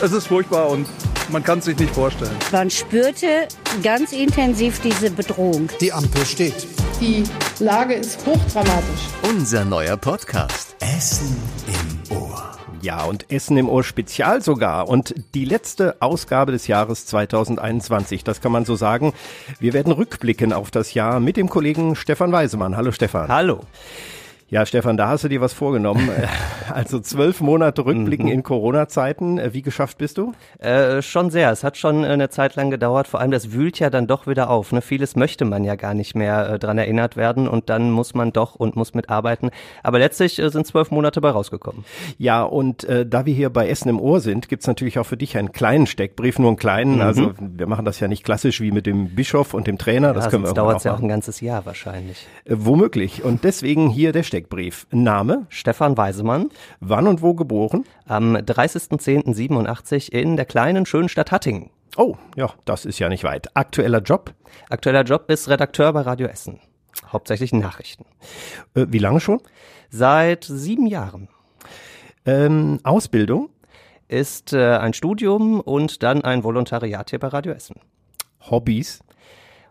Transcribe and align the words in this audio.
Es 0.00 0.12
ist 0.12 0.28
furchtbar 0.28 0.68
und 0.68 0.86
man 1.28 1.42
kann 1.42 1.58
es 1.58 1.64
sich 1.64 1.76
nicht 1.76 1.92
vorstellen. 1.92 2.36
Man 2.52 2.70
spürte 2.70 3.48
ganz 3.82 4.12
intensiv 4.12 4.78
diese 4.80 5.10
Bedrohung. 5.10 5.68
Die 5.80 5.92
Ampel 5.92 6.24
steht. 6.24 6.68
Die 7.00 7.24
Lage 7.58 7.94
ist 7.94 8.24
hochdramatisch. 8.24 9.08
Unser 9.28 9.64
neuer 9.64 9.96
Podcast. 9.96 10.76
Essen 10.78 11.36
im 11.66 12.16
Ohr. 12.16 12.56
Ja, 12.80 13.02
und 13.02 13.28
Essen 13.32 13.56
im 13.56 13.68
Ohr 13.68 13.82
Spezial 13.82 14.40
sogar. 14.40 14.88
Und 14.88 15.16
die 15.34 15.44
letzte 15.44 16.00
Ausgabe 16.00 16.52
des 16.52 16.68
Jahres 16.68 17.04
2021, 17.06 18.22
das 18.22 18.40
kann 18.40 18.52
man 18.52 18.64
so 18.64 18.76
sagen. 18.76 19.14
Wir 19.58 19.72
werden 19.72 19.92
rückblicken 19.92 20.52
auf 20.52 20.70
das 20.70 20.94
Jahr 20.94 21.18
mit 21.18 21.36
dem 21.36 21.48
Kollegen 21.48 21.96
Stefan 21.96 22.30
Weisemann. 22.30 22.76
Hallo 22.76 22.92
Stefan. 22.92 23.26
Hallo. 23.26 23.62
Ja, 24.50 24.64
Stefan, 24.64 24.96
da 24.96 25.08
hast 25.08 25.24
du 25.24 25.28
dir 25.28 25.40
was 25.40 25.52
vorgenommen. 25.52 26.08
Also 26.70 27.00
zwölf 27.00 27.40
Monate 27.40 27.86
Rückblicken 27.86 28.26
Mhm. 28.26 28.32
in 28.32 28.42
Corona-Zeiten. 28.42 29.40
Wie 29.54 29.62
geschafft 29.62 29.96
bist 29.96 30.18
du? 30.18 30.34
Äh, 30.58 31.00
schon 31.00 31.30
sehr. 31.30 31.50
Es 31.50 31.64
hat 31.64 31.78
schon 31.78 32.04
eine 32.04 32.28
Zeit 32.28 32.56
lang 32.56 32.70
gedauert. 32.70 33.08
Vor 33.08 33.20
allem, 33.20 33.30
das 33.30 33.52
wühlt 33.52 33.78
ja 33.78 33.88
dann 33.88 34.06
doch 34.06 34.26
wieder 34.26 34.50
auf. 34.50 34.70
Ne? 34.72 34.82
Vieles 34.82 35.16
möchte 35.16 35.46
man 35.46 35.64
ja 35.64 35.76
gar 35.76 35.94
nicht 35.94 36.14
mehr 36.14 36.50
äh, 36.50 36.58
dran 36.58 36.76
erinnert 36.76 37.16
werden 37.16 37.48
und 37.48 37.70
dann 37.70 37.90
muss 37.90 38.12
man 38.14 38.32
doch 38.34 38.54
und 38.54 38.76
muss 38.76 38.92
mitarbeiten. 38.92 39.50
Aber 39.82 39.98
letztlich 39.98 40.38
äh, 40.38 40.50
sind 40.50 40.66
zwölf 40.66 40.90
Monate 40.90 41.22
bei 41.22 41.30
rausgekommen. 41.30 41.86
Ja, 42.18 42.42
und 42.42 42.84
äh, 42.84 43.06
da 43.06 43.24
wir 43.24 43.32
hier 43.34 43.48
bei 43.48 43.66
Essen 43.66 43.88
im 43.88 43.98
Ohr 43.98 44.20
sind, 44.20 44.48
gibt's 44.50 44.66
natürlich 44.66 44.98
auch 44.98 45.06
für 45.06 45.16
dich 45.16 45.38
einen 45.38 45.52
kleinen 45.52 45.86
Steckbrief, 45.86 46.38
nur 46.38 46.48
einen 46.48 46.58
kleinen. 46.58 46.96
Mhm. 46.96 47.00
Also 47.00 47.32
wir 47.40 47.66
machen 47.66 47.86
das 47.86 47.98
ja 47.98 48.08
nicht 48.08 48.24
klassisch 48.24 48.60
wie 48.60 48.72
mit 48.72 48.84
dem 48.84 49.14
Bischof 49.14 49.54
und 49.54 49.66
dem 49.66 49.78
Trainer. 49.78 50.12
Das 50.12 50.24
ja, 50.24 50.30
können 50.30 50.42
wir 50.44 50.48
irgendwann 50.48 50.66
dauert 50.74 50.84
ja 50.84 50.94
auch 50.94 51.00
ein 51.00 51.08
ganzes 51.08 51.40
Jahr 51.40 51.64
wahrscheinlich. 51.64 52.26
Äh, 52.44 52.56
womöglich. 52.58 53.24
Und 53.24 53.42
deswegen 53.44 53.88
hier 53.88 54.12
der 54.12 54.22
Steckbrief. 54.22 54.37
Name, 54.90 55.46
Stefan 55.48 55.96
Weisemann 55.96 56.50
wann 56.80 57.06
und 57.06 57.22
wo 57.22 57.34
geboren? 57.34 57.84
am 58.06 58.36
30.10.87 58.36 60.10
in 60.10 60.36
der 60.36 60.46
kleinen 60.46 60.86
schönen 60.86 61.08
Stadt 61.08 61.30
Hattingen. 61.30 61.70
Oh, 61.96 62.16
ja, 62.36 62.52
das 62.64 62.84
ist 62.84 62.98
ja 62.98 63.08
nicht 63.08 63.24
weit. 63.24 63.56
Aktueller 63.56 64.00
Job? 64.00 64.34
Aktueller 64.70 65.02
Job 65.02 65.30
ist 65.30 65.48
Redakteur 65.48 65.92
bei 65.92 66.02
Radio 66.02 66.28
Essen. 66.28 66.60
Hauptsächlich 67.06 67.52
Nachrichten. 67.52 68.04
Äh, 68.74 68.86
wie 68.88 68.98
lange 68.98 69.20
schon? 69.20 69.40
Seit 69.90 70.44
sieben 70.44 70.86
Jahren. 70.86 71.28
Ähm, 72.24 72.80
Ausbildung? 72.82 73.50
Ist 74.06 74.52
äh, 74.52 74.76
ein 74.76 74.94
Studium 74.94 75.60
und 75.60 76.02
dann 76.02 76.22
ein 76.22 76.44
Volontariat 76.44 77.10
hier 77.10 77.18
bei 77.18 77.28
Radio 77.28 77.52
Essen. 77.52 77.76
Hobbys? 78.50 79.00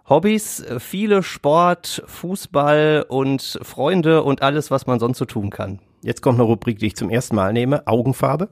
Hobbys, 0.09 0.63
viele 0.80 1.22
Sport, 1.22 2.02
Fußball 2.05 3.05
und 3.09 3.59
Freunde 3.61 4.23
und 4.23 4.41
alles, 4.41 4.72
was 4.72 4.88
man 4.88 4.99
sonst 4.99 5.17
so 5.17 5.25
tun 5.25 5.49
kann. 5.49 5.80
Jetzt 6.02 6.22
kommt 6.22 6.39
eine 6.39 6.47
Rubrik, 6.47 6.80
die 6.80 6.88
ich 6.88 6.95
zum 6.95 7.09
ersten 7.09 7.36
Mal 7.36 7.52
nehme. 7.52 7.86
Augenfarbe? 7.88 8.47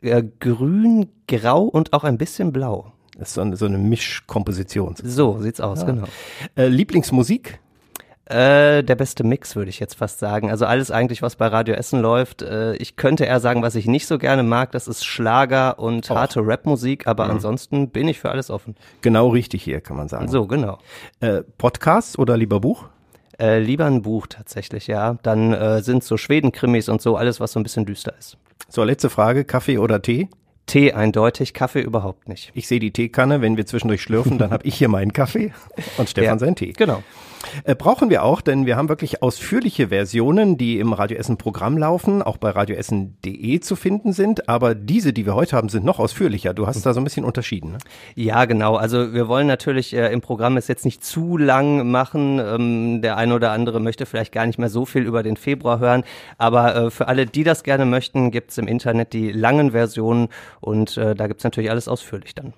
Äh, 0.00 0.22
grün, 0.40 1.10
grau 1.28 1.64
und 1.64 1.92
auch 1.92 2.04
ein 2.04 2.16
bisschen 2.16 2.52
blau. 2.52 2.92
Das 3.18 3.28
ist 3.28 3.34
so 3.34 3.42
eine, 3.42 3.56
so 3.56 3.66
eine 3.66 3.76
Mischkomposition. 3.76 4.94
So 5.02 5.40
sieht's 5.40 5.60
aus, 5.60 5.84
genau. 5.84 6.06
Äh, 6.56 6.68
Lieblingsmusik? 6.68 7.60
Äh, 8.26 8.82
der 8.82 8.94
beste 8.94 9.22
Mix, 9.22 9.54
würde 9.54 9.68
ich 9.68 9.78
jetzt 9.80 9.96
fast 9.96 10.18
sagen. 10.18 10.50
Also 10.50 10.64
alles 10.64 10.90
eigentlich, 10.90 11.20
was 11.20 11.36
bei 11.36 11.46
Radio 11.46 11.74
Essen 11.74 12.00
läuft. 12.00 12.40
Äh, 12.40 12.74
ich 12.76 12.96
könnte 12.96 13.24
eher 13.26 13.38
sagen, 13.38 13.60
was 13.62 13.74
ich 13.74 13.86
nicht 13.86 14.06
so 14.06 14.16
gerne 14.16 14.42
mag, 14.42 14.72
das 14.72 14.88
ist 14.88 15.04
Schlager 15.04 15.78
und 15.78 16.10
Och. 16.10 16.16
harte 16.16 16.40
Rapmusik, 16.42 17.06
aber 17.06 17.28
ansonsten 17.28 17.90
bin 17.90 18.08
ich 18.08 18.18
für 18.18 18.30
alles 18.30 18.48
offen. 18.50 18.76
Genau 19.02 19.28
richtig 19.28 19.62
hier, 19.62 19.82
kann 19.82 19.98
man 19.98 20.08
sagen. 20.08 20.28
So, 20.28 20.46
genau. 20.46 20.78
Äh, 21.20 21.42
Podcast 21.58 22.18
oder 22.18 22.38
lieber 22.38 22.60
Buch? 22.60 22.86
Äh, 23.38 23.58
lieber 23.58 23.84
ein 23.84 24.00
Buch 24.00 24.26
tatsächlich, 24.26 24.86
ja. 24.86 25.18
Dann 25.22 25.52
äh, 25.52 25.82
sind 25.82 26.02
so 26.02 26.16
Schweden-Krimis 26.16 26.88
und 26.88 27.02
so, 27.02 27.16
alles, 27.16 27.40
was 27.40 27.52
so 27.52 27.60
ein 27.60 27.62
bisschen 27.62 27.84
düster 27.84 28.14
ist. 28.18 28.38
So, 28.70 28.84
letzte 28.84 29.10
Frage. 29.10 29.44
Kaffee 29.44 29.76
oder 29.76 30.00
Tee? 30.00 30.28
Tee 30.66 30.92
eindeutig, 30.94 31.52
Kaffee 31.52 31.82
überhaupt 31.82 32.26
nicht. 32.28 32.52
Ich 32.54 32.68
sehe 32.68 32.80
die 32.80 32.90
Teekanne. 32.92 33.42
Wenn 33.42 33.58
wir 33.58 33.66
zwischendurch 33.66 34.00
schlürfen, 34.00 34.38
dann 34.38 34.50
habe 34.50 34.64
ich 34.66 34.76
hier 34.76 34.88
meinen 34.88 35.12
Kaffee 35.12 35.52
und 35.98 36.08
Stefan 36.08 36.36
Ja. 36.36 36.38
seinen 36.38 36.56
Tee. 36.56 36.72
Genau. 36.72 37.02
Äh, 37.64 37.74
brauchen 37.74 38.10
wir 38.10 38.22
auch, 38.22 38.40
denn 38.40 38.66
wir 38.66 38.76
haben 38.76 38.88
wirklich 38.88 39.22
ausführliche 39.22 39.88
Versionen, 39.88 40.56
die 40.56 40.78
im 40.78 40.92
Radio 40.92 41.16
Essen 41.16 41.36
Programm 41.36 41.78
laufen, 41.78 42.22
auch 42.22 42.36
bei 42.36 42.50
radioessen.de 42.50 43.60
zu 43.60 43.76
finden 43.76 44.12
sind. 44.12 44.48
Aber 44.48 44.74
diese, 44.74 45.12
die 45.12 45.26
wir 45.26 45.34
heute 45.34 45.56
haben, 45.56 45.68
sind 45.68 45.84
noch 45.84 45.98
ausführlicher. 45.98 46.54
Du 46.54 46.66
hast 46.66 46.84
da 46.84 46.92
so 46.92 47.00
ein 47.00 47.04
bisschen 47.04 47.24
unterschieden. 47.24 47.72
Ne? 47.72 47.78
Ja, 48.14 48.44
genau. 48.44 48.76
Also 48.76 49.12
wir 49.12 49.28
wollen 49.28 49.46
natürlich 49.46 49.94
äh, 49.94 50.12
im 50.12 50.20
Programm 50.20 50.56
es 50.56 50.68
jetzt 50.68 50.84
nicht 50.84 51.04
zu 51.04 51.36
lang 51.36 51.90
machen. 51.90 52.38
Ähm, 52.38 53.02
der 53.02 53.16
eine 53.16 53.34
oder 53.34 53.52
andere 53.52 53.80
möchte 53.80 54.06
vielleicht 54.06 54.32
gar 54.32 54.46
nicht 54.46 54.58
mehr 54.58 54.68
so 54.68 54.84
viel 54.84 55.02
über 55.02 55.22
den 55.22 55.36
Februar 55.36 55.78
hören. 55.78 56.04
Aber 56.38 56.74
äh, 56.74 56.90
für 56.90 57.08
alle, 57.08 57.26
die 57.26 57.44
das 57.44 57.62
gerne 57.62 57.84
möchten, 57.84 58.30
gibt's 58.30 58.58
im 58.58 58.66
Internet 58.66 59.12
die 59.12 59.32
langen 59.32 59.72
Versionen 59.72 60.28
und 60.60 60.96
äh, 60.96 61.14
da 61.14 61.26
gibt's 61.26 61.44
natürlich 61.44 61.70
alles 61.70 61.88
ausführlich 61.88 62.34
dann. 62.34 62.52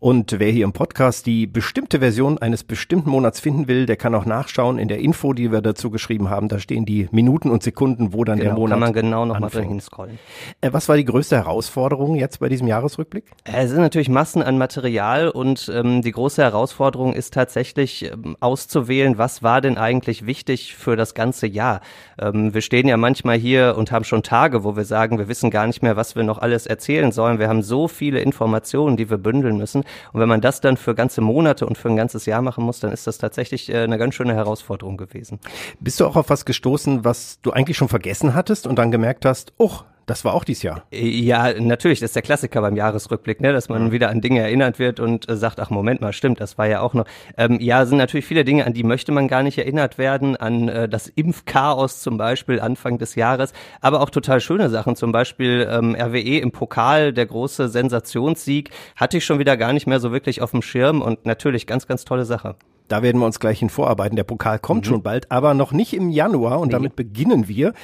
Und 0.00 0.38
wer 0.38 0.52
hier 0.52 0.62
im 0.64 0.72
Podcast 0.72 1.26
die 1.26 1.48
bestimmte 1.48 1.98
Version 1.98 2.38
eines 2.38 2.62
bestimmten 2.62 3.10
Monats 3.10 3.40
finden 3.40 3.66
will, 3.66 3.84
der 3.84 3.96
kann 3.96 4.14
auch 4.14 4.26
nachschauen 4.26 4.78
in 4.78 4.86
der 4.86 5.00
Info, 5.00 5.32
die 5.32 5.50
wir 5.50 5.60
dazu 5.60 5.90
geschrieben 5.90 6.30
haben. 6.30 6.46
Da 6.46 6.60
stehen 6.60 6.84
die 6.84 7.08
Minuten 7.10 7.50
und 7.50 7.64
Sekunden, 7.64 8.12
wo 8.12 8.22
dann 8.22 8.38
der 8.38 8.50
Genau, 8.50 8.60
Monat 8.60 8.74
kann 8.74 8.80
man 8.80 8.92
genau 8.92 9.24
noch 9.24 9.40
mal 9.40 9.46
anfängt. 9.46 9.70
drin 9.70 9.80
scrollen. 9.80 10.18
Äh, 10.60 10.72
was 10.72 10.88
war 10.88 10.96
die 10.96 11.04
größte 11.04 11.34
Herausforderung 11.34 12.14
jetzt 12.14 12.38
bei 12.38 12.48
diesem 12.48 12.68
Jahresrückblick? 12.68 13.24
Äh, 13.42 13.64
Es 13.64 13.70
sind 13.70 13.80
natürlich 13.80 14.08
Massen 14.08 14.40
an 14.40 14.56
Material 14.56 15.30
und 15.30 15.68
ähm, 15.74 16.00
die 16.02 16.12
große 16.12 16.42
Herausforderung 16.42 17.12
ist 17.12 17.34
tatsächlich 17.34 18.04
ähm, 18.04 18.36
auszuwählen, 18.38 19.18
was 19.18 19.42
war 19.42 19.60
denn 19.60 19.78
eigentlich 19.78 20.26
wichtig 20.26 20.76
für 20.76 20.94
das 20.94 21.14
ganze 21.14 21.48
Jahr. 21.48 21.80
Ähm, 22.20 22.54
wir 22.54 22.60
stehen 22.60 22.86
ja 22.86 22.96
manchmal 22.96 23.36
hier 23.36 23.74
und 23.76 23.90
haben 23.90 24.04
schon 24.04 24.22
Tage, 24.22 24.62
wo 24.62 24.76
wir 24.76 24.84
sagen, 24.84 25.18
wir 25.18 25.26
wissen 25.26 25.50
gar 25.50 25.66
nicht 25.66 25.82
mehr, 25.82 25.96
was 25.96 26.14
wir 26.14 26.22
noch 26.22 26.38
alles 26.38 26.66
erzählen 26.66 27.10
sollen. 27.10 27.40
Wir 27.40 27.48
haben 27.48 27.62
so 27.62 27.88
viele 27.88 28.20
Informationen, 28.20 28.96
die 28.96 29.10
wir 29.10 29.18
bündeln 29.18 29.56
müssen. 29.56 29.82
Und 30.12 30.20
wenn 30.20 30.28
man 30.28 30.40
das 30.40 30.60
dann 30.60 30.76
für 30.76 30.94
ganze 30.94 31.20
Monate 31.20 31.66
und 31.66 31.78
für 31.78 31.88
ein 31.88 31.96
ganzes 31.96 32.26
Jahr 32.26 32.42
machen 32.42 32.64
muss, 32.64 32.80
dann 32.80 32.92
ist 32.92 33.06
das 33.06 33.18
tatsächlich 33.18 33.72
äh, 33.72 33.78
eine 33.78 33.98
ganz 33.98 34.14
schöne 34.14 34.34
Herausforderung 34.34 34.96
gewesen. 34.96 35.40
Bist 35.80 36.00
du 36.00 36.06
auch 36.06 36.16
auf 36.16 36.30
was 36.30 36.44
gestoßen, 36.44 37.04
was 37.04 37.40
du 37.42 37.52
eigentlich 37.52 37.76
schon 37.76 37.88
vergessen 37.88 38.34
hattest 38.34 38.66
und 38.66 38.76
dann 38.76 38.90
gemerkt 38.90 39.24
hast, 39.24 39.52
oh, 39.58 39.80
das 40.08 40.24
war 40.24 40.34
auch 40.34 40.44
dieses 40.44 40.62
Jahr? 40.62 40.82
Ja, 40.90 41.52
natürlich, 41.60 42.00
das 42.00 42.08
ist 42.08 42.16
der 42.16 42.22
Klassiker 42.22 42.60
beim 42.62 42.76
Jahresrückblick, 42.76 43.40
ne, 43.40 43.52
dass 43.52 43.68
man 43.68 43.92
wieder 43.92 44.08
an 44.08 44.20
Dinge 44.20 44.40
erinnert 44.40 44.78
wird 44.78 45.00
und 45.00 45.28
äh, 45.28 45.36
sagt, 45.36 45.60
ach 45.60 45.70
Moment 45.70 46.00
mal, 46.00 46.12
stimmt, 46.12 46.40
das 46.40 46.58
war 46.58 46.66
ja 46.66 46.80
auch 46.80 46.94
noch. 46.94 47.04
Ähm, 47.36 47.58
ja, 47.60 47.84
sind 47.86 47.98
natürlich 47.98 48.26
viele 48.26 48.44
Dinge, 48.44 48.66
an 48.66 48.72
die 48.72 48.82
möchte 48.82 49.12
man 49.12 49.28
gar 49.28 49.42
nicht 49.42 49.58
erinnert 49.58 49.98
werden, 49.98 50.36
an 50.36 50.68
äh, 50.68 50.88
das 50.88 51.08
Impfchaos 51.08 52.00
zum 52.00 52.16
Beispiel 52.16 52.58
Anfang 52.60 52.98
des 52.98 53.14
Jahres, 53.14 53.52
aber 53.80 54.00
auch 54.00 54.10
total 54.10 54.40
schöne 54.40 54.70
Sachen, 54.70 54.96
zum 54.96 55.12
Beispiel 55.12 55.68
ähm, 55.70 55.94
RWE 55.94 56.38
im 56.38 56.50
Pokal, 56.50 57.12
der 57.12 57.26
große 57.26 57.68
Sensationssieg, 57.68 58.70
hatte 58.96 59.18
ich 59.18 59.24
schon 59.24 59.38
wieder 59.38 59.56
gar 59.56 59.72
nicht 59.72 59.86
mehr 59.86 60.00
so 60.00 60.10
wirklich 60.10 60.40
auf 60.40 60.52
dem 60.52 60.62
Schirm 60.62 61.02
und 61.02 61.26
natürlich 61.26 61.66
ganz, 61.66 61.86
ganz 61.86 62.04
tolle 62.04 62.24
Sache. 62.24 62.56
Da 62.88 63.02
werden 63.02 63.18
wir 63.20 63.26
uns 63.26 63.38
gleich 63.40 63.60
in 63.62 63.70
vorarbeiten. 63.70 64.16
Der 64.16 64.24
Pokal 64.24 64.58
kommt 64.58 64.84
Mhm. 64.86 64.88
schon 64.90 65.02
bald, 65.02 65.30
aber 65.30 65.54
noch 65.54 65.72
nicht 65.72 65.92
im 65.94 66.10
Januar 66.10 66.58
und 66.60 66.72
damit 66.72 66.96
beginnen 66.96 67.46
wir. 67.48 67.74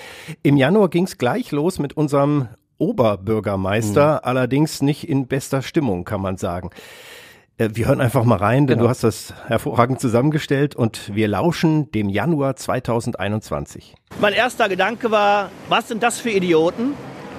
Im 0.42 0.56
Januar 0.56 0.88
ging 0.88 1.04
es 1.04 1.18
gleich 1.18 1.52
los 1.52 1.78
mit 1.78 1.96
unserem 1.96 2.48
Oberbürgermeister, 2.78 4.14
Mhm. 4.14 4.20
allerdings 4.22 4.82
nicht 4.82 5.08
in 5.08 5.26
bester 5.26 5.62
Stimmung, 5.62 6.04
kann 6.04 6.20
man 6.20 6.36
sagen. 6.36 6.70
Äh, 7.56 7.68
Wir 7.72 7.86
hören 7.86 8.00
einfach 8.00 8.24
mal 8.24 8.36
rein, 8.38 8.66
denn 8.66 8.78
Genau. 8.78 8.84
du 8.86 8.88
hast 8.90 9.04
das 9.04 9.32
hervorragend 9.46 10.00
zusammengestellt 10.00 10.74
und 10.74 11.14
wir 11.14 11.28
lauschen 11.28 11.90
dem 11.92 12.08
Januar 12.08 12.56
2021. 12.56 13.94
Mein 14.20 14.32
erster 14.32 14.68
Gedanke 14.68 15.10
war, 15.12 15.50
was 15.68 15.86
sind 15.88 16.02
das 16.02 16.18
für 16.18 16.30
Idioten, 16.30 16.94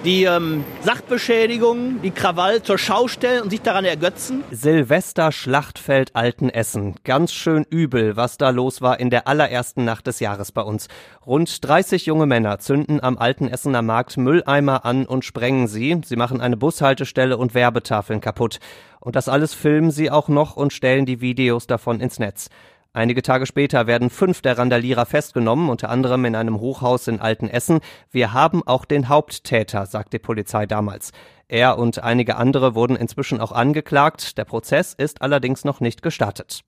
die 0.05 0.23
ähm, 0.25 0.63
Sachbeschädigungen, 0.83 2.01
die 2.03 2.11
Krawall 2.11 2.61
zur 2.61 2.77
Schau 2.77 3.07
stellen 3.07 3.41
und 3.41 3.49
sich 3.49 3.61
daran 3.61 3.85
ergötzen? 3.85 4.43
Silvester 4.51 5.31
Schlachtfeld 5.31 6.15
Altenessen. 6.15 6.95
Ganz 7.03 7.33
schön 7.33 7.65
übel, 7.67 8.15
was 8.15 8.37
da 8.37 8.51
los 8.51 8.81
war 8.81 8.99
in 8.99 9.09
der 9.09 9.27
allerersten 9.27 9.83
Nacht 9.83 10.05
des 10.05 10.19
Jahres 10.19 10.51
bei 10.51 10.61
uns. 10.61 10.87
Rund 11.25 11.67
30 11.67 12.05
junge 12.05 12.27
Männer 12.27 12.59
zünden 12.59 13.01
am 13.01 13.17
Altenessener 13.17 13.81
Markt 13.81 14.15
Mülleimer 14.17 14.85
an 14.85 15.07
und 15.07 15.25
sprengen 15.25 15.67
sie. 15.67 15.99
Sie 16.05 16.15
machen 16.15 16.39
eine 16.39 16.55
Bushaltestelle 16.55 17.37
und 17.37 17.55
Werbetafeln 17.55 18.21
kaputt. 18.21 18.59
Und 18.99 19.15
das 19.15 19.27
alles 19.27 19.55
filmen 19.55 19.89
sie 19.89 20.11
auch 20.11 20.27
noch 20.27 20.55
und 20.55 20.71
stellen 20.71 21.05
die 21.05 21.21
Videos 21.21 21.65
davon 21.65 21.99
ins 21.99 22.19
Netz. 22.19 22.49
Einige 22.95 23.21
Tage 23.23 23.45
später 23.45 23.87
werden 23.87 24.09
fünf 24.09 24.41
der 24.41 24.57
Randalierer 24.57 25.05
festgenommen, 25.05 25.67
unter 25.67 25.89
anderem 25.89 26.23
in 26.23 26.33
einem 26.33 26.61
Hochhaus 26.61 27.09
in 27.09 27.19
Altenessen. 27.19 27.81
Wir 28.09 28.31
haben 28.31 28.65
auch 28.65 28.85
den 28.85 29.09
Haupttäter, 29.09 29.85
sagt 29.85 30.13
die 30.13 30.19
Polizei 30.19 30.65
damals. 30.65 31.11
Er 31.49 31.77
und 31.77 32.01
einige 32.01 32.37
andere 32.37 32.73
wurden 32.73 32.95
inzwischen 32.95 33.41
auch 33.41 33.51
angeklagt. 33.51 34.37
Der 34.37 34.45
Prozess 34.45 34.93
ist 34.93 35.21
allerdings 35.21 35.65
noch 35.65 35.81
nicht 35.81 36.03
gestartet. 36.03 36.61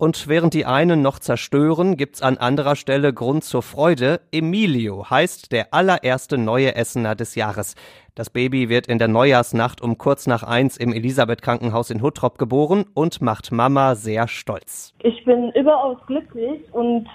Und 0.00 0.28
während 0.28 0.54
die 0.54 0.64
einen 0.64 1.02
noch 1.02 1.18
zerstören, 1.18 1.96
gibt's 1.96 2.22
an 2.22 2.38
anderer 2.38 2.76
Stelle 2.76 3.12
Grund 3.12 3.42
zur 3.42 3.62
Freude. 3.62 4.20
Emilio 4.30 5.10
heißt 5.10 5.50
der 5.50 5.74
allererste 5.74 6.38
neue 6.38 6.76
Essener 6.76 7.16
des 7.16 7.34
Jahres. 7.34 7.74
Das 8.14 8.30
Baby 8.30 8.68
wird 8.68 8.86
in 8.86 8.98
der 8.98 9.08
Neujahrsnacht 9.08 9.82
um 9.82 9.98
kurz 9.98 10.28
nach 10.28 10.44
eins 10.44 10.76
im 10.76 10.92
Elisabeth 10.92 11.42
Krankenhaus 11.42 11.90
in 11.90 12.00
Huttrop 12.00 12.38
geboren 12.38 12.84
und 12.94 13.20
macht 13.20 13.50
Mama 13.50 13.96
sehr 13.96 14.28
stolz. 14.28 14.94
Ich 15.02 15.24
bin 15.24 15.50
überaus 15.56 15.98
glücklich 16.06 16.62
und 16.70 17.08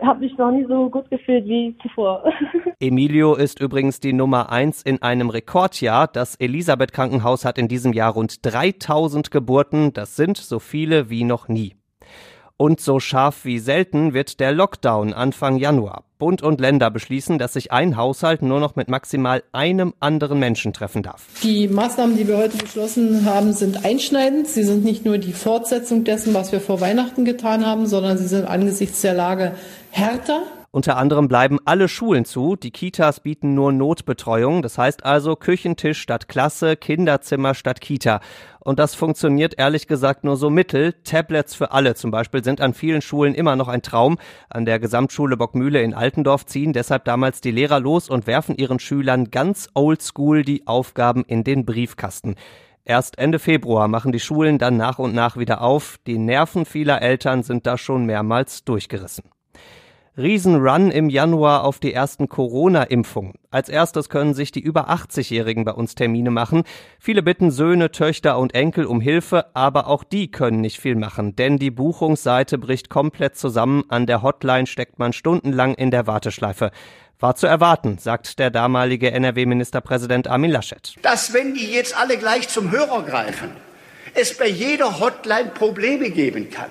habe 0.00 0.20
mich 0.20 0.34
noch 0.38 0.50
nie 0.50 0.64
so 0.64 0.88
gut 0.88 1.10
gefühlt 1.10 1.44
wie 1.44 1.76
zuvor. 1.82 2.24
Emilio 2.80 3.34
ist 3.34 3.60
übrigens 3.60 4.00
die 4.00 4.14
Nummer 4.14 4.50
eins 4.50 4.82
in 4.82 5.02
einem 5.02 5.28
Rekordjahr. 5.28 6.08
Das 6.08 6.36
Elisabeth 6.36 6.94
Krankenhaus 6.94 7.44
hat 7.44 7.58
in 7.58 7.68
diesem 7.68 7.92
Jahr 7.92 8.14
rund 8.14 8.46
3000 8.46 9.30
Geburten. 9.30 9.92
Das 9.92 10.16
sind 10.16 10.38
so 10.38 10.58
viele 10.58 11.10
wie 11.10 11.24
noch 11.24 11.48
nie. 11.48 11.74
Und 12.60 12.78
so 12.78 13.00
scharf 13.00 13.46
wie 13.46 13.58
selten 13.58 14.12
wird 14.12 14.38
der 14.38 14.52
Lockdown 14.52 15.14
Anfang 15.14 15.56
Januar. 15.56 16.04
Bund 16.18 16.42
und 16.42 16.60
Länder 16.60 16.90
beschließen, 16.90 17.38
dass 17.38 17.54
sich 17.54 17.72
ein 17.72 17.96
Haushalt 17.96 18.42
nur 18.42 18.60
noch 18.60 18.76
mit 18.76 18.90
maximal 18.90 19.42
einem 19.52 19.94
anderen 19.98 20.38
Menschen 20.38 20.74
treffen 20.74 21.02
darf. 21.02 21.24
Die 21.42 21.68
Maßnahmen, 21.68 22.18
die 22.18 22.28
wir 22.28 22.36
heute 22.36 22.58
beschlossen 22.58 23.24
haben, 23.24 23.54
sind 23.54 23.86
einschneidend. 23.86 24.46
Sie 24.46 24.62
sind 24.62 24.84
nicht 24.84 25.06
nur 25.06 25.16
die 25.16 25.32
Fortsetzung 25.32 26.04
dessen, 26.04 26.34
was 26.34 26.52
wir 26.52 26.60
vor 26.60 26.82
Weihnachten 26.82 27.24
getan 27.24 27.64
haben, 27.64 27.86
sondern 27.86 28.18
sie 28.18 28.28
sind 28.28 28.44
angesichts 28.44 29.00
der 29.00 29.14
Lage 29.14 29.54
härter. 29.90 30.42
Unter 30.72 30.96
anderem 30.96 31.26
bleiben 31.26 31.58
alle 31.64 31.88
Schulen 31.88 32.24
zu, 32.24 32.54
die 32.54 32.70
Kitas 32.70 33.18
bieten 33.18 33.54
nur 33.54 33.72
Notbetreuung, 33.72 34.62
das 34.62 34.78
heißt 34.78 35.04
also 35.04 35.34
Küchentisch 35.34 36.00
statt 36.00 36.28
Klasse, 36.28 36.76
Kinderzimmer 36.76 37.54
statt 37.54 37.80
Kita. 37.80 38.20
Und 38.60 38.78
das 38.78 38.94
funktioniert 38.94 39.58
ehrlich 39.58 39.88
gesagt 39.88 40.22
nur 40.22 40.36
so 40.36 40.48
mittel. 40.48 40.92
Tablets 41.02 41.56
für 41.56 41.72
alle 41.72 41.96
zum 41.96 42.12
Beispiel 42.12 42.44
sind 42.44 42.60
an 42.60 42.72
vielen 42.72 43.02
Schulen 43.02 43.34
immer 43.34 43.56
noch 43.56 43.66
ein 43.66 43.82
Traum. 43.82 44.18
An 44.48 44.64
der 44.64 44.78
Gesamtschule 44.78 45.36
Bockmühle 45.36 45.82
in 45.82 45.92
Altendorf 45.92 46.46
ziehen 46.46 46.72
deshalb 46.72 47.04
damals 47.04 47.40
die 47.40 47.50
Lehrer 47.50 47.80
los 47.80 48.08
und 48.08 48.28
werfen 48.28 48.56
ihren 48.56 48.78
Schülern 48.78 49.32
ganz 49.32 49.70
oldschool 49.74 50.44
die 50.44 50.68
Aufgaben 50.68 51.24
in 51.24 51.42
den 51.42 51.66
Briefkasten. 51.66 52.36
Erst 52.84 53.18
Ende 53.18 53.40
Februar 53.40 53.88
machen 53.88 54.12
die 54.12 54.20
Schulen 54.20 54.58
dann 54.58 54.76
nach 54.76 55.00
und 55.00 55.14
nach 55.14 55.36
wieder 55.36 55.62
auf. 55.62 55.98
Die 56.06 56.18
Nerven 56.18 56.64
vieler 56.64 57.02
Eltern 57.02 57.42
sind 57.42 57.66
da 57.66 57.76
schon 57.76 58.06
mehrmals 58.06 58.64
durchgerissen. 58.64 59.24
Riesenrun 60.20 60.90
im 60.90 61.08
Januar 61.08 61.64
auf 61.64 61.78
die 61.78 61.92
ersten 61.92 62.28
Corona-Impfungen. 62.28 63.34
Als 63.50 63.68
erstes 63.68 64.08
können 64.08 64.34
sich 64.34 64.52
die 64.52 64.60
über 64.60 64.90
80-Jährigen 64.90 65.64
bei 65.64 65.72
uns 65.72 65.94
Termine 65.94 66.30
machen. 66.30 66.64
Viele 66.98 67.22
bitten 67.22 67.50
Söhne, 67.50 67.90
Töchter 67.90 68.38
und 68.38 68.54
Enkel 68.54 68.84
um 68.84 69.00
Hilfe, 69.00 69.46
aber 69.54 69.86
auch 69.86 70.04
die 70.04 70.30
können 70.30 70.60
nicht 70.60 70.80
viel 70.80 70.94
machen, 70.94 71.36
denn 71.36 71.58
die 71.58 71.70
Buchungsseite 71.70 72.58
bricht 72.58 72.90
komplett 72.90 73.36
zusammen. 73.36 73.84
An 73.88 74.06
der 74.06 74.22
Hotline 74.22 74.66
steckt 74.66 74.98
man 74.98 75.12
stundenlang 75.12 75.74
in 75.74 75.90
der 75.90 76.06
Warteschleife. 76.06 76.70
War 77.18 77.36
zu 77.36 77.46
erwarten, 77.46 77.98
sagt 77.98 78.38
der 78.38 78.50
damalige 78.50 79.10
NRW-Ministerpräsident 79.12 80.28
Armin 80.28 80.50
Laschet. 80.50 80.94
Dass, 81.02 81.34
wenn 81.34 81.54
die 81.54 81.70
jetzt 81.70 81.96
alle 81.96 82.16
gleich 82.16 82.48
zum 82.48 82.70
Hörer 82.70 83.02
greifen, 83.02 83.50
es 84.14 84.36
bei 84.36 84.48
jeder 84.48 85.00
Hotline 85.00 85.50
Probleme 85.50 86.10
geben 86.10 86.50
kann. 86.50 86.70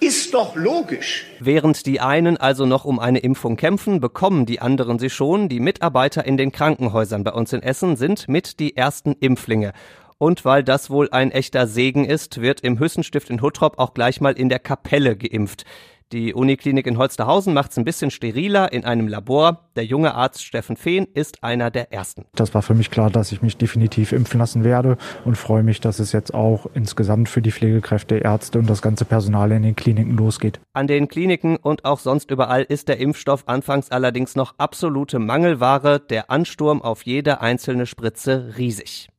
Ist 0.00 0.32
doch 0.32 0.54
logisch. 0.54 1.26
Während 1.40 1.84
die 1.84 2.00
einen 2.00 2.36
also 2.36 2.66
noch 2.66 2.84
um 2.84 3.00
eine 3.00 3.18
Impfung 3.18 3.56
kämpfen, 3.56 4.00
bekommen 4.00 4.46
die 4.46 4.60
anderen 4.60 5.00
sie 5.00 5.10
schon. 5.10 5.48
Die 5.48 5.58
Mitarbeiter 5.58 6.24
in 6.24 6.36
den 6.36 6.52
Krankenhäusern 6.52 7.24
bei 7.24 7.32
uns 7.32 7.52
in 7.52 7.62
Essen 7.62 7.96
sind 7.96 8.28
mit 8.28 8.60
die 8.60 8.76
ersten 8.76 9.16
Impflinge. 9.18 9.72
Und 10.16 10.44
weil 10.44 10.62
das 10.62 10.90
wohl 10.90 11.08
ein 11.10 11.32
echter 11.32 11.66
Segen 11.66 12.04
ist, 12.04 12.40
wird 12.40 12.60
im 12.60 12.78
Hüssenstift 12.78 13.28
in 13.28 13.42
Huttrop 13.42 13.78
auch 13.78 13.92
gleich 13.92 14.20
mal 14.20 14.34
in 14.34 14.48
der 14.48 14.60
Kapelle 14.60 15.16
geimpft. 15.16 15.64
Die 16.10 16.32
Uniklinik 16.32 16.86
in 16.86 16.96
Holsterhausen 16.96 17.52
macht 17.52 17.72
es 17.72 17.76
ein 17.76 17.84
bisschen 17.84 18.10
steriler 18.10 18.72
in 18.72 18.86
einem 18.86 19.08
Labor. 19.08 19.68
Der 19.76 19.84
junge 19.84 20.14
Arzt 20.14 20.42
Steffen 20.42 20.78
Fehn 20.78 21.06
ist 21.12 21.44
einer 21.44 21.70
der 21.70 21.92
ersten. 21.92 22.24
Das 22.34 22.54
war 22.54 22.62
für 22.62 22.72
mich 22.72 22.90
klar, 22.90 23.10
dass 23.10 23.30
ich 23.30 23.42
mich 23.42 23.58
definitiv 23.58 24.12
impfen 24.12 24.40
lassen 24.40 24.64
werde 24.64 24.96
und 25.26 25.36
freue 25.36 25.62
mich, 25.62 25.82
dass 25.82 25.98
es 25.98 26.12
jetzt 26.12 26.32
auch 26.32 26.64
insgesamt 26.72 27.28
für 27.28 27.42
die 27.42 27.52
Pflegekräfte, 27.52 28.16
Ärzte 28.16 28.58
und 28.58 28.70
das 28.70 28.80
ganze 28.80 29.04
Personal 29.04 29.52
in 29.52 29.62
den 29.62 29.76
Kliniken 29.76 30.16
losgeht. 30.16 30.60
An 30.72 30.86
den 30.86 31.08
Kliniken 31.08 31.56
und 31.56 31.84
auch 31.84 31.98
sonst 31.98 32.30
überall 32.30 32.62
ist 32.62 32.88
der 32.88 32.98
Impfstoff 33.00 33.46
anfangs 33.46 33.90
allerdings 33.90 34.34
noch 34.34 34.54
absolute 34.56 35.18
Mangelware, 35.18 36.00
der 36.00 36.30
Ansturm 36.30 36.80
auf 36.80 37.02
jede 37.02 37.42
einzelne 37.42 37.84
Spritze 37.84 38.54
riesig. 38.56 39.10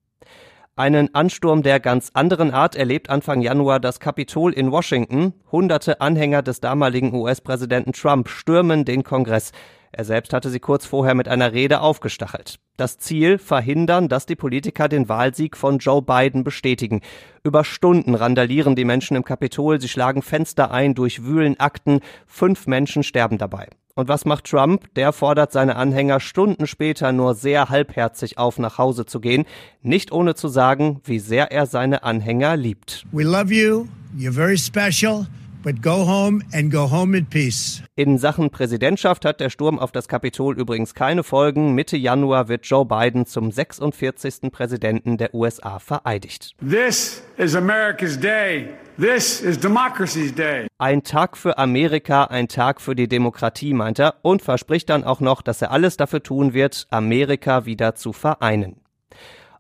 Einen 0.79 1.13
Ansturm 1.13 1.61
der 1.61 1.81
ganz 1.81 2.11
anderen 2.13 2.51
Art 2.51 2.77
erlebt 2.77 3.09
Anfang 3.09 3.41
Januar 3.41 3.81
das 3.81 3.99
Kapitol 3.99 4.53
in 4.53 4.71
Washington. 4.71 5.33
Hunderte 5.51 5.99
Anhänger 5.99 6.41
des 6.41 6.61
damaligen 6.61 7.13
US-Präsidenten 7.13 7.91
Trump 7.91 8.29
stürmen 8.29 8.85
den 8.85 9.03
Kongress. 9.03 9.51
Er 9.91 10.05
selbst 10.05 10.33
hatte 10.33 10.49
sie 10.49 10.59
kurz 10.59 10.85
vorher 10.85 11.15
mit 11.15 11.27
einer 11.27 11.53
Rede 11.53 11.81
aufgestachelt. 11.81 12.59
Das 12.77 12.97
Ziel 12.97 13.37
verhindern, 13.37 14.07
dass 14.07 14.25
die 14.25 14.35
Politiker 14.35 14.87
den 14.87 15.09
Wahlsieg 15.09 15.57
von 15.57 15.79
Joe 15.79 16.01
Biden 16.01 16.43
bestätigen. 16.43 17.01
Über 17.43 17.63
Stunden 17.63 18.15
randalieren 18.15 18.75
die 18.75 18.85
Menschen 18.85 19.17
im 19.17 19.23
Kapitol, 19.23 19.81
sie 19.81 19.89
schlagen 19.89 20.21
Fenster 20.21 20.71
ein, 20.71 20.95
durchwühlen 20.95 21.59
Akten, 21.59 21.99
fünf 22.27 22.67
Menschen 22.67 23.03
sterben 23.03 23.37
dabei. 23.37 23.67
Und 23.95 24.07
was 24.07 24.23
macht 24.23 24.45
Trump? 24.45 24.93
Der 24.95 25.11
fordert 25.11 25.51
seine 25.51 25.75
Anhänger 25.75 26.21
Stunden 26.21 26.67
später 26.67 27.11
nur 27.11 27.35
sehr 27.35 27.67
halbherzig 27.67 28.37
auf, 28.37 28.57
nach 28.57 28.77
Hause 28.77 29.05
zu 29.05 29.19
gehen, 29.19 29.45
nicht 29.81 30.13
ohne 30.13 30.35
zu 30.35 30.47
sagen, 30.47 31.01
wie 31.03 31.19
sehr 31.19 31.51
er 31.51 31.65
seine 31.65 32.03
Anhänger 32.03 32.55
liebt. 32.55 33.05
We 33.11 33.23
love 33.23 33.53
you. 33.53 33.87
You're 34.17 34.31
very 34.31 34.57
special. 34.57 35.25
But 35.61 35.81
go 35.81 36.05
home 36.05 36.41
and 36.53 36.71
go 36.71 36.89
home 36.89 37.17
in 37.17 37.25
peace. 37.25 37.83
In 37.97 38.17
Sachen 38.17 38.49
Präsidentschaft 38.49 39.25
hat 39.25 39.41
der 39.41 39.49
Sturm 39.49 39.77
auf 39.77 39.91
das 39.91 40.07
Kapitol 40.07 40.57
übrigens 40.57 40.93
keine 40.93 41.21
Folgen. 41.21 41.75
Mitte 41.75 41.97
Januar 41.97 42.47
wird 42.47 42.65
Joe 42.65 42.85
Biden 42.85 43.25
zum 43.25 43.51
46. 43.51 44.51
Präsidenten 44.53 45.17
der 45.17 45.35
USA 45.35 45.79
vereidigt. 45.79 46.55
This 46.61 47.21
is 47.35 47.55
America's 47.55 48.17
day. 48.17 48.69
This 48.97 49.41
is 49.41 49.59
democracy's 49.59 50.33
day. 50.33 50.67
Ein 50.77 51.03
Tag 51.03 51.35
für 51.35 51.57
Amerika, 51.57 52.23
ein 52.25 52.47
Tag 52.47 52.79
für 52.79 52.95
die 52.95 53.09
Demokratie, 53.09 53.73
meint 53.73 53.99
er 53.99 54.15
und 54.21 54.41
verspricht 54.41 54.89
dann 54.89 55.03
auch 55.03 55.19
noch, 55.19 55.41
dass 55.41 55.61
er 55.61 55.71
alles 55.71 55.97
dafür 55.97 56.23
tun 56.23 56.53
wird, 56.53 56.87
Amerika 56.89 57.65
wieder 57.65 57.95
zu 57.95 58.13
vereinen. 58.13 58.78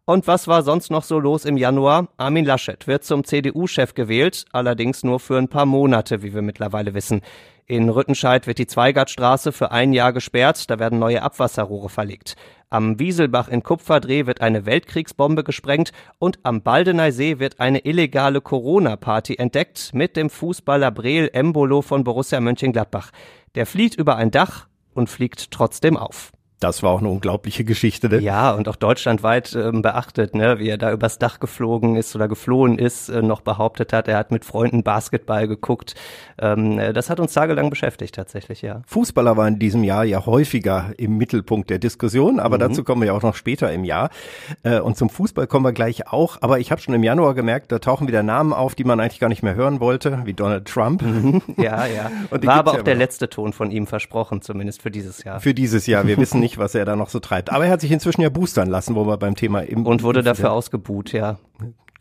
Und 0.09 0.25
was 0.25 0.47
war 0.47 0.63
sonst 0.63 0.89
noch 0.89 1.03
so 1.03 1.19
los 1.19 1.45
im 1.45 1.55
Januar? 1.55 2.07
Armin 2.17 2.43
Laschet 2.43 2.87
wird 2.87 3.03
zum 3.03 3.23
CDU-Chef 3.23 3.93
gewählt, 3.93 4.45
allerdings 4.51 5.03
nur 5.03 5.19
für 5.19 5.37
ein 5.37 5.49
paar 5.49 5.67
Monate, 5.67 6.23
wie 6.23 6.33
wir 6.33 6.41
mittlerweile 6.41 6.95
wissen. 6.95 7.21
In 7.67 7.89
Rüttenscheid 7.89 8.47
wird 8.47 8.57
die 8.57 8.65
Zweigartstraße 8.65 9.51
für 9.51 9.69
ein 9.69 9.93
Jahr 9.93 10.11
gesperrt, 10.11 10.67
da 10.71 10.79
werden 10.79 10.97
neue 10.97 11.21
Abwasserrohre 11.21 11.89
verlegt. 11.89 12.37
Am 12.71 12.97
Wieselbach 12.97 13.49
in 13.49 13.61
Kupferdreh 13.61 14.25
wird 14.25 14.41
eine 14.41 14.65
Weltkriegsbombe 14.65 15.43
gesprengt 15.43 15.91
und 16.17 16.39
am 16.41 16.63
Baldeneysee 16.63 17.37
wird 17.37 17.59
eine 17.59 17.85
illegale 17.85 18.41
Corona-Party 18.41 19.35
entdeckt 19.35 19.91
mit 19.93 20.17
dem 20.17 20.31
Fußballer 20.31 20.89
Breel 20.89 21.29
Embolo 21.33 21.83
von 21.83 22.03
Borussia 22.03 22.39
Mönchengladbach. 22.39 23.11
Der 23.53 23.67
flieht 23.67 23.93
über 23.93 24.15
ein 24.15 24.31
Dach 24.31 24.65
und 24.95 25.07
fliegt 25.07 25.51
trotzdem 25.51 25.97
auf. 25.97 26.31
Das 26.59 26.83
war 26.83 26.91
auch 26.91 26.99
eine 26.99 27.09
unglaubliche 27.09 27.63
Geschichte. 27.63 28.09
Ne? 28.09 28.19
Ja, 28.19 28.51
und 28.51 28.67
auch 28.67 28.75
deutschlandweit 28.75 29.55
ähm, 29.55 29.81
beachtet, 29.81 30.35
ne, 30.35 30.59
wie 30.59 30.69
er 30.69 30.77
da 30.77 30.91
übers 30.91 31.17
Dach 31.17 31.39
geflogen 31.39 31.95
ist 31.95 32.15
oder 32.15 32.27
geflohen 32.27 32.77
ist, 32.77 33.09
äh, 33.09 33.21
noch 33.21 33.41
behauptet 33.41 33.93
hat, 33.93 34.07
er 34.07 34.17
hat 34.17 34.31
mit 34.31 34.43
Freunden 34.43 34.83
Basketball 34.83 35.47
geguckt. 35.47 35.95
Ähm, 36.37 36.77
äh, 36.77 36.91
das 36.91 37.09
hat 37.09 37.19
uns 37.19 37.33
tagelang 37.33 37.69
beschäftigt 37.69 38.15
tatsächlich, 38.15 38.61
ja. 38.61 38.81
Fußballer 38.87 39.37
waren 39.37 39.53
in 39.53 39.59
diesem 39.59 39.83
Jahr 39.83 40.03
ja 40.03 40.25
häufiger 40.25 40.91
im 40.97 41.17
Mittelpunkt 41.17 41.69
der 41.69 41.79
Diskussion, 41.79 42.39
aber 42.39 42.57
mhm. 42.57 42.61
dazu 42.61 42.83
kommen 42.83 43.01
wir 43.01 43.07
ja 43.07 43.13
auch 43.13 43.21
noch 43.21 43.35
später 43.35 43.71
im 43.71 43.83
Jahr. 43.83 44.09
Äh, 44.63 44.79
und 44.79 44.97
zum 44.97 45.09
Fußball 45.09 45.47
kommen 45.47 45.65
wir 45.65 45.73
gleich 45.73 46.07
auch. 46.07 46.37
Aber 46.41 46.59
ich 46.59 46.71
habe 46.71 46.81
schon 46.81 46.93
im 46.93 47.03
Januar 47.03 47.35
gemerkt, 47.35 47.71
da 47.71 47.79
tauchen 47.79 48.07
wieder 48.07 48.23
Namen 48.23 48.53
auf, 48.53 48.75
die 48.75 48.83
man 48.83 48.99
eigentlich 48.99 49.19
gar 49.19 49.29
nicht 49.29 49.43
mehr 49.43 49.55
hören 49.55 49.79
wollte, 49.79 50.21
wie 50.25 50.33
Donald 50.33 50.65
Trump. 50.65 51.01
Mhm. 51.01 51.41
Ja, 51.57 51.85
ja. 51.85 52.11
War 52.29 52.55
aber 52.55 52.71
auch 52.71 52.77
ja 52.77 52.83
der 52.83 52.95
letzte 52.95 53.29
Ton 53.29 53.53
von 53.53 53.71
ihm 53.71 53.87
versprochen, 53.87 54.41
zumindest 54.41 54.81
für 54.81 54.91
dieses 54.91 55.23
Jahr. 55.23 55.39
Für 55.39 55.53
dieses 55.53 55.87
Jahr. 55.87 56.05
Wir 56.05 56.17
wissen 56.17 56.39
nicht, 56.39 56.48
nicht, 56.49 56.57
was 56.57 56.75
er 56.75 56.85
da 56.85 56.95
noch 56.95 57.09
so 57.09 57.19
treibt. 57.19 57.51
Aber 57.51 57.65
er 57.65 57.71
hat 57.71 57.81
sich 57.81 57.91
inzwischen 57.91 58.21
ja 58.21 58.29
boostern 58.29 58.69
lassen, 58.69 58.95
wo 58.95 59.05
wir 59.05 59.17
beim 59.17 59.35
Thema 59.35 59.61
im 59.61 59.85
Und 59.85 60.03
wurde 60.03 60.23
dafür 60.23 60.51
ausgebuht, 60.51 61.11
ja 61.13 61.37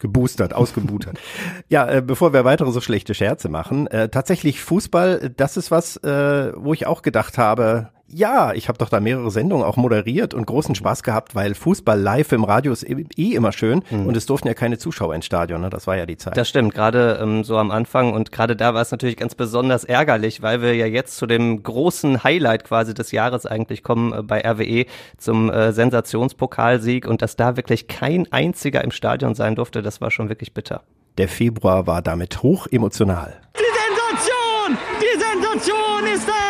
geboostert, 0.00 0.54
ausgebootert. 0.54 1.18
ja, 1.68 1.88
äh, 1.88 2.00
bevor 2.00 2.32
wir 2.32 2.44
weitere 2.44 2.70
so 2.70 2.80
schlechte 2.80 3.14
Scherze 3.14 3.48
machen, 3.48 3.88
äh, 3.88 4.08
tatsächlich 4.08 4.60
Fußball, 4.60 5.32
das 5.36 5.56
ist 5.56 5.72
was, 5.72 5.96
äh, 5.96 6.52
wo 6.54 6.72
ich 6.72 6.86
auch 6.86 7.02
gedacht 7.02 7.36
habe, 7.36 7.90
ja, 8.10 8.54
ich 8.54 8.68
habe 8.68 8.78
doch 8.78 8.88
da 8.88 9.00
mehrere 9.00 9.30
Sendungen 9.30 9.64
auch 9.64 9.76
moderiert 9.76 10.32
und 10.32 10.46
großen 10.46 10.74
Spaß 10.74 11.02
gehabt, 11.02 11.34
weil 11.34 11.54
Fußball 11.54 12.00
live 12.00 12.32
im 12.32 12.44
Radio 12.44 12.72
ist 12.72 12.82
eh, 12.82 13.04
eh 13.16 13.34
immer 13.34 13.52
schön 13.52 13.82
mhm. 13.90 14.06
und 14.06 14.16
es 14.16 14.24
durften 14.24 14.48
ja 14.48 14.54
keine 14.54 14.78
Zuschauer 14.78 15.14
ins 15.14 15.26
Stadion, 15.26 15.60
ne? 15.60 15.68
das 15.68 15.86
war 15.86 15.96
ja 15.96 16.06
die 16.06 16.16
Zeit. 16.16 16.36
Das 16.36 16.48
stimmt, 16.48 16.74
gerade 16.74 17.18
ähm, 17.22 17.44
so 17.44 17.58
am 17.58 17.70
Anfang 17.70 18.12
und 18.14 18.32
gerade 18.32 18.56
da 18.56 18.72
war 18.72 18.80
es 18.80 18.90
natürlich 18.90 19.16
ganz 19.16 19.34
besonders 19.34 19.84
ärgerlich, 19.84 20.40
weil 20.40 20.62
wir 20.62 20.74
ja 20.74 20.86
jetzt 20.86 21.16
zu 21.16 21.26
dem 21.26 21.62
großen 21.62 22.24
Highlight 22.24 22.64
quasi 22.64 22.94
des 22.94 23.12
Jahres 23.12 23.44
eigentlich 23.44 23.82
kommen 23.82 24.12
äh, 24.12 24.22
bei 24.22 24.40
RWE 24.40 24.86
zum 25.18 25.50
äh, 25.50 25.72
Sensationspokalsieg 25.72 27.06
und 27.06 27.20
dass 27.20 27.36
da 27.36 27.56
wirklich 27.56 27.88
kein 27.88 28.30
einziger 28.32 28.82
im 28.82 28.90
Stadion 28.90 29.34
sein 29.34 29.54
durfte, 29.54 29.82
das 29.82 30.00
war 30.00 30.10
schon 30.10 30.30
wirklich 30.30 30.54
bitter. 30.54 30.82
Der 31.18 31.28
Februar 31.28 31.86
war 31.86 32.00
damit 32.00 32.42
hoch 32.42 32.66
emotional. 32.70 33.40
Die 33.54 33.64
Sensation! 33.64 34.78
Die 35.00 35.18
Sensation 35.18 36.14
ist 36.14 36.26
da! 36.26 36.47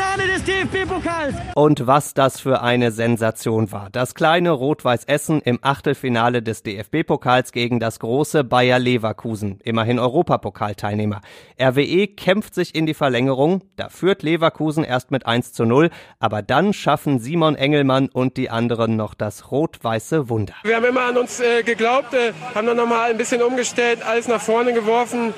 Finale 0.00 0.28
des 0.28 0.44
DFB-Pokals. 0.44 1.34
Und 1.54 1.86
was 1.86 2.14
das 2.14 2.40
für 2.40 2.62
eine 2.62 2.90
Sensation 2.90 3.70
war. 3.70 3.90
Das 3.92 4.14
kleine 4.14 4.50
Rot-Weiß 4.50 5.04
Essen 5.04 5.42
im 5.42 5.58
Achtelfinale 5.60 6.42
des 6.42 6.62
DFB-Pokals 6.62 7.52
gegen 7.52 7.80
das 7.80 7.98
große 7.98 8.42
Bayer 8.42 8.78
Leverkusen, 8.78 9.60
immerhin 9.62 9.98
Europapokalteilnehmer. 9.98 11.20
RWE 11.60 12.06
kämpft 12.06 12.54
sich 12.54 12.74
in 12.74 12.86
die 12.86 12.94
Verlängerung, 12.94 13.62
da 13.76 13.90
führt 13.90 14.22
Leverkusen 14.22 14.84
erst 14.84 15.10
mit 15.10 15.26
1 15.26 15.52
zu 15.52 15.66
0, 15.66 15.90
aber 16.18 16.40
dann 16.40 16.72
schaffen 16.72 17.18
Simon 17.18 17.54
Engelmann 17.54 18.08
und 18.08 18.38
die 18.38 18.48
anderen 18.48 18.96
noch 18.96 19.12
das 19.12 19.52
rot-weiße 19.52 20.30
Wunder. 20.30 20.54
Wir 20.62 20.76
haben 20.76 20.86
immer 20.86 21.02
an 21.02 21.18
uns 21.18 21.40
äh, 21.40 21.62
geglaubt, 21.62 22.14
äh, 22.14 22.32
haben 22.54 22.66
dann 22.66 22.78
nochmal 22.78 23.10
ein 23.10 23.18
bisschen 23.18 23.42
umgestellt, 23.42 24.02
alles 24.02 24.28
nach 24.28 24.40
vorne 24.40 24.72
geworfen 24.72 25.34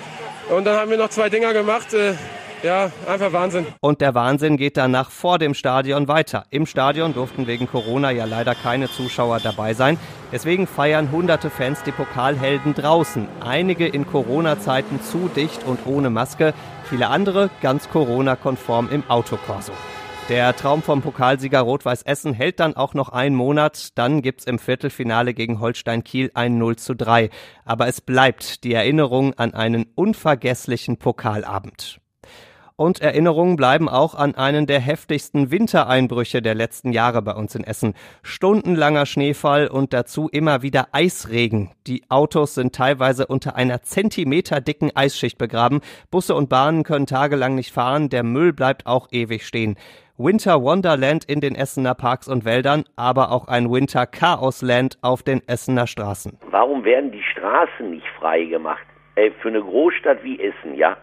und 0.57 0.64
dann 0.64 0.76
haben 0.76 0.90
wir 0.92 0.99
noch 0.99 1.11
zwei 1.11 1.28
Dinger 1.31 1.52
gemacht. 1.52 1.92
Äh, 1.95 2.14
ja, 2.62 2.90
einfach 3.07 3.33
Wahnsinn. 3.33 3.66
Und 3.81 4.00
der 4.00 4.14
Wahnsinn 4.14 4.57
geht 4.57 4.76
danach 4.76 5.11
vor 5.11 5.38
dem 5.38 5.54
Stadion 5.54 6.09
weiter. 6.09 6.45
Im 6.50 6.66
Stadion 6.66 7.14
durften 7.14 7.47
wegen 7.47 7.66
Corona 7.66 8.11
ja 8.11 8.25
leider 8.25 8.54
keine 8.54 8.90
Zuschauer 8.90 9.40
dabei 9.40 9.75
sein. 9.75 9.99
Deswegen 10.33 10.66
feiern 10.66 11.11
hunderte 11.11 11.50
Fans 11.50 11.83
die 11.83 11.92
Pokalhelden 11.92 12.75
draußen. 12.75 13.28
Einige 13.40 13.87
in 13.87 14.07
Corona-Zeiten 14.07 15.00
zu 15.02 15.28
dicht 15.35 15.64
und 15.64 15.87
ohne 15.87 16.11
Maske, 16.11 16.54
viele 16.88 17.09
andere 17.09 17.50
ganz 17.61 17.88
Corona-konform 17.90 18.88
im 18.90 19.04
Autokorso. 19.09 19.73
Der 20.28 20.54
Traum 20.54 20.83
vom 20.83 21.02
Pokalsieger 21.02 21.61
Rot-Weiß 21.61 22.02
Essen 22.02 22.33
hält 22.33 22.61
dann 22.61 22.76
auch 22.76 22.95
noch 22.95 23.09
einen 23.09 23.35
Monat. 23.35 23.99
Dann 23.99 24.23
gibt's 24.23 24.45
im 24.45 24.61
Viertelfinale 24.61 25.35
gegen 25.35 25.61
Holstein 25.61 26.04
Kiel 26.04 26.31
ein 26.35 26.59
0 26.59 26.76
zu 26.76 26.95
3. 26.95 27.28
Aber 27.64 27.88
es 27.88 28.00
bleibt 28.00 28.62
die 28.62 28.73
Erinnerung 28.73 29.35
an 29.35 29.52
einen 29.52 29.87
unvergesslichen 29.97 30.97
Pokalabend. 30.97 32.01
Und 32.82 33.00
Erinnerungen 33.00 33.54
bleiben 33.54 33.88
auch 33.88 34.16
an 34.16 34.34
einen 34.34 34.66
der 34.66 34.80
heftigsten 34.80 35.52
Wintereinbrüche 35.52 36.42
der 36.42 36.56
letzten 36.56 36.90
Jahre 36.90 37.22
bei 37.22 37.30
uns 37.32 37.54
in 37.54 37.62
Essen. 37.62 37.94
Stundenlanger 38.24 39.06
Schneefall 39.06 39.68
und 39.68 39.92
dazu 39.92 40.28
immer 40.28 40.62
wieder 40.62 40.88
Eisregen. 40.90 41.70
Die 41.86 42.02
Autos 42.08 42.56
sind 42.56 42.74
teilweise 42.74 43.28
unter 43.28 43.54
einer 43.54 43.82
zentimeterdicken 43.82 44.90
Eisschicht 44.96 45.38
begraben. 45.38 45.80
Busse 46.10 46.34
und 46.34 46.48
Bahnen 46.48 46.82
können 46.82 47.06
tagelang 47.06 47.54
nicht 47.54 47.72
fahren. 47.72 48.08
Der 48.08 48.24
Müll 48.24 48.52
bleibt 48.52 48.84
auch 48.88 49.06
ewig 49.12 49.46
stehen. 49.46 49.76
Winter 50.16 50.60
Wonderland 50.60 51.24
in 51.24 51.40
den 51.40 51.54
Essener 51.54 51.94
Parks 51.94 52.26
und 52.26 52.44
Wäldern, 52.44 52.82
aber 52.96 53.30
auch 53.30 53.46
ein 53.46 53.70
Winter 53.70 54.06
Chaosland 54.06 54.98
auf 55.02 55.22
den 55.22 55.40
Essener 55.46 55.86
Straßen. 55.86 56.36
Warum 56.50 56.82
werden 56.84 57.12
die 57.12 57.22
Straßen 57.22 57.90
nicht 57.90 58.08
frei 58.18 58.42
gemacht? 58.42 58.82
Ey, 59.14 59.30
für 59.40 59.50
eine 59.50 59.60
Großstadt 59.60 60.24
wie 60.24 60.40
Essen, 60.40 60.74
ja? 60.74 60.96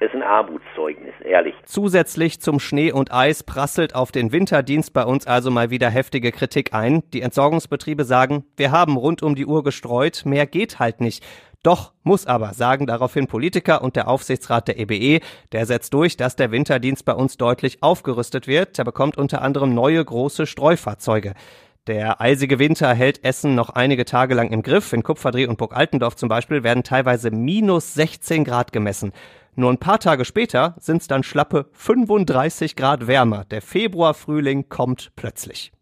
Ist 0.00 0.14
ein 0.14 0.22
Armutszeugnis, 0.22 1.14
ehrlich. 1.24 1.54
Zusätzlich 1.64 2.40
zum 2.40 2.60
Schnee 2.60 2.92
und 2.92 3.12
Eis 3.12 3.42
prasselt 3.42 3.94
auf 3.94 4.12
den 4.12 4.32
Winterdienst 4.32 4.92
bei 4.92 5.04
uns 5.04 5.26
also 5.26 5.50
mal 5.50 5.70
wieder 5.70 5.90
heftige 5.90 6.32
Kritik 6.32 6.74
ein. 6.74 7.02
Die 7.12 7.22
Entsorgungsbetriebe 7.22 8.04
sagen, 8.04 8.44
wir 8.56 8.72
haben 8.72 8.96
rund 8.96 9.22
um 9.22 9.34
die 9.34 9.46
Uhr 9.46 9.62
gestreut, 9.64 10.22
mehr 10.24 10.46
geht 10.46 10.78
halt 10.78 11.00
nicht. 11.00 11.24
Doch, 11.62 11.92
muss 12.04 12.26
aber, 12.26 12.54
sagen 12.54 12.86
daraufhin 12.86 13.26
Politiker 13.26 13.82
und 13.82 13.96
der 13.96 14.06
Aufsichtsrat 14.06 14.68
der 14.68 14.78
EBE. 14.78 15.20
Der 15.50 15.66
setzt 15.66 15.92
durch, 15.94 16.16
dass 16.16 16.36
der 16.36 16.52
Winterdienst 16.52 17.04
bei 17.04 17.12
uns 17.12 17.38
deutlich 17.38 17.82
aufgerüstet 17.82 18.46
wird. 18.46 18.78
Er 18.78 18.84
bekommt 18.84 19.16
unter 19.16 19.42
anderem 19.42 19.74
neue 19.74 20.04
große 20.04 20.46
Streufahrzeuge. 20.46 21.34
Der 21.88 22.20
eisige 22.20 22.58
Winter 22.58 22.92
hält 22.94 23.24
Essen 23.24 23.54
noch 23.54 23.70
einige 23.70 24.04
Tage 24.04 24.34
lang 24.34 24.50
im 24.50 24.62
Griff. 24.62 24.92
In 24.92 25.02
Kupferdreh 25.02 25.46
und 25.46 25.56
Burg 25.56 25.76
Altendorf 25.76 26.16
zum 26.16 26.28
Beispiel 26.28 26.62
werden 26.62 26.82
teilweise 26.82 27.30
minus 27.30 27.94
16 27.94 28.44
Grad 28.44 28.72
gemessen. 28.72 29.12
Nur 29.58 29.70
ein 29.70 29.78
paar 29.78 29.98
Tage 29.98 30.26
später 30.26 30.74
sind 30.78 31.00
es 31.00 31.08
dann 31.08 31.22
schlappe 31.22 31.70
35 31.72 32.76
Grad 32.76 33.06
wärmer. 33.06 33.46
Der 33.46 33.62
Februarfrühling 33.62 34.68
kommt 34.68 35.12
plötzlich. 35.16 35.72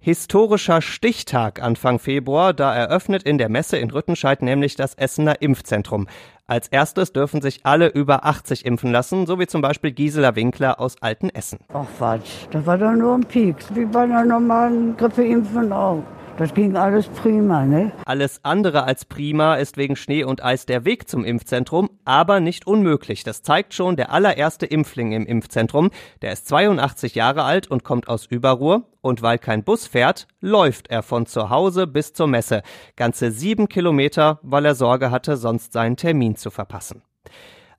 Historischer 0.00 0.82
Stichtag 0.82 1.62
Anfang 1.62 2.00
Februar, 2.00 2.52
da 2.52 2.74
eröffnet 2.74 3.22
in 3.22 3.38
der 3.38 3.48
Messe 3.48 3.78
in 3.78 3.90
Rüttenscheid 3.90 4.42
nämlich 4.42 4.74
das 4.74 4.94
Essener 4.94 5.40
Impfzentrum. 5.40 6.08
Als 6.46 6.68
erstes 6.68 7.12
dürfen 7.12 7.40
sich 7.40 7.64
alle 7.64 7.86
über 7.86 8.26
80 8.26 8.66
impfen 8.66 8.90
lassen, 8.90 9.26
so 9.26 9.38
wie 9.38 9.46
zum 9.46 9.62
Beispiel 9.62 9.92
Gisela 9.92 10.34
Winkler 10.34 10.78
aus 10.78 11.00
Altenessen. 11.00 11.60
Ach 11.72 11.86
Quatsch, 11.96 12.48
das 12.50 12.66
war 12.66 12.76
doch 12.76 12.92
nur 12.92 13.14
ein 13.14 13.24
Pieks, 13.24 13.74
wie 13.74 13.86
bei 13.86 14.00
einer 14.00 14.24
normalen 14.24 14.96
Grippeimpfung 14.96 15.72
auch. 15.72 16.02
Das 16.36 16.52
ging 16.52 16.76
alles 16.76 17.06
prima, 17.06 17.64
ne? 17.64 17.92
Alles 18.06 18.40
andere 18.42 18.82
als 18.82 19.04
prima 19.04 19.54
ist 19.54 19.76
wegen 19.76 19.94
Schnee 19.94 20.24
und 20.24 20.42
Eis 20.44 20.66
der 20.66 20.84
Weg 20.84 21.08
zum 21.08 21.24
Impfzentrum, 21.24 21.90
aber 22.04 22.40
nicht 22.40 22.66
unmöglich. 22.66 23.22
Das 23.22 23.42
zeigt 23.42 23.72
schon 23.72 23.94
der 23.94 24.10
allererste 24.10 24.66
Impfling 24.66 25.12
im 25.12 25.26
Impfzentrum. 25.26 25.90
Der 26.22 26.32
ist 26.32 26.48
82 26.48 27.14
Jahre 27.14 27.44
alt 27.44 27.70
und 27.70 27.84
kommt 27.84 28.08
aus 28.08 28.26
Überruhr. 28.26 28.82
Und 29.00 29.22
weil 29.22 29.38
kein 29.38 29.62
Bus 29.62 29.86
fährt, 29.86 30.26
läuft 30.40 30.88
er 30.88 31.04
von 31.04 31.26
zu 31.26 31.50
Hause 31.50 31.86
bis 31.86 32.14
zur 32.14 32.26
Messe. 32.26 32.62
Ganze 32.96 33.30
sieben 33.30 33.68
Kilometer, 33.68 34.40
weil 34.42 34.64
er 34.64 34.74
Sorge 34.74 35.12
hatte, 35.12 35.36
sonst 35.36 35.72
seinen 35.72 35.96
Termin 35.96 36.34
zu 36.34 36.50
verpassen. 36.50 37.02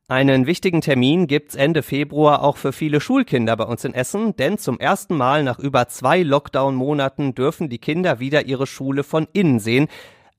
Einen 0.07 0.45
wichtigen 0.45 0.81
Termin 0.81 1.25
gibt's 1.25 1.55
Ende 1.55 1.81
Februar 1.81 2.43
auch 2.43 2.57
für 2.57 2.71
viele 2.71 3.01
Schulkinder 3.01 3.57
bei 3.57 3.63
uns 3.63 3.83
in 3.85 3.95
Essen, 3.95 4.35
denn 4.35 4.59
zum 4.59 4.79
ersten 4.79 5.17
Mal 5.17 5.41
nach 5.41 5.57
über 5.57 5.87
zwei 5.87 6.21
Lockdown-Monaten 6.21 7.33
dürfen 7.33 7.69
die 7.69 7.79
Kinder 7.79 8.19
wieder 8.19 8.45
ihre 8.45 8.67
Schule 8.67 9.01
von 9.01 9.25
innen 9.33 9.57
sehen. 9.57 9.87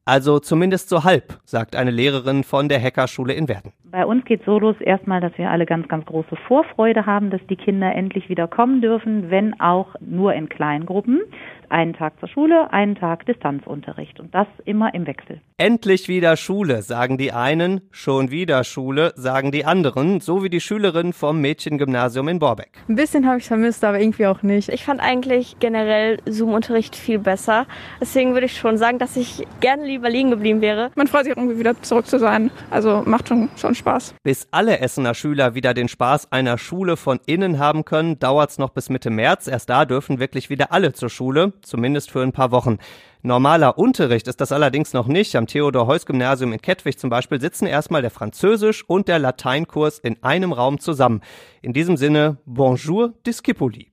Also 0.04 0.38
zumindest 0.38 0.88
so 0.88 1.02
halb, 1.02 1.40
sagt 1.44 1.74
eine 1.74 1.90
Lehrerin 1.90 2.44
von 2.44 2.68
der 2.68 2.80
Hackerschule 2.80 3.32
in 3.32 3.48
Werden. 3.48 3.72
Bei 3.90 4.06
uns 4.06 4.24
geht 4.24 4.44
so 4.44 4.60
los 4.60 4.76
erstmal, 4.80 5.20
dass 5.20 5.36
wir 5.36 5.50
alle 5.50 5.66
ganz, 5.66 5.88
ganz 5.88 6.06
große 6.06 6.36
Vorfreude 6.46 7.04
haben, 7.04 7.30
dass 7.30 7.44
die 7.50 7.56
Kinder 7.56 7.92
endlich 7.92 8.28
wieder 8.28 8.46
kommen 8.46 8.80
dürfen, 8.80 9.30
wenn 9.30 9.58
auch 9.60 9.96
nur 9.98 10.32
in 10.34 10.48
Kleingruppen 10.48 11.22
einen 11.70 11.94
Tag 11.94 12.18
zur 12.20 12.28
Schule, 12.28 12.72
einen 12.72 12.94
Tag 12.94 13.26
Distanzunterricht 13.26 14.20
und 14.20 14.34
das 14.34 14.46
immer 14.64 14.94
im 14.94 15.06
Wechsel. 15.06 15.40
Endlich 15.58 16.08
wieder 16.08 16.36
Schule, 16.36 16.82
sagen 16.82 17.18
die 17.18 17.32
einen, 17.32 17.80
schon 17.90 18.30
wieder 18.30 18.62
Schule, 18.64 19.12
sagen 19.16 19.52
die 19.52 19.64
anderen, 19.64 20.20
so 20.20 20.42
wie 20.42 20.50
die 20.50 20.60
Schülerin 20.60 21.12
vom 21.12 21.40
Mädchengymnasium 21.40 22.28
in 22.28 22.38
Borbeck. 22.38 22.72
Ein 22.88 22.96
bisschen 22.96 23.26
habe 23.26 23.38
ich 23.38 23.46
vermisst, 23.46 23.84
aber 23.84 23.98
irgendwie 23.98 24.26
auch 24.26 24.42
nicht. 24.42 24.68
Ich 24.68 24.84
fand 24.84 25.00
eigentlich 25.00 25.56
generell 25.58 26.18
Zoom-Unterricht 26.26 26.94
viel 26.94 27.18
besser. 27.18 27.66
Deswegen 28.00 28.34
würde 28.34 28.46
ich 28.46 28.56
schon 28.56 28.76
sagen, 28.76 28.98
dass 28.98 29.16
ich 29.16 29.46
gerne 29.60 29.86
lieber 29.86 30.10
liegen 30.10 30.30
geblieben 30.30 30.60
wäre. 30.60 30.90
Man 30.94 31.06
freut 31.06 31.24
sich 31.24 31.36
irgendwie 31.36 31.58
wieder 31.58 31.80
zurück 31.82 32.06
zu 32.06 32.18
sein. 32.18 32.50
Also 32.70 33.02
macht 33.06 33.28
schon, 33.28 33.48
schon 33.56 33.74
Spaß. 33.74 34.14
Bis 34.22 34.48
alle 34.50 34.80
Essener 34.80 35.14
Schüler 35.14 35.54
wieder 35.54 35.74
den 35.74 35.88
Spaß 35.88 36.32
einer 36.32 36.58
Schule 36.58 36.96
von 36.96 37.20
innen 37.26 37.58
haben 37.58 37.84
können, 37.84 38.18
dauert 38.18 38.50
es 38.50 38.58
noch 38.58 38.70
bis 38.70 38.90
Mitte 38.90 39.10
März. 39.10 39.46
Erst 39.46 39.70
da 39.70 39.84
dürfen 39.84 40.18
wirklich 40.18 40.50
wieder 40.50 40.72
alle 40.72 40.92
zur 40.92 41.08
Schule 41.08 41.52
zumindest 41.62 42.10
für 42.10 42.22
ein 42.22 42.32
paar 42.32 42.50
Wochen. 42.50 42.78
Normaler 43.22 43.78
Unterricht 43.78 44.28
ist 44.28 44.40
das 44.40 44.52
allerdings 44.52 44.92
noch 44.92 45.06
nicht. 45.06 45.34
Am 45.34 45.46
Theodor-Heuss-Gymnasium 45.46 46.52
in 46.52 46.62
Kettwig 46.62 46.98
zum 46.98 47.10
Beispiel 47.10 47.40
sitzen 47.40 47.66
erstmal 47.66 48.02
der 48.02 48.10
Französisch- 48.10 48.84
und 48.86 49.08
der 49.08 49.18
Lateinkurs 49.18 49.98
in 49.98 50.22
einem 50.22 50.52
Raum 50.52 50.78
zusammen. 50.78 51.22
In 51.62 51.72
diesem 51.72 51.96
Sinne, 51.96 52.38
bonjour 52.44 53.14
Discipuli. 53.26 53.90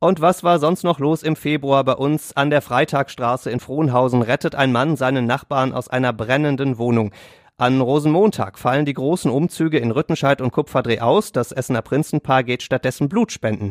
Und 0.00 0.20
was 0.20 0.42
war 0.42 0.58
sonst 0.58 0.82
noch 0.82 0.98
los 0.98 1.22
im 1.22 1.36
Februar 1.36 1.84
bei 1.84 1.94
uns? 1.94 2.36
An 2.36 2.50
der 2.50 2.62
Freitagstraße 2.62 3.50
in 3.50 3.60
Frohnhausen 3.60 4.22
rettet 4.22 4.56
ein 4.56 4.72
Mann 4.72 4.96
seinen 4.96 5.26
Nachbarn 5.26 5.72
aus 5.72 5.86
einer 5.86 6.12
brennenden 6.12 6.76
Wohnung. 6.78 7.12
An 7.58 7.80
Rosenmontag 7.80 8.58
fallen 8.58 8.84
die 8.84 8.94
großen 8.94 9.30
Umzüge 9.30 9.78
in 9.78 9.92
Rüttenscheid 9.92 10.40
und 10.40 10.50
Kupferdreh 10.50 10.98
aus. 10.98 11.30
Das 11.30 11.52
Essener 11.52 11.82
Prinzenpaar 11.82 12.42
geht 12.42 12.64
stattdessen 12.64 13.08
Blut 13.08 13.30
spenden. 13.30 13.70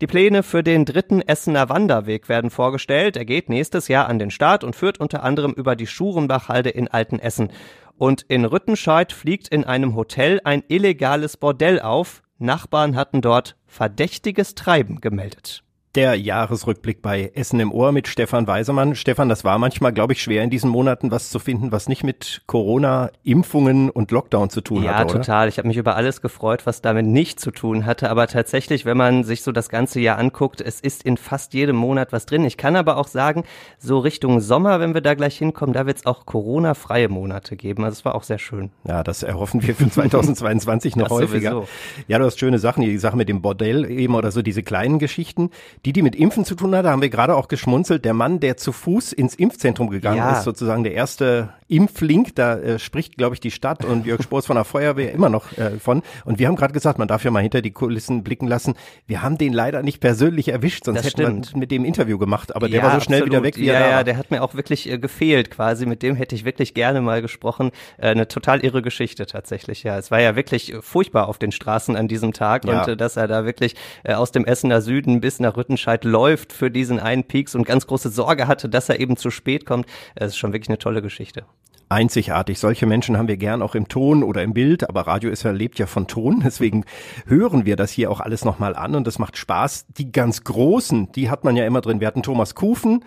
Die 0.00 0.06
Pläne 0.06 0.44
für 0.44 0.62
den 0.62 0.84
dritten 0.84 1.22
Essener 1.22 1.68
Wanderweg 1.68 2.28
werden 2.28 2.50
vorgestellt. 2.50 3.16
Er 3.16 3.24
geht 3.24 3.48
nächstes 3.48 3.88
Jahr 3.88 4.06
an 4.06 4.20
den 4.20 4.30
Start 4.30 4.62
und 4.62 4.76
führt 4.76 5.00
unter 5.00 5.24
anderem 5.24 5.52
über 5.52 5.74
die 5.74 5.88
Schurenbachhalde 5.88 6.70
in 6.70 6.86
Altenessen. 6.86 7.50
Und 7.96 8.22
in 8.22 8.44
Rüttenscheid 8.44 9.12
fliegt 9.12 9.48
in 9.48 9.64
einem 9.64 9.96
Hotel 9.96 10.40
ein 10.44 10.62
illegales 10.68 11.36
Bordell 11.36 11.80
auf. 11.80 12.22
Nachbarn 12.38 12.94
hatten 12.94 13.22
dort 13.22 13.56
verdächtiges 13.66 14.54
Treiben 14.54 15.00
gemeldet. 15.00 15.64
Der 15.94 16.14
Jahresrückblick 16.16 17.00
bei 17.00 17.32
Essen 17.34 17.60
im 17.60 17.72
Ohr 17.72 17.92
mit 17.92 18.08
Stefan 18.08 18.46
Weisemann. 18.46 18.94
Stefan, 18.94 19.30
das 19.30 19.42
war 19.42 19.58
manchmal, 19.58 19.92
glaube 19.94 20.12
ich, 20.12 20.22
schwer 20.22 20.44
in 20.44 20.50
diesen 20.50 20.68
Monaten 20.68 21.10
was 21.10 21.30
zu 21.30 21.38
finden, 21.38 21.72
was 21.72 21.88
nicht 21.88 22.04
mit 22.04 22.42
Corona, 22.46 23.10
Impfungen 23.24 23.88
und 23.88 24.10
Lockdown 24.10 24.50
zu 24.50 24.60
tun 24.60 24.82
ja, 24.82 24.94
hatte. 24.94 25.14
Ja, 25.14 25.20
total. 25.20 25.48
Ich 25.48 25.56
habe 25.56 25.66
mich 25.66 25.78
über 25.78 25.96
alles 25.96 26.20
gefreut, 26.20 26.66
was 26.66 26.82
damit 26.82 27.06
nicht 27.06 27.40
zu 27.40 27.50
tun 27.52 27.86
hatte. 27.86 28.10
Aber 28.10 28.26
tatsächlich, 28.26 28.84
wenn 28.84 28.98
man 28.98 29.24
sich 29.24 29.42
so 29.42 29.50
das 29.50 29.70
ganze 29.70 29.98
Jahr 29.98 30.18
anguckt, 30.18 30.60
es 30.60 30.78
ist 30.78 31.04
in 31.04 31.16
fast 31.16 31.54
jedem 31.54 31.76
Monat 31.76 32.12
was 32.12 32.26
drin. 32.26 32.44
Ich 32.44 32.58
kann 32.58 32.76
aber 32.76 32.98
auch 32.98 33.08
sagen, 33.08 33.44
so 33.78 33.98
Richtung 33.98 34.40
Sommer, 34.40 34.80
wenn 34.80 34.92
wir 34.92 35.00
da 35.00 35.14
gleich 35.14 35.38
hinkommen, 35.38 35.72
da 35.72 35.86
wird 35.86 35.96
es 35.96 36.06
auch 36.06 36.26
Corona-freie 36.26 37.08
Monate 37.08 37.56
geben. 37.56 37.84
Also 37.84 37.94
es 37.94 38.04
war 38.04 38.14
auch 38.14 38.24
sehr 38.24 38.38
schön. 38.38 38.70
Ja, 38.86 39.02
das 39.02 39.22
erhoffen 39.22 39.62
wir 39.62 39.74
für 39.74 39.90
2022 39.90 40.96
noch 40.96 41.08
häufiger. 41.08 41.52
Sowieso. 41.52 41.68
Ja, 42.08 42.18
du 42.18 42.26
hast 42.26 42.38
schöne 42.38 42.58
Sachen, 42.58 42.82
die 42.82 42.98
Sache 42.98 43.16
mit 43.16 43.30
dem 43.30 43.40
Bordell 43.40 43.90
eben 43.90 44.14
oder 44.14 44.30
so 44.30 44.42
diese 44.42 44.62
kleinen 44.62 44.98
Geschichten. 44.98 45.50
Die, 45.84 45.92
die 45.92 46.02
mit 46.02 46.16
Impfen 46.16 46.44
zu 46.44 46.54
tun 46.54 46.74
hatte, 46.74 46.90
haben 46.90 47.02
wir 47.02 47.08
gerade 47.08 47.36
auch 47.36 47.48
geschmunzelt. 47.48 48.04
Der 48.04 48.14
Mann, 48.14 48.40
der 48.40 48.56
zu 48.56 48.72
Fuß 48.72 49.12
ins 49.12 49.34
Impfzentrum 49.34 49.90
gegangen 49.90 50.18
ja. 50.18 50.32
ist, 50.32 50.44
sozusagen 50.44 50.82
der 50.82 50.94
erste 50.94 51.50
Impflink, 51.68 52.34
da 52.34 52.56
äh, 52.58 52.78
spricht, 52.78 53.16
glaube 53.16 53.34
ich, 53.34 53.40
die 53.40 53.50
Stadt 53.50 53.84
und 53.84 54.06
Jörg 54.06 54.22
Spors 54.22 54.46
von 54.46 54.56
der 54.56 54.64
Feuerwehr 54.64 55.12
immer 55.12 55.28
noch 55.28 55.56
äh, 55.58 55.78
von. 55.78 56.02
Und 56.24 56.38
wir 56.38 56.48
haben 56.48 56.56
gerade 56.56 56.72
gesagt, 56.72 56.98
man 56.98 57.08
darf 57.08 57.24
ja 57.24 57.30
mal 57.30 57.40
hinter 57.42 57.60
die 57.62 57.70
Kulissen 57.70 58.24
blicken 58.24 58.48
lassen. 58.48 58.74
Wir 59.06 59.22
haben 59.22 59.38
den 59.38 59.52
leider 59.52 59.82
nicht 59.82 60.00
persönlich 60.00 60.48
erwischt, 60.48 60.84
sonst 60.84 60.98
Das 60.98 61.06
hätten 61.06 61.22
stimmt. 61.22 61.52
wir 61.54 61.58
mit 61.60 61.70
dem 61.70 61.84
Interview 61.84 62.18
gemacht. 62.18 62.56
Aber 62.56 62.68
der 62.68 62.78
Ja, 62.80 62.84
war 62.86 62.94
so 62.94 63.00
schnell 63.00 63.20
wieder 63.26 63.38
absolut. 63.38 63.44
weg, 63.44 63.56
wie 63.58 63.66
ja, 63.66 63.74
er 63.74 63.90
Ja, 63.90 64.04
der 64.04 64.16
hat 64.16 64.30
mir 64.30 64.42
auch 64.42 64.54
wirklich 64.54 64.90
äh, 64.90 64.98
gefehlt 64.98 65.50
quasi. 65.50 65.84
Mit 65.86 66.02
dem 66.02 66.16
hätte 66.16 66.34
ich 66.34 66.44
wirklich 66.44 66.74
gerne 66.74 67.00
mal 67.00 67.20
gesprochen. 67.22 67.70
Äh, 67.98 68.08
eine 68.08 68.28
total 68.28 68.64
irre 68.64 68.82
Geschichte 68.82 69.26
tatsächlich. 69.26 69.82
Ja, 69.82 69.98
es 69.98 70.10
war 70.10 70.20
ja 70.20 70.36
wirklich 70.36 70.72
äh, 70.72 70.82
furchtbar 70.82 71.28
auf 71.28 71.38
den 71.38 71.52
Straßen 71.52 71.96
an 71.96 72.08
diesem 72.08 72.32
Tag 72.32 72.64
Ja. 72.64 72.80
und 72.82 72.88
äh, 72.88 72.96
dass 72.96 73.16
er 73.16 73.28
da 73.28 73.44
wirklich 73.44 73.74
äh, 74.04 74.14
aus 74.14 74.32
dem 74.32 74.44
Essener 74.46 74.80
Süden 74.80 75.20
bis 75.20 75.38
nach 75.38 75.56
Rüttenscheid 75.56 76.04
läuft 76.04 76.52
für 76.52 76.70
diesen 76.70 76.98
einen 76.98 77.24
Peaks 77.24 77.54
und 77.54 77.64
ganz 77.66 77.86
große 77.86 78.08
Sorge 78.08 78.46
hatte, 78.48 78.68
dass 78.68 78.88
er 78.88 79.00
eben 79.00 79.16
zu 79.16 79.30
spät 79.30 79.66
kommt. 79.66 79.86
Äh, 80.14 80.24
Es 80.24 80.32
ist 80.32 80.38
schon 80.38 80.52
wirklich 80.52 80.68
eine 80.70 80.78
tolle 80.78 81.02
Geschichte. 81.02 81.44
Einzigartig. 81.88 82.58
Solche 82.58 82.86
Menschen 82.86 83.16
haben 83.16 83.28
wir 83.28 83.36
gern 83.36 83.62
auch 83.62 83.74
im 83.74 83.88
Ton 83.88 84.22
oder 84.22 84.42
im 84.42 84.54
Bild, 84.54 84.88
aber 84.88 85.02
Radio 85.02 85.30
ist 85.30 85.42
ja, 85.42 85.50
lebt 85.50 85.78
ja 85.78 85.86
von 85.86 86.06
Ton, 86.06 86.40
deswegen 86.44 86.84
hören 87.26 87.66
wir 87.66 87.76
das 87.76 87.90
hier 87.90 88.10
auch 88.10 88.20
alles 88.20 88.44
nochmal 88.44 88.76
an 88.76 88.94
und 88.94 89.06
das 89.06 89.18
macht 89.18 89.36
Spaß. 89.36 89.86
Die 89.96 90.12
ganz 90.12 90.44
Großen, 90.44 91.12
die 91.12 91.30
hat 91.30 91.44
man 91.44 91.56
ja 91.56 91.66
immer 91.66 91.80
drin. 91.80 92.00
Wir 92.00 92.06
hatten 92.06 92.22
Thomas 92.22 92.54
Kufen, 92.54 93.04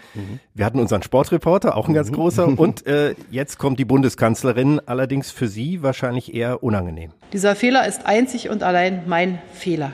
wir 0.54 0.66
hatten 0.66 0.80
unseren 0.80 1.04
Sportreporter, 1.04 1.76
auch 1.78 1.88
ein 1.88 1.94
ganz 1.94 2.12
großer 2.12 2.48
und 2.60 2.86
äh, 2.88 3.16
jetzt 3.30 3.58
kommt 3.58 3.80
die 3.80 3.86
Bundeskanzlerin, 3.86 4.82
allerdings 4.86 5.32
für 5.32 5.48
sie 5.48 5.84
wahrscheinlich 5.84 6.34
eher 6.34 6.64
unangenehm. 6.64 7.12
Dieser 7.34 7.56
Fehler 7.56 7.88
ist 7.88 8.06
einzig 8.06 8.50
und 8.50 8.64
allein 8.64 9.04
mein 9.08 9.40
Fehler. 9.54 9.94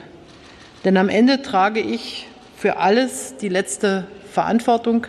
Denn 0.84 0.96
am 0.96 1.08
Ende 1.08 1.42
trage 1.42 1.80
ich 1.80 2.28
für 2.56 2.78
alles 2.78 3.36
die 3.36 3.48
letzte 3.48 4.06
Verantwortung, 4.30 5.06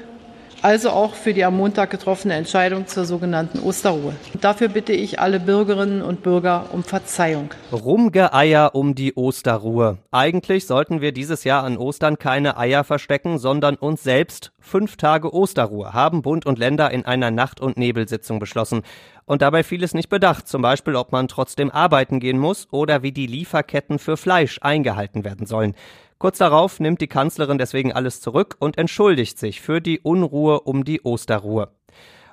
also 0.61 0.89
auch 0.89 1.13
für 1.13 1.33
die 1.33 1.43
am 1.45 1.57
Montag 1.57 1.89
getroffene 1.89 2.33
Entscheidung 2.33 2.87
zur 2.87 3.05
sogenannten 3.05 3.59
Osterruhe. 3.59 4.13
Dafür 4.41 4.67
bitte 4.67 4.93
ich 4.93 5.19
alle 5.19 5.39
Bürgerinnen 5.39 6.01
und 6.01 6.23
Bürger 6.23 6.65
um 6.71 6.83
Verzeihung. 6.83 7.49
Rumgeeier 7.71 8.75
um 8.75 8.95
die 8.95 9.15
Osterruhe. 9.15 9.97
Eigentlich 10.11 10.67
sollten 10.67 11.01
wir 11.01 11.11
dieses 11.11 11.43
Jahr 11.43 11.63
an 11.63 11.77
Ostern 11.77 12.17
keine 12.17 12.57
Eier 12.57 12.83
verstecken, 12.83 13.37
sondern 13.37 13.75
uns 13.75 14.03
selbst 14.03 14.51
fünf 14.59 14.97
Tage 14.97 15.33
Osterruhe 15.33 15.93
haben 15.93 16.21
Bund 16.21 16.45
und 16.45 16.59
Länder 16.59 16.91
in 16.91 17.05
einer 17.05 17.31
Nacht- 17.31 17.61
und 17.61 17.77
Nebelsitzung 17.77 18.39
beschlossen. 18.39 18.83
Und 19.25 19.41
dabei 19.41 19.63
vieles 19.63 19.93
nicht 19.93 20.09
bedacht, 20.09 20.47
zum 20.47 20.61
Beispiel 20.61 20.95
ob 20.95 21.11
man 21.11 21.27
trotzdem 21.27 21.69
arbeiten 21.69 22.19
gehen 22.19 22.39
muss 22.39 22.67
oder 22.71 23.03
wie 23.03 23.11
die 23.11 23.27
Lieferketten 23.27 23.99
für 23.99 24.17
Fleisch 24.17 24.59
eingehalten 24.61 25.23
werden 25.23 25.45
sollen. 25.45 25.75
Kurz 26.19 26.37
darauf 26.37 26.81
nimmt 26.81 26.99
die 26.99 27.07
Kanzlerin 27.07 27.57
deswegen 27.57 27.93
alles 27.93 28.19
zurück 28.19 28.57
und 28.59 28.77
entschuldigt 28.77 29.39
sich 29.39 29.61
für 29.61 29.79
die 29.79 30.01
Unruhe 30.01 30.59
um 30.59 30.83
die 30.83 31.01
Osterruhe. 31.01 31.69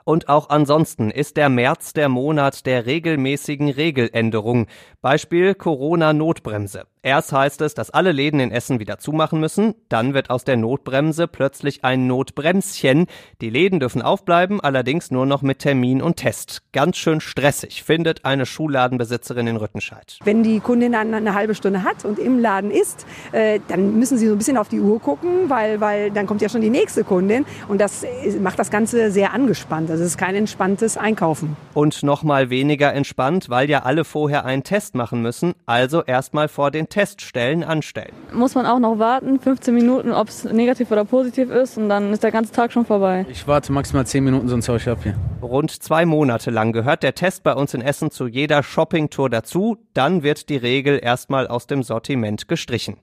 Und 0.02 0.28
auch 0.28 0.50
ansonsten 0.50 1.12
ist 1.12 1.36
der 1.36 1.48
März 1.48 1.92
der 1.92 2.08
Monat 2.08 2.66
der 2.66 2.86
regelmäßigen 2.86 3.70
Regeländerungen. 3.70 4.66
Beispiel 5.02 5.54
Corona-Notbremse. 5.54 6.86
Erst 7.06 7.32
heißt 7.32 7.60
es, 7.60 7.74
dass 7.74 7.90
alle 7.90 8.10
Läden 8.10 8.40
in 8.40 8.50
Essen 8.50 8.80
wieder 8.80 8.98
zumachen 8.98 9.38
müssen, 9.38 9.76
dann 9.88 10.12
wird 10.12 10.28
aus 10.28 10.42
der 10.42 10.56
Notbremse 10.56 11.28
plötzlich 11.28 11.84
ein 11.84 12.08
Notbremschen. 12.08 13.06
Die 13.40 13.48
Läden 13.48 13.78
dürfen 13.78 14.02
aufbleiben, 14.02 14.60
allerdings 14.60 15.12
nur 15.12 15.24
noch 15.24 15.40
mit 15.40 15.60
Termin 15.60 16.02
und 16.02 16.16
Test. 16.16 16.62
Ganz 16.72 16.96
schön 16.96 17.20
stressig, 17.20 17.84
findet 17.84 18.24
eine 18.24 18.44
Schulladenbesitzerin 18.44 19.46
in 19.46 19.56
Rüttenscheid. 19.56 20.18
Wenn 20.24 20.42
die 20.42 20.58
Kundin 20.58 20.90
dann 20.90 21.14
eine 21.14 21.34
halbe 21.34 21.54
Stunde 21.54 21.84
hat 21.84 22.04
und 22.04 22.18
im 22.18 22.40
Laden 22.40 22.72
ist, 22.72 23.06
äh, 23.30 23.60
dann 23.68 24.00
müssen 24.00 24.18
sie 24.18 24.26
so 24.26 24.32
ein 24.32 24.38
bisschen 24.38 24.58
auf 24.58 24.68
die 24.68 24.80
Uhr 24.80 25.00
gucken, 25.00 25.48
weil, 25.48 25.80
weil 25.80 26.10
dann 26.10 26.26
kommt 26.26 26.42
ja 26.42 26.48
schon 26.48 26.60
die 26.60 26.70
nächste 26.70 27.04
Kundin 27.04 27.46
und 27.68 27.80
das 27.80 28.04
macht 28.40 28.58
das 28.58 28.72
Ganze 28.72 29.12
sehr 29.12 29.32
angespannt. 29.32 29.92
Also 29.92 30.02
es 30.02 30.10
ist 30.10 30.18
kein 30.18 30.34
entspanntes 30.34 30.96
Einkaufen. 30.96 31.56
Und 31.72 32.02
nochmal 32.02 32.50
weniger 32.50 32.92
entspannt, 32.92 33.48
weil 33.48 33.70
ja 33.70 33.84
alle 33.84 34.04
vorher 34.04 34.44
einen 34.44 34.64
Test 34.64 34.96
machen 34.96 35.22
müssen, 35.22 35.54
also 35.66 36.02
erstmal 36.02 36.48
vor 36.48 36.72
den 36.72 36.88
Teststellen 36.96 37.62
anstellen. 37.62 38.14
Muss 38.32 38.54
man 38.54 38.64
auch 38.64 38.78
noch 38.78 38.98
warten, 38.98 39.38
15 39.38 39.74
Minuten, 39.74 40.12
ob 40.12 40.28
es 40.28 40.44
negativ 40.44 40.90
oder 40.90 41.04
positiv 41.04 41.50
ist 41.50 41.76
und 41.76 41.90
dann 41.90 42.10
ist 42.10 42.22
der 42.22 42.30
ganze 42.30 42.52
Tag 42.52 42.72
schon 42.72 42.86
vorbei. 42.86 43.26
Ich 43.28 43.46
warte 43.46 43.70
maximal 43.70 44.06
10 44.06 44.24
Minuten, 44.24 44.48
sonst 44.48 44.66
hau 44.70 44.76
ich 44.76 44.88
ab 44.88 45.00
hier. 45.02 45.14
Rund 45.42 45.70
zwei 45.70 46.06
Monate 46.06 46.50
lang 46.50 46.72
gehört 46.72 47.02
der 47.02 47.14
Test 47.14 47.42
bei 47.42 47.52
uns 47.52 47.74
in 47.74 47.82
Essen 47.82 48.10
zu 48.10 48.26
jeder 48.26 48.62
Shoppingtour 48.62 49.28
dazu, 49.28 49.76
dann 49.92 50.22
wird 50.22 50.48
die 50.48 50.56
Regel 50.56 50.98
erstmal 51.02 51.46
aus 51.46 51.66
dem 51.66 51.82
Sortiment 51.82 52.48
gestrichen. 52.48 52.96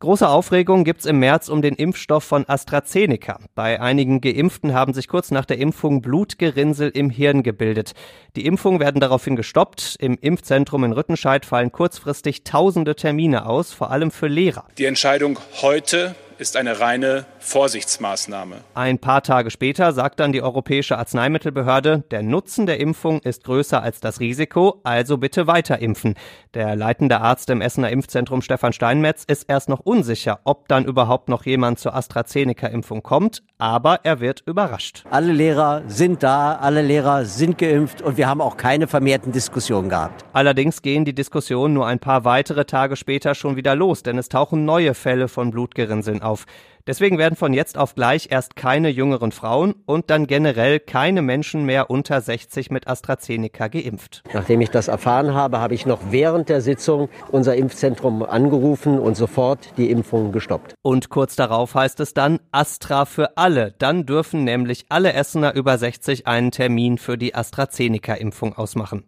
Große 0.00 0.28
Aufregung 0.28 0.84
gibt's 0.84 1.06
im 1.06 1.20
März 1.20 1.48
um 1.48 1.62
den 1.62 1.74
Impfstoff 1.74 2.24
von 2.24 2.44
AstraZeneca. 2.48 3.38
Bei 3.54 3.80
einigen 3.80 4.20
Geimpften 4.20 4.74
haben 4.74 4.92
sich 4.92 5.08
kurz 5.08 5.30
nach 5.30 5.44
der 5.44 5.58
Impfung 5.58 6.02
Blutgerinnsel 6.02 6.90
im 6.90 7.10
Hirn 7.10 7.42
gebildet. 7.42 7.92
Die 8.36 8.44
Impfungen 8.44 8.80
werden 8.80 9.00
daraufhin 9.00 9.36
gestoppt. 9.36 9.96
Im 10.00 10.18
Impfzentrum 10.20 10.84
in 10.84 10.92
Rüttenscheid 10.92 11.46
fallen 11.46 11.72
kurzfristig 11.72 12.44
tausende 12.44 12.96
Termine 12.96 13.46
aus, 13.46 13.72
vor 13.72 13.90
allem 13.90 14.10
für 14.10 14.26
Lehrer. 14.26 14.64
Die 14.78 14.84
Entscheidung 14.84 15.38
heute 15.62 16.14
ist 16.38 16.56
eine 16.56 16.80
reine 16.80 17.26
Vorsichtsmaßnahme. 17.38 18.56
Ein 18.74 18.98
paar 18.98 19.22
Tage 19.22 19.50
später 19.50 19.92
sagt 19.92 20.20
dann 20.20 20.32
die 20.32 20.42
Europäische 20.42 20.98
Arzneimittelbehörde, 20.98 22.04
der 22.10 22.22
Nutzen 22.22 22.66
der 22.66 22.80
Impfung 22.80 23.20
ist 23.20 23.44
größer 23.44 23.82
als 23.82 24.00
das 24.00 24.20
Risiko, 24.20 24.80
also 24.82 25.18
bitte 25.18 25.46
weiter 25.46 25.78
impfen. 25.78 26.14
Der 26.54 26.76
leitende 26.76 27.20
Arzt 27.20 27.50
im 27.50 27.60
Essener 27.60 27.90
Impfzentrum 27.90 28.42
Stefan 28.42 28.72
Steinmetz 28.72 29.24
ist 29.24 29.44
erst 29.48 29.68
noch 29.68 29.80
unsicher, 29.80 30.40
ob 30.44 30.68
dann 30.68 30.84
überhaupt 30.84 31.28
noch 31.28 31.44
jemand 31.44 31.78
zur 31.78 31.94
AstraZeneca-Impfung 31.94 33.02
kommt, 33.02 33.42
aber 33.58 34.00
er 34.04 34.20
wird 34.20 34.42
überrascht. 34.46 35.04
Alle 35.10 35.32
Lehrer 35.32 35.82
sind 35.86 36.22
da, 36.22 36.56
alle 36.56 36.82
Lehrer 36.82 37.24
sind 37.24 37.58
geimpft 37.58 38.02
und 38.02 38.16
wir 38.16 38.28
haben 38.28 38.40
auch 38.40 38.56
keine 38.56 38.86
vermehrten 38.86 39.32
Diskussionen 39.32 39.88
gehabt. 39.88 40.24
Allerdings 40.32 40.82
gehen 40.82 41.04
die 41.04 41.14
Diskussionen 41.14 41.74
nur 41.74 41.86
ein 41.86 41.98
paar 41.98 42.24
weitere 42.24 42.64
Tage 42.64 42.96
später 42.96 43.34
schon 43.34 43.56
wieder 43.56 43.74
los, 43.74 44.02
denn 44.02 44.18
es 44.18 44.28
tauchen 44.28 44.64
neue 44.64 44.94
Fälle 44.94 45.28
von 45.28 45.50
Blutgerinnseln 45.50 46.23
auf. 46.24 46.46
Deswegen 46.86 47.16
werden 47.16 47.34
von 47.34 47.54
jetzt 47.54 47.78
auf 47.78 47.94
gleich 47.94 48.28
erst 48.30 48.56
keine 48.56 48.90
jüngeren 48.90 49.32
Frauen 49.32 49.74
und 49.86 50.10
dann 50.10 50.26
generell 50.26 50.78
keine 50.80 51.22
Menschen 51.22 51.64
mehr 51.64 51.88
unter 51.88 52.20
60 52.20 52.70
mit 52.70 52.88
AstraZeneca 52.88 53.68
geimpft. 53.68 54.22
Nachdem 54.34 54.60
ich 54.60 54.68
das 54.68 54.88
erfahren 54.88 55.32
habe, 55.32 55.60
habe 55.60 55.74
ich 55.74 55.86
noch 55.86 56.00
während 56.10 56.50
der 56.50 56.60
Sitzung 56.60 57.08
unser 57.32 57.56
Impfzentrum 57.56 58.22
angerufen 58.22 58.98
und 58.98 59.16
sofort 59.16 59.70
die 59.78 59.90
Impfung 59.90 60.30
gestoppt. 60.30 60.74
Und 60.82 61.08
kurz 61.08 61.36
darauf 61.36 61.74
heißt 61.74 62.00
es 62.00 62.12
dann 62.12 62.38
Astra 62.52 63.06
für 63.06 63.38
alle. 63.38 63.72
Dann 63.78 64.04
dürfen 64.04 64.44
nämlich 64.44 64.84
alle 64.90 65.14
Essener 65.14 65.54
über 65.54 65.78
60 65.78 66.26
einen 66.26 66.50
Termin 66.50 66.98
für 66.98 67.16
die 67.16 67.34
AstraZeneca-Impfung 67.34 68.58
ausmachen. 68.58 69.04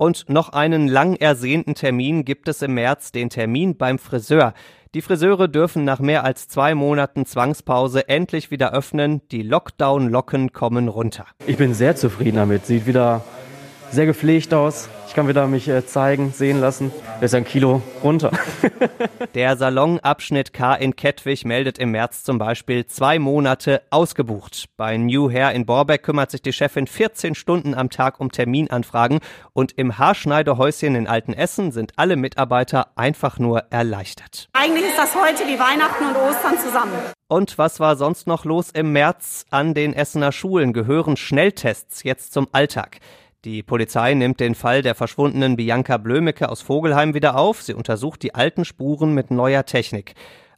Und 0.00 0.28
noch 0.28 0.50
einen 0.50 0.86
lang 0.86 1.16
ersehnten 1.16 1.74
Termin 1.74 2.24
gibt 2.24 2.46
es 2.46 2.62
im 2.62 2.74
März, 2.74 3.10
den 3.10 3.30
Termin 3.30 3.76
beim 3.76 3.98
Friseur. 3.98 4.54
Die 4.94 5.02
Friseure 5.02 5.48
dürfen 5.48 5.84
nach 5.84 5.98
mehr 5.98 6.22
als 6.22 6.46
zwei 6.46 6.76
Monaten 6.76 7.26
Zwangspause 7.26 8.08
endlich 8.08 8.52
wieder 8.52 8.72
öffnen. 8.72 9.22
Die 9.32 9.42
Lockdown-Locken 9.42 10.52
kommen 10.52 10.86
runter. 10.86 11.26
Ich 11.48 11.56
bin 11.56 11.74
sehr 11.74 11.96
zufrieden 11.96 12.36
damit. 12.36 12.64
Sieht 12.64 12.86
wieder 12.86 13.24
sehr 13.90 14.06
gepflegt 14.06 14.52
aus. 14.54 14.88
Ich 15.06 15.14
kann 15.14 15.26
wieder 15.26 15.46
mich 15.46 15.68
äh, 15.68 15.84
zeigen, 15.86 16.32
sehen 16.32 16.60
lassen. 16.60 16.92
Er 17.20 17.22
ist 17.22 17.34
ein 17.34 17.44
Kilo 17.44 17.82
runter. 18.04 18.30
Der 19.34 19.56
Salonabschnitt 19.56 20.52
K 20.52 20.74
in 20.74 20.94
Kettwig 20.96 21.44
meldet 21.44 21.78
im 21.78 21.90
März 21.92 22.22
zum 22.24 22.38
Beispiel 22.38 22.86
zwei 22.86 23.18
Monate 23.18 23.82
ausgebucht. 23.90 24.66
Bei 24.76 24.96
New 24.96 25.30
Hair 25.30 25.52
in 25.52 25.64
Borbeck 25.64 26.02
kümmert 26.02 26.30
sich 26.30 26.42
die 26.42 26.52
Chefin 26.52 26.86
14 26.86 27.34
Stunden 27.34 27.74
am 27.74 27.90
Tag 27.90 28.20
um 28.20 28.30
Terminanfragen 28.30 29.20
und 29.54 29.72
im 29.72 29.98
Haarschneidehäuschen 29.98 30.94
in 30.94 31.06
Altenessen 31.06 31.72
sind 31.72 31.92
alle 31.96 32.16
Mitarbeiter 32.16 32.88
einfach 32.96 33.38
nur 33.38 33.64
erleichtert. 33.70 34.48
Eigentlich 34.52 34.84
ist 34.84 34.98
das 34.98 35.14
heute 35.14 35.44
wie 35.44 35.58
Weihnachten 35.58 36.04
und 36.04 36.16
Ostern 36.16 36.58
zusammen. 36.58 36.92
Und 37.28 37.58
was 37.58 37.80
war 37.80 37.96
sonst 37.96 38.26
noch 38.26 38.44
los 38.44 38.70
im 38.70 38.92
März? 38.92 39.44
An 39.50 39.74
den 39.74 39.94
Essener 39.94 40.32
Schulen 40.32 40.72
gehören 40.72 41.16
Schnelltests 41.16 42.02
jetzt 42.02 42.32
zum 42.32 42.48
Alltag. 42.52 42.98
Die 43.44 43.62
Polizei 43.62 44.14
nimmt 44.14 44.40
den 44.40 44.56
Fall 44.56 44.82
der 44.82 44.96
verschwundenen 44.96 45.54
Bianca 45.54 45.96
Blömecke 45.96 46.48
aus 46.48 46.60
Vogelheim 46.60 47.14
wieder 47.14 47.36
auf. 47.36 47.62
Sie 47.62 47.72
untersucht 47.72 48.24
die 48.24 48.34
alten 48.34 48.64
Spuren 48.64 49.14
mit 49.14 49.30
neuer 49.30 49.64
Technik. 49.64 50.14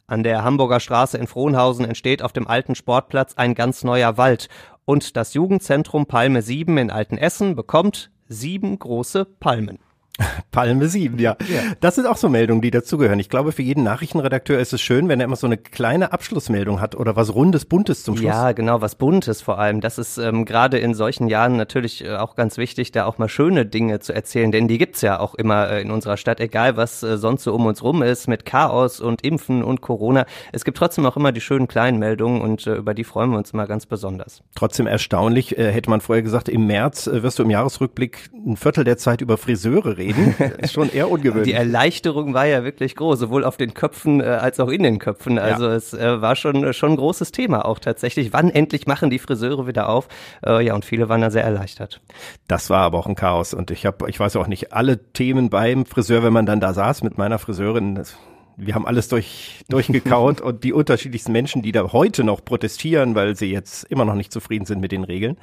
An 0.07 0.23
der 0.23 0.43
Hamburger 0.43 0.79
Straße 0.79 1.15
in 1.19 1.27
Frohnhausen 1.27 1.85
entsteht 1.85 2.23
auf 2.23 2.33
dem 2.33 2.47
alten 2.47 2.73
Sportplatz 2.73 3.35
ein 3.35 3.53
ganz 3.53 3.83
neuer 3.83 4.17
Wald. 4.17 4.49
Und 4.83 5.15
das 5.15 5.35
Jugendzentrum 5.35 6.07
Palme 6.07 6.41
7 6.41 6.75
in 6.79 6.89
Altenessen 6.89 7.55
bekommt 7.55 8.09
sieben 8.27 8.79
große 8.79 9.25
Palmen. 9.25 9.77
Palme 10.51 10.87
7, 10.87 11.19
ja. 11.19 11.35
ja. 11.39 11.61
Das 11.79 11.95
sind 11.95 12.05
auch 12.05 12.17
so 12.17 12.29
Meldungen, 12.29 12.61
die 12.61 12.71
dazugehören. 12.71 13.19
Ich 13.19 13.29
glaube, 13.29 13.51
für 13.51 13.61
jeden 13.61 13.83
Nachrichtenredakteur 13.83 14.59
ist 14.59 14.73
es 14.73 14.81
schön, 14.81 15.09
wenn 15.09 15.19
er 15.19 15.25
immer 15.25 15.35
so 15.35 15.47
eine 15.47 15.57
kleine 15.57 16.11
Abschlussmeldung 16.13 16.81
hat 16.81 16.95
oder 16.95 17.15
was 17.15 17.33
Rundes, 17.33 17.65
Buntes 17.65 18.03
zum 18.03 18.17
Schluss. 18.17 18.27
Ja, 18.27 18.51
genau, 18.51 18.81
was 18.81 18.95
Buntes 18.95 19.41
vor 19.41 19.59
allem. 19.59 19.81
Das 19.81 19.97
ist 19.97 20.17
ähm, 20.17 20.45
gerade 20.45 20.79
in 20.79 20.93
solchen 20.93 21.27
Jahren 21.27 21.57
natürlich 21.57 22.03
äh, 22.03 22.15
auch 22.15 22.35
ganz 22.35 22.57
wichtig, 22.57 22.91
da 22.91 23.05
auch 23.05 23.17
mal 23.17 23.29
schöne 23.29 23.65
Dinge 23.65 23.99
zu 23.99 24.13
erzählen, 24.13 24.51
denn 24.51 24.67
die 24.67 24.77
gibt's 24.77 25.01
ja 25.01 25.19
auch 25.19 25.35
immer 25.35 25.69
äh, 25.69 25.81
in 25.81 25.91
unserer 25.91 26.17
Stadt, 26.17 26.39
egal 26.39 26.77
was 26.77 27.03
äh, 27.03 27.17
sonst 27.17 27.43
so 27.43 27.53
um 27.53 27.65
uns 27.65 27.83
rum 27.83 28.03
ist, 28.03 28.27
mit 28.27 28.45
Chaos 28.45 28.99
und 28.99 29.23
Impfen 29.23 29.63
und 29.63 29.81
Corona. 29.81 30.25
Es 30.51 30.65
gibt 30.65 30.77
trotzdem 30.77 31.05
auch 31.05 31.17
immer 31.17 31.31
die 31.31 31.41
schönen 31.41 31.67
kleinen 31.67 31.99
Meldungen 31.99 32.41
und 32.41 32.65
über 32.65 32.93
die 32.93 33.03
freuen 33.03 33.31
wir 33.31 33.37
uns 33.37 33.53
mal 33.53 33.67
ganz 33.67 33.85
besonders. 33.85 34.43
Trotzdem 34.55 34.87
erstaunlich, 34.87 35.51
hätte 35.51 35.89
man 35.89 36.01
vorher 36.01 36.23
gesagt, 36.23 36.49
im 36.49 36.67
März 36.67 37.09
wirst 37.11 37.39
du 37.39 37.43
im 37.43 37.49
Jahresrückblick 37.49 38.29
ein 38.45 38.57
Viertel 38.57 38.83
der 38.83 38.97
Zeit 38.97 39.21
über 39.21 39.37
Friseure 39.37 39.97
reden. 39.97 40.10
ist 40.57 40.73
schon 40.73 40.91
eher 40.91 41.09
ungewöhnlich. 41.09 41.49
Die 41.49 41.53
Erleichterung 41.53 42.33
war 42.33 42.45
ja 42.45 42.63
wirklich 42.63 42.95
groß, 42.95 43.19
sowohl 43.19 43.43
auf 43.43 43.57
den 43.57 43.73
Köpfen 43.73 44.21
äh, 44.21 44.25
als 44.25 44.59
auch 44.59 44.69
in 44.69 44.83
den 44.83 44.99
Köpfen. 44.99 45.39
Also 45.39 45.67
ja. 45.67 45.75
es 45.75 45.93
äh, 45.93 46.21
war 46.21 46.35
schon, 46.35 46.73
schon 46.73 46.91
ein 46.91 46.97
großes 46.97 47.31
Thema 47.31 47.65
auch 47.65 47.79
tatsächlich. 47.79 48.33
Wann 48.33 48.49
endlich 48.49 48.87
machen 48.87 49.09
die 49.09 49.19
Friseure 49.19 49.67
wieder 49.67 49.89
auf? 49.89 50.07
Äh, 50.45 50.65
ja, 50.65 50.75
und 50.75 50.85
viele 50.85 51.09
waren 51.09 51.21
da 51.21 51.31
sehr 51.31 51.43
erleichtert. 51.43 52.01
Das 52.47 52.69
war 52.69 52.81
aber 52.81 52.99
auch 52.99 53.07
ein 53.07 53.15
Chaos. 53.15 53.53
Und 53.53 53.71
ich 53.71 53.85
habe, 53.85 54.09
ich 54.09 54.19
weiß 54.19 54.35
auch 54.35 54.47
nicht, 54.47 54.73
alle 54.73 55.11
Themen 55.13 55.49
beim 55.49 55.85
Friseur, 55.85 56.23
wenn 56.23 56.33
man 56.33 56.45
dann 56.45 56.59
da 56.59 56.73
saß 56.73 57.03
mit 57.03 57.17
meiner 57.17 57.39
Friseurin, 57.39 57.95
das 57.95 58.17
wir 58.57 58.75
haben 58.75 58.85
alles 58.85 59.07
durch, 59.07 59.63
durchgekaut 59.69 60.41
und 60.41 60.63
die 60.63 60.73
unterschiedlichsten 60.73 61.31
Menschen, 61.31 61.61
die 61.61 61.71
da 61.71 61.91
heute 61.91 62.23
noch 62.23 62.45
protestieren, 62.45 63.15
weil 63.15 63.35
sie 63.35 63.51
jetzt 63.51 63.85
immer 63.85 64.05
noch 64.05 64.13
nicht 64.13 64.31
zufrieden 64.31 64.65
sind 64.65 64.81
mit 64.81 64.91
den 64.91 65.03
Regeln. 65.03 65.37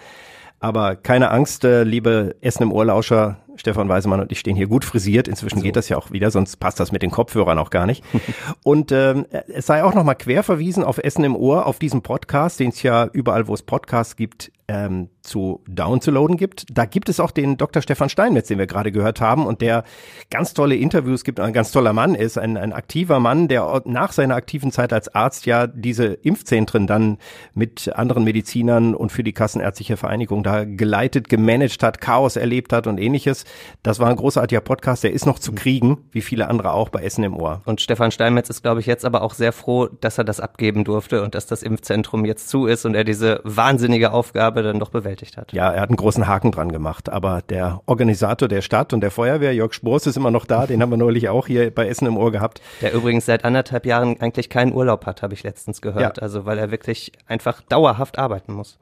Aber 0.60 0.96
keine 0.96 1.30
Angst, 1.30 1.64
äh, 1.64 1.84
liebe 1.84 2.36
Essen 2.40 2.64
im 2.64 2.72
Ohrlauscher, 2.72 3.38
Stefan 3.58 3.88
Weisemann 3.88 4.20
und 4.20 4.32
ich 4.32 4.40
stehen 4.40 4.56
hier 4.56 4.66
gut 4.66 4.84
frisiert. 4.84 5.28
Inzwischen 5.28 5.58
so. 5.58 5.62
geht 5.62 5.76
das 5.76 5.88
ja 5.88 5.96
auch 5.96 6.10
wieder, 6.10 6.30
sonst 6.30 6.56
passt 6.56 6.80
das 6.80 6.92
mit 6.92 7.02
den 7.02 7.10
Kopfhörern 7.10 7.58
auch 7.58 7.70
gar 7.70 7.86
nicht. 7.86 8.04
und 8.62 8.92
ähm, 8.92 9.26
es 9.48 9.66
sei 9.66 9.84
auch 9.84 9.94
nochmal 9.94 10.16
quer 10.16 10.42
verwiesen 10.42 10.84
auf 10.84 10.98
Essen 10.98 11.24
im 11.24 11.36
Ohr, 11.36 11.66
auf 11.66 11.78
diesen 11.78 12.02
Podcast, 12.02 12.60
den 12.60 12.70
es 12.70 12.82
ja 12.82 13.08
überall, 13.12 13.48
wo 13.48 13.54
es 13.54 13.62
Podcasts 13.62 14.16
gibt, 14.16 14.50
ähm, 14.68 15.08
zu 15.22 15.62
downzuladen 15.66 16.36
gibt. 16.36 16.66
Da 16.70 16.84
gibt 16.84 17.08
es 17.08 17.20
auch 17.20 17.30
den 17.30 17.56
Dr. 17.56 17.82
Stefan 17.82 18.08
Steinmetz, 18.08 18.48
den 18.48 18.58
wir 18.58 18.66
gerade 18.66 18.92
gehört 18.92 19.20
haben 19.20 19.46
und 19.46 19.62
der 19.62 19.84
ganz 20.30 20.54
tolle 20.54 20.76
Interviews 20.76 21.24
gibt, 21.24 21.40
ein 21.40 21.52
ganz 21.52 21.72
toller 21.72 21.92
Mann 21.92 22.14
ist, 22.14 22.38
ein, 22.38 22.56
ein 22.56 22.72
aktiver 22.72 23.18
Mann, 23.18 23.48
der 23.48 23.82
nach 23.86 24.12
seiner 24.12 24.36
aktiven 24.36 24.70
Zeit 24.70 24.92
als 24.92 25.14
Arzt 25.14 25.46
ja 25.46 25.66
diese 25.66 26.06
Impfzentren 26.06 26.86
dann 26.86 27.18
mit 27.54 27.90
anderen 27.94 28.24
Medizinern 28.24 28.94
und 28.94 29.10
für 29.10 29.24
die 29.24 29.32
Kassenärztliche 29.32 29.96
Vereinigung 29.96 30.42
da 30.42 30.64
geleitet, 30.64 31.28
gemanagt 31.28 31.82
hat, 31.82 32.00
Chaos 32.00 32.36
erlebt 32.36 32.72
hat 32.72 32.86
und 32.86 32.98
ähnliches. 32.98 33.44
Das 33.82 33.98
war 34.00 34.08
ein 34.08 34.16
großartiger 34.16 34.60
Podcast, 34.60 35.02
der 35.02 35.12
ist 35.12 35.26
noch 35.26 35.38
zu 35.38 35.52
kriegen, 35.52 35.98
wie 36.12 36.20
viele 36.20 36.48
andere 36.48 36.72
auch 36.72 36.90
bei 36.90 37.02
Essen 37.02 37.24
im 37.24 37.36
Ohr. 37.36 37.62
Und 37.64 37.80
Stefan 37.80 38.10
Steinmetz 38.10 38.50
ist, 38.50 38.62
glaube 38.62 38.80
ich, 38.80 38.86
jetzt 38.86 39.04
aber 39.04 39.22
auch 39.22 39.34
sehr 39.34 39.52
froh, 39.52 39.86
dass 39.86 40.18
er 40.18 40.24
das 40.24 40.40
abgeben 40.40 40.84
durfte 40.84 41.22
und 41.22 41.34
dass 41.34 41.46
das 41.46 41.62
Impfzentrum 41.62 42.24
jetzt 42.24 42.48
zu 42.48 42.66
ist 42.66 42.84
und 42.84 42.94
er 42.94 43.04
diese 43.04 43.40
wahnsinnige 43.44 44.12
Aufgabe 44.12 44.57
dann 44.62 44.78
doch 44.78 44.90
bewältigt 44.90 45.36
hat. 45.36 45.52
Ja, 45.52 45.70
er 45.72 45.80
hat 45.80 45.90
einen 45.90 45.96
großen 45.96 46.26
Haken 46.26 46.52
dran 46.52 46.70
gemacht, 46.70 47.08
aber 47.08 47.42
der 47.42 47.80
Organisator 47.86 48.48
der 48.48 48.62
Stadt 48.62 48.92
und 48.92 49.00
der 49.00 49.10
Feuerwehr, 49.10 49.54
Jörg 49.54 49.72
Spors, 49.72 50.06
ist 50.06 50.16
immer 50.16 50.30
noch 50.30 50.46
da, 50.46 50.66
den 50.66 50.82
haben 50.82 50.90
wir 50.90 50.96
neulich 50.96 51.28
auch 51.28 51.46
hier 51.46 51.74
bei 51.74 51.88
Essen 51.88 52.06
im 52.06 52.16
Ohr 52.16 52.32
gehabt. 52.32 52.60
Der 52.80 52.92
übrigens 52.92 53.26
seit 53.26 53.44
anderthalb 53.44 53.86
Jahren 53.86 54.20
eigentlich 54.20 54.50
keinen 54.50 54.72
Urlaub 54.72 55.06
hat, 55.06 55.22
habe 55.22 55.34
ich 55.34 55.42
letztens 55.42 55.80
gehört, 55.80 56.16
ja. 56.16 56.22
also 56.22 56.44
weil 56.46 56.58
er 56.58 56.70
wirklich 56.70 57.12
einfach 57.26 57.62
dauerhaft 57.62 58.18
arbeiten 58.18 58.52
muss. 58.52 58.78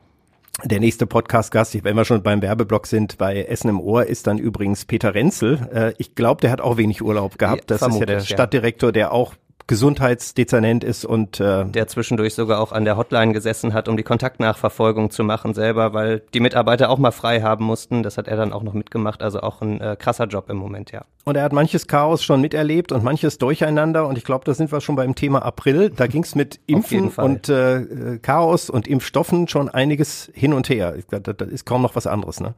Der 0.65 0.81
nächste 0.81 1.07
Podcast-Gast, 1.07 1.85
wenn 1.85 1.97
wir 1.97 2.07
schon 2.07 2.23
beim 2.23 2.41
Werbeblock 2.41 2.87
sind, 2.87 3.19
bei 3.19 3.43
Essen 3.43 3.69
im 3.69 3.79
Ohr, 3.79 4.07
ist 4.07 4.27
dann 4.27 4.39
übrigens 4.39 4.87
Peter 4.87 5.15
Renzel. 5.15 5.69
Äh, 5.71 5.93
ich 5.99 6.15
glaube, 6.15 6.41
der 6.41 6.51
hat 6.51 6.63
auch 6.63 6.79
wenig 6.79 7.03
Urlaub 7.03 7.39
gehabt. 7.39 7.71
Das 7.71 7.83
ist 7.83 8.01
ja 8.01 8.07
der 8.07 8.21
Stadtdirektor, 8.21 8.91
der 8.91 9.13
auch 9.13 9.35
Gesundheitsdezernent 9.69 10.85
ist 10.85 11.05
und 11.05 11.41
äh, 11.41 11.65
der 11.65 11.89
zwischendurch 11.89 12.35
sogar 12.35 12.61
auch 12.61 12.71
an 12.71 12.85
der 12.85 12.97
Hotline 12.97 13.33
gesessen 13.33 13.75
hat, 13.75 13.89
um 13.89 13.97
die 13.97 14.05
Kontaktnachverfolgung 14.05 15.11
zu 15.11 15.25
machen 15.25 15.55
selber, 15.55 15.93
weil 15.93 16.23
die 16.35 16.41
Mitarbeiter 16.41 16.89
auch 16.89 16.99
mal 16.99 17.11
frei 17.11 17.43
haben 17.43 17.65
mussten. 17.65 18.05
Das 18.05 18.17
hat 18.17 18.29
er 18.29 18.37
dann 18.37 18.53
auch 18.53 18.63
noch 18.63 18.75
mitgemacht, 18.75 19.23
also 19.23 19.41
auch 19.41 19.63
ein 19.63 19.81
äh, 19.81 19.97
krasser 19.99 20.27
Job 20.27 20.51
im 20.51 20.57
Moment, 20.57 20.93
ja. 20.93 21.05
Und 21.25 21.37
er 21.37 21.43
hat 21.43 21.53
manches 21.53 21.89
Chaos 21.89 22.23
schon 22.23 22.41
miterlebt 22.41 22.93
und 22.93 23.03
manches 23.03 23.39
Durcheinander 23.39 24.07
und 24.07 24.17
ich 24.17 24.25
glaube, 24.25 24.45
da 24.45 24.55
sind 24.55 24.71
wir 24.71 24.81
schon 24.81 24.95
beim 24.95 25.17
Thema 25.17 25.43
April. 25.45 25.91
Da 25.91 26.07
ging 26.07 26.23
es 26.23 26.37
mit 26.37 26.61
Impfen 26.67 27.09
und 27.09 27.49
äh, 27.49 28.19
Chaos 28.23 28.71
und 28.71 28.87
Impfstoffen 28.87 29.49
schon 29.49 29.69
einiges 29.69 30.31
hin 30.33 30.53
und 30.53 30.69
her. 30.69 30.95
Da, 31.11 31.19
da 31.19 31.45
ist 31.45 31.67
kaum 31.67 31.83
noch 31.83 31.97
was 31.97 32.07
anderes, 32.07 32.41
ne? 32.41 32.55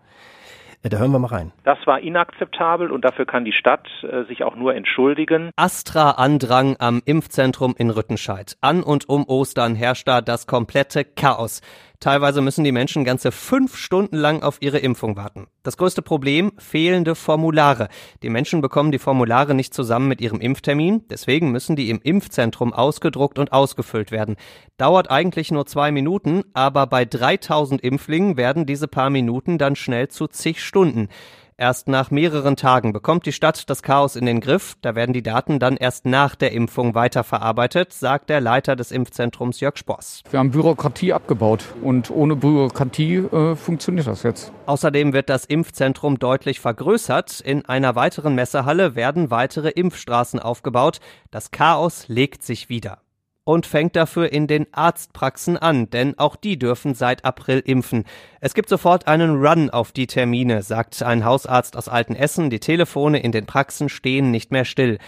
Da 0.83 0.99
hören 0.99 1.11
wir 1.11 1.19
mal 1.19 1.29
rein. 1.29 1.53
Das 1.64 1.79
war 1.87 2.01
inakzeptabel 2.01 2.93
und 2.93 3.05
dafür 3.05 3.27
kann 3.27 3.45
die 3.45 3.53
Stadt 3.53 3.88
äh, 4.03 4.25
sich 4.25 4.45
auch 4.45 4.55
nur 4.55 4.75
entschuldigen. 4.75 5.51
Astra-Andrang 5.57 6.77
am 6.79 7.03
Impfzentrum 7.05 7.75
in 7.77 7.91
Rüttenscheid. 7.91 8.57
An 8.61 8.83
und 8.85 9.09
um 9.09 9.25
Ostern 9.27 9.75
herrscht 9.75 10.07
da 10.07 10.21
das 10.21 10.47
komplette 10.47 11.05
Chaos. 11.05 11.62
Teilweise 12.01 12.43
müssen 12.43 12.63
die 12.63 12.71
Menschen 12.71 13.05
ganze 13.05 13.33
fünf 13.33 13.77
Stunden 13.77 14.17
lang 14.17 14.45
auf 14.45 14.59
ihre 14.61 14.79
Impfung 14.79 15.17
warten. 15.17 15.49
Das 15.65 15.77
größte 15.77 16.01
Problem, 16.01 16.53
fehlende 16.57 17.17
Formulare. 17.17 17.89
Die 18.23 18.29
Menschen 18.29 18.61
bekommen 18.61 18.93
die 18.93 19.01
Formulare 19.01 19.53
nicht 19.53 19.75
zusammen 19.75 20.07
mit 20.07 20.21
ihrem 20.21 20.41
Impftermin, 20.41 21.03
deswegen 21.11 21.51
müssen 21.51 21.75
die 21.75 21.91
im 21.91 22.01
Impfzentrum 22.01 22.73
ausgedruckt 22.73 23.41
und 23.41 23.53
ausgefüllt 23.53 24.13
werden. 24.13 24.37
Dauert 24.77 25.11
eigentlich 25.11 25.51
nur 25.51 25.67
zwei 25.67 25.91
Minuten, 25.91 26.45
aber 26.55 26.87
bei 26.87 27.05
3000 27.05 27.81
Impflingen 27.81 28.37
werden 28.37 28.65
diese 28.65 28.87
paar 28.87 29.11
Minuten 29.11 29.59
dann 29.59 29.75
schnell 29.75 30.07
zu 30.07 30.29
zig 30.29 30.63
Stunden. 30.63 31.09
Erst 31.61 31.88
nach 31.88 32.12
mehreren 32.12 32.55
Tagen 32.55 32.92
bekommt 32.92 33.27
die 33.27 33.33
Stadt 33.33 33.68
das 33.68 33.83
Chaos 33.83 34.14
in 34.14 34.27
den 34.27 34.40
Griff. 34.40 34.77
Da 34.81 34.94
werden 34.94 35.12
die 35.12 35.25
Daten 35.25 35.59
dann 35.59 35.77
erst 35.77 36.07
nach 36.07 36.37
der 36.37 36.53
Impfung 36.53 36.94
weiterverarbeitet, 36.94 37.92
sagt 37.92 38.31
der 38.31 38.40
Leiter 38.40 38.77
des 38.77 38.92
Impfzentrums 38.92 39.59
Jörg 39.59 39.77
Sposs. 39.77 40.23
Wir 40.31 40.38
haben 40.38 40.53
Bürokratie 40.53 41.12
abgebaut 41.12 41.64
und 41.83 42.12
ohne 42.12 42.37
Bürokratie 42.37 43.16
äh, 43.16 43.57
funktioniert 43.57 44.07
das 44.07 44.23
jetzt. 44.23 44.53
Außerdem 44.66 45.12
wird 45.12 45.29
das 45.29 45.47
Impfzentrum 45.47 46.21
deutlich 46.21 46.61
vergrößert. 46.61 47.40
In 47.40 47.64
einer 47.64 47.97
weiteren 47.97 48.37
Messehalle 48.37 48.94
werden 48.94 49.33
weitere 49.33 49.71
Impfstraßen 49.71 50.38
aufgebaut. 50.38 51.01
Das 51.33 51.51
Chaos 51.51 52.07
legt 52.07 52.44
sich 52.44 52.68
wieder 52.68 52.99
und 53.49 53.65
fängt 53.65 53.97
dafür 53.97 54.31
in 54.31 54.47
den 54.47 54.67
Arztpraxen 54.75 55.57
an, 55.57 55.89
denn 55.89 56.19
auch 56.19 56.37
die 56.37 56.59
dürfen 56.59 56.93
seit 56.93 57.25
April 57.25 57.61
impfen. 57.65 58.05
Es 58.43 58.53
gibt 58.53 58.69
sofort 58.69 59.09
einen 59.09 59.43
Run 59.43 59.71
auf 59.71 59.91
die 59.91 60.07
Termine, 60.07 60.61
sagt 60.61 61.03
ein 61.03 61.25
Hausarzt 61.25 61.75
aus 61.75 61.89
Altenessen. 61.89 62.51
Die 62.51 62.61
Telefone 62.61 63.21
in 63.21 63.33
den 63.33 63.47
Praxen 63.47 63.89
stehen 63.89 64.31
nicht 64.31 64.53
mehr 64.53 64.67
still. 64.67 64.99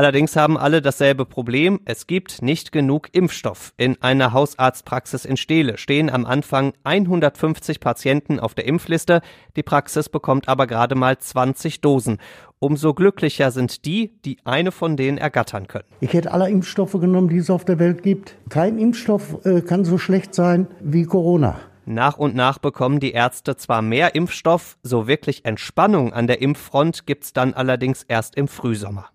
Allerdings 0.00 0.34
haben 0.34 0.56
alle 0.56 0.80
dasselbe 0.80 1.26
Problem. 1.26 1.78
Es 1.84 2.06
gibt 2.06 2.40
nicht 2.40 2.72
genug 2.72 3.10
Impfstoff. 3.12 3.74
In 3.76 4.00
einer 4.00 4.32
Hausarztpraxis 4.32 5.26
in 5.26 5.36
Steele 5.36 5.76
stehen 5.76 6.08
am 6.08 6.24
Anfang 6.24 6.72
150 6.84 7.80
Patienten 7.80 8.40
auf 8.40 8.54
der 8.54 8.64
Impfliste. 8.64 9.20
Die 9.56 9.62
Praxis 9.62 10.08
bekommt 10.08 10.48
aber 10.48 10.66
gerade 10.66 10.94
mal 10.94 11.18
20 11.18 11.82
Dosen. 11.82 12.16
Umso 12.60 12.94
glücklicher 12.94 13.50
sind 13.50 13.84
die, 13.84 14.18
die 14.24 14.38
eine 14.46 14.72
von 14.72 14.96
denen 14.96 15.18
ergattern 15.18 15.68
können. 15.68 15.84
Ich 16.00 16.14
hätte 16.14 16.32
alle 16.32 16.48
Impfstoffe 16.48 16.92
genommen, 16.98 17.28
die 17.28 17.36
es 17.36 17.50
auf 17.50 17.66
der 17.66 17.78
Welt 17.78 18.02
gibt. 18.02 18.36
Kein 18.48 18.78
Impfstoff 18.78 19.44
äh, 19.44 19.60
kann 19.60 19.84
so 19.84 19.98
schlecht 19.98 20.34
sein 20.34 20.66
wie 20.80 21.04
Corona. 21.04 21.60
Nach 21.84 22.16
und 22.16 22.34
nach 22.34 22.56
bekommen 22.56 23.00
die 23.00 23.12
Ärzte 23.12 23.58
zwar 23.58 23.82
mehr 23.82 24.14
Impfstoff, 24.14 24.78
so 24.82 25.06
wirklich 25.06 25.44
Entspannung 25.44 26.14
an 26.14 26.26
der 26.26 26.40
Impffront 26.40 27.04
gibt's 27.04 27.34
dann 27.34 27.52
allerdings 27.52 28.02
erst 28.02 28.34
im 28.36 28.48
Frühsommer. 28.48 29.10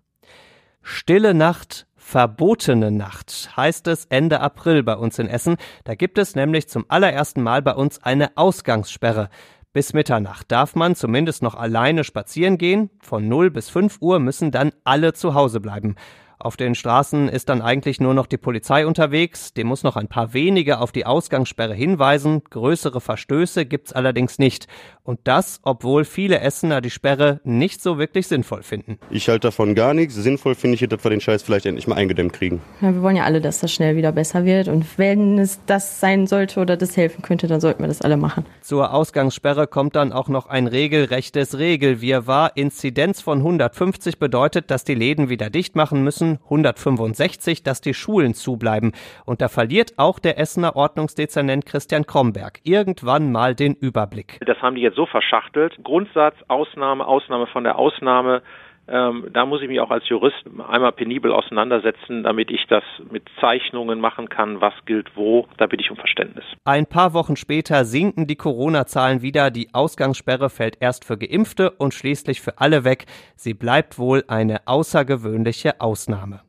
Stille 0.88 1.34
Nacht, 1.34 1.88
verbotene 1.96 2.92
Nacht 2.92 3.50
heißt 3.56 3.88
es 3.88 4.04
Ende 4.04 4.38
April 4.38 4.84
bei 4.84 4.94
uns 4.94 5.18
in 5.18 5.26
Essen. 5.26 5.56
Da 5.82 5.96
gibt 5.96 6.16
es 6.16 6.36
nämlich 6.36 6.68
zum 6.68 6.84
allerersten 6.86 7.42
Mal 7.42 7.60
bei 7.60 7.74
uns 7.74 8.00
eine 8.04 8.36
Ausgangssperre. 8.36 9.28
Bis 9.72 9.94
Mitternacht 9.94 10.52
darf 10.52 10.76
man 10.76 10.94
zumindest 10.94 11.42
noch 11.42 11.56
alleine 11.56 12.04
spazieren 12.04 12.56
gehen. 12.56 12.90
Von 13.00 13.26
0 13.26 13.50
bis 13.50 13.68
5 13.68 13.98
Uhr 14.00 14.20
müssen 14.20 14.52
dann 14.52 14.70
alle 14.84 15.12
zu 15.12 15.34
Hause 15.34 15.58
bleiben. 15.58 15.96
Auf 16.38 16.58
den 16.58 16.74
Straßen 16.74 17.30
ist 17.30 17.48
dann 17.48 17.62
eigentlich 17.62 17.98
nur 17.98 18.12
noch 18.12 18.26
die 18.26 18.36
Polizei 18.36 18.86
unterwegs. 18.86 19.54
Die 19.54 19.64
muss 19.64 19.82
noch 19.82 19.96
ein 19.96 20.06
paar 20.06 20.34
wenige 20.34 20.80
auf 20.80 20.92
die 20.92 21.06
Ausgangssperre 21.06 21.72
hinweisen. 21.72 22.42
Größere 22.50 23.00
Verstöße 23.00 23.64
gibt's 23.64 23.94
allerdings 23.94 24.38
nicht. 24.38 24.68
Und 25.02 25.20
das, 25.24 25.60
obwohl 25.62 26.04
viele 26.04 26.40
Essener 26.40 26.82
die 26.82 26.90
Sperre 26.90 27.40
nicht 27.44 27.82
so 27.82 27.96
wirklich 27.96 28.26
sinnvoll 28.26 28.62
finden. 28.62 28.98
Ich 29.08 29.28
halte 29.28 29.48
davon 29.48 29.74
gar 29.74 29.94
nichts. 29.94 30.14
Sinnvoll 30.14 30.54
finde 30.54 30.74
ich, 30.74 30.86
dass 30.86 31.02
wir 31.02 31.10
den 31.10 31.22
Scheiß 31.22 31.42
vielleicht 31.42 31.64
endlich 31.64 31.86
mal 31.86 31.94
eingedämmt 31.94 32.34
kriegen. 32.34 32.60
Ja, 32.82 32.92
wir 32.92 33.00
wollen 33.00 33.16
ja 33.16 33.24
alle, 33.24 33.40
dass 33.40 33.60
das 33.60 33.72
schnell 33.72 33.96
wieder 33.96 34.12
besser 34.12 34.44
wird. 34.44 34.68
Und 34.68 34.98
wenn 34.98 35.38
es 35.38 35.60
das 35.64 36.00
sein 36.00 36.26
sollte 36.26 36.60
oder 36.60 36.76
das 36.76 36.98
helfen 36.98 37.22
könnte, 37.22 37.46
dann 37.46 37.62
sollten 37.62 37.82
wir 37.82 37.88
das 37.88 38.02
alle 38.02 38.18
machen. 38.18 38.44
Zur 38.60 38.92
Ausgangssperre 38.92 39.66
kommt 39.66 39.96
dann 39.96 40.12
auch 40.12 40.28
noch 40.28 40.46
ein 40.46 40.66
regelrechtes 40.66 41.56
Regelwirrwarr. 41.56 42.52
Inzidenz 42.56 43.22
von 43.22 43.38
150 43.38 44.18
bedeutet, 44.18 44.70
dass 44.70 44.84
die 44.84 44.94
Läden 44.94 45.30
wieder 45.30 45.48
dicht 45.48 45.76
machen 45.76 46.04
müssen 46.04 46.25
Essen 46.26 46.38
165, 46.44 47.62
dass 47.62 47.80
die 47.80 47.94
Schulen 47.94 48.34
zubleiben. 48.34 48.92
Und 49.24 49.40
da 49.40 49.48
verliert 49.48 49.92
auch 49.96 50.18
der 50.18 50.38
Essener 50.38 50.74
Ordnungsdezernent 50.76 51.66
Christian 51.66 52.06
Kromberg 52.06 52.60
irgendwann 52.64 53.30
mal 53.30 53.54
den 53.54 53.74
Überblick. 53.74 54.38
Das 54.44 54.60
haben 54.60 54.74
die 54.74 54.82
jetzt 54.82 54.96
so 54.96 55.06
verschachtelt. 55.06 55.76
Grundsatz, 55.82 56.36
Ausnahme, 56.48 57.06
Ausnahme 57.06 57.46
von 57.46 57.64
der 57.64 57.78
Ausnahme. 57.78 58.42
Ähm, 58.88 59.26
da 59.32 59.46
muss 59.46 59.62
ich 59.62 59.68
mich 59.68 59.80
auch 59.80 59.90
als 59.90 60.08
Jurist 60.08 60.44
einmal 60.68 60.92
penibel 60.92 61.32
auseinandersetzen, 61.32 62.22
damit 62.22 62.50
ich 62.50 62.66
das 62.68 62.84
mit 63.10 63.24
Zeichnungen 63.40 64.00
machen 64.00 64.28
kann, 64.28 64.60
was 64.60 64.74
gilt 64.84 65.16
wo. 65.16 65.46
Da 65.56 65.66
bitte 65.66 65.82
ich 65.82 65.90
um 65.90 65.96
Verständnis. 65.96 66.44
Ein 66.64 66.86
paar 66.86 67.12
Wochen 67.12 67.36
später 67.36 67.84
sinken 67.84 68.26
die 68.26 68.36
Corona-Zahlen 68.36 69.22
wieder. 69.22 69.50
Die 69.50 69.74
Ausgangssperre 69.74 70.50
fällt 70.50 70.78
erst 70.80 71.04
für 71.04 71.18
Geimpfte 71.18 71.70
und 71.70 71.94
schließlich 71.94 72.40
für 72.40 72.58
alle 72.58 72.84
weg. 72.84 73.06
Sie 73.34 73.54
bleibt 73.54 73.98
wohl 73.98 74.24
eine 74.28 74.66
außergewöhnliche 74.66 75.80
Ausnahme. 75.80 76.45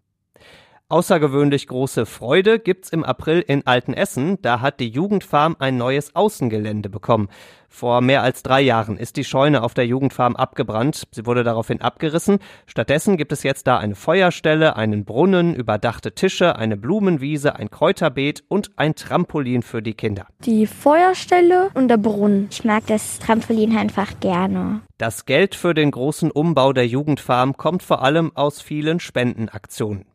Außergewöhnlich 0.89 1.67
große 1.67 2.06
Freude 2.06 2.60
gibt's 2.60 2.88
im 2.91 3.04
April 3.04 3.43
in 3.45 3.67
Altenessen. 3.67 4.41
Da 4.41 4.62
hat 4.62 4.80
die 4.80 4.88
Jugendfarm 4.88 5.58
ein 5.60 5.76
neues 5.76 6.15
Außengelände 6.15 6.88
bekommen. 6.88 7.28
Vor 7.67 8.00
mehr 8.00 8.23
als 8.23 8.41
drei 8.41 8.62
Jahren 8.62 8.95
ist 8.95 9.17
die 9.17 9.26
Scheune 9.26 9.63
auf 9.63 9.73
der 9.73 9.86
Jugendfarm 9.86 10.38
abgebrannt. 10.38 11.04
Sie 11.12 11.26
wurde 11.26 11.43
daraufhin 11.43 11.82
abgerissen. 11.82 12.39
Stattdessen 12.67 13.17
gibt 13.17 13.34
es 13.34 13.43
jetzt 13.43 13.67
da 13.67 13.78
eine 13.78 13.95
Feuerstelle, 13.95 14.78
einen 14.78 15.04
Brunnen, 15.04 15.56
überdachte 15.56 16.13
Tische, 16.13 16.56
eine 16.56 16.78
Blumenwiese, 16.78 17.58
ein 17.58 17.69
Kräuterbeet 17.69 18.45
und 18.47 18.71
ein 18.78 18.95
Trampolin 18.95 19.63
für 19.63 19.82
die 19.82 19.93
Kinder. 19.93 20.28
Die 20.45 20.67
Feuerstelle 20.67 21.69
und 21.73 21.89
der 21.89 21.97
Brunnen. 21.97 22.47
Ich 22.50 22.63
mag 22.63 22.88
das 22.88 23.19
Trampolin 23.19 23.76
einfach 23.76 24.21
gerne. 24.21 24.80
Das 24.97 25.26
Geld 25.26 25.54
für 25.54 25.73
den 25.73 25.91
großen 25.91 26.32
Umbau 26.32 26.71
der 26.71 26.88
Jugendfarm 26.88 27.58
kommt 27.58 27.84
vor 27.84 28.02
allem 28.02 28.32
aus 28.36 28.62
vielen 28.62 29.02
Spendenaktionen. 29.02 30.06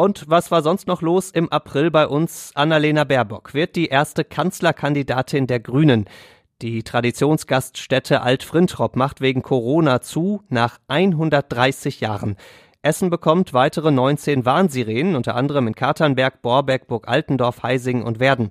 Und 0.00 0.26
was 0.28 0.52
war 0.52 0.62
sonst 0.62 0.86
noch 0.86 1.02
los 1.02 1.32
im 1.32 1.50
April 1.50 1.90
bei 1.90 2.06
uns? 2.06 2.52
Annalena 2.54 3.02
Baerbock 3.02 3.52
wird 3.52 3.74
die 3.74 3.86
erste 3.86 4.22
Kanzlerkandidatin 4.22 5.48
der 5.48 5.58
Grünen. 5.58 6.04
Die 6.62 6.84
Traditionsgaststätte 6.84 8.20
Alt-Frintrop 8.20 8.94
macht 8.94 9.20
wegen 9.20 9.42
Corona 9.42 10.00
zu 10.00 10.44
nach 10.50 10.78
130 10.86 11.98
Jahren. 11.98 12.36
Essen 12.80 13.10
bekommt 13.10 13.52
weitere 13.54 13.90
19 13.90 14.44
Warnsirenen, 14.44 15.16
unter 15.16 15.34
anderem 15.34 15.66
in 15.66 15.74
Katernberg, 15.74 16.42
Borbeck, 16.42 16.86
Burg 16.86 17.08
Altendorf, 17.08 17.64
Heising 17.64 18.04
und 18.04 18.20
Werden. 18.20 18.50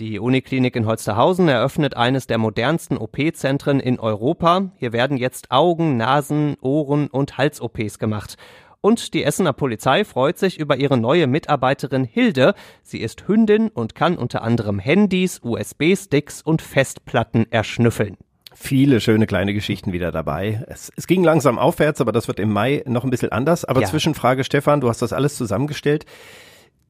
Die 0.00 0.18
Uniklinik 0.18 0.74
in 0.74 0.86
Holsterhausen 0.86 1.46
eröffnet 1.46 1.96
eines 1.96 2.26
der 2.26 2.38
modernsten 2.38 2.98
OP-Zentren 2.98 3.78
in 3.78 4.00
Europa. 4.00 4.72
Hier 4.74 4.92
werden 4.92 5.18
jetzt 5.18 5.52
Augen, 5.52 5.96
Nasen, 5.96 6.56
Ohren 6.60 7.06
und 7.06 7.38
Hals-OPs 7.38 8.00
gemacht. 8.00 8.36
Und 8.82 9.12
die 9.12 9.24
Essener 9.24 9.52
Polizei 9.52 10.04
freut 10.04 10.38
sich 10.38 10.58
über 10.58 10.76
ihre 10.76 10.96
neue 10.96 11.26
Mitarbeiterin 11.26 12.04
Hilde. 12.04 12.54
Sie 12.82 13.00
ist 13.00 13.28
Hündin 13.28 13.68
und 13.68 13.94
kann 13.94 14.16
unter 14.16 14.42
anderem 14.42 14.78
Handys, 14.78 15.40
USB-Sticks 15.42 16.40
und 16.40 16.62
Festplatten 16.62 17.46
erschnüffeln. 17.50 18.16
Viele 18.54 19.00
schöne 19.00 19.26
kleine 19.26 19.54
Geschichten 19.54 19.92
wieder 19.92 20.10
dabei. 20.12 20.64
Es, 20.66 20.90
es, 20.96 21.06
ging 21.06 21.22
langsam 21.22 21.58
aufwärts, 21.58 22.00
aber 22.00 22.12
das 22.12 22.26
wird 22.26 22.40
im 22.40 22.52
Mai 22.52 22.82
noch 22.86 23.04
ein 23.04 23.10
bisschen 23.10 23.32
anders. 23.32 23.64
Aber 23.64 23.82
ja. 23.82 23.86
Zwischenfrage, 23.86 24.44
Stefan, 24.44 24.80
du 24.80 24.88
hast 24.88 25.02
das 25.02 25.12
alles 25.12 25.36
zusammengestellt. 25.36 26.04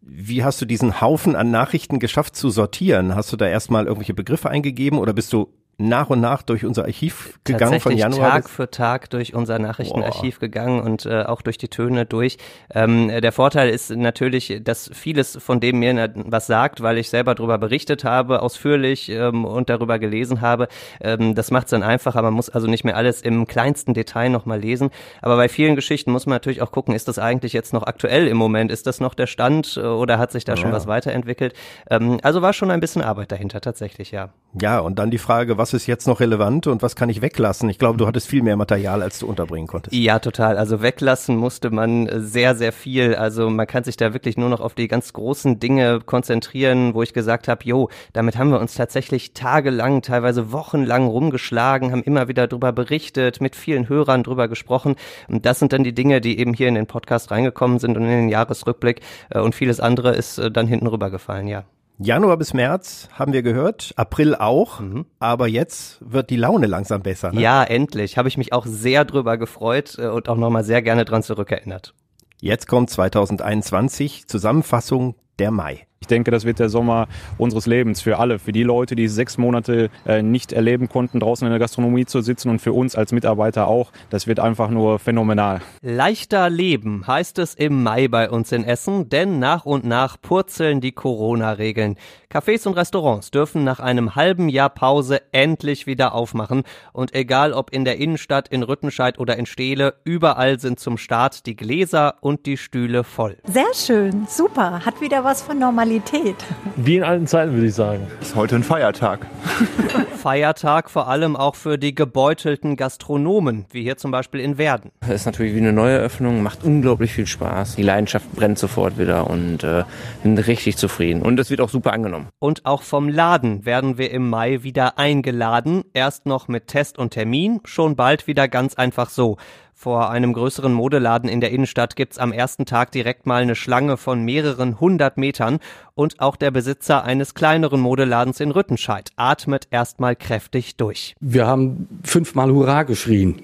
Wie 0.01 0.43
hast 0.43 0.61
du 0.61 0.67
diesen 0.67 1.01
Haufen 1.01 1.37
an 1.37 1.51
Nachrichten 1.51 1.99
geschafft 1.99 2.35
zu 2.35 2.51
sortieren? 2.51 3.15
Hast 3.15 3.33
du 3.33 3.37
da 3.37 3.47
erstmal 3.47 3.85
irgendwelche 3.85 4.15
Begriffe 4.15 4.49
eingegeben 4.49 4.99
oder 4.99 5.13
bist 5.13 5.33
du 5.33 5.53
nach 5.81 6.11
und 6.11 6.21
nach 6.21 6.43
durch 6.43 6.65
unser 6.65 6.85
Archiv 6.85 7.41
gegangen 7.45 7.81
von 7.81 7.97
Januar. 7.97 8.31
Tag 8.31 8.51
für 8.51 8.71
Tag 8.71 9.11
durch 9.11 9.35
unser 9.35 9.59
Nachrichtenarchiv 9.59 10.37
Boah. 10.37 10.41
gegangen 10.41 10.81
und 10.81 11.07
äh, 11.07 11.23
auch 11.23 11.43
durch 11.43 11.59
die 11.59 11.69
Töne 11.69 12.05
durch. 12.07 12.37
Ähm, 12.75 13.09
der 13.09 13.33
Vorteil 13.33 13.71
ist 13.71 13.91
natürlich, 13.91 14.61
dass 14.63 14.91
vieles 14.93 15.39
von 15.41 15.61
dem 15.61 15.79
mir 15.79 16.13
was 16.15 16.47
sagt, 16.47 16.83
weil 16.83 16.99
ich 16.99 17.09
selber 17.09 17.35
darüber 17.35 17.59
berichtet 17.59 18.05
habe, 18.05 18.43
ausführlich 18.43 19.09
ähm, 19.09 19.45
und 19.45 19.71
darüber 19.71 19.99
gelesen 19.99 20.41
habe. 20.41 20.69
Ähm, 21.01 21.35
das 21.35 21.51
macht 21.51 21.67
es 21.67 21.71
dann 21.71 21.83
einfacher. 21.83 22.21
Man 22.23 22.35
muss 22.35 22.51
also 22.51 22.67
nicht 22.67 22.85
mehr 22.85 22.97
alles 22.97 23.23
im 23.23 23.47
kleinsten 23.47 23.95
Detail 23.95 24.29
nochmal 24.29 24.61
lesen. 24.61 24.91
Aber 25.23 25.37
bei 25.37 25.49
vielen 25.49 25.77
Geschichten 25.77 26.13
muss 26.13 26.27
man 26.27 26.35
natürlich 26.35 26.61
auch 26.61 26.73
gucken, 26.73 26.95
ist 26.95 27.09
das 27.09 27.19
eigentlich 27.19 27.55
jetzt 27.55 27.73
noch 27.73 27.85
aktuell 27.85 28.27
im 28.27 28.37
Moment? 28.37 28.71
Ist 28.71 28.87
das 28.87 29.01
noch 29.01 29.15
der 29.15 29.27
Stand 29.27 29.77
äh, 29.77 29.81
oder 29.81 30.19
hat 30.19 30.31
sich 30.31 30.45
da 30.45 30.53
ja. 30.53 30.57
schon 30.57 30.73
was 30.73 30.87
weiterentwickelt? 30.87 31.55
Ähm, 31.89 32.19
also 32.23 32.43
war 32.43 32.53
schon 32.53 32.71
ein 32.71 32.81
bisschen 32.81 33.03
Arbeit 33.03 33.33
dahinter 33.33 33.61
tatsächlich, 33.63 34.11
ja. 34.11 34.31
Ja, 34.61 34.81
und 34.81 34.99
dann 34.99 35.11
die 35.11 35.19
Frage, 35.19 35.59
was 35.59 35.70
ist 35.75 35.87
jetzt 35.87 36.07
noch 36.07 36.21
relevant 36.21 36.67
und 36.67 36.83
was 36.83 36.97
kann 36.97 37.09
ich 37.09 37.23
weglassen? 37.23 37.69
Ich 37.69 37.79
glaube, 37.79 37.99
du 37.99 38.07
hattest 38.07 38.29
viel 38.29 38.43
mehr 38.43 38.57
Material, 38.57 39.03
als 39.03 39.19
du 39.19 39.27
unterbringen 39.27 39.67
konntest. 39.67 39.95
Ja, 39.95 40.19
total. 40.19 40.57
Also 40.57 40.83
weglassen 40.83 41.37
musste 41.37 41.71
man 41.71 42.09
sehr, 42.13 42.55
sehr 42.55 42.73
viel. 42.73 43.15
Also 43.15 43.51
man 43.51 43.67
kann 43.67 43.85
sich 43.85 43.97
da 43.97 44.13
wirklich 44.13 44.37
nur 44.37 44.49
noch 44.49 44.61
auf 44.61 44.75
die 44.75 44.89
ganz 44.89 45.13
großen 45.13 45.61
Dinge 45.61 46.01
konzentrieren, 46.05 46.95
wo 46.95 47.03
ich 47.03 47.13
gesagt 47.13 47.49
habe, 47.49 47.65
jo, 47.65 47.89
damit 48.13 48.37
haben 48.37 48.51
wir 48.51 48.61
uns 48.61 48.75
tatsächlich 48.75 49.35
tagelang, 49.35 50.03
teilweise 50.03 50.53
wochenlang 50.53 51.07
rumgeschlagen, 51.07 51.93
haben 51.93 52.03
immer 52.03 52.29
wieder 52.29 52.47
drüber 52.47 52.73
berichtet, 52.73 53.41
mit 53.41 53.57
vielen 53.57 53.89
Hörern 53.89 54.23
drüber 54.23 54.49
gesprochen. 54.49 54.97
Und 55.29 55.47
das 55.47 55.59
sind 55.59 55.73
dann 55.73 55.85
die 55.85 55.95
Dinge, 55.95 56.21
die 56.21 56.39
eben 56.39 56.55
hier 56.55 56.69
in 56.69 56.75
den 56.75 56.87
Podcast 56.87 57.31
reingekommen 57.31 57.79
sind 57.79 57.97
und 57.97 58.05
in 58.05 58.11
den 58.11 58.29
Jahresrückblick. 58.29 59.01
Äh, 59.31 59.41
und 59.41 59.55
vieles 59.55 59.81
andere 59.81 60.15
ist 60.15 60.39
äh, 60.39 60.51
dann 60.51 60.67
hinten 60.67 60.87
rübergefallen, 60.87 61.49
ja. 61.49 61.65
Januar 62.03 62.39
bis 62.39 62.55
März 62.55 63.11
haben 63.13 63.35
wir 63.35 63.43
gehört, 63.43 63.93
April 63.97 64.35
auch, 64.35 64.81
mhm. 64.81 65.05
aber 65.19 65.49
jetzt 65.49 65.99
wird 66.01 66.31
die 66.31 66.37
Laune 66.37 66.67
langsam 66.67 67.03
besser. 67.03 67.31
Ne? 67.31 67.43
Ja, 67.43 67.63
endlich. 67.63 68.17
Habe 68.17 68.27
ich 68.29 68.39
mich 68.39 68.55
auch 68.55 68.65
sehr 68.65 69.05
drüber 69.05 69.37
gefreut 69.37 69.99
äh, 69.99 70.07
und 70.07 70.31
auch 70.31 70.39
nochmal 70.39 70.65
sehr 70.65 70.81
gerne 70.81 71.05
dran 71.05 71.23
zurückerinnert. 71.23 71.93
Jetzt 72.41 72.69
kommt 72.69 72.89
2021, 72.89 74.27
Zusammenfassung 74.29 75.15
der 75.39 75.51
Mai. 75.51 75.87
Ich 76.03 76.09
denke, 76.09 76.31
das 76.31 76.47
wird 76.47 76.59
der 76.59 76.71
Sommer 76.71 77.09
unseres 77.37 77.67
Lebens 77.67 78.01
für 78.01 78.19
alle, 78.19 78.39
für 78.39 78.53
die 78.53 78.63
Leute, 78.63 78.97
die 78.97 79.07
sechs 79.07 79.37
Monate 79.37 79.91
äh, 80.07 80.23
nicht 80.23 80.51
erleben 80.51 80.89
konnten, 80.89 81.21
draußen 81.21 81.47
in 81.47 81.51
der 81.51 81.59
Gastronomie 81.59 82.07
zu 82.07 82.23
sitzen 82.23 82.49
und 82.49 82.59
für 82.59 82.73
uns 82.73 82.97
als 82.97 83.13
Mitarbeiter 83.13 83.69
auch. 83.69 83.93
Das 84.09 84.27
wird 84.27 84.41
einfach 84.41 84.71
nur 84.71 84.99
phänomenal. 84.99 85.61
Leichter 85.83 86.49
Leben 86.49 87.07
heißt 87.07 87.39
es 87.39 87.53
im 87.55 87.83
Mai 87.83 88.09
bei 88.09 88.31
uns 88.31 88.51
in 88.51 88.65
Essen, 88.65 89.11
denn 89.11 89.41
nach 89.41 89.67
und 89.67 89.85
nach 89.85 90.17
purzeln 90.19 90.81
die 90.81 90.93
Corona-Regeln. 90.93 91.97
Cafés 92.33 92.67
und 92.67 92.79
Restaurants 92.79 93.31
dürfen 93.31 93.65
nach 93.65 93.81
einem 93.81 94.15
halben 94.15 94.49
Jahr 94.49 94.71
Pause 94.71 95.21
endlich 95.33 95.87
wieder 95.87 96.15
aufmachen 96.15 96.63
und 96.95 97.15
egal 97.15 97.53
ob 97.53 97.73
in 97.75 97.85
der 97.85 97.99
Innenstadt, 97.99 98.49
in 98.49 98.63
Rüttenscheid 98.63 99.19
oder 99.19 99.37
in 99.37 99.45
Steele, 99.45 99.97
überall 100.05 100.61
sind 100.61 100.81
zum 100.81 100.97
Start 100.97 101.45
die 101.45 101.57
Gläser 101.57 102.15
und 102.21 102.47
die 102.47 102.57
Stühle 102.57 103.05
voll. 103.05 103.37
Sehr 103.45 103.75
schön, 103.75 104.27
super, 104.31 104.87
hat 104.87 105.03
wieder 105.03 105.25
was 105.25 105.43
von 105.43 105.59
Normalität 105.59 106.00
Normalität. 106.01 106.37
Wie 106.77 106.97
in 106.97 107.03
alten 107.03 107.27
Zeiten, 107.27 107.53
würde 107.53 107.67
ich 107.67 107.75
sagen. 107.75 108.07
Ist 108.21 108.35
heute 108.35 108.57
ein 108.57 108.63
Feiertag. 108.63 109.27
Feiertag 110.17 110.91
vor 110.91 111.09
allem 111.09 111.37
auch 111.37 111.55
für 111.55 111.79
die 111.79 111.95
gebeutelten 111.95 112.77
Gastronomen, 112.77 113.67
wie 113.71 113.83
hier 113.83 113.97
zum 113.97 114.11
Beispiel 114.11 114.41
in 114.41 114.59
Werden. 114.59 114.91
Das 115.01 115.11
ist 115.11 115.27
natürlich 115.27 115.55
wie 115.55 115.59
eine 115.59 115.73
neue 115.73 115.99
Eröffnung, 115.99 116.43
macht 116.43 116.65
unglaublich 116.65 117.13
viel 117.13 117.27
Spaß. 117.27 117.77
Die 117.77 117.83
Leidenschaft 117.83 118.33
brennt 118.33 118.59
sofort 118.59 118.99
wieder 118.99 119.29
und 119.29 119.65
äh, 119.65 119.85
bin 120.23 120.39
richtig 120.39 120.77
zufrieden. 120.77 121.23
Und 121.23 121.39
es 121.39 121.51
wird 121.51 121.61
auch 121.61 121.71
super 121.71 121.93
angenommen. 121.93 122.29
Und 122.39 122.67
auch 122.67 122.83
vom 122.83 123.09
Laden 123.09 123.65
werden 123.65 123.99
wir 123.99 124.11
im 124.11 124.29
Mai 124.29 124.63
wieder 124.63 124.99
eingeladen. 124.99 125.85
Erst 125.93 126.27
noch 126.27 126.49
mit 126.49 126.67
Test 126.67 126.99
und 126.99 127.11
Termin, 127.11 127.61
schon 127.65 127.97
bald 127.97 128.27
wieder 128.27 128.49
ganz 128.49 128.75
einfach 128.75 129.11
so. 129.11 129.37
Vor 129.83 130.11
einem 130.11 130.35
größeren 130.35 130.75
Modeladen 130.75 131.27
in 131.31 131.41
der 131.41 131.53
Innenstadt 131.53 131.97
gibt's 131.97 132.19
am 132.19 132.33
ersten 132.33 132.67
Tag 132.67 132.93
direkt 132.93 133.25
mal 133.25 133.41
eine 133.41 133.55
Schlange 133.55 133.97
von 133.97 134.23
mehreren 134.23 134.79
hundert 134.79 135.17
Metern 135.17 135.59
und 135.95 136.21
auch 136.21 136.37
der 136.37 136.51
Besitzer 136.51 137.03
eines 137.03 137.33
kleineren 137.33 137.81
Modeladens 137.81 138.41
in 138.41 138.51
Rüttenscheid 138.51 139.11
atmet 139.17 139.69
erstmal 139.71 140.17
kräftig 140.17 140.77
durch. 140.77 141.17
Wir 141.21 141.47
haben 141.47 141.89
fünfmal 142.05 142.53
Hurra 142.53 142.83
geschrien. 142.83 143.41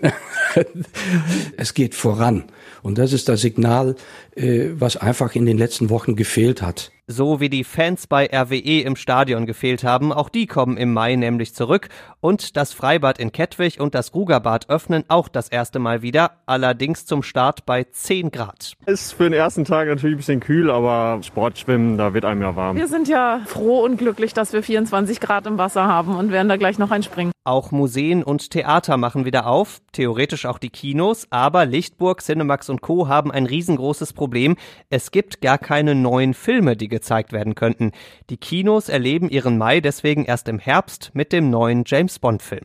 es 1.56 1.72
geht 1.72 1.94
voran. 1.94 2.44
Und 2.82 2.98
das 2.98 3.14
ist 3.14 3.30
das 3.30 3.40
Signal, 3.40 3.96
äh, 4.34 4.72
was 4.74 4.98
einfach 4.98 5.34
in 5.36 5.46
den 5.46 5.56
letzten 5.56 5.88
Wochen 5.88 6.16
gefehlt 6.16 6.60
hat. 6.60 6.92
So 7.08 7.38
wie 7.38 7.48
die 7.48 7.62
Fans 7.62 8.08
bei 8.08 8.28
RWE 8.32 8.80
im 8.80 8.96
Stadion 8.96 9.46
gefehlt 9.46 9.84
haben, 9.84 10.12
auch 10.12 10.28
die 10.28 10.48
kommen 10.48 10.76
im 10.76 10.92
Mai 10.92 11.14
nämlich 11.14 11.54
zurück. 11.54 11.88
Und 12.18 12.56
das 12.56 12.72
Freibad 12.72 13.20
in 13.20 13.30
Kettwig 13.30 13.78
und 13.78 13.94
das 13.94 14.12
Rugerbad 14.12 14.68
öffnen 14.68 15.04
auch 15.06 15.28
das 15.28 15.48
erste 15.48 15.78
Mal 15.78 16.02
wieder, 16.02 16.32
allerdings 16.46 17.06
zum 17.06 17.22
Start 17.22 17.64
bei 17.64 17.84
10 17.84 18.32
Grad. 18.32 18.72
Ist 18.86 19.12
für 19.12 19.22
den 19.22 19.34
ersten 19.34 19.64
Tag 19.64 19.86
natürlich 19.86 20.16
ein 20.16 20.18
bisschen 20.18 20.40
kühl, 20.40 20.68
aber 20.68 21.22
Sportschwimmen, 21.22 21.96
da 21.96 22.12
wird 22.12 22.24
einem 22.24 22.42
ja 22.42 22.56
warm. 22.56 22.76
Wir 22.76 22.88
sind 22.88 23.06
ja 23.06 23.40
froh 23.46 23.84
und 23.84 23.98
glücklich, 23.98 24.34
dass 24.34 24.52
wir 24.52 24.64
24 24.64 25.20
Grad 25.20 25.46
im 25.46 25.58
Wasser 25.58 25.86
haben 25.86 26.16
und 26.16 26.32
werden 26.32 26.48
da 26.48 26.56
gleich 26.56 26.76
noch 26.76 26.90
einspringen. 26.90 27.30
Auch 27.44 27.70
Museen 27.70 28.24
und 28.24 28.50
Theater 28.50 28.96
machen 28.96 29.24
wieder 29.24 29.46
auf, 29.46 29.80
theoretisch 29.92 30.46
auch 30.46 30.58
die 30.58 30.70
Kinos, 30.70 31.28
aber 31.30 31.64
Lichtburg, 31.64 32.20
Cinemax 32.20 32.68
und 32.68 32.80
Co. 32.80 33.06
haben 33.06 33.30
ein 33.30 33.46
riesengroßes 33.46 34.14
Problem. 34.14 34.56
Es 34.90 35.12
gibt 35.12 35.40
gar 35.40 35.56
keine 35.56 35.94
neuen 35.94 36.34
Filme, 36.34 36.76
die 36.76 36.88
gezeigt 36.96 37.32
werden 37.32 37.54
könnten. 37.54 37.92
Die 38.30 38.38
Kinos 38.38 38.88
erleben 38.88 39.28
ihren 39.28 39.58
Mai 39.58 39.82
deswegen 39.82 40.24
erst 40.24 40.48
im 40.48 40.58
Herbst 40.58 41.10
mit 41.12 41.30
dem 41.30 41.50
neuen 41.50 41.82
James 41.84 42.18
Bond 42.18 42.42
Film. 42.42 42.64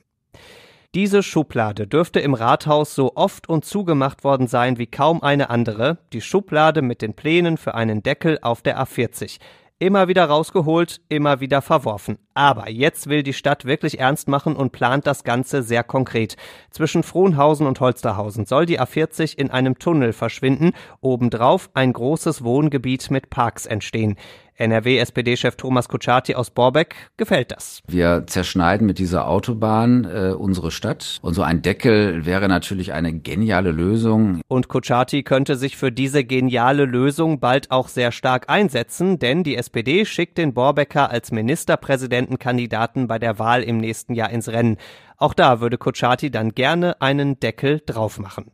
Diese 0.95 1.21
Schublade 1.21 1.85
dürfte 1.85 2.21
im 2.21 2.33
Rathaus 2.33 2.95
so 2.95 3.13
oft 3.15 3.49
und 3.49 3.65
zugemacht 3.65 4.23
worden 4.23 4.47
sein 4.47 4.77
wie 4.77 4.87
kaum 4.87 5.21
eine 5.21 5.49
andere, 5.49 5.97
die 6.13 6.21
Schublade 6.21 6.81
mit 6.81 7.01
den 7.01 7.13
Plänen 7.13 7.57
für 7.57 7.75
einen 7.75 8.03
Deckel 8.03 8.39
auf 8.41 8.61
der 8.61 8.77
A40. 8.81 9.39
Immer 9.81 10.07
wieder 10.07 10.25
rausgeholt, 10.25 11.01
immer 11.09 11.39
wieder 11.39 11.63
verworfen. 11.63 12.19
Aber 12.35 12.69
jetzt 12.69 13.09
will 13.09 13.23
die 13.23 13.33
Stadt 13.33 13.65
wirklich 13.65 13.99
ernst 13.99 14.27
machen 14.27 14.55
und 14.55 14.71
plant 14.71 15.07
das 15.07 15.23
Ganze 15.23 15.63
sehr 15.63 15.83
konkret. 15.83 16.37
Zwischen 16.69 17.01
Frohnhausen 17.01 17.65
und 17.65 17.79
Holsterhausen 17.79 18.45
soll 18.45 18.67
die 18.67 18.79
A40 18.79 19.35
in 19.35 19.49
einem 19.49 19.79
Tunnel 19.79 20.13
verschwinden, 20.13 20.73
obendrauf 20.99 21.71
ein 21.73 21.93
großes 21.93 22.43
Wohngebiet 22.43 23.09
mit 23.09 23.31
Parks 23.31 23.65
entstehen. 23.65 24.17
NRW-SPD-Chef 24.55 25.55
Thomas 25.55 25.89
Kutschaty 25.89 26.35
aus 26.35 26.51
Borbeck 26.51 26.95
gefällt 27.17 27.51
das. 27.51 27.81
Wir 27.87 28.25
zerschneiden 28.27 28.85
mit 28.85 28.99
dieser 28.99 29.27
Autobahn 29.27 30.05
äh, 30.05 30.33
unsere 30.33 30.71
Stadt 30.71 31.19
und 31.21 31.33
so 31.33 31.41
ein 31.41 31.61
Deckel 31.61 32.25
wäre 32.25 32.47
natürlich 32.47 32.93
eine 32.93 33.13
geniale 33.13 33.71
Lösung. 33.71 34.41
Und 34.47 34.67
Kutschaty 34.67 35.23
könnte 35.23 35.55
sich 35.55 35.77
für 35.77 35.91
diese 35.91 36.23
geniale 36.23 36.85
Lösung 36.85 37.39
bald 37.39 37.71
auch 37.71 37.87
sehr 37.87 38.11
stark 38.11 38.49
einsetzen, 38.49 39.19
denn 39.19 39.43
die 39.43 39.55
SPD 39.55 40.05
schickt 40.05 40.37
den 40.37 40.53
Borbecker 40.53 41.09
als 41.09 41.31
Ministerpräsidentenkandidaten 41.31 43.07
bei 43.07 43.19
der 43.19 43.39
Wahl 43.39 43.63
im 43.63 43.77
nächsten 43.77 44.13
Jahr 44.13 44.29
ins 44.29 44.49
Rennen. 44.49 44.77
Auch 45.17 45.33
da 45.33 45.61
würde 45.61 45.77
Kutschaty 45.77 46.31
dann 46.31 46.49
gerne 46.49 47.01
einen 47.01 47.39
Deckel 47.39 47.81
drauf 47.85 48.19
machen. 48.19 48.51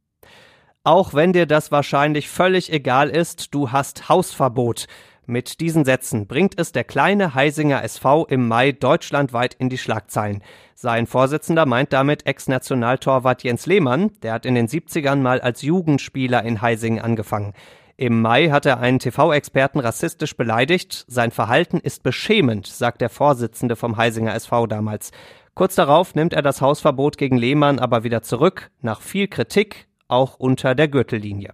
Auch 0.84 1.14
wenn 1.14 1.34
dir 1.34 1.46
das 1.46 1.70
wahrscheinlich 1.70 2.30
völlig 2.30 2.72
egal 2.72 3.10
ist, 3.10 3.54
du 3.54 3.74
hast 3.74 4.08
Hausverbot. 4.08 4.88
Mit 5.30 5.60
diesen 5.60 5.84
Sätzen 5.84 6.26
bringt 6.26 6.58
es 6.58 6.72
der 6.72 6.86
kleine 6.86 7.36
Heisinger 7.36 7.84
SV 7.84 8.28
im 8.28 8.48
Mai 8.48 8.72
deutschlandweit 8.72 9.56
in 9.56 9.68
die 9.68 9.78
Schlagzeilen. 9.78 10.42
Sein 10.74 11.06
Vorsitzender 11.06 11.66
meint 11.66 11.92
damit 11.92 12.26
Ex-Nationaltorwart 12.26 13.44
Jens 13.44 13.66
Lehmann, 13.66 14.12
der 14.24 14.32
hat 14.32 14.46
in 14.46 14.56
den 14.56 14.70
70ern 14.70 15.18
mal 15.18 15.42
als 15.42 15.64
Jugendspieler 15.64 16.44
in 16.44 16.62
Heisingen 16.62 17.04
angefangen. 17.04 17.52
Im 17.98 18.22
Mai 18.22 18.52
hat 18.52 18.66
er 18.66 18.80
einen 18.80 19.00
TV-Experten 19.00 19.82
rassistisch 19.82 20.38
beleidigt. 20.38 21.04
Sein 21.10 21.32
Verhalten 21.32 21.82
ist 21.82 22.04
beschämend, 22.04 22.66
sagt 22.66 23.02
der 23.02 23.10
Vorsitzende 23.10 23.76
vom 23.76 23.98
Heisinger 23.98 24.34
SV 24.34 24.68
damals. 24.68 25.12
Kurz 25.56 25.76
darauf 25.76 26.16
nimmt 26.16 26.32
er 26.32 26.42
das 26.42 26.62
Hausverbot 26.62 27.18
gegen 27.18 27.36
Lehmann 27.36 27.80
aber 27.80 28.06
wieder 28.06 28.22
zurück, 28.22 28.72
nach 28.82 29.02
viel 29.02 29.28
Kritik, 29.28 29.88
auch 30.08 30.40
unter 30.40 30.74
der 30.74 30.88
Gürtellinie. 30.88 31.54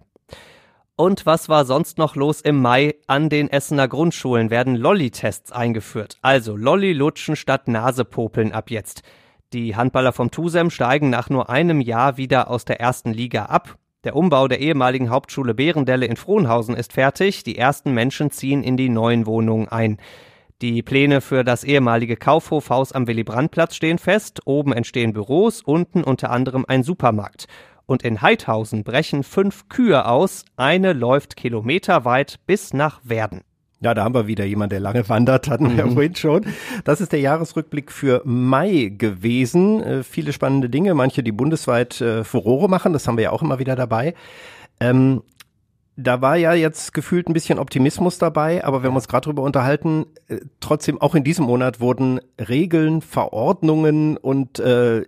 Und 0.96 1.26
was 1.26 1.48
war 1.48 1.64
sonst 1.64 1.98
noch 1.98 2.14
los 2.14 2.40
im 2.40 2.62
Mai? 2.62 2.94
An 3.08 3.28
den 3.28 3.50
Essener 3.50 3.88
Grundschulen 3.88 4.50
werden 4.50 4.76
Lolli-Tests 4.76 5.50
eingeführt. 5.50 6.18
Also 6.22 6.56
Lolli 6.56 6.92
lutschen 6.92 7.34
statt 7.34 7.66
Nasepopeln 7.66 8.52
ab 8.52 8.70
jetzt. 8.70 9.02
Die 9.52 9.74
Handballer 9.74 10.12
vom 10.12 10.30
Tusem 10.30 10.70
steigen 10.70 11.10
nach 11.10 11.30
nur 11.30 11.50
einem 11.50 11.80
Jahr 11.80 12.16
wieder 12.16 12.48
aus 12.48 12.64
der 12.64 12.80
ersten 12.80 13.12
Liga 13.12 13.46
ab. 13.46 13.76
Der 14.04 14.14
Umbau 14.14 14.46
der 14.46 14.60
ehemaligen 14.60 15.10
Hauptschule 15.10 15.52
Behrendelle 15.52 16.06
in 16.06 16.14
Frohnhausen 16.14 16.76
ist 16.76 16.92
fertig. 16.92 17.42
Die 17.42 17.58
ersten 17.58 17.92
Menschen 17.92 18.30
ziehen 18.30 18.62
in 18.62 18.76
die 18.76 18.88
neuen 18.88 19.26
Wohnungen 19.26 19.66
ein. 19.66 19.98
Die 20.62 20.84
Pläne 20.84 21.20
für 21.20 21.42
das 21.42 21.64
ehemalige 21.64 22.16
Kaufhofhaus 22.16 22.92
am 22.92 23.08
Willy-Brandt-Platz 23.08 23.74
stehen 23.74 23.98
fest. 23.98 24.42
Oben 24.44 24.72
entstehen 24.72 25.12
Büros, 25.12 25.60
unten 25.60 26.04
unter 26.04 26.30
anderem 26.30 26.64
ein 26.68 26.84
Supermarkt 26.84 27.48
und 27.86 28.02
in 28.02 28.22
Heidhausen 28.22 28.84
brechen 28.84 29.22
fünf 29.22 29.68
Kühe 29.68 30.06
aus, 30.06 30.44
eine 30.56 30.92
läuft 30.92 31.36
kilometerweit 31.36 32.40
bis 32.46 32.72
nach 32.72 33.00
Werden. 33.04 33.42
Ja, 33.80 33.92
da 33.92 34.04
haben 34.04 34.14
wir 34.14 34.26
wieder 34.26 34.46
jemand, 34.46 34.72
der 34.72 34.80
lange 34.80 35.06
wandert, 35.10 35.48
hatten 35.48 35.76
wir 35.76 35.84
mhm. 35.84 35.92
vorhin 35.92 36.16
schon. 36.16 36.46
Das 36.84 37.02
ist 37.02 37.12
der 37.12 37.20
Jahresrückblick 37.20 37.92
für 37.92 38.22
Mai 38.24 38.92
gewesen. 38.96 39.82
Äh, 39.82 40.02
viele 40.02 40.32
spannende 40.32 40.70
Dinge, 40.70 40.94
manche, 40.94 41.22
die 41.22 41.32
bundesweit 41.32 42.00
äh, 42.00 42.24
Furore 42.24 42.70
machen, 42.70 42.94
das 42.94 43.06
haben 43.06 43.18
wir 43.18 43.24
ja 43.24 43.30
auch 43.30 43.42
immer 43.42 43.58
wieder 43.58 43.76
dabei. 43.76 44.14
Ähm, 44.80 45.22
da 45.96 46.20
war 46.20 46.36
ja 46.36 46.54
jetzt 46.54 46.92
gefühlt 46.92 47.28
ein 47.28 47.32
bisschen 47.34 47.58
Optimismus 47.58 48.18
dabei, 48.18 48.64
aber 48.64 48.82
wir 48.82 48.88
haben 48.88 48.96
uns 48.96 49.06
gerade 49.06 49.26
darüber 49.26 49.42
unterhalten, 49.42 50.06
äh, 50.28 50.38
trotzdem 50.58 51.00
auch 51.00 51.14
in 51.14 51.22
diesem 51.22 51.44
Monat 51.44 51.78
wurden 51.78 52.20
Regeln, 52.48 53.00
Verordnungen 53.00 54.16
und 54.16 54.58
äh, 54.58 55.04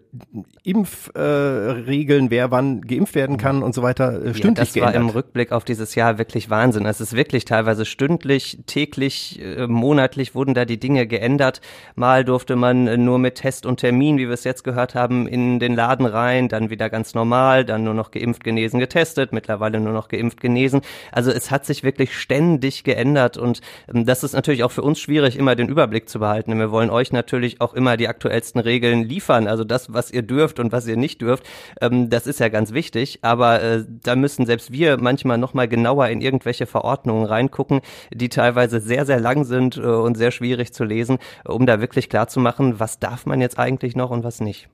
Impfregeln, 0.63 2.27
äh, 2.27 2.31
wer 2.31 2.51
wann 2.51 2.83
geimpft 2.83 3.15
werden 3.17 3.37
kann 3.37 3.63
und 3.63 3.75
so 3.75 3.83
weiter, 3.83 4.25
äh, 4.25 4.35
stündlich 4.35 4.45
ja, 4.45 4.53
das 4.53 4.73
geändert. 4.75 4.95
war 4.95 5.01
im 5.01 5.09
Rückblick 5.09 5.53
auf 5.53 5.65
dieses 5.65 5.97
Jahr 5.97 6.19
wirklich 6.19 6.51
Wahnsinn. 6.51 6.87
Es 6.87 7.01
ist 7.01 7.15
wirklich 7.15 7.45
teilweise 7.45 7.85
stündlich, 7.85 8.59
täglich, 8.67 9.41
äh, 9.43 9.67
monatlich 9.67 10.37
wurden 10.37 10.55
da 10.55 10.65
die 10.65 10.79
Dinge 10.79 11.09
geändert. 11.09 11.61
Mal 11.97 12.25
durfte 12.25 12.55
man 12.55 12.87
äh, 12.87 12.97
nur 12.97 13.19
mit 13.19 13.37
Test 13.37 13.67
und 13.67 13.81
Termin, 13.81 14.19
wie 14.19 14.27
wir 14.27 14.35
es 14.35 14.45
jetzt 14.45 14.63
gehört 14.63 14.95
haben, 14.95 15.27
in 15.27 15.59
den 15.59 15.75
Laden 15.75 16.07
rein, 16.07 16.49
dann 16.49 16.71
wieder 16.71 16.91
ganz 16.91 17.15
normal, 17.15 17.65
dann 17.65 17.83
nur 17.83 17.95
noch 17.95 18.13
geimpft, 18.13 18.45
genesen, 18.45 18.79
getestet, 18.79 19.33
mittlerweile 19.33 19.81
nur 19.81 19.93
noch 19.93 20.09
geimpft, 20.09 20.41
genesen 20.41 20.76
gewesen. 20.81 20.97
Also 21.13 21.31
es 21.31 21.51
hat 21.51 21.67
sich 21.67 21.83
wirklich 21.83 22.17
ständig 22.17 22.85
geändert 22.85 23.37
und 23.37 23.61
ähm, 23.93 24.07
das 24.07 24.25
ist 24.25 24.33
natürlich 24.33 24.65
auch 24.65 24.73
für 24.73 24.83
uns 24.83 24.99
schwierig, 24.99 25.37
immer 25.37 25.55
den 25.55 25.69
Überblick 25.69 26.09
zu 26.09 26.19
behalten. 26.19 26.59
Wir 26.59 26.71
wollen 26.71 26.91
euch 26.91 27.13
natürlich 27.13 27.61
auch 27.61 27.75
immer 27.75 27.97
die 27.97 28.09
aktuellsten 28.09 28.61
Regeln 28.61 29.05
liefern, 29.05 29.47
also 29.47 29.65
das, 29.65 29.93
was 29.93 30.11
ihr 30.11 30.23
dürft 30.23 30.59
und 30.59 30.73
was 30.73 30.87
ihr 30.87 30.97
nicht 30.97 31.21
dürft. 31.21 31.45
Ähm, 31.81 32.11
das 32.11 32.27
ist 32.27 32.41
ja 32.41 32.49
ganz 32.49 32.73
wichtig, 32.73 33.21
aber 33.23 33.63
äh, 33.63 33.85
da 34.03 34.17
müssen 34.17 34.47
selbst 34.47 34.73
wir 34.73 34.99
manchmal 34.99 35.39
nochmal 35.39 35.69
genauer 35.69 36.09
in 36.09 36.21
irgendwelche 36.21 36.67
Verordnungen 36.67 37.27
reingucken, 37.27 37.81
die 38.13 38.29
teilweise 38.29 38.81
sehr, 38.81 39.07
sehr 39.07 39.21
lang 39.21 39.45
sind 39.45 39.77
äh, 39.77 39.81
und 39.81 40.17
sehr 40.17 40.31
schwierig 40.31 40.73
zu 40.73 40.85
lesen, 40.85 41.19
um 41.45 41.67
da 41.67 41.81
wirklich 41.81 42.09
klar 42.09 42.29
zu 42.29 42.41
machen, 42.41 42.81
was 42.81 42.99
darf 42.99 43.27
man 43.27 43.41
jetzt 43.41 43.59
eigentlich 43.59 43.97
noch 43.97 44.11
und 44.11 44.25
was 44.25 44.41
nicht. 44.41 44.69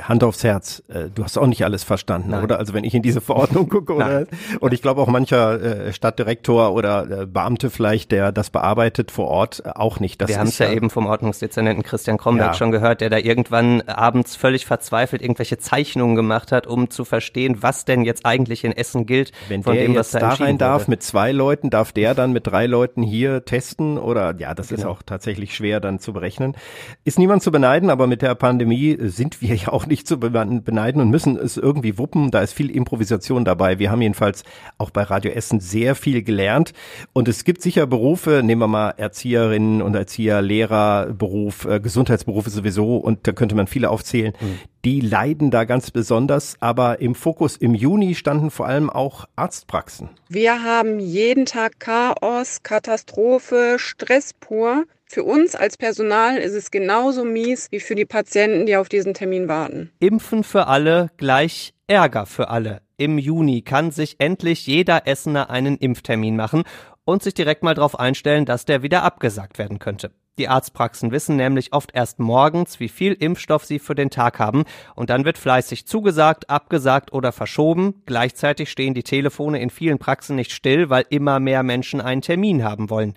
Hand 0.00 0.22
aufs 0.22 0.44
Herz, 0.44 0.80
äh, 0.88 1.10
du 1.12 1.24
hast 1.24 1.36
auch 1.36 1.46
nicht 1.48 1.64
alles 1.64 1.82
verstanden, 1.82 2.30
Nein. 2.30 2.44
oder? 2.44 2.58
Also 2.58 2.72
wenn 2.72 2.84
ich 2.84 2.94
in 2.94 3.02
diese 3.02 3.20
Verordnung 3.20 3.68
gucke, 3.68 3.94
oder? 3.94 4.26
Und 4.60 4.72
ich 4.72 4.80
glaube 4.80 5.00
auch 5.00 5.08
mancher 5.08 5.60
äh, 5.60 5.92
Stadtdirektor 5.92 6.72
oder 6.72 7.22
äh, 7.22 7.26
Beamte 7.26 7.68
vielleicht, 7.68 8.12
der 8.12 8.30
das 8.30 8.50
bearbeitet 8.50 9.10
vor 9.10 9.26
Ort, 9.26 9.64
auch 9.76 9.98
nicht. 9.98 10.20
Das 10.20 10.28
Wir 10.28 10.38
haben 10.38 10.46
es 10.46 10.58
ja 10.58 10.70
eben 10.70 10.88
vom 10.88 11.06
Ordnungsdezernenten 11.06 11.82
Christian 11.82 12.16
Kromberg 12.16 12.48
ja. 12.48 12.54
schon 12.54 12.70
gehört, 12.70 13.00
der 13.00 13.10
da 13.10 13.18
irgendwann 13.18 13.82
abends 13.82 14.36
völlig 14.36 14.66
verzweifelt 14.66 15.20
irgendwelche 15.20 15.58
Zeichnungen 15.58 16.14
gemacht 16.14 16.52
hat, 16.52 16.68
um 16.68 16.88
zu 16.90 17.04
verstehen, 17.04 17.56
was 17.60 17.84
denn 17.84 18.04
jetzt 18.04 18.24
eigentlich 18.24 18.62
in 18.62 18.70
Essen 18.70 19.04
gilt. 19.04 19.32
Wenn 19.48 19.64
von 19.64 19.74
der 19.74 19.86
dem, 19.86 19.94
jetzt 19.94 20.14
da, 20.14 20.20
da 20.20 20.28
rein 20.34 20.58
darf 20.58 20.86
mit 20.86 21.02
zwei 21.02 21.32
Leuten, 21.32 21.70
darf 21.70 21.90
der 21.90 22.14
dann 22.14 22.32
mit 22.32 22.46
drei 22.46 22.66
Leuten 22.66 23.02
hier 23.02 23.44
testen 23.44 23.98
oder 23.98 24.36
ja, 24.38 24.54
das 24.54 24.68
genau. 24.68 24.80
ist 24.80 24.86
auch 24.86 25.02
tatsächlich 25.02 25.56
schwer 25.56 25.80
dann 25.80 25.98
zu 25.98 26.12
berechnen. 26.12 26.56
Ist 27.02 27.18
niemand 27.18 27.42
zu 27.42 27.50
beneiden, 27.50 27.90
aber 27.90 28.06
mit 28.06 28.22
der 28.22 28.36
Pandemie 28.36 28.96
sind 29.00 29.42
wir 29.42 29.56
ja 29.56 29.71
auch 29.72 29.86
nicht 29.86 30.06
zu 30.06 30.18
beneiden 30.18 31.00
und 31.00 31.10
müssen 31.10 31.36
es 31.36 31.56
irgendwie 31.56 31.98
wuppen. 31.98 32.30
Da 32.30 32.40
ist 32.40 32.52
viel 32.52 32.70
Improvisation 32.70 33.44
dabei. 33.44 33.78
Wir 33.78 33.90
haben 33.90 34.02
jedenfalls 34.02 34.44
auch 34.78 34.90
bei 34.90 35.02
Radio 35.02 35.32
Essen 35.32 35.60
sehr 35.60 35.94
viel 35.94 36.22
gelernt. 36.22 36.72
Und 37.12 37.28
es 37.28 37.44
gibt 37.44 37.62
sicher 37.62 37.86
Berufe, 37.86 38.42
nehmen 38.44 38.60
wir 38.60 38.68
mal 38.68 38.90
Erzieherinnen 38.90 39.82
und 39.82 39.94
Erzieher, 39.94 40.42
Lehrerberuf, 40.42 41.64
äh, 41.64 41.80
Gesundheitsberufe 41.80 42.50
sowieso. 42.50 42.96
Und 42.96 43.26
da 43.26 43.32
könnte 43.32 43.54
man 43.54 43.66
viele 43.66 43.90
aufzählen. 43.90 44.34
Mhm. 44.40 44.58
Die 44.84 45.00
leiden 45.00 45.50
da 45.50 45.64
ganz 45.64 45.90
besonders. 45.90 46.56
Aber 46.60 47.00
im 47.00 47.14
Fokus 47.14 47.56
im 47.56 47.74
Juni 47.74 48.14
standen 48.14 48.50
vor 48.50 48.66
allem 48.66 48.90
auch 48.90 49.26
Arztpraxen. 49.36 50.10
Wir 50.28 50.62
haben 50.62 50.98
jeden 50.98 51.46
Tag 51.46 51.80
Chaos, 51.80 52.62
Katastrophe, 52.62 53.76
Stress 53.78 54.32
pur. 54.34 54.84
Für 55.14 55.24
uns 55.24 55.54
als 55.54 55.76
Personal 55.76 56.38
ist 56.38 56.54
es 56.54 56.70
genauso 56.70 57.22
mies 57.22 57.70
wie 57.70 57.80
für 57.80 57.94
die 57.94 58.06
Patienten, 58.06 58.64
die 58.64 58.78
auf 58.78 58.88
diesen 58.88 59.12
Termin 59.12 59.46
warten. 59.46 59.90
Impfen 60.00 60.42
für 60.42 60.68
alle 60.68 61.10
gleich 61.18 61.74
Ärger 61.86 62.24
für 62.24 62.48
alle. 62.48 62.80
Im 62.96 63.18
Juni 63.18 63.60
kann 63.60 63.90
sich 63.90 64.16
endlich 64.20 64.66
jeder 64.66 65.06
Essener 65.06 65.50
einen 65.50 65.76
Impftermin 65.76 66.34
machen 66.34 66.62
und 67.04 67.22
sich 67.22 67.34
direkt 67.34 67.62
mal 67.62 67.74
darauf 67.74 68.00
einstellen, 68.00 68.46
dass 68.46 68.64
der 68.64 68.82
wieder 68.82 69.02
abgesagt 69.02 69.58
werden 69.58 69.78
könnte. 69.78 70.12
Die 70.38 70.48
Arztpraxen 70.48 71.10
wissen 71.10 71.36
nämlich 71.36 71.74
oft 71.74 71.90
erst 71.92 72.18
morgens, 72.18 72.80
wie 72.80 72.88
viel 72.88 73.12
Impfstoff 73.12 73.66
sie 73.66 73.80
für 73.80 73.94
den 73.94 74.08
Tag 74.08 74.38
haben, 74.38 74.64
und 74.94 75.10
dann 75.10 75.26
wird 75.26 75.36
fleißig 75.36 75.86
zugesagt, 75.86 76.48
abgesagt 76.48 77.12
oder 77.12 77.32
verschoben. 77.32 78.02
Gleichzeitig 78.06 78.70
stehen 78.70 78.94
die 78.94 79.02
Telefone 79.02 79.60
in 79.60 79.68
vielen 79.68 79.98
Praxen 79.98 80.36
nicht 80.36 80.52
still, 80.52 80.88
weil 80.88 81.04
immer 81.10 81.38
mehr 81.38 81.62
Menschen 81.62 82.00
einen 82.00 82.22
Termin 82.22 82.64
haben 82.64 82.88
wollen. 82.88 83.12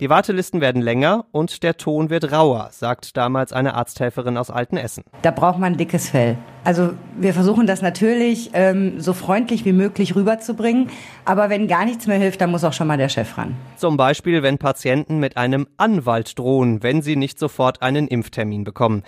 Die 0.00 0.08
Wartelisten 0.08 0.62
werden 0.62 0.80
länger 0.80 1.26
und 1.30 1.62
der 1.62 1.76
Ton 1.76 2.08
wird 2.08 2.32
rauer, 2.32 2.70
sagt 2.72 3.18
damals 3.18 3.52
eine 3.52 3.74
Arzthelferin 3.74 4.38
aus 4.38 4.50
Altenessen. 4.50 5.04
Da 5.20 5.30
braucht 5.30 5.58
man 5.58 5.76
dickes 5.76 6.08
Fell. 6.08 6.38
Also 6.64 6.94
wir 7.18 7.34
versuchen 7.34 7.66
das 7.66 7.82
natürlich 7.82 8.50
ähm, 8.54 8.98
so 8.98 9.12
freundlich 9.12 9.66
wie 9.66 9.74
möglich 9.74 10.16
rüberzubringen, 10.16 10.88
aber 11.26 11.50
wenn 11.50 11.68
gar 11.68 11.84
nichts 11.84 12.06
mehr 12.06 12.16
hilft, 12.16 12.40
dann 12.40 12.50
muss 12.50 12.64
auch 12.64 12.72
schon 12.72 12.86
mal 12.86 12.96
der 12.96 13.10
Chef 13.10 13.36
ran. 13.36 13.56
Zum 13.76 13.98
Beispiel, 13.98 14.42
wenn 14.42 14.56
Patienten 14.56 15.18
mit 15.18 15.36
einem 15.36 15.66
Anwalt 15.76 16.38
drohen, 16.38 16.82
wenn 16.82 17.02
sie 17.02 17.16
nicht 17.16 17.38
sofort 17.38 17.82
einen 17.82 18.08
Impftermin 18.08 18.64
bekommen. 18.64 19.02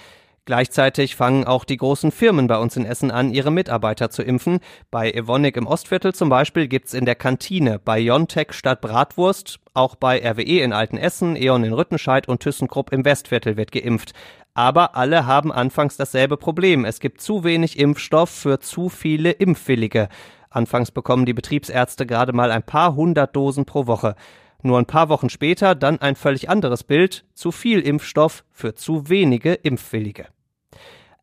Gleichzeitig 0.44 1.14
fangen 1.14 1.44
auch 1.44 1.64
die 1.64 1.76
großen 1.76 2.11
Firmen 2.11 2.48
bei 2.48 2.59
uns 2.59 2.76
in 2.76 2.85
Essen 2.85 3.12
an, 3.12 3.31
ihre 3.31 3.52
Mitarbeiter 3.52 4.11
zu 4.11 4.24
impfen. 4.24 4.59
Bei 4.90 5.09
Evonik 5.09 5.57
im 5.57 5.68
Ostviertel 5.68 6.14
zum 6.14 6.31
Beispiel 6.31 6.66
gibt's 6.66 6.94
in 6.94 7.05
der 7.05 7.14
Kantine 7.14 7.78
bei 7.78 8.00
Jontech 8.00 8.52
statt 8.52 8.81
Bratwurst. 8.81 9.61
Auch 9.72 9.94
bei 9.94 10.18
RWE 10.18 10.61
in 10.62 10.72
Altenessen, 10.72 11.37
E.ON 11.37 11.62
in 11.62 11.72
Rüttenscheid 11.72 12.26
und 12.26 12.40
ThyssenKrupp 12.40 12.92
im 12.92 13.05
Westviertel 13.05 13.57
wird 13.57 13.70
geimpft. 13.70 14.14
Aber 14.52 14.96
alle 14.96 15.26
haben 15.26 15.52
anfangs 15.52 15.96
dasselbe 15.96 16.37
Problem. 16.37 16.85
Es 16.85 16.98
gibt 16.98 17.20
zu 17.20 17.44
wenig 17.44 17.78
Impfstoff 17.78 18.28
für 18.28 18.59
zu 18.59 18.88
viele 18.88 19.31
Impfwillige. 19.31 20.09
Anfangs 20.50 20.90
bekommen 20.90 21.24
die 21.24 21.35
Betriebsärzte 21.35 22.05
gerade 22.05 22.33
mal 22.33 22.50
ein 22.50 22.64
paar 22.64 22.96
hundert 22.96 23.37
Dosen 23.37 23.64
pro 23.64 23.87
Woche. 23.87 24.16
Nur 24.62 24.79
ein 24.79 24.87
paar 24.87 25.09
Wochen 25.09 25.29
später 25.29 25.75
dann 25.75 26.01
ein 26.01 26.14
völlig 26.14 26.48
anderes 26.48 26.85
Bild. 26.85 27.25
Zu 27.35 27.51
viel 27.53 27.81
Impfstoff 27.81 28.44
für 28.51 28.75
zu 28.75 29.09
wenige 29.09 29.55
Impfwillige. 29.55 30.29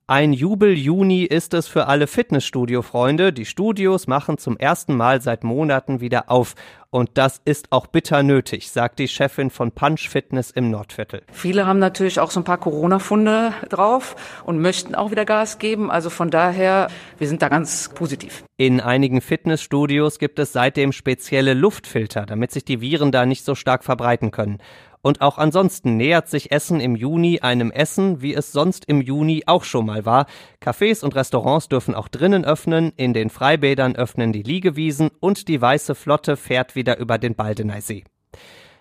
Ein 0.10 0.34
Jubel-Juni 0.34 1.22
ist 1.22 1.54
es 1.54 1.68
für 1.68 1.86
alle 1.86 2.08
Fitnessstudio-Freunde. 2.08 3.32
Die 3.32 3.46
Studios 3.46 4.08
machen 4.08 4.40
zum 4.40 4.58
ersten 4.58 4.98
Mal 4.98 5.22
seit 5.22 5.44
Monaten 5.44 6.02
wieder 6.02 6.32
auf. 6.32 6.56
Und 6.90 7.12
das 7.14 7.40
ist 7.46 7.72
auch 7.72 7.86
bitter 7.86 8.24
nötig, 8.24 8.72
sagt 8.72 8.98
die 8.98 9.08
Chefin 9.08 9.52
von 9.52 9.72
Punch 9.72 10.10
Fitness 10.10 10.50
im 10.50 10.72
Nordviertel. 10.72 11.22
Viele 11.32 11.68
haben 11.68 11.78
natürlich 11.78 12.20
auch 12.20 12.32
so 12.32 12.40
ein 12.40 12.44
paar 12.44 12.58
Corona-Funde 12.58 13.54
drauf 13.70 14.16
und 14.46 14.60
möchten 14.60 14.96
auch 14.96 15.12
wieder 15.12 15.26
Gas 15.26 15.60
geben. 15.60 15.92
Also 15.92 16.10
von 16.10 16.32
daher, 16.32 16.88
wir 17.20 17.28
sind 17.28 17.44
da 17.44 17.50
ganz 17.50 17.92
positiv. 17.94 18.44
In 18.58 18.82
einigen 18.82 19.22
Fitnessstudios 19.22 20.18
gibt 20.18 20.40
es 20.40 20.52
seitdem 20.52 20.92
spezielle 20.92 21.54
Luftfilter, 21.54 22.26
damit 22.26 22.50
sich 22.50 22.66
die 22.66 22.82
Viren 22.82 23.12
da 23.12 23.28
nicht 23.28 23.46
so 23.46 23.54
stark 23.54 23.84
verbreiten 23.84 24.32
können. 24.32 24.58
Und 25.02 25.22
auch 25.22 25.38
ansonsten 25.38 25.96
nähert 25.96 26.28
sich 26.28 26.52
Essen 26.52 26.82
im 26.82 26.96
Juni 26.96 27.40
einem 27.40 27.72
Essen, 27.72 28.22
wie 28.22 28.34
es 28.34 28.52
sonst 28.52 28.86
im 28.86 29.02
Juni 29.02 29.44
auch 29.46 29.64
schon 29.64 29.86
mal 29.86 30.06
war. 30.06 30.26
Cafés 30.62 31.04
und 31.04 31.16
Restaurants 31.16 31.70
dürfen 31.70 31.96
auch 31.96 32.10
drinnen 32.10 32.44
öffnen, 32.44 32.92
in 32.98 33.14
den 33.14 33.30
Freibädern 33.30 33.96
öffnen 33.96 34.34
die 34.34 34.44
Liegewiesen 34.44 35.10
und 35.20 35.48
die 35.48 35.62
Weiße 35.62 35.96
Flotte 35.96 36.36
fährt 36.36 36.76
wieder 36.76 36.98
über 36.98 37.18
den 37.18 37.36
Baldeneysee. 37.36 38.04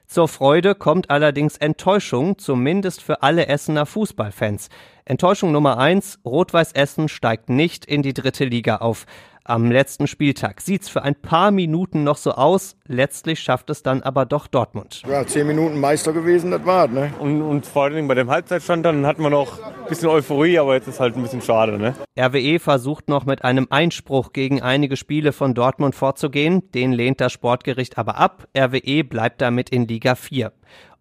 Zur 0.07 0.27
Freude 0.27 0.75
kommt 0.75 1.11
allerdings 1.11 1.59
Enttäuschung, 1.59 2.39
zumindest 2.39 3.03
für 3.03 3.23
alle 3.23 3.47
Essener 3.47 3.85
Fußballfans. 3.85 4.71
Enttäuschung 5.05 5.53
Nummer 5.53 5.77
eins: 5.77 6.19
Rot-Weiß 6.25 6.73
Essen 6.73 7.09
steigt 7.09 7.51
nicht 7.51 7.85
in 7.85 8.03
die 8.03 8.15
dritte 8.15 8.47
Liga 8.47 8.77
auf. 8.77 9.05
Am 9.51 9.71
letzten 9.71 10.07
Spieltag 10.07 10.61
sieht's 10.61 10.91
für 10.91 11.01
ein 11.01 11.15
paar 11.15 11.51
Minuten 11.51 12.05
noch 12.05 12.19
so 12.19 12.33
aus. 12.33 12.77
Letztlich 12.87 13.41
schafft 13.41 13.71
es 13.71 13.83
dann 13.83 14.03
aber 14.03 14.27
doch 14.27 14.47
Dortmund. 14.47 15.01
Ja, 15.09 15.27
zehn 15.27 15.47
Minuten 15.47 15.81
Meister 15.81 16.13
gewesen, 16.13 16.51
das 16.51 16.67
war's, 16.67 16.91
ne? 16.91 17.15
Und, 17.19 17.41
und 17.41 17.65
vor 17.65 17.85
allem 17.85 18.09
bei 18.09 18.15
dem 18.15 18.29
Halbzeitstand 18.29 18.85
dann 18.85 19.07
hatten 19.07 19.23
wir 19.23 19.31
noch 19.31 19.59
ein 19.63 19.89
bisschen 19.89 20.11
Euphorie, 20.11 20.59
aber 20.59 20.75
jetzt 20.75 20.87
ist 20.87 21.01
halt 21.01 21.17
ein 21.17 21.23
bisschen 21.23 21.41
schade, 21.41 21.79
ne? 21.79 21.95
RWE 22.21 22.59
versucht 22.59 23.09
noch 23.09 23.25
mit 23.25 23.43
einem 23.43 23.69
Einspruch 23.71 24.35
gegen 24.35 24.61
einige 24.61 24.99
Spiele 24.99 25.33
von 25.33 25.55
Dortmund 25.55 25.95
vorzugehen. 25.95 26.71
Den 26.73 26.93
lehnt 26.93 27.23
das 27.23 27.33
Sportgericht 27.33 27.97
aber 27.97 28.19
ab. 28.19 28.49
RWE 28.55 29.03
bleibt 29.03 29.41
damit 29.41 29.71
in 29.71 29.89
Liga 29.89 30.15
4. 30.15 30.53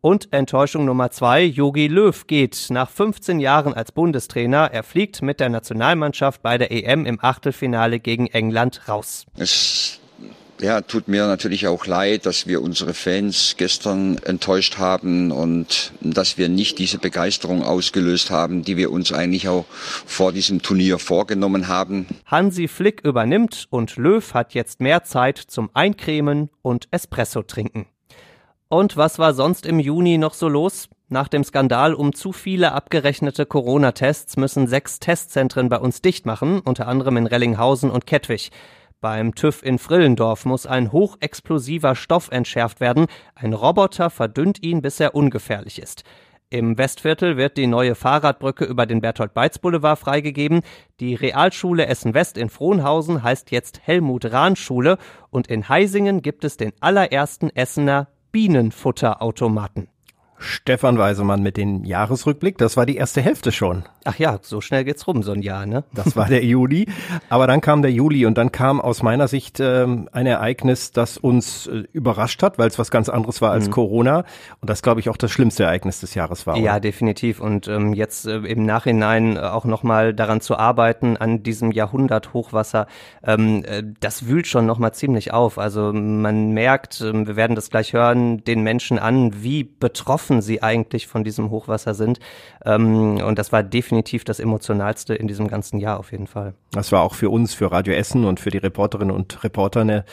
Und 0.01 0.31
Enttäuschung 0.31 0.85
Nummer 0.85 1.09
zwei, 1.11 1.43
Jogi 1.43 1.87
Löw 1.87 2.27
geht 2.27 2.67
nach 2.69 2.89
15 2.89 3.39
Jahren 3.39 3.73
als 3.73 3.91
Bundestrainer. 3.91 4.69
Er 4.71 4.83
fliegt 4.83 5.21
mit 5.21 5.39
der 5.39 5.49
Nationalmannschaft 5.49 6.41
bei 6.41 6.57
der 6.57 6.71
EM 6.71 7.05
im 7.05 7.19
Achtelfinale 7.21 7.99
gegen 7.99 8.27
England 8.27 8.87
raus. 8.87 9.25
Es 9.35 9.99
ja, 10.61 10.81
tut 10.81 11.07
mir 11.07 11.27
natürlich 11.27 11.67
auch 11.67 11.85
leid, 11.85 12.25
dass 12.25 12.47
wir 12.47 12.61
unsere 12.61 12.93
Fans 12.93 13.55
gestern 13.57 14.17
enttäuscht 14.19 14.77
haben 14.77 15.31
und 15.31 15.91
dass 16.01 16.37
wir 16.37 16.49
nicht 16.49 16.79
diese 16.79 16.97
Begeisterung 16.97 17.63
ausgelöst 17.63 18.31
haben, 18.31 18.63
die 18.63 18.77
wir 18.77 18.91
uns 18.91 19.11
eigentlich 19.11 19.47
auch 19.49 19.65
vor 19.69 20.31
diesem 20.31 20.61
Turnier 20.61 20.99
vorgenommen 20.99 21.67
haben. 21.67 22.07
Hansi 22.25 22.67
Flick 22.67 23.01
übernimmt 23.03 23.67
und 23.69 23.95
Löw 23.97 24.33
hat 24.33 24.53
jetzt 24.53 24.81
mehr 24.81 25.03
Zeit 25.03 25.37
zum 25.37 25.69
Eincremen 25.73 26.49
und 26.61 26.87
Espresso 26.91 27.43
trinken. 27.43 27.85
Und 28.69 28.97
was 28.97 29.17
war 29.17 29.33
sonst 29.33 29.65
im 29.65 29.79
Juni 29.79 30.17
noch 30.17 30.33
so 30.33 30.49
los? 30.49 30.89
Nach 31.07 31.29
dem 31.29 31.45
Skandal 31.45 31.93
um 31.93 32.13
zu 32.13 32.33
viele 32.33 32.73
abgerechnete 32.73 33.45
Corona-Tests 33.45 34.35
müssen 34.35 34.67
sechs 34.67 34.99
Testzentren 34.99 35.69
bei 35.69 35.77
uns 35.77 36.01
dicht 36.01 36.25
machen, 36.25 36.59
unter 36.59 36.87
anderem 36.87 37.15
in 37.15 37.27
Rellinghausen 37.27 37.89
und 37.89 38.05
Kettwig. 38.05 38.51
Beim 38.99 39.35
TÜV 39.35 39.63
in 39.63 39.79
Frillendorf 39.79 40.43
muss 40.43 40.65
ein 40.65 40.91
hochexplosiver 40.91 41.95
Stoff 41.95 42.29
entschärft 42.29 42.81
werden. 42.81 43.05
Ein 43.35 43.53
Roboter 43.53 44.09
verdünnt 44.09 44.61
ihn, 44.61 44.81
bis 44.81 44.99
er 44.99 45.15
ungefährlich 45.15 45.79
ist. 45.81 46.03
Im 46.49 46.77
Westviertel 46.77 47.37
wird 47.37 47.55
die 47.57 47.67
neue 47.67 47.95
Fahrradbrücke 47.95 48.65
über 48.65 48.85
den 48.85 48.99
Bertolt-Beitz-Boulevard 48.99 49.99
freigegeben. 49.99 50.61
Die 50.99 51.13
Realschule 51.13 51.85
Essen-West 51.85 52.37
in 52.37 52.49
Frohnhausen 52.49 53.23
heißt 53.23 53.51
jetzt 53.51 53.81
Helmut-Rahn-Schule 53.83 54.97
und 55.29 55.47
in 55.47 55.69
Heisingen 55.69 56.21
gibt 56.21 56.43
es 56.43 56.57
den 56.57 56.73
allerersten 56.81 57.49
Essener 57.49 58.07
Bienenfutterautomaten. 58.37 59.87
Stefan 60.39 60.97
Weisemann 60.97 61.41
mit 61.41 61.57
dem 61.57 61.83
Jahresrückblick. 61.83 62.57
Das 62.57 62.77
war 62.77 62.85
die 62.85 62.97
erste 62.97 63.21
Hälfte 63.21 63.51
schon. 63.51 63.83
Ach 64.05 64.17
ja, 64.17 64.39
so 64.41 64.61
schnell 64.61 64.83
geht's 64.83 65.07
rum, 65.07 65.23
so 65.23 65.31
ein 65.31 65.41
Jahr, 65.41 65.65
ne? 65.65 65.83
Das 65.93 66.15
war 66.15 66.27
der 66.27 66.43
Juli. 66.45 66.87
Aber 67.29 67.47
dann 67.47 67.59
kam 67.59 67.81
der 67.81 67.91
Juli 67.91 68.25
und 68.25 68.37
dann 68.37 68.51
kam 68.51 68.79
aus 68.79 69.03
meiner 69.03 69.27
Sicht 69.27 69.59
ähm, 69.59 70.07
ein 70.11 70.27
Ereignis, 70.27 70.91
das 70.91 71.17
uns 71.17 71.67
äh, 71.67 71.83
überrascht 71.91 72.43
hat, 72.43 72.59
weil 72.59 72.67
es 72.67 72.77
was 72.77 72.91
ganz 72.91 73.09
anderes 73.09 73.41
war 73.41 73.51
als 73.51 73.67
mhm. 73.67 73.71
Corona. 73.71 74.25
Und 74.61 74.69
das, 74.69 74.81
glaube 74.81 74.99
ich, 74.99 75.09
auch 75.09 75.17
das 75.17 75.31
schlimmste 75.31 75.63
Ereignis 75.63 75.99
des 75.99 76.13
Jahres 76.13 76.45
war. 76.45 76.55
Ja, 76.57 76.73
oder? 76.73 76.81
definitiv. 76.81 77.41
Und 77.41 77.67
ähm, 77.67 77.93
jetzt 77.93 78.27
äh, 78.27 78.37
im 78.37 78.65
Nachhinein 78.65 79.37
äh, 79.37 79.39
auch 79.39 79.65
nochmal 79.65 80.13
daran 80.13 80.39
zu 80.39 80.55
arbeiten, 80.57 81.17
an 81.17 81.43
diesem 81.43 81.71
Jahrhundert-Hochwasser, 81.71 82.87
ähm, 83.23 83.63
äh, 83.65 83.83
das 83.99 84.27
wühlt 84.27 84.47
schon 84.47 84.65
nochmal 84.65 84.93
ziemlich 84.93 85.33
auf. 85.33 85.57
Also 85.57 85.91
man 85.93 86.51
merkt, 86.51 87.01
äh, 87.01 87.27
wir 87.27 87.35
werden 87.35 87.55
das 87.55 87.69
gleich 87.69 87.93
hören, 87.93 88.43
den 88.43 88.61
Menschen 88.61 88.99
an, 88.99 89.43
wie 89.43 89.63
betroffen 89.63 90.26
betroffen 90.27 90.41
sie 90.41 90.61
eigentlich 90.61 91.07
von 91.07 91.23
diesem 91.23 91.49
Hochwasser 91.49 91.93
sind. 91.93 92.19
Ähm, 92.65 93.17
und 93.17 93.39
das 93.39 93.51
war 93.51 93.63
definitiv 93.63 94.23
das 94.23 94.39
emotionalste 94.39 95.15
in 95.15 95.27
diesem 95.27 95.47
ganzen 95.47 95.79
Jahr 95.79 95.99
auf 95.99 96.11
jeden 96.11 96.27
Fall. 96.27 96.53
Das 96.71 96.91
war 96.91 97.01
auch 97.01 97.15
für 97.15 97.29
uns, 97.29 97.53
für 97.53 97.71
Radio 97.71 97.93
Essen 97.93 98.25
und 98.25 98.39
für 98.39 98.49
die 98.49 98.57
Reporterinnen 98.57 99.15
und 99.15 99.43
Reporter 99.43 99.81
eine 99.81 100.03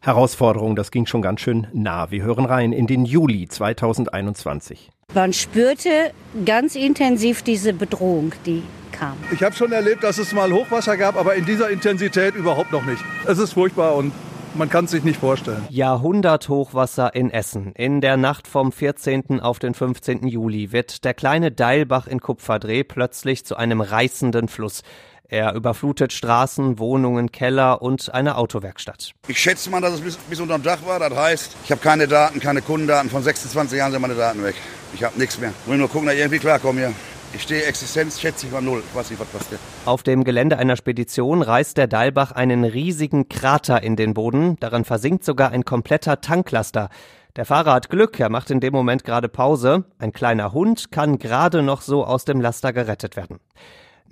Herausforderung. 0.00 0.74
Das 0.74 0.90
ging 0.90 1.06
schon 1.06 1.22
ganz 1.22 1.40
schön 1.40 1.68
nah. 1.72 2.10
Wir 2.10 2.22
hören 2.22 2.44
rein 2.44 2.72
in 2.72 2.86
den 2.86 3.04
Juli 3.04 3.46
2021. 3.48 4.90
Man 5.14 5.32
spürte 5.32 6.12
ganz 6.44 6.74
intensiv 6.74 7.42
diese 7.42 7.72
Bedrohung, 7.72 8.32
die 8.46 8.62
kam. 8.90 9.16
Ich 9.30 9.42
habe 9.42 9.54
schon 9.54 9.70
erlebt, 9.72 10.02
dass 10.02 10.18
es 10.18 10.32
mal 10.32 10.50
Hochwasser 10.52 10.96
gab, 10.96 11.16
aber 11.16 11.34
in 11.34 11.44
dieser 11.44 11.70
Intensität 11.70 12.34
überhaupt 12.34 12.72
noch 12.72 12.84
nicht. 12.84 13.02
Es 13.26 13.38
ist 13.38 13.52
furchtbar 13.52 13.94
und 13.94 14.12
man 14.54 14.68
kann 14.68 14.84
es 14.86 14.90
sich 14.90 15.04
nicht 15.04 15.20
vorstellen. 15.20 15.64
Jahrhunderthochwasser 15.70 17.14
in 17.14 17.30
Essen. 17.30 17.72
In 17.72 18.00
der 18.00 18.16
Nacht 18.16 18.46
vom 18.46 18.72
14. 18.72 19.40
auf 19.40 19.58
den 19.58 19.74
15. 19.74 20.26
Juli 20.26 20.72
wird 20.72 21.04
der 21.04 21.14
kleine 21.14 21.50
Deilbach 21.50 22.06
in 22.06 22.20
Kupferdreh 22.20 22.84
plötzlich 22.84 23.44
zu 23.44 23.56
einem 23.56 23.80
reißenden 23.80 24.48
Fluss. 24.48 24.82
Er 25.28 25.54
überflutet 25.54 26.12
Straßen, 26.12 26.78
Wohnungen, 26.78 27.32
Keller 27.32 27.80
und 27.80 28.12
eine 28.12 28.36
Autowerkstatt. 28.36 29.12
Ich 29.28 29.38
schätze 29.38 29.70
mal, 29.70 29.80
dass 29.80 29.94
es 29.94 30.00
bis, 30.02 30.16
bis 30.16 30.40
unterm 30.40 30.62
Dach 30.62 30.84
war. 30.84 30.98
Das 30.98 31.16
heißt, 31.16 31.56
ich 31.64 31.70
habe 31.70 31.80
keine 31.80 32.06
Daten, 32.06 32.38
keine 32.38 32.60
Kundendaten. 32.60 33.08
Von 33.08 33.22
26 33.22 33.78
Jahren 33.78 33.92
sind 33.92 34.02
meine 34.02 34.14
Daten 34.14 34.44
weg. 34.44 34.56
Ich 34.92 35.02
habe 35.02 35.18
nichts 35.18 35.38
mehr. 35.38 35.54
Ich 35.64 35.70
will 35.70 35.78
nur 35.78 35.88
gucken, 35.88 36.06
dass 36.06 36.16
ich 36.16 36.20
irgendwie 36.20 36.38
klarkomme 36.38 36.80
hier. 36.80 36.92
Ich 37.34 37.42
stehe 37.42 37.64
Existenz, 37.64 38.20
schätze 38.20 38.46
ich 38.46 38.52
mal 38.52 38.60
null. 38.60 38.82
Ich 38.86 38.94
weiß 38.94 39.08
nicht, 39.10 39.18
was 39.18 39.28
passiert. 39.28 39.60
Auf 39.86 40.02
dem 40.02 40.22
Gelände 40.22 40.58
einer 40.58 40.76
Spedition 40.76 41.40
reißt 41.40 41.78
der 41.78 41.86
Deilbach 41.86 42.32
einen 42.32 42.64
riesigen 42.64 43.30
Krater 43.30 43.82
in 43.82 43.96
den 43.96 44.12
Boden. 44.12 44.56
Darin 44.60 44.84
versinkt 44.84 45.24
sogar 45.24 45.50
ein 45.50 45.64
kompletter 45.64 46.20
Tanklaster. 46.20 46.90
Der 47.36 47.46
Fahrer 47.46 47.72
hat 47.72 47.88
Glück, 47.88 48.20
er 48.20 48.28
macht 48.28 48.50
in 48.50 48.60
dem 48.60 48.74
Moment 48.74 49.04
gerade 49.04 49.30
Pause. 49.30 49.84
Ein 49.98 50.12
kleiner 50.12 50.52
Hund 50.52 50.92
kann 50.92 51.18
gerade 51.18 51.62
noch 51.62 51.80
so 51.80 52.04
aus 52.04 52.26
dem 52.26 52.42
Laster 52.42 52.74
gerettet 52.74 53.16
werden. 53.16 53.40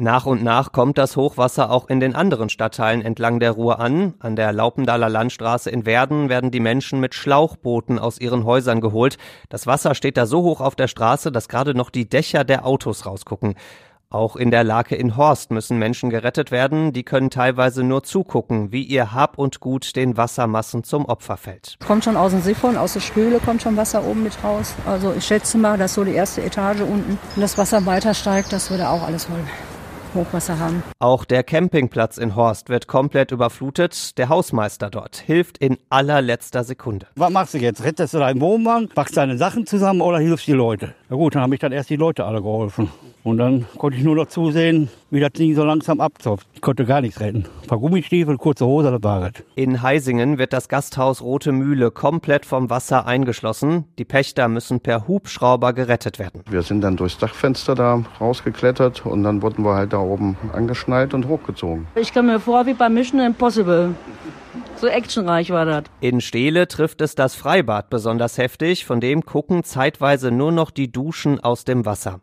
Nach 0.01 0.25
und 0.25 0.43
nach 0.43 0.73
kommt 0.73 0.97
das 0.97 1.15
Hochwasser 1.15 1.71
auch 1.71 1.91
in 1.91 2.01
den 2.01 2.15
anderen 2.15 2.49
Stadtteilen 2.49 3.03
entlang 3.03 3.39
der 3.39 3.51
Ruhr 3.51 3.81
an. 3.81 4.15
An 4.19 4.35
der 4.35 4.51
Laupendaler 4.51 5.11
Landstraße 5.11 5.69
in 5.69 5.85
Werden 5.85 6.31
werden 6.31 6.51
die 6.51 6.59
Menschen 6.59 7.01
mit 7.01 7.15
Schlauchbooten 7.15 7.99
aus 7.99 8.19
ihren 8.19 8.45
Häusern 8.45 8.81
geholt. 8.81 9.19
Das 9.51 9.67
Wasser 9.67 9.95
steht 9.95 10.17
da 10.17 10.25
so 10.25 10.43
hoch 10.43 10.63
auf 10.63 10.75
der 10.75 10.89
Straße, 10.89 11.31
dass 11.31 11.51
gerade 11.51 11.75
noch 11.75 11.91
die 11.91 12.09
Dächer 12.09 12.45
der 12.45 12.65
Autos 12.65 13.05
rausgucken. 13.05 13.57
Auch 14.09 14.37
in 14.37 14.51
der 14.51 14.65
Lake 14.65 14.97
in 14.97 15.19
Horst 15.19 15.51
müssen 15.51 15.79
Menschen 15.79 16.09
gerettet 16.09 16.51
werden. 16.51 16.95
Die 16.95 17.03
können 17.03 17.29
teilweise 17.29 17.85
nur 17.85 18.03
zugucken, 18.03 18.73
wie 18.73 18.85
ihr 18.85 19.13
Hab 19.13 19.37
und 19.37 19.61
Gut 19.61 19.97
den 19.97 20.17
Wassermassen 20.17 20.83
zum 20.83 21.05
Opfer 21.05 21.37
fällt. 21.37 21.77
Kommt 21.87 22.05
schon 22.05 22.17
aus 22.17 22.31
dem 22.31 22.41
Siphon, 22.41 22.79
aus 22.79 22.95
der 22.95 23.01
Spüle 23.01 23.39
kommt 23.39 23.61
schon 23.61 23.77
Wasser 23.77 24.03
oben 24.07 24.23
mit 24.23 24.43
raus. 24.43 24.75
Also 24.87 25.13
ich 25.13 25.27
schätze 25.27 25.59
mal, 25.59 25.77
dass 25.77 25.93
so 25.93 26.05
die 26.05 26.15
erste 26.15 26.43
Etage 26.43 26.81
unten, 26.81 27.19
wenn 27.35 27.43
das 27.43 27.59
Wasser 27.59 27.85
weiter 27.85 28.15
steigt, 28.15 28.51
das 28.51 28.71
würde 28.71 28.89
auch 28.89 29.03
alles 29.03 29.27
voll 29.27 29.45
Hochwasser 30.15 30.59
haben. 30.59 30.83
Auch 30.99 31.25
der 31.25 31.43
Campingplatz 31.43 32.19
in 32.19 32.37
Horst 32.37 32.69
wird 32.69 32.87
komplett 32.87 33.33
überflutet. 33.33 34.19
Der 34.19 34.29
Hausmeister 34.29 34.91
dort 34.91 35.17
hilft 35.17 35.59
in 35.59 35.79
allerletzter 35.89 36.65
Sekunde. 36.65 37.07
Was 37.17 37.31
machst 37.31 37.55
du 37.55 37.59
jetzt? 37.59 37.85
Rettest 37.85 38.15
du 38.15 38.19
deinen 38.19 38.41
Wohnwagen, 38.41 38.89
packst 38.89 39.17
deine 39.17 39.39
Sachen 39.39 39.67
zusammen 39.67 40.01
oder 40.01 40.19
hilfst 40.19 40.47
die 40.47 40.53
Leute? 40.53 40.95
Na 41.09 41.17
gut, 41.17 41.35
dann 41.35 41.43
habe 41.43 41.55
ich 41.55 41.61
dann 41.61 41.73
erst 41.73 41.91
die 41.91 41.97
Leute 41.97 42.25
alle 42.25 42.43
geholfen. 42.43 42.91
Und 43.23 43.39
dann 43.39 43.67
konnte 43.77 43.99
ich 43.99 44.05
nur 44.05 44.17
noch 44.17 44.27
zusehen, 44.27 44.89
wie 45.11 45.21
das 45.21 45.33
Ding 45.33 45.55
so 45.55 45.63
langsam 45.63 46.01
abzopft. 46.01 46.47
Ich 46.55 46.63
konnte 46.63 46.87
gar 46.87 47.01
nichts 47.03 47.21
retten. 47.21 47.45
Ein 47.63 47.69
paar 47.69 47.79
Gummistiefel, 47.79 48.39
kurze 48.39 48.65
Hose, 48.65 48.91
das 48.91 49.03
war 49.03 49.27
es. 49.27 49.45
In 49.57 49.83
Heisingen 49.83 50.39
wird 50.39 50.53
das 50.53 50.69
Gasthaus 50.69 51.21
Rote 51.21 51.53
Mühle 51.53 51.91
komplett 51.91 52.47
vom 52.47 52.71
Wasser 52.71 53.07
eingeschlossen. 53.07 53.85
Die 53.99 54.05
Pächter 54.05 54.49
müssen 54.49 54.81
per 54.81 55.07
Hubschrauber 55.07 55.75
gerettet 55.75 56.19
werden. 56.19 56.43
Wir 56.49 56.63
sind 56.63 56.81
dann 56.81 56.97
durchs 56.97 57.19
Dachfenster 57.19 57.75
da 57.75 58.03
rausgeklettert 58.21 59.05
und 59.05 59.23
dann 59.23 59.43
wurden 59.43 59.65
wir 59.65 59.75
halt 59.75 59.93
da 59.93 59.99
oben 59.99 60.37
angeschnallt 60.53 61.13
und 61.13 61.29
hochgezogen. 61.29 61.87
Ich 61.97 62.15
komme 62.15 62.33
mir 62.33 62.41
vor 62.41 62.65
wie 62.67 62.75
bei 62.75 62.89
Mission 62.89 63.21
Impossible. 63.21 63.95
So 64.77 64.87
actionreich 64.87 65.51
war 65.51 65.67
das. 65.67 65.85
In 66.01 66.23
Steele 66.23 66.67
trifft 66.67 67.03
es 67.03 67.15
das 67.15 67.35
Freibad 67.35 67.91
besonders 67.91 68.39
heftig, 68.39 68.87
von 68.87 69.01
dem 69.01 69.27
gucken 69.27 69.63
zeitweise 69.63 70.31
nur 70.31 70.53
noch 70.53 70.71
die 70.71 70.91
Duschen 70.91 71.39
aus 71.39 71.65
dem 71.65 71.85
Wasser. 71.85 72.21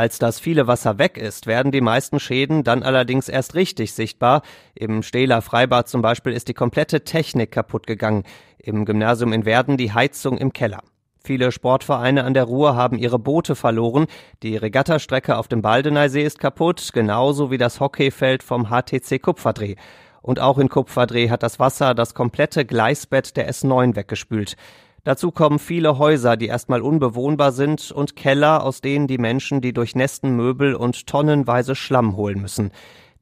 Als 0.00 0.18
das 0.18 0.40
viele 0.40 0.66
Wasser 0.66 0.96
weg 0.96 1.18
ist, 1.18 1.46
werden 1.46 1.72
die 1.72 1.82
meisten 1.82 2.20
Schäden 2.20 2.64
dann 2.64 2.82
allerdings 2.82 3.28
erst 3.28 3.54
richtig 3.54 3.92
sichtbar. 3.92 4.40
Im 4.74 5.02
Stehler 5.02 5.42
Freibad 5.42 5.90
zum 5.90 6.00
Beispiel 6.00 6.32
ist 6.32 6.48
die 6.48 6.54
komplette 6.54 7.04
Technik 7.04 7.52
kaputt 7.52 7.86
gegangen. 7.86 8.24
Im 8.56 8.86
Gymnasium 8.86 9.34
in 9.34 9.44
Werden 9.44 9.76
die 9.76 9.92
Heizung 9.92 10.38
im 10.38 10.54
Keller. 10.54 10.80
Viele 11.22 11.52
Sportvereine 11.52 12.24
an 12.24 12.32
der 12.32 12.44
Ruhr 12.44 12.76
haben 12.76 12.96
ihre 12.96 13.18
Boote 13.18 13.54
verloren. 13.54 14.06
Die 14.42 14.56
Regattastrecke 14.56 15.36
auf 15.36 15.48
dem 15.48 15.60
Baldeneysee 15.60 16.24
ist 16.24 16.38
kaputt, 16.38 16.94
genauso 16.94 17.50
wie 17.50 17.58
das 17.58 17.78
Hockeyfeld 17.78 18.42
vom 18.42 18.70
HTC 18.70 19.20
Kupferdreh. 19.20 19.74
Und 20.22 20.40
auch 20.40 20.56
in 20.56 20.70
Kupferdreh 20.70 21.28
hat 21.28 21.42
das 21.42 21.58
Wasser 21.58 21.94
das 21.94 22.14
komplette 22.14 22.64
Gleisbett 22.64 23.36
der 23.36 23.50
S9 23.50 23.96
weggespült. 23.96 24.56
Dazu 25.04 25.30
kommen 25.30 25.58
viele 25.58 25.98
Häuser, 25.98 26.36
die 26.36 26.46
erstmal 26.46 26.82
unbewohnbar 26.82 27.52
sind 27.52 27.90
und 27.90 28.16
Keller, 28.16 28.62
aus 28.62 28.80
denen 28.80 29.06
die 29.06 29.18
Menschen 29.18 29.60
die 29.60 29.72
durchnässten 29.72 30.36
Möbel 30.36 30.74
und 30.74 31.06
tonnenweise 31.06 31.74
Schlamm 31.74 32.16
holen 32.16 32.40
müssen. 32.40 32.70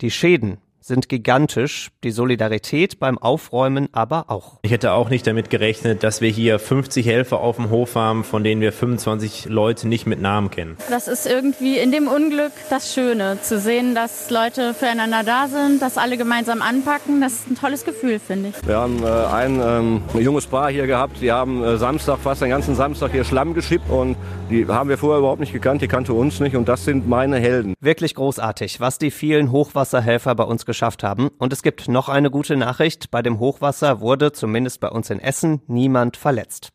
Die 0.01 0.11
Schäden 0.11 0.59
sind 0.89 1.09
gigantisch, 1.09 1.91
die 2.03 2.11
Solidarität 2.11 2.99
beim 2.99 3.19
Aufräumen 3.19 3.89
aber 3.93 4.25
auch. 4.29 4.59
Ich 4.63 4.73
hätte 4.73 4.93
auch 4.93 5.11
nicht 5.11 5.27
damit 5.27 5.51
gerechnet, 5.51 6.03
dass 6.03 6.21
wir 6.21 6.31
hier 6.31 6.59
50 6.59 7.07
Helfer 7.07 7.41
auf 7.41 7.57
dem 7.57 7.71
Hof 7.71 7.95
haben, 7.95 8.25
von 8.25 8.43
denen 8.43 8.61
wir 8.61 8.73
25 8.73 9.47
Leute 9.47 9.87
nicht 9.87 10.07
mit 10.07 10.21
Namen 10.21 10.51
kennen. 10.51 10.77
Das 10.91 11.07
ist 11.07 11.27
irgendwie 11.27 11.79
in 11.79 11.93
dem 11.93 12.09
Unglück 12.09 12.53
das 12.71 12.93
Schöne, 12.93 13.39
zu 13.43 13.61
sehen, 13.61 13.95
dass 13.95 14.31
Leute 14.31 14.75
füreinander 14.75 15.23
da 15.25 15.47
sind, 15.47 15.83
dass 15.83 15.99
alle 15.99 16.17
gemeinsam 16.17 16.63
anpacken. 16.63 17.21
Das 17.21 17.35
ist 17.35 17.51
ein 17.51 17.55
tolles 17.55 17.85
Gefühl, 17.85 18.19
finde 18.19 18.49
ich. 18.49 18.67
Wir 18.67 18.79
haben 18.79 19.03
äh, 19.05 19.07
ein, 19.07 19.61
ähm, 19.63 20.03
junges 20.19 20.47
Paar 20.47 20.71
hier 20.71 20.87
gehabt, 20.87 21.21
die 21.21 21.31
haben 21.31 21.63
äh, 21.63 21.77
Samstag, 21.77 22.19
fast 22.19 22.41
den 22.41 22.49
ganzen 22.49 22.75
Samstag 22.75 23.13
hier 23.13 23.25
Schlamm 23.25 23.53
geschippt 23.53 23.91
und 23.91 24.17
die 24.49 24.67
haben 24.67 24.89
wir 24.89 24.97
vorher 24.97 25.19
überhaupt 25.19 25.41
nicht 25.41 25.53
gekannt, 25.53 25.83
die 25.83 25.89
kannte 25.89 26.15
uns 26.15 26.41
nicht 26.41 26.57
und 26.57 26.67
das 26.67 26.87
sind 26.87 27.07
meine 27.07 27.39
Helden. 27.39 27.75
Wirklich 27.81 28.15
großartig, 28.15 28.81
was 28.81 28.97
die 28.97 29.11
vielen 29.11 29.53
Hochwasserhelfer 29.53 30.35
bei 30.35 30.45
uns 30.45 30.65
geschafft 30.65 30.78
haben. 31.03 31.29
Und 31.39 31.53
es 31.53 31.63
gibt 31.63 31.89
noch 31.89 32.09
eine 32.09 32.31
gute 32.31 32.57
Nachricht. 32.57 33.11
Bei 33.11 33.23
dem 33.23 33.39
Hochwasser 33.39 34.01
wurde, 34.01 34.33
zumindest 34.33 34.81
bei 34.81 34.89
uns 34.89 35.11
in 35.11 35.21
Essen, 35.21 35.63
niemand 35.67 36.17
verletzt. 36.17 36.71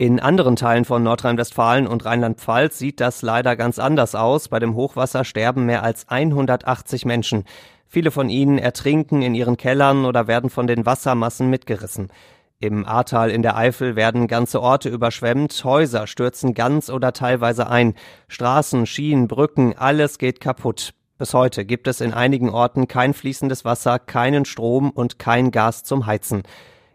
In 0.00 0.20
anderen 0.20 0.54
Teilen 0.54 0.84
von 0.84 1.02
Nordrhein-Westfalen 1.02 1.88
und 1.88 2.04
Rheinland-Pfalz 2.04 2.78
sieht 2.78 3.00
das 3.00 3.22
leider 3.22 3.56
ganz 3.56 3.80
anders 3.80 4.14
aus. 4.14 4.48
Bei 4.48 4.60
dem 4.60 4.76
Hochwasser 4.76 5.24
sterben 5.24 5.66
mehr 5.66 5.82
als 5.82 6.08
180 6.08 7.04
Menschen. 7.04 7.44
Viele 7.86 8.10
von 8.10 8.28
ihnen 8.28 8.58
ertrinken 8.58 9.22
in 9.22 9.34
ihren 9.34 9.56
Kellern 9.56 10.04
oder 10.04 10.28
werden 10.28 10.50
von 10.50 10.66
den 10.66 10.86
Wassermassen 10.86 11.50
mitgerissen. 11.50 12.12
Im 12.60 12.86
Ahrtal 12.86 13.30
in 13.30 13.42
der 13.42 13.56
Eifel 13.56 13.96
werden 13.96 14.26
ganze 14.26 14.60
Orte 14.60 14.88
überschwemmt, 14.88 15.64
Häuser 15.64 16.06
stürzen 16.06 16.54
ganz 16.54 16.90
oder 16.90 17.12
teilweise 17.12 17.68
ein, 17.68 17.94
Straßen, 18.26 18.84
Schienen, 18.84 19.28
Brücken, 19.28 19.76
alles 19.76 20.18
geht 20.18 20.40
kaputt. 20.40 20.92
Bis 21.18 21.34
heute 21.34 21.64
gibt 21.64 21.88
es 21.88 22.00
in 22.00 22.14
einigen 22.14 22.48
Orten 22.48 22.86
kein 22.86 23.12
fließendes 23.12 23.64
Wasser, 23.64 23.98
keinen 23.98 24.44
Strom 24.44 24.90
und 24.90 25.18
kein 25.18 25.50
Gas 25.50 25.82
zum 25.82 26.06
Heizen. 26.06 26.44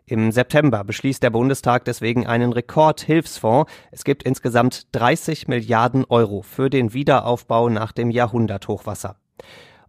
Im 0.05 0.31
September 0.31 0.85
beschließt 0.85 1.21
der 1.21 1.29
Bundestag 1.29 1.83
deswegen 1.83 2.25
einen 2.25 2.53
Rekordhilfsfonds. 2.53 3.69
Es 3.91 4.05
gibt 4.05 4.23
insgesamt 4.23 4.87
30 4.93 5.49
Milliarden 5.49 6.05
Euro 6.05 6.41
für 6.41 6.69
den 6.69 6.93
Wiederaufbau 6.93 7.67
nach 7.67 7.91
dem 7.91 8.11
Jahrhunderthochwasser. 8.11 9.17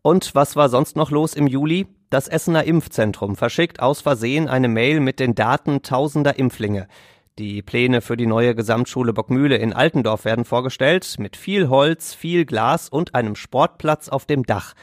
Und 0.02 0.34
was 0.34 0.56
war 0.56 0.68
sonst 0.68 0.96
noch 0.96 1.12
los 1.12 1.34
im 1.34 1.46
Juli? 1.46 1.86
Das 2.10 2.26
Essener 2.26 2.64
Impfzentrum 2.64 3.36
verschickt 3.36 3.78
aus 3.80 4.00
Versehen 4.00 4.48
eine 4.48 4.68
Mail 4.68 4.98
mit 4.98 5.20
den 5.20 5.36
Daten 5.36 5.82
tausender 5.82 6.40
Impflinge. 6.40 6.88
Die 7.40 7.62
Pläne 7.62 8.00
für 8.00 8.16
die 8.16 8.26
neue 8.26 8.54
Gesamtschule 8.54 9.12
Bockmühle 9.12 9.56
in 9.56 9.72
Altendorf 9.72 10.24
werden 10.24 10.44
vorgestellt, 10.44 11.16
mit 11.18 11.36
viel 11.36 11.68
Holz, 11.68 12.14
viel 12.14 12.44
Glas 12.44 12.88
und 12.88 13.16
einem 13.16 13.34
Sportplatz 13.34 14.08
auf 14.08 14.24
dem 14.24 14.44
Dach. 14.44 14.74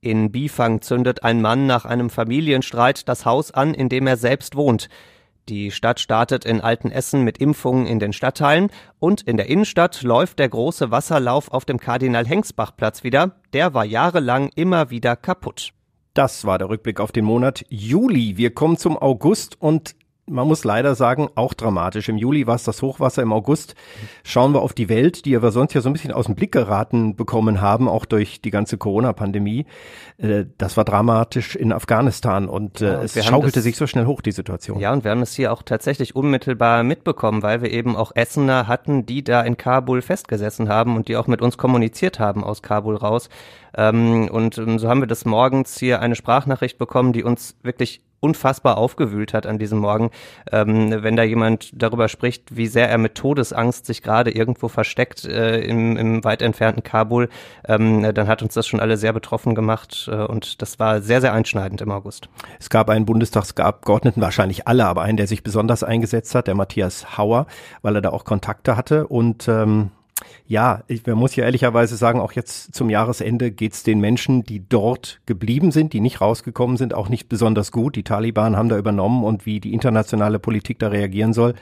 In 0.00 0.32
Bifang 0.32 0.80
zündet 0.80 1.22
ein 1.22 1.40
Mann 1.40 1.68
nach 1.68 1.84
einem 1.84 2.10
Familienstreit 2.10 3.08
das 3.08 3.24
Haus 3.24 3.52
an, 3.52 3.72
in 3.72 3.88
dem 3.88 4.08
er 4.08 4.16
selbst 4.16 4.56
wohnt. 4.56 4.88
Die 5.48 5.70
Stadt 5.70 6.00
startet 6.00 6.44
in 6.44 6.60
Altenessen 6.60 7.22
mit 7.22 7.38
Impfungen 7.38 7.86
in 7.86 8.00
den 8.00 8.12
Stadtteilen 8.12 8.70
und 8.98 9.22
in 9.22 9.36
der 9.36 9.46
Innenstadt 9.46 10.02
läuft 10.02 10.40
der 10.40 10.48
große 10.48 10.90
Wasserlauf 10.90 11.52
auf 11.52 11.64
dem 11.64 11.78
Kardinal-Hengsbach-Platz 11.78 13.04
wieder. 13.04 13.36
Der 13.52 13.74
war 13.74 13.84
jahrelang 13.84 14.50
immer 14.56 14.90
wieder 14.90 15.14
kaputt. 15.14 15.70
Das 16.14 16.44
war 16.44 16.58
der 16.58 16.68
Rückblick 16.68 16.98
auf 16.98 17.12
den 17.12 17.24
Monat 17.24 17.64
Juli. 17.68 18.36
Wir 18.36 18.52
kommen 18.52 18.76
zum 18.76 18.98
August 18.98 19.60
und 19.60 19.94
man 20.26 20.46
muss 20.46 20.62
leider 20.62 20.94
sagen, 20.94 21.28
auch 21.34 21.52
dramatisch. 21.52 22.08
Im 22.08 22.16
Juli 22.16 22.46
war 22.46 22.54
es 22.54 22.62
das 22.62 22.80
Hochwasser, 22.80 23.22
im 23.22 23.32
August 23.32 23.74
schauen 24.24 24.52
wir 24.52 24.62
auf 24.62 24.72
die 24.72 24.88
Welt, 24.88 25.24
die 25.24 25.40
wir 25.40 25.50
sonst 25.50 25.74
ja 25.74 25.80
so 25.80 25.90
ein 25.90 25.92
bisschen 25.92 26.12
aus 26.12 26.26
dem 26.26 26.36
Blick 26.36 26.52
geraten 26.52 27.16
bekommen 27.16 27.60
haben, 27.60 27.88
auch 27.88 28.04
durch 28.04 28.40
die 28.40 28.50
ganze 28.50 28.78
Corona-Pandemie. 28.78 29.66
Äh, 30.18 30.44
das 30.58 30.76
war 30.76 30.84
dramatisch 30.84 31.56
in 31.56 31.72
Afghanistan 31.72 32.48
und 32.48 32.80
äh, 32.80 32.92
ja, 32.92 33.02
es 33.02 33.24
schaukelte 33.24 33.56
das, 33.56 33.64
sich 33.64 33.76
so 33.76 33.86
schnell 33.86 34.06
hoch, 34.06 34.20
die 34.20 34.32
Situation. 34.32 34.78
Ja, 34.78 34.92
und 34.92 35.02
wir 35.02 35.10
haben 35.10 35.22
es 35.22 35.34
hier 35.34 35.52
auch 35.52 35.62
tatsächlich 35.62 36.14
unmittelbar 36.14 36.84
mitbekommen, 36.84 37.42
weil 37.42 37.60
wir 37.60 37.70
eben 37.70 37.96
auch 37.96 38.12
Essener 38.14 38.68
hatten, 38.68 39.06
die 39.06 39.24
da 39.24 39.42
in 39.42 39.56
Kabul 39.56 40.02
festgesessen 40.02 40.68
haben 40.68 40.96
und 40.96 41.08
die 41.08 41.16
auch 41.16 41.26
mit 41.26 41.42
uns 41.42 41.58
kommuniziert 41.58 42.20
haben 42.20 42.44
aus 42.44 42.62
Kabul 42.62 42.96
raus. 42.96 43.28
Ähm, 43.76 44.28
und 44.30 44.56
ähm, 44.58 44.78
so 44.78 44.88
haben 44.88 45.00
wir 45.00 45.08
das 45.08 45.24
morgens 45.24 45.78
hier 45.78 46.00
eine 46.00 46.14
Sprachnachricht 46.14 46.78
bekommen, 46.78 47.12
die 47.12 47.24
uns 47.24 47.56
wirklich 47.62 48.02
unfassbar 48.22 48.78
aufgewühlt 48.78 49.34
hat 49.34 49.46
an 49.46 49.58
diesem 49.58 49.80
Morgen, 49.80 50.10
ähm, 50.50 51.02
wenn 51.02 51.16
da 51.16 51.24
jemand 51.24 51.70
darüber 51.74 52.08
spricht, 52.08 52.56
wie 52.56 52.68
sehr 52.68 52.88
er 52.88 52.98
mit 52.98 53.16
Todesangst 53.16 53.84
sich 53.84 54.02
gerade 54.02 54.30
irgendwo 54.30 54.68
versteckt 54.68 55.24
äh, 55.24 55.60
im, 55.60 55.96
im 55.96 56.24
weit 56.24 56.40
entfernten 56.40 56.82
Kabul, 56.82 57.28
ähm, 57.66 58.14
dann 58.14 58.28
hat 58.28 58.42
uns 58.42 58.54
das 58.54 58.66
schon 58.66 58.80
alle 58.80 58.96
sehr 58.96 59.12
betroffen 59.12 59.54
gemacht 59.54 60.08
äh, 60.10 60.14
und 60.14 60.62
das 60.62 60.78
war 60.78 61.00
sehr, 61.00 61.20
sehr 61.20 61.32
einschneidend 61.32 61.80
im 61.80 61.90
August. 61.90 62.28
Es 62.60 62.70
gab 62.70 62.88
einen 62.88 63.06
Bundestagsabgeordneten, 63.06 64.22
wahrscheinlich 64.22 64.68
alle, 64.68 64.86
aber 64.86 65.02
einen, 65.02 65.16
der 65.16 65.26
sich 65.26 65.42
besonders 65.42 65.82
eingesetzt 65.82 66.34
hat, 66.34 66.46
der 66.46 66.54
Matthias 66.54 67.18
Hauer, 67.18 67.46
weil 67.82 67.96
er 67.96 68.02
da 68.02 68.10
auch 68.10 68.24
Kontakte 68.24 68.76
hatte 68.76 69.08
und 69.08 69.48
ähm 69.48 69.90
ja, 70.46 70.82
ich, 70.88 71.06
man 71.06 71.18
muss 71.18 71.36
ja 71.36 71.44
ehrlicherweise 71.44 71.96
sagen, 71.96 72.20
auch 72.20 72.32
jetzt 72.32 72.74
zum 72.74 72.90
Jahresende 72.90 73.50
geht's 73.50 73.82
den 73.82 74.00
Menschen, 74.00 74.44
die 74.44 74.66
dort 74.66 75.20
geblieben 75.26 75.70
sind, 75.70 75.92
die 75.92 76.00
nicht 76.00 76.20
rausgekommen 76.20 76.76
sind, 76.76 76.94
auch 76.94 77.08
nicht 77.08 77.28
besonders 77.28 77.72
gut. 77.72 77.96
Die 77.96 78.04
Taliban 78.04 78.56
haben 78.56 78.68
da 78.68 78.78
übernommen 78.78 79.24
und 79.24 79.46
wie 79.46 79.60
die 79.60 79.74
internationale 79.74 80.38
Politik 80.38 80.78
da 80.78 80.88
reagieren 80.88 81.32
soll, 81.32 81.54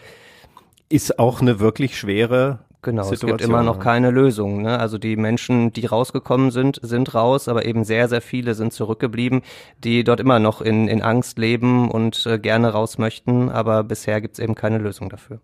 ist 0.89 1.19
auch 1.19 1.41
eine 1.41 1.61
wirklich 1.61 1.99
schwere 1.99 2.61
Genau, 2.83 3.03
Situation. 3.03 3.31
es 3.31 3.37
gibt 3.37 3.49
immer 3.49 3.63
noch 3.63 3.79
keine 3.79 4.11
Lösung. 4.11 4.63
Ne? 4.63 4.79
Also 4.79 4.97
die 4.97 5.17
Menschen, 5.17 5.73
die 5.73 5.85
rausgekommen 5.85 6.51
sind, 6.51 6.81
sind 6.83 7.15
raus, 7.15 7.47
aber 7.47 7.67
eben 7.67 7.85
sehr, 7.85 8.09
sehr 8.09 8.23
viele 8.23 8.55
sind 8.55 8.73
zurückgeblieben, 8.73 9.43
die 9.85 10.03
dort 10.03 10.19
immer 10.19 10.39
noch 10.39 10.63
in, 10.63 10.89
in 10.89 11.03
Angst 11.03 11.39
leben 11.39 11.91
und 11.91 12.25
äh, 12.25 12.39
gerne 12.39 12.71
raus 12.71 12.97
möchten, 12.97 13.51
aber 13.51 13.85
bisher 13.85 14.21
gibt's 14.23 14.39
eben 14.39 14.55
keine 14.55 14.79
Lösung 14.79 15.11
dafür. 15.11 15.41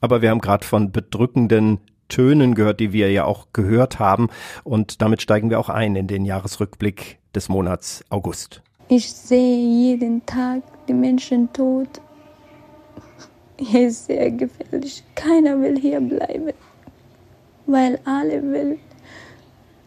Aber 0.00 0.22
wir 0.22 0.30
haben 0.30 0.40
gerade 0.40 0.64
von 0.64 0.90
bedrückenden 0.90 1.80
Tönen 2.10 2.54
gehört, 2.54 2.80
die 2.80 2.92
wir 2.92 3.10
ja 3.10 3.24
auch 3.24 3.46
gehört 3.54 3.98
haben. 3.98 4.28
Und 4.62 5.00
damit 5.00 5.22
steigen 5.22 5.48
wir 5.48 5.58
auch 5.58 5.70
ein 5.70 5.96
in 5.96 6.06
den 6.06 6.26
Jahresrückblick 6.26 7.18
des 7.34 7.48
Monats 7.48 8.04
August. 8.10 8.60
Ich 8.88 9.10
sehe 9.10 9.56
jeden 9.56 10.26
Tag 10.26 10.62
die 10.88 10.92
Menschen 10.92 11.50
tot. 11.54 11.88
Hier 13.58 13.88
ist 13.88 14.06
sehr 14.06 14.30
gefährlich. 14.30 15.02
Keiner 15.14 15.58
will 15.60 15.78
hier 15.78 16.00
bleiben, 16.00 16.52
weil 17.66 17.98
alle 18.04 18.42
will 18.42 18.78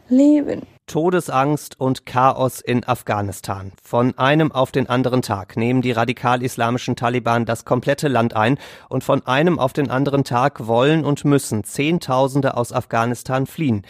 leben. 0.09 0.61
Todesangst 0.87 1.79
und 1.79 2.05
Chaos 2.05 2.59
in 2.59 2.83
Afghanistan. 2.83 3.71
Von 3.81 4.17
einem 4.17 4.51
auf 4.51 4.71
den 4.71 4.89
anderen 4.89 5.21
Tag 5.21 5.57
nehmen 5.57 5.81
die 5.81 5.91
radikal-islamischen 5.91 6.95
Taliban 6.95 7.45
das 7.45 7.65
komplette 7.65 8.07
Land 8.07 8.35
ein 8.35 8.57
und 8.89 9.03
von 9.03 9.25
einem 9.25 9.59
auf 9.59 9.73
den 9.73 9.89
anderen 9.89 10.23
Tag 10.23 10.67
wollen 10.67 11.05
und 11.05 11.25
müssen 11.25 11.63
Zehntausende 11.63 12.57
aus 12.57 12.73
Afghanistan 12.73 13.45
fliehen. 13.45 13.85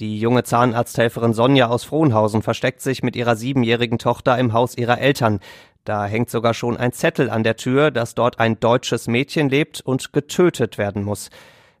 Die 0.00 0.18
junge 0.18 0.42
Zahnarzthelferin 0.42 1.32
Sonja 1.32 1.68
aus 1.68 1.84
Frohnhausen 1.84 2.42
versteckt 2.42 2.80
sich 2.80 3.02
mit 3.02 3.14
ihrer 3.14 3.36
siebenjährigen 3.36 3.98
Tochter 3.98 4.36
im 4.38 4.52
Haus 4.52 4.76
ihrer 4.76 4.98
Eltern. 4.98 5.38
Da 5.84 6.06
hängt 6.06 6.30
sogar 6.30 6.54
schon 6.54 6.76
ein 6.76 6.92
Zettel 6.92 7.30
an 7.30 7.44
der 7.44 7.56
Tür, 7.56 7.90
dass 7.90 8.14
dort 8.14 8.40
ein 8.40 8.58
deutsches 8.58 9.06
Mädchen 9.06 9.48
lebt 9.48 9.80
und 9.80 10.12
getötet 10.12 10.78
werden 10.78 11.04
muss. 11.04 11.30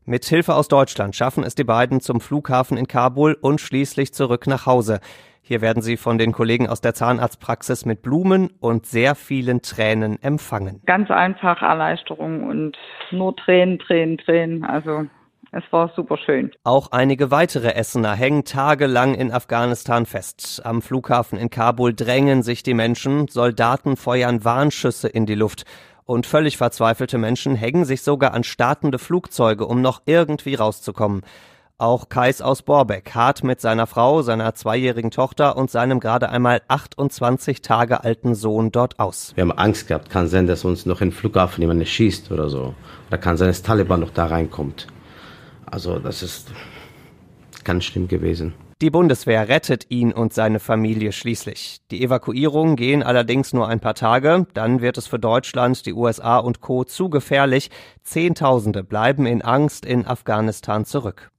Mit 0.04 0.24
Hilfe 0.24 0.56
aus 0.56 0.66
Deutschland 0.66 1.14
schaffen 1.14 1.44
es 1.44 1.54
die 1.54 1.62
beiden 1.62 2.00
zum 2.00 2.20
Flughafen 2.20 2.76
in 2.76 2.88
Kabul 2.88 3.38
und 3.40 3.60
schließlich 3.60 4.12
zurück 4.12 4.48
nach 4.48 4.66
Hause. 4.66 4.98
Hier 5.42 5.60
werden 5.60 5.80
sie 5.80 5.96
von 5.96 6.18
den 6.18 6.32
Kollegen 6.32 6.68
aus 6.68 6.80
der 6.80 6.92
Zahnarztpraxis 6.92 7.86
mit 7.86 8.02
Blumen 8.02 8.50
und 8.58 8.84
sehr 8.84 9.14
vielen 9.14 9.62
Tränen 9.62 10.20
empfangen. 10.20 10.82
Ganz 10.86 11.08
einfach 11.10 11.62
Erleichterung 11.62 12.48
und 12.48 12.76
nur 13.12 13.36
Tränen, 13.36 13.78
Tränen, 13.78 14.18
Tränen. 14.18 14.64
Also 14.64 15.06
es 15.52 15.62
war 15.70 15.92
super 15.94 16.16
schön. 16.16 16.50
Auch 16.64 16.90
einige 16.90 17.30
weitere 17.30 17.74
Essener 17.74 18.14
hängen 18.14 18.44
tagelang 18.44 19.14
in 19.14 19.30
Afghanistan 19.30 20.04
fest. 20.04 20.62
Am 20.64 20.82
Flughafen 20.82 21.38
in 21.38 21.50
Kabul 21.50 21.94
drängen 21.94 22.42
sich 22.42 22.64
die 22.64 22.74
Menschen, 22.74 23.28
Soldaten 23.28 23.96
feuern 23.96 24.44
Warnschüsse 24.44 25.08
in 25.08 25.26
die 25.26 25.36
Luft. 25.36 25.64
Und 26.04 26.26
völlig 26.26 26.56
verzweifelte 26.56 27.18
Menschen 27.18 27.54
hängen 27.54 27.84
sich 27.84 28.02
sogar 28.02 28.34
an 28.34 28.44
startende 28.44 28.98
Flugzeuge, 28.98 29.66
um 29.66 29.80
noch 29.80 30.02
irgendwie 30.04 30.54
rauszukommen. 30.54 31.22
Auch 31.78 32.08
Kais 32.08 32.42
aus 32.42 32.62
Borbeck 32.62 33.12
hart 33.14 33.42
mit 33.42 33.60
seiner 33.60 33.88
Frau, 33.88 34.22
seiner 34.22 34.54
zweijährigen 34.54 35.10
Tochter 35.10 35.56
und 35.56 35.70
seinem 35.70 35.98
gerade 35.98 36.28
einmal 36.28 36.62
28 36.68 37.60
Tage 37.60 38.04
alten 38.04 38.34
Sohn 38.34 38.70
dort 38.70 39.00
aus. 39.00 39.32
Wir 39.34 39.42
haben 39.42 39.52
Angst 39.52 39.88
gehabt, 39.88 40.08
kann 40.08 40.28
sein, 40.28 40.46
dass 40.46 40.64
uns 40.64 40.86
noch 40.86 40.98
den 40.98 41.10
Flughafen 41.10 41.60
jemand 41.60 41.86
schießt 41.86 42.30
oder 42.30 42.48
so. 42.48 42.74
Oder 43.08 43.18
kann 43.18 43.36
sein, 43.36 43.48
dass 43.48 43.62
Taliban 43.62 44.00
noch 44.00 44.10
da 44.10 44.26
reinkommt. 44.26 44.86
Also 45.66 45.98
das 45.98 46.22
ist 46.22 46.52
ganz 47.64 47.84
schlimm 47.84 48.06
gewesen. 48.06 48.54
Die 48.82 48.90
Bundeswehr 48.90 49.48
rettet 49.48 49.92
ihn 49.92 50.12
und 50.12 50.32
seine 50.32 50.58
Familie 50.58 51.12
schließlich. 51.12 51.82
Die 51.92 52.02
Evakuierungen 52.02 52.74
gehen 52.74 53.04
allerdings 53.04 53.52
nur 53.52 53.68
ein 53.68 53.78
paar 53.78 53.94
Tage, 53.94 54.48
dann 54.54 54.80
wird 54.80 54.98
es 54.98 55.06
für 55.06 55.20
Deutschland, 55.20 55.86
die 55.86 55.92
USA 55.92 56.38
und 56.38 56.60
Co. 56.60 56.82
zu 56.82 57.08
gefährlich. 57.08 57.70
Zehntausende 58.02 58.82
bleiben 58.82 59.24
in 59.24 59.40
Angst 59.40 59.86
in 59.86 60.04
Afghanistan 60.04 60.84
zurück. 60.84 61.30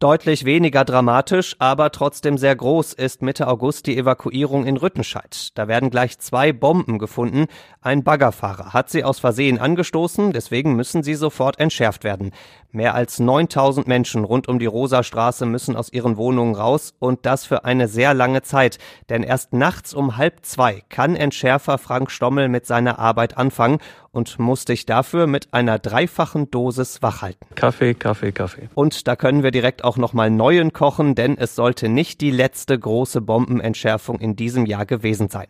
Deutlich 0.00 0.44
weniger 0.44 0.84
dramatisch, 0.84 1.56
aber 1.58 1.90
trotzdem 1.90 2.38
sehr 2.38 2.54
groß 2.54 2.92
ist 2.92 3.20
Mitte 3.20 3.48
August 3.48 3.88
die 3.88 3.98
Evakuierung 3.98 4.64
in 4.64 4.76
Rüttenscheid. 4.76 5.58
Da 5.58 5.66
werden 5.66 5.90
gleich 5.90 6.20
zwei 6.20 6.52
Bomben 6.52 7.00
gefunden. 7.00 7.46
Ein 7.80 8.04
Baggerfahrer 8.04 8.72
hat 8.72 8.90
sie 8.90 9.02
aus 9.02 9.18
Versehen 9.18 9.58
angestoßen, 9.58 10.32
deswegen 10.32 10.76
müssen 10.76 11.02
sie 11.02 11.16
sofort 11.16 11.58
entschärft 11.58 12.04
werden. 12.04 12.30
Mehr 12.70 12.94
als 12.94 13.18
9000 13.18 13.88
Menschen 13.88 14.22
rund 14.22 14.46
um 14.46 14.60
die 14.60 14.66
Rosastraße 14.66 15.46
müssen 15.46 15.74
aus 15.74 15.92
ihren 15.92 16.16
Wohnungen 16.16 16.54
raus 16.54 16.94
und 17.00 17.26
das 17.26 17.44
für 17.44 17.64
eine 17.64 17.88
sehr 17.88 18.14
lange 18.14 18.42
Zeit. 18.42 18.78
Denn 19.08 19.24
erst 19.24 19.52
nachts 19.52 19.94
um 19.94 20.16
halb 20.16 20.46
zwei 20.46 20.84
kann 20.90 21.16
Entschärfer 21.16 21.76
Frank 21.76 22.12
Stommel 22.12 22.48
mit 22.48 22.66
seiner 22.66 23.00
Arbeit 23.00 23.36
anfangen 23.36 23.78
und 24.12 24.38
muss 24.38 24.64
dich 24.64 24.86
dafür 24.86 25.26
mit 25.26 25.52
einer 25.52 25.78
dreifachen 25.78 26.50
Dosis 26.50 27.02
wachhalten. 27.02 27.46
Kaffee, 27.54 27.94
Kaffee, 27.94 28.32
Kaffee. 28.32 28.68
Und 28.74 29.06
da 29.06 29.16
können 29.16 29.42
wir 29.42 29.50
direkt 29.50 29.84
auch 29.84 29.96
nochmal 29.96 30.30
neuen 30.30 30.72
kochen, 30.72 31.14
denn 31.14 31.36
es 31.36 31.54
sollte 31.54 31.88
nicht 31.88 32.20
die 32.20 32.30
letzte 32.30 32.78
große 32.78 33.20
Bombenentschärfung 33.20 34.18
in 34.18 34.36
diesem 34.36 34.66
Jahr 34.66 34.86
gewesen 34.86 35.28
sein. 35.28 35.48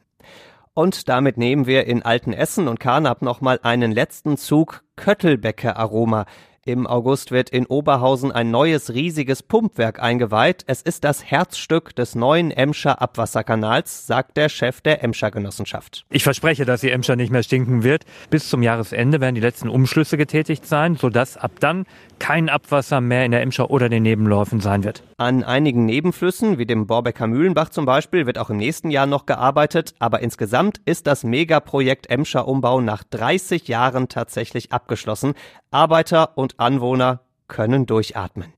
Und 0.74 1.08
damit 1.08 1.38
nehmen 1.38 1.66
wir 1.66 1.86
in 1.86 2.02
Altenessen 2.02 2.68
und 2.68 2.78
Karnap 2.78 3.20
nochmal 3.22 3.58
einen 3.62 3.90
letzten 3.90 4.36
Zug 4.36 4.84
Köttelbecke 4.94 5.76
Aroma. 5.76 6.24
Im 6.68 6.86
August 6.86 7.30
wird 7.30 7.48
in 7.48 7.64
Oberhausen 7.64 8.30
ein 8.30 8.50
neues 8.50 8.92
riesiges 8.92 9.42
Pumpwerk 9.42 10.02
eingeweiht. 10.02 10.64
Es 10.66 10.82
ist 10.82 11.02
das 11.02 11.24
Herzstück 11.24 11.96
des 11.96 12.14
neuen 12.14 12.50
Emscher 12.50 13.00
Abwasserkanals, 13.00 14.06
sagt 14.06 14.36
der 14.36 14.50
Chef 14.50 14.82
der 14.82 15.02
Emscher 15.02 15.30
Genossenschaft. 15.30 16.04
Ich 16.10 16.24
verspreche, 16.24 16.66
dass 16.66 16.82
die 16.82 16.90
Emscher 16.90 17.16
nicht 17.16 17.32
mehr 17.32 17.42
stinken 17.42 17.84
wird. 17.84 18.04
Bis 18.28 18.50
zum 18.50 18.62
Jahresende 18.62 19.18
werden 19.22 19.34
die 19.34 19.40
letzten 19.40 19.70
Umschlüsse 19.70 20.18
getätigt 20.18 20.66
sein, 20.66 20.96
sodass 20.96 21.38
ab 21.38 21.52
dann 21.58 21.86
kein 22.18 22.50
Abwasser 22.50 23.00
mehr 23.00 23.24
in 23.24 23.30
der 23.30 23.40
Emscher 23.40 23.70
oder 23.70 23.88
den 23.88 24.02
Nebenläufen 24.02 24.60
sein 24.60 24.84
wird. 24.84 25.02
An 25.16 25.44
einigen 25.44 25.86
Nebenflüssen, 25.86 26.58
wie 26.58 26.66
dem 26.66 26.86
Borbecker 26.86 27.28
Mühlenbach 27.28 27.70
zum 27.70 27.86
Beispiel, 27.86 28.26
wird 28.26 28.36
auch 28.36 28.50
im 28.50 28.58
nächsten 28.58 28.90
Jahr 28.90 29.06
noch 29.06 29.24
gearbeitet. 29.24 29.94
Aber 30.00 30.20
insgesamt 30.20 30.82
ist 30.84 31.06
das 31.06 31.24
Megaprojekt 31.24 32.10
Emscher 32.10 32.46
Umbau 32.46 32.82
nach 32.82 33.04
30 33.04 33.68
Jahren 33.68 34.08
tatsächlich 34.08 34.70
abgeschlossen. 34.70 35.32
Arbeiter 35.70 36.36
und 36.36 36.57
Anwohner 36.58 37.20
können 37.46 37.86
durchatmen. 37.86 38.52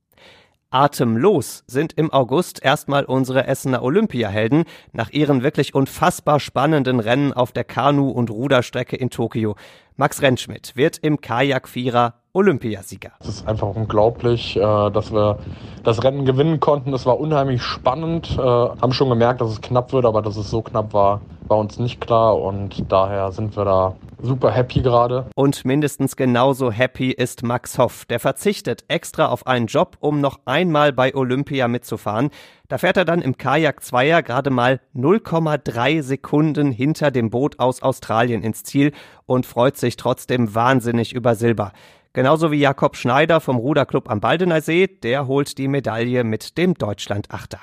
Atemlos 0.72 1.64
sind 1.66 1.94
im 1.94 2.12
August 2.12 2.62
erstmal 2.62 3.04
unsere 3.04 3.46
Essener 3.46 3.82
Olympiahelden 3.82 4.64
nach 4.92 5.10
ihren 5.10 5.42
wirklich 5.42 5.74
unfassbar 5.74 6.38
spannenden 6.38 7.00
Rennen 7.00 7.32
auf 7.32 7.50
der 7.50 7.64
Kanu- 7.64 8.10
und 8.10 8.30
Ruderstrecke 8.30 8.94
in 8.94 9.10
Tokio. 9.10 9.56
Max 9.96 10.22
Rentschmidt 10.22 10.76
wird 10.76 10.98
im 10.98 11.20
Kajak-Vierer 11.20 12.19
Olympiasieger. 12.32 13.12
Es 13.20 13.28
ist 13.28 13.48
einfach 13.48 13.74
unglaublich, 13.74 14.56
äh, 14.56 14.60
dass 14.60 15.12
wir 15.12 15.38
das 15.82 16.02
Rennen 16.04 16.24
gewinnen 16.24 16.60
konnten. 16.60 16.92
Es 16.94 17.06
war 17.06 17.18
unheimlich 17.18 17.62
spannend. 17.62 18.36
Äh, 18.38 18.40
haben 18.40 18.92
schon 18.92 19.08
gemerkt, 19.08 19.40
dass 19.40 19.50
es 19.50 19.60
knapp 19.60 19.92
wird, 19.92 20.04
aber 20.04 20.22
dass 20.22 20.36
es 20.36 20.50
so 20.50 20.62
knapp 20.62 20.92
war, 20.92 21.20
war 21.48 21.58
uns 21.58 21.78
nicht 21.78 22.00
klar 22.00 22.38
und 22.38 22.90
daher 22.92 23.32
sind 23.32 23.56
wir 23.56 23.64
da 23.64 23.96
super 24.22 24.50
happy 24.52 24.82
gerade. 24.82 25.26
Und 25.34 25.64
mindestens 25.64 26.14
genauso 26.16 26.70
happy 26.70 27.10
ist 27.10 27.42
Max 27.42 27.78
Hoff. 27.78 28.04
Der 28.04 28.20
verzichtet 28.20 28.84
extra 28.88 29.26
auf 29.26 29.46
einen 29.46 29.66
Job, 29.66 29.96
um 30.00 30.20
noch 30.20 30.40
einmal 30.44 30.92
bei 30.92 31.14
Olympia 31.14 31.68
mitzufahren. 31.68 32.30
Da 32.68 32.78
fährt 32.78 32.96
er 32.96 33.04
dann 33.04 33.22
im 33.22 33.36
Kajak 33.36 33.82
Zweier 33.82 34.22
gerade 34.22 34.50
mal 34.50 34.80
0,3 34.94 36.02
Sekunden 36.02 36.70
hinter 36.70 37.10
dem 37.10 37.30
Boot 37.30 37.58
aus 37.58 37.82
Australien 37.82 38.42
ins 38.42 38.62
Ziel 38.62 38.92
und 39.26 39.46
freut 39.46 39.76
sich 39.76 39.96
trotzdem 39.96 40.54
wahnsinnig 40.54 41.12
über 41.12 41.34
Silber. 41.34 41.72
Genauso 42.12 42.50
wie 42.50 42.58
Jakob 42.58 42.96
Schneider 42.96 43.40
vom 43.40 43.56
Ruderclub 43.56 44.10
am 44.10 44.20
Baldener 44.20 44.60
See, 44.60 44.88
der 44.88 45.28
holt 45.28 45.58
die 45.58 45.68
Medaille 45.68 46.24
mit 46.24 46.58
dem 46.58 46.74
Deutschlandachter. 46.74 47.60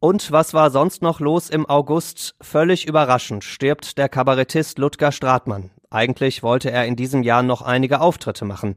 Und 0.00 0.32
was 0.32 0.54
war 0.54 0.70
sonst 0.70 1.02
noch 1.02 1.20
los 1.20 1.50
im 1.50 1.64
August? 1.64 2.34
Völlig 2.40 2.86
überraschend 2.86 3.44
stirbt 3.44 3.96
der 3.96 4.08
Kabarettist 4.08 4.78
Ludger 4.78 5.12
Stratmann. 5.12 5.70
Eigentlich 5.88 6.42
wollte 6.42 6.72
er 6.72 6.84
in 6.86 6.96
diesem 6.96 7.22
Jahr 7.22 7.44
noch 7.44 7.62
einige 7.62 8.00
Auftritte 8.00 8.44
machen. 8.44 8.74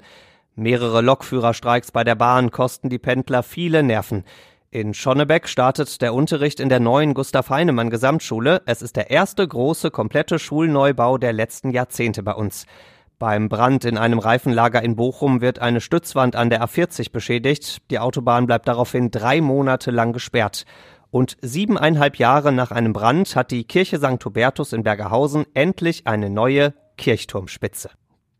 Mehrere 0.55 1.01
Lokführerstreiks 1.01 1.91
bei 1.91 2.03
der 2.03 2.15
Bahn 2.15 2.51
kosten 2.51 2.89
die 2.89 2.99
Pendler 2.99 3.41
viele 3.41 3.81
Nerven. 3.81 4.25
In 4.69 4.93
Schonnebeck 4.93 5.47
startet 5.47 6.01
der 6.03 6.13
Unterricht 6.13 6.59
in 6.59 6.69
der 6.69 6.79
neuen 6.79 7.15
Gustav 7.15 7.49
Heinemann 7.49 7.89
Gesamtschule. 7.89 8.61
Es 8.67 8.83
ist 8.83 8.95
der 8.95 9.09
erste 9.09 9.47
große, 9.47 9.89
komplette 9.89 10.37
Schulneubau 10.37 11.17
der 11.17 11.33
letzten 11.33 11.71
Jahrzehnte 11.71 12.21
bei 12.21 12.33
uns. 12.33 12.67
Beim 13.19 13.49
Brand 13.49 13.83
in 13.83 13.97
einem 13.97 14.19
Reifenlager 14.19 14.83
in 14.83 14.95
Bochum 14.95 15.41
wird 15.41 15.57
eine 15.57 15.81
Stützwand 15.81 16.35
an 16.35 16.51
der 16.51 16.63
A40 16.63 17.11
beschädigt. 17.11 17.81
Die 17.89 17.97
Autobahn 17.97 18.45
bleibt 18.45 18.67
daraufhin 18.67 19.09
drei 19.09 19.41
Monate 19.41 19.89
lang 19.89 20.13
gesperrt. 20.13 20.65
Und 21.09 21.35
siebeneinhalb 21.41 22.17
Jahre 22.17 22.51
nach 22.51 22.69
einem 22.69 22.93
Brand 22.93 23.35
hat 23.35 23.49
die 23.49 23.63
Kirche 23.63 23.97
St. 23.97 24.23
Hubertus 24.23 24.71
in 24.71 24.83
Bergerhausen 24.83 25.47
endlich 25.55 26.05
eine 26.05 26.29
neue 26.29 26.75
Kirchturmspitze. 26.97 27.89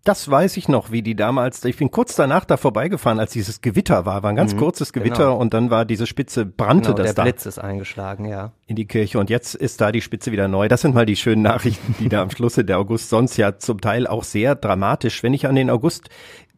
Das 0.08 0.32
weiß 0.32 0.55
ich 0.55 0.70
noch, 0.70 0.89
wie 0.89 1.01
die 1.01 1.18
damals, 1.18 1.66
ich 1.66 1.76
bin 1.76 1.91
kurz 1.91 2.16
danach 2.16 2.45
da 2.45 2.55
vorbeigefahren, 2.55 3.20
als 3.20 3.34
dieses 3.34 3.60
Gewitter 3.60 4.05
war, 4.05 4.24
war 4.24 4.30
ein 4.30 4.38
ganz 4.38 4.53
mhm, 4.53 4.60
kurzes 4.60 4.93
Gewitter 4.93 5.26
genau. 5.26 5.36
und 5.36 5.53
dann 5.53 5.70
war 5.70 5.84
diese 5.84 6.08
Spitze, 6.08 6.45
brannte 6.45 6.93
genau, 6.93 6.97
das 6.99 7.08
der 7.08 7.14
da. 7.16 7.24
Blitz 7.24 7.45
ist 7.45 7.60
eingeschlagen, 7.60 8.24
ja. 8.24 8.53
In 8.68 8.78
die 8.78 8.86
Kirche 8.86 9.20
und 9.20 9.30
jetzt 9.30 9.53
ist 9.53 9.82
da 9.82 9.91
die 9.91 9.99
Spitze 9.99 10.32
wieder 10.32 10.47
neu. 10.47 10.70
Das 10.70 10.80
sind 10.80 10.95
mal 10.95 11.05
die 11.05 11.18
schönen 11.18 11.41
Nachrichten, 11.41 11.93
die 11.99 12.08
da 12.08 12.22
am 12.22 12.32
Schluss 12.32 12.55
der 12.55 12.80
August 12.80 13.10
sonst 13.10 13.36
ja 13.36 13.58
zum 13.58 13.82
Teil 13.82 14.08
auch 14.08 14.24
sehr 14.24 14.55
dramatisch. 14.55 15.24
Wenn 15.24 15.34
ich 15.34 15.45
an 15.45 15.55
den 15.55 15.70
August 15.70 16.10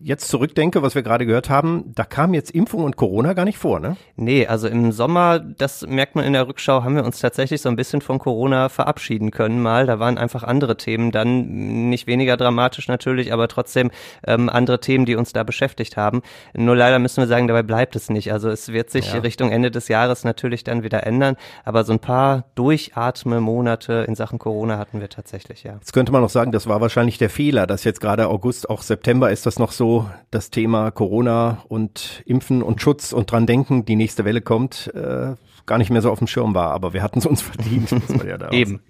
jetzt 0.02 0.30
zurückdenke, 0.30 0.82
was 0.82 0.95
wir 0.95 1.04
gerade 1.04 1.26
gehört 1.26 1.50
haben, 1.50 1.91
da 1.93 2.06
kam 2.06 2.34
jetzt 2.34 2.52
Impfung 2.52 2.84
und 2.86 2.95
Corona 2.95 3.34
gar 3.34 3.43
nicht 3.43 3.58
vor, 3.58 3.80
ne? 3.82 3.97
Nee, 4.16 4.47
also 4.47 4.68
im 4.70 4.93
Sommer, 4.93 5.39
das 5.39 5.86
merkt 5.86 6.16
man 6.16 6.24
in 6.24 6.34
der 6.34 6.47
Rückschau, 6.47 6.84
haben 6.84 6.95
wir 6.95 7.04
uns 7.04 7.20
tatsächlich 7.20 7.62
so 7.62 7.68
ein 7.68 7.76
bisschen 7.76 8.00
von 8.00 8.18
Corona 8.18 8.70
verabschieden 8.70 9.32
können 9.32 9.62
mal. 9.62 9.86
Da 9.86 10.00
waren 10.00 10.18
einfach 10.18 10.43
andere 10.43 10.78
Themen 10.78 11.12
dann, 11.12 11.89
nicht 11.89 12.08
weniger 12.08 12.38
dramatisch 12.38 12.88
natürlich, 12.88 13.34
aber 13.34 13.50
trotzdem 13.50 13.91
ähm, 14.26 14.47
andere 14.47 14.80
Themen, 14.80 15.06
die 15.06 15.16
uns 15.16 15.34
da 15.34 15.43
beschäftigt 15.43 15.97
haben. 15.97 16.22
Nur 16.54 16.78
leider 16.78 16.97
müssen 17.00 17.22
wir 17.22 17.28
sagen, 17.28 17.47
dabei 17.47 17.64
bleibt 17.64 17.95
es 17.97 18.10
nicht. 18.10 18.32
Also 18.32 18.50
es 18.50 18.72
wird 18.72 18.89
sich 18.89 19.14
ja. 19.14 19.20
Richtung 19.20 19.52
Ende 19.52 19.70
des 19.70 19.89
Jahres 19.89 20.24
natürlich 20.24 20.64
dann 20.64 20.84
wieder 20.84 21.06
ändern, 21.06 21.36
aber 21.66 21.84
so 21.84 21.91
ein 21.91 22.00
paar 22.00 22.45
Durchatme-Monate 22.56 24.06
in 24.08 24.16
Sachen 24.16 24.39
Corona 24.39 24.78
hatten 24.78 25.02
wir 25.02 25.10
tatsächlich, 25.10 25.64
ja. 25.64 25.74
Jetzt 25.74 25.91
könnte 25.91 26.14
man 26.14 26.22
noch 26.22 26.30
sagen, 26.30 26.54
das 26.54 26.68
war 26.68 26.80
wahrscheinlich 26.80 27.18
der 27.18 27.30
Fehler, 27.30 27.68
dass 27.68 27.84
jetzt 27.84 28.00
gerade 28.00 28.30
August, 28.30 28.70
auch 28.70 28.82
September 28.82 29.30
ist 29.30 29.45
das 29.45 29.60
noch 29.60 29.74
so 29.74 29.89
das 30.32 30.50
Thema 30.50 30.92
Corona 30.92 31.64
und 31.68 32.24
Impfen 32.26 32.62
und 32.62 32.82
Schutz 32.82 33.14
und 33.14 33.32
dran 33.32 33.46
denken, 33.46 33.86
die 33.86 33.96
nächste 33.96 34.26
Welle 34.26 34.42
kommt, 34.42 34.92
äh, 34.94 35.36
gar 35.66 35.78
nicht 35.78 35.90
mehr 35.92 36.02
so 36.02 36.12
auf 36.12 36.20
dem 36.20 36.28
Schirm 36.28 36.54
war. 36.56 36.72
Aber 36.72 36.94
wir 36.94 37.04
hatten 37.04 37.20
es 37.20 37.26
uns 37.26 37.42
verdient. 37.44 37.92
ja 38.26 38.38
Eben. 38.52 38.82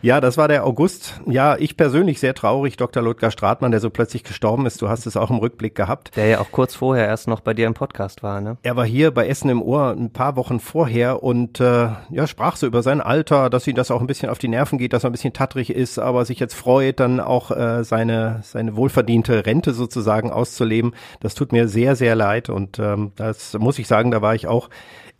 Ja, 0.00 0.20
das 0.20 0.36
war 0.36 0.48
der 0.48 0.64
August. 0.64 1.20
Ja, 1.26 1.56
ich 1.56 1.76
persönlich 1.76 2.20
sehr 2.20 2.34
traurig. 2.34 2.76
Dr. 2.76 3.02
Ludger 3.02 3.30
Stratmann, 3.30 3.70
der 3.70 3.80
so 3.80 3.90
plötzlich 3.90 4.24
gestorben 4.24 4.66
ist. 4.66 4.80
Du 4.80 4.88
hast 4.88 5.06
es 5.06 5.16
auch 5.16 5.30
im 5.30 5.36
Rückblick 5.36 5.74
gehabt. 5.74 6.16
Der 6.16 6.26
ja 6.26 6.40
auch 6.40 6.50
kurz 6.50 6.74
vorher 6.74 7.06
erst 7.06 7.28
noch 7.28 7.40
bei 7.40 7.54
dir 7.54 7.66
im 7.66 7.74
Podcast 7.74 8.22
war, 8.22 8.40
ne? 8.40 8.56
Er 8.62 8.76
war 8.76 8.86
hier 8.86 9.10
bei 9.10 9.26
Essen 9.26 9.50
im 9.50 9.60
Ohr 9.62 9.90
ein 9.90 10.12
paar 10.12 10.36
Wochen 10.36 10.60
vorher 10.60 11.22
und 11.22 11.60
äh, 11.60 11.88
ja, 12.10 12.26
sprach 12.26 12.56
so 12.56 12.66
über 12.66 12.82
sein 12.82 13.00
Alter, 13.00 13.50
dass 13.50 13.66
ihm 13.66 13.74
das 13.74 13.90
auch 13.90 14.00
ein 14.00 14.06
bisschen 14.06 14.30
auf 14.30 14.38
die 14.38 14.48
Nerven 14.48 14.78
geht, 14.78 14.92
dass 14.92 15.04
er 15.04 15.10
ein 15.10 15.12
bisschen 15.12 15.32
tattrig 15.32 15.70
ist, 15.70 15.98
aber 15.98 16.24
sich 16.24 16.38
jetzt 16.38 16.54
freut, 16.54 17.00
dann 17.00 17.20
auch 17.20 17.50
äh, 17.50 17.84
seine, 17.84 18.40
seine 18.42 18.76
wohlverdiente 18.76 19.44
Rente 19.46 19.74
sozusagen 19.74 20.30
auszuleben. 20.30 20.94
Das 21.20 21.34
tut 21.34 21.52
mir 21.52 21.68
sehr, 21.68 21.96
sehr 21.96 22.14
leid 22.14 22.48
und 22.48 22.78
ähm, 22.78 23.12
das 23.16 23.54
muss 23.58 23.78
ich 23.78 23.88
sagen, 23.88 24.10
da 24.10 24.22
war 24.22 24.34
ich 24.34 24.46
auch 24.46 24.68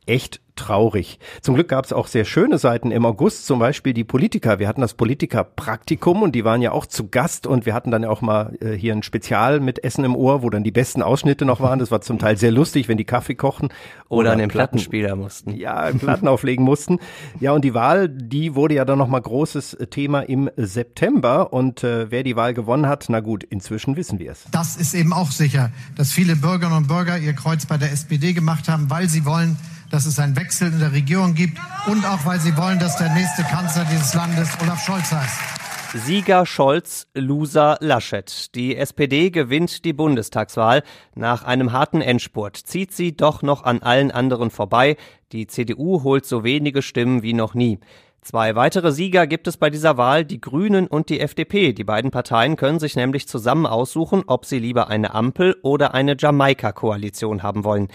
echt 0.06 0.40
traurig. 0.57 1.18
Zum 1.40 1.55
Glück 1.55 1.68
gab 1.68 1.84
es 1.84 1.92
auch 1.92 2.07
sehr 2.07 2.24
schöne 2.24 2.59
Seiten 2.59 2.90
im 2.90 3.07
August, 3.07 3.46
zum 3.46 3.59
Beispiel 3.59 3.94
die 3.94 4.05
Politiker. 4.05 4.59
Wir 4.59 4.68
hatten 4.68 4.80
das 4.80 4.94
Politiker-Praktikum 4.94 6.22
und 6.22 6.32
die 6.32 6.44
waren 6.44 6.62
ja 6.62 6.72
auch 6.72 6.86
zu 6.86 7.09
Gast 7.09 7.46
und 7.46 7.66
wir 7.66 7.74
hatten 7.74 7.90
dann 7.90 8.03
ja 8.03 8.11
auch 8.11 8.20
mal 8.20 8.57
äh, 8.61 8.72
hier 8.72 8.92
ein 8.92 9.03
Spezial 9.03 9.61
mit 9.61 9.82
Essen 9.82 10.05
im 10.05 10.14
Ohr, 10.14 10.42
wo 10.42 10.50
dann 10.50 10.64
die 10.64 10.70
besten 10.70 11.03
Ausschnitte 11.03 11.44
noch 11.44 11.61
waren. 11.61 11.78
Das 11.78 11.90
war 11.90 12.00
zum 12.00 12.18
Teil 12.18 12.36
sehr 12.36 12.50
lustig, 12.50 12.88
wenn 12.88 12.98
die 12.98 13.05
Kaffee 13.05 13.34
kochen. 13.34 13.68
Oder, 14.09 14.20
oder 14.20 14.32
an 14.32 14.38
den 14.38 14.48
Plattenspieler 14.48 15.16
mussten. 15.16 15.55
Ja, 15.55 15.90
Platten 15.90 16.28
auflegen 16.28 16.64
mussten. 16.64 16.98
Ja, 17.40 17.53
und 17.53 17.64
die 17.64 17.74
Wahl, 17.74 18.09
die 18.09 18.55
wurde 18.55 18.74
ja 18.74 18.84
dann 18.84 18.98
nochmal 18.98 19.22
großes 19.22 19.78
Thema 19.90 20.20
im 20.20 20.50
September 20.57 21.53
und 21.53 21.82
äh, 21.82 22.11
wer 22.11 22.22
die 22.22 22.36
Wahl 22.36 22.53
gewonnen 22.53 22.86
hat, 22.86 23.07
na 23.09 23.20
gut, 23.20 23.42
inzwischen 23.44 23.96
wissen 23.96 24.18
wir 24.18 24.32
es. 24.32 24.44
Das 24.50 24.76
ist 24.76 24.94
eben 24.94 25.12
auch 25.12 25.30
sicher, 25.30 25.70
dass 25.96 26.12
viele 26.12 26.36
Bürgerinnen 26.36 26.76
und 26.76 26.88
Bürger 26.88 27.18
ihr 27.18 27.32
Kreuz 27.32 27.66
bei 27.66 27.78
der 27.78 27.92
SPD 27.92 28.32
gemacht 28.32 28.68
haben, 28.68 28.90
weil 28.90 29.09
sie 29.09 29.24
wollen, 29.24 29.57
dass 29.93 30.07
es 30.07 30.18
einen 30.18 30.36
Wechsel 30.36 30.72
in 30.72 30.80
der 30.80 30.93
Regierung 30.93 31.34
gibt 31.34 31.59
und 31.86 32.05
auch 32.07 32.24
weil 32.24 32.40
sie 32.40 32.57
wollen, 32.57 32.78
dass 32.78 32.97
der 32.97 33.12
nächste 33.14 33.43
Kanzler 33.43 33.84
dieses 33.84 34.14
Landes 34.14 34.49
Olaf 34.62 34.82
Scholz 34.84 35.12
heißt. 35.12 35.38
Sieger 36.07 36.47
Scholz, 36.47 37.07
Loser 37.12 37.76
Laschet. 37.80 38.55
Die 38.55 38.74
SPD 38.74 39.28
gewinnt 39.28 39.84
die 39.84 39.93
Bundestagswahl. 39.93 40.82
Nach 41.14 41.45
einem 41.45 41.72
harten 41.72 42.01
Endspurt 42.01 42.57
zieht 42.57 42.93
sie 42.93 43.14
doch 43.14 43.43
noch 43.43 43.64
an 43.64 43.82
allen 43.82 44.11
anderen 44.11 44.51
vorbei. 44.51 44.97
Die 45.32 45.47
CDU 45.47 46.03
holt 46.03 46.24
so 46.24 46.43
wenige 46.43 46.80
Stimmen 46.80 47.22
wie 47.22 47.34
noch 47.34 47.53
nie. 47.53 47.78
Zwei 48.22 48.55
weitere 48.55 48.93
Sieger 48.93 49.26
gibt 49.26 49.49
es 49.49 49.57
bei 49.57 49.68
dieser 49.68 49.97
Wahl, 49.97 50.24
die 50.24 50.40
Grünen 50.40 50.86
und 50.86 51.11
die 51.11 51.18
FDP. 51.18 51.72
Die 51.72 51.82
beiden 51.82 52.12
Parteien 52.12 52.55
können 52.55 52.78
sich 52.78 52.95
nämlich 52.95 53.26
zusammen 53.26 53.66
aussuchen, 53.66 54.22
ob 54.28 54.47
sie 54.47 54.61
lieber 54.61 54.88
eine 54.88 55.12
Ampel 55.12 55.57
oder 55.62 55.93
eine 55.93 56.16
Jamaika-Koalition 56.16 57.43
haben 57.43 57.64
wollen. 57.64 57.88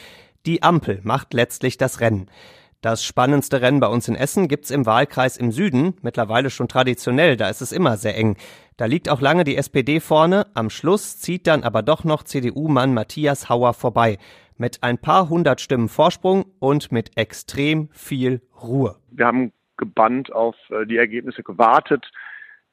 Die 0.47 0.63
Ampel 0.63 1.01
macht 1.03 1.33
letztlich 1.33 1.77
das 1.77 1.99
Rennen. 1.99 2.31
Das 2.79 3.03
spannendste 3.03 3.59
Rennen 3.59 3.81
bei 3.81 3.87
uns 3.87 4.07
in 4.07 4.15
Essen 4.15 4.47
gibt's 4.47 4.71
im 4.71 4.85
Wahlkreis 4.85 5.35
im 5.35 5.51
Süden, 5.51 5.95
mittlerweile 6.03 6.49
schon 6.49 6.69
traditionell, 6.69 7.35
da 7.35 7.49
ist 7.49 7.59
es 7.59 7.73
immer 7.73 7.97
sehr 7.97 8.15
eng. 8.15 8.37
Da 8.77 8.85
liegt 8.85 9.09
auch 9.09 9.19
lange 9.19 9.43
die 9.43 9.57
SPD 9.57 9.99
vorne, 9.99 10.47
am 10.53 10.69
Schluss 10.69 11.19
zieht 11.19 11.47
dann 11.47 11.63
aber 11.63 11.83
doch 11.83 12.05
noch 12.05 12.23
CDU-Mann 12.23 12.93
Matthias 12.93 13.49
Hauer 13.49 13.73
vorbei. 13.73 14.19
Mit 14.55 14.83
ein 14.83 14.97
paar 14.97 15.27
hundert 15.27 15.59
Stimmen 15.59 15.89
Vorsprung 15.89 16.45
und 16.59 16.93
mit 16.93 17.17
extrem 17.17 17.89
viel 17.91 18.41
Ruhe. 18.61 18.95
Wir 19.11 19.25
haben 19.25 19.51
gebannt 19.75 20.31
auf 20.31 20.55
äh, 20.69 20.85
die 20.85 20.95
Ergebnisse 20.95 21.43
gewartet 21.43 22.09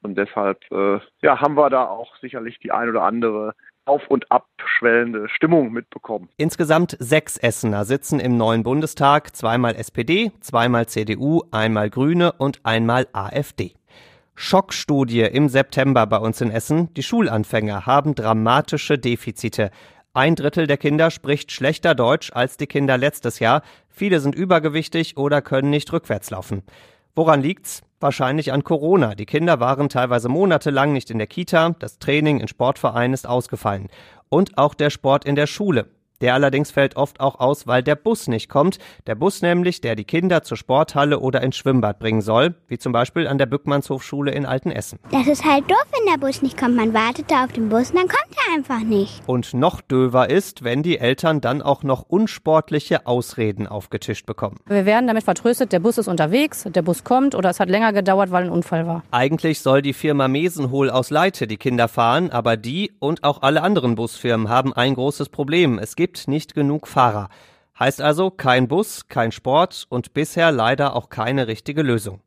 und 0.01 0.17
deshalb 0.17 0.59
äh, 0.71 0.99
ja, 1.21 1.41
haben 1.41 1.55
wir 1.55 1.69
da 1.69 1.89
auch 1.89 2.15
sicherlich 2.21 2.57
die 2.59 2.71
ein 2.71 2.87
oder 2.87 3.03
andere 3.03 3.53
auf- 3.85 4.07
und 4.07 4.31
abschwellende 4.31 5.29
Stimmung 5.29 5.71
mitbekommen. 5.71 6.29
Insgesamt 6.37 6.97
sechs 6.99 7.37
Essener 7.37 7.85
sitzen 7.85 8.19
im 8.19 8.37
neuen 8.37 8.63
Bundestag, 8.63 9.35
zweimal 9.35 9.75
SPD, 9.75 10.31
zweimal 10.41 10.87
CDU, 10.87 11.43
einmal 11.51 11.89
Grüne 11.89 12.33
und 12.33 12.59
einmal 12.63 13.07
AfD. 13.13 13.73
Schockstudie 14.35 15.21
im 15.21 15.47
September 15.47 16.05
bei 16.07 16.17
uns 16.17 16.41
in 16.41 16.51
Essen. 16.51 16.93
Die 16.95 17.03
Schulanfänger 17.03 17.85
haben 17.85 18.15
dramatische 18.15 18.97
Defizite. 18.97 19.71
Ein 20.13 20.35
Drittel 20.35 20.67
der 20.67 20.77
Kinder 20.77 21.09
spricht 21.09 21.51
schlechter 21.51 21.95
Deutsch 21.95 22.31
als 22.33 22.57
die 22.57 22.67
Kinder 22.67 22.97
letztes 22.97 23.39
Jahr. 23.39 23.61
Viele 23.89 24.19
sind 24.19 24.35
übergewichtig 24.35 25.17
oder 25.17 25.41
können 25.41 25.69
nicht 25.69 25.91
rückwärts 25.93 26.31
laufen. 26.31 26.63
Woran 27.17 27.41
liegt's? 27.41 27.81
Wahrscheinlich 28.01 28.51
an 28.51 28.65
Corona. 28.65 29.15
Die 29.15 29.25
Kinder 29.25 29.61
waren 29.61 29.87
teilweise 29.87 30.27
monatelang 30.27 30.91
nicht 30.91 31.09
in 31.09 31.17
der 31.17 31.27
Kita, 31.27 31.69
das 31.79 31.97
Training 31.97 32.41
in 32.41 32.49
Sportvereinen 32.49 33.13
ist 33.13 33.25
ausgefallen. 33.25 33.87
Und 34.27 34.57
auch 34.57 34.73
der 34.73 34.89
Sport 34.89 35.23
in 35.23 35.35
der 35.35 35.47
Schule. 35.47 35.87
Der 36.21 36.33
allerdings 36.33 36.71
fällt 36.71 36.95
oft 36.95 37.19
auch 37.19 37.39
aus, 37.39 37.67
weil 37.67 37.83
der 37.83 37.95
Bus 37.95 38.27
nicht 38.27 38.49
kommt. 38.49 38.79
Der 39.05 39.15
Bus 39.15 39.41
nämlich, 39.41 39.81
der 39.81 39.95
die 39.95 40.05
Kinder 40.05 40.43
zur 40.43 40.57
Sporthalle 40.57 41.19
oder 41.19 41.41
ins 41.41 41.57
Schwimmbad 41.57 41.99
bringen 41.99 42.21
soll, 42.21 42.55
wie 42.67 42.77
zum 42.77 42.93
Beispiel 42.93 43.27
an 43.27 43.37
der 43.37 43.47
Bückmannshofschule 43.47 44.31
in 44.31 44.45
Altenessen. 44.45 44.99
Das 45.11 45.27
ist 45.27 45.43
halt 45.43 45.69
doof, 45.69 45.85
wenn 45.91 46.11
der 46.11 46.25
Bus 46.25 46.41
nicht 46.41 46.57
kommt. 46.57 46.75
Man 46.75 46.93
wartet 46.93 47.29
da 47.29 47.43
auf 47.43 47.51
den 47.51 47.69
Bus 47.69 47.91
und 47.91 47.97
dann 47.97 48.07
kommt 48.07 48.35
er 48.47 48.55
einfach 48.55 48.79
nicht. 48.79 49.21
Und 49.27 49.53
noch 49.53 49.81
döver 49.81 50.29
ist, 50.29 50.63
wenn 50.63 50.83
die 50.83 50.99
Eltern 50.99 51.41
dann 51.41 51.61
auch 51.61 51.83
noch 51.83 52.03
unsportliche 52.03 53.05
Ausreden 53.07 53.67
aufgetischt 53.67 54.25
bekommen. 54.25 54.57
Wir 54.67 54.85
werden 54.85 55.07
damit 55.07 55.23
vertröstet, 55.23 55.73
der 55.73 55.79
Bus 55.79 55.97
ist 55.97 56.07
unterwegs, 56.07 56.63
der 56.63 56.81
Bus 56.81 57.03
kommt 57.03 57.35
oder 57.35 57.49
es 57.49 57.59
hat 57.59 57.69
länger 57.69 57.91
gedauert, 57.91 58.31
weil 58.31 58.45
ein 58.45 58.49
Unfall 58.49 58.87
war. 58.87 59.03
Eigentlich 59.11 59.59
soll 59.59 59.81
die 59.81 59.93
Firma 59.93 60.27
Mesenhol 60.27 60.89
aus 60.89 61.09
Leite 61.09 61.47
die 61.47 61.57
Kinder 61.57 61.87
fahren, 61.87 62.29
aber 62.29 62.55
die 62.55 62.93
und 62.99 63.23
auch 63.23 63.41
alle 63.41 63.61
anderen 63.61 63.95
Busfirmen 63.95 64.49
haben 64.49 64.71
ein 64.73 64.95
großes 64.95 65.29
Problem. 65.29 65.79
Es 65.79 65.95
gibt 65.95 66.04
gibt 66.05 66.27
nicht 66.27 66.53
genug 66.53 66.85
Fahrer. 66.85 67.29
Heißt 67.79 67.99
also 67.99 68.29
kein 68.29 68.67
Bus, 68.67 69.07
kein 69.07 69.31
Sport 69.31 69.87
und 69.89 70.13
bisher 70.13 70.51
leider 70.51 70.95
auch 70.95 71.09
keine 71.09 71.47
richtige 71.47 71.81
Lösung. 71.81 72.21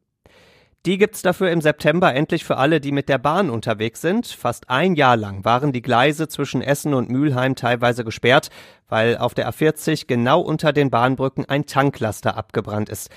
Die 0.84 0.98
gibt's 0.98 1.22
dafür 1.22 1.52
im 1.52 1.60
September 1.60 2.12
endlich 2.12 2.42
für 2.42 2.56
alle, 2.56 2.80
die 2.80 2.90
mit 2.90 3.08
der 3.08 3.18
Bahn 3.18 3.50
unterwegs 3.50 4.00
sind. 4.00 4.26
Fast 4.26 4.68
ein 4.68 4.96
Jahr 4.96 5.16
lang 5.16 5.44
waren 5.44 5.72
die 5.72 5.80
Gleise 5.80 6.26
zwischen 6.26 6.60
Essen 6.60 6.92
und 6.92 7.08
Mülheim 7.08 7.54
teilweise 7.54 8.04
gesperrt, 8.04 8.50
weil 8.88 9.16
auf 9.16 9.34
der 9.34 9.48
A40 9.48 10.08
genau 10.08 10.40
unter 10.40 10.72
den 10.72 10.90
Bahnbrücken 10.90 11.48
ein 11.48 11.64
Tanklaster 11.64 12.36
abgebrannt 12.36 12.88
ist. 12.88 13.10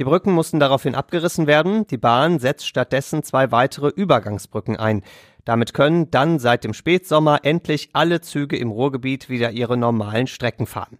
Die 0.00 0.04
Brücken 0.04 0.32
mussten 0.32 0.58
daraufhin 0.58 0.96
abgerissen 0.96 1.46
werden. 1.46 1.86
Die 1.86 1.96
Bahn 1.96 2.40
setzt 2.40 2.66
stattdessen 2.66 3.22
zwei 3.22 3.52
weitere 3.52 3.90
Übergangsbrücken 3.90 4.76
ein. 4.76 5.04
Damit 5.48 5.72
können 5.72 6.10
dann 6.10 6.38
seit 6.38 6.64
dem 6.64 6.74
Spätsommer 6.74 7.38
endlich 7.42 7.88
alle 7.94 8.20
Züge 8.20 8.58
im 8.58 8.70
Ruhrgebiet 8.70 9.30
wieder 9.30 9.50
ihre 9.50 9.78
normalen 9.78 10.26
Strecken 10.26 10.66
fahren. 10.66 10.98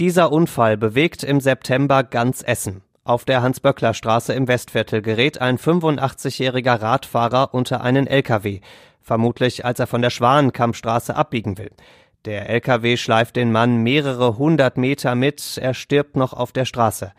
Dieser 0.00 0.32
Unfall 0.32 0.78
bewegt 0.78 1.22
im 1.22 1.40
September 1.40 2.02
ganz 2.02 2.42
Essen. 2.42 2.80
Auf 3.04 3.26
der 3.26 3.42
Hans-Böckler-Straße 3.42 4.32
im 4.32 4.48
Westviertel 4.48 5.02
gerät 5.02 5.38
ein 5.38 5.58
85-jähriger 5.58 6.80
Radfahrer 6.80 7.52
unter 7.52 7.82
einen 7.82 8.06
LKW, 8.06 8.60
vermutlich 9.02 9.66
als 9.66 9.80
er 9.80 9.86
von 9.86 10.00
der 10.00 10.08
Schwanenkampfstraße 10.08 11.14
abbiegen 11.14 11.58
will. 11.58 11.72
Der 12.24 12.48
LKW 12.48 12.96
schleift 12.96 13.36
den 13.36 13.52
Mann 13.52 13.82
mehrere 13.82 14.38
hundert 14.38 14.78
Meter 14.78 15.14
mit, 15.14 15.58
er 15.58 15.74
stirbt 15.74 16.16
noch 16.16 16.32
auf 16.32 16.52
der 16.52 16.64
Straße. 16.64 17.12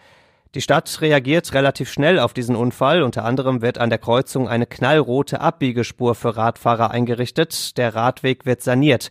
Die 0.56 0.62
Stadt 0.62 1.02
reagiert 1.02 1.54
relativ 1.54 1.92
schnell 1.92 2.20
auf 2.20 2.34
diesen 2.34 2.56
Unfall. 2.56 3.04
Unter 3.04 3.26
anderem 3.26 3.62
wird 3.62 3.78
an 3.78 3.90
der 3.90 4.00
Kreuzung 4.00 4.48
eine 4.48 4.66
knallrote 4.66 5.42
Abbiegespur 5.42 6.16
für 6.16 6.38
Radfahrer 6.38 6.92
eingerichtet. 6.92 7.78
Der 7.78 7.96
Radweg 7.96 8.46
wird 8.46 8.62
saniert. 8.62 9.10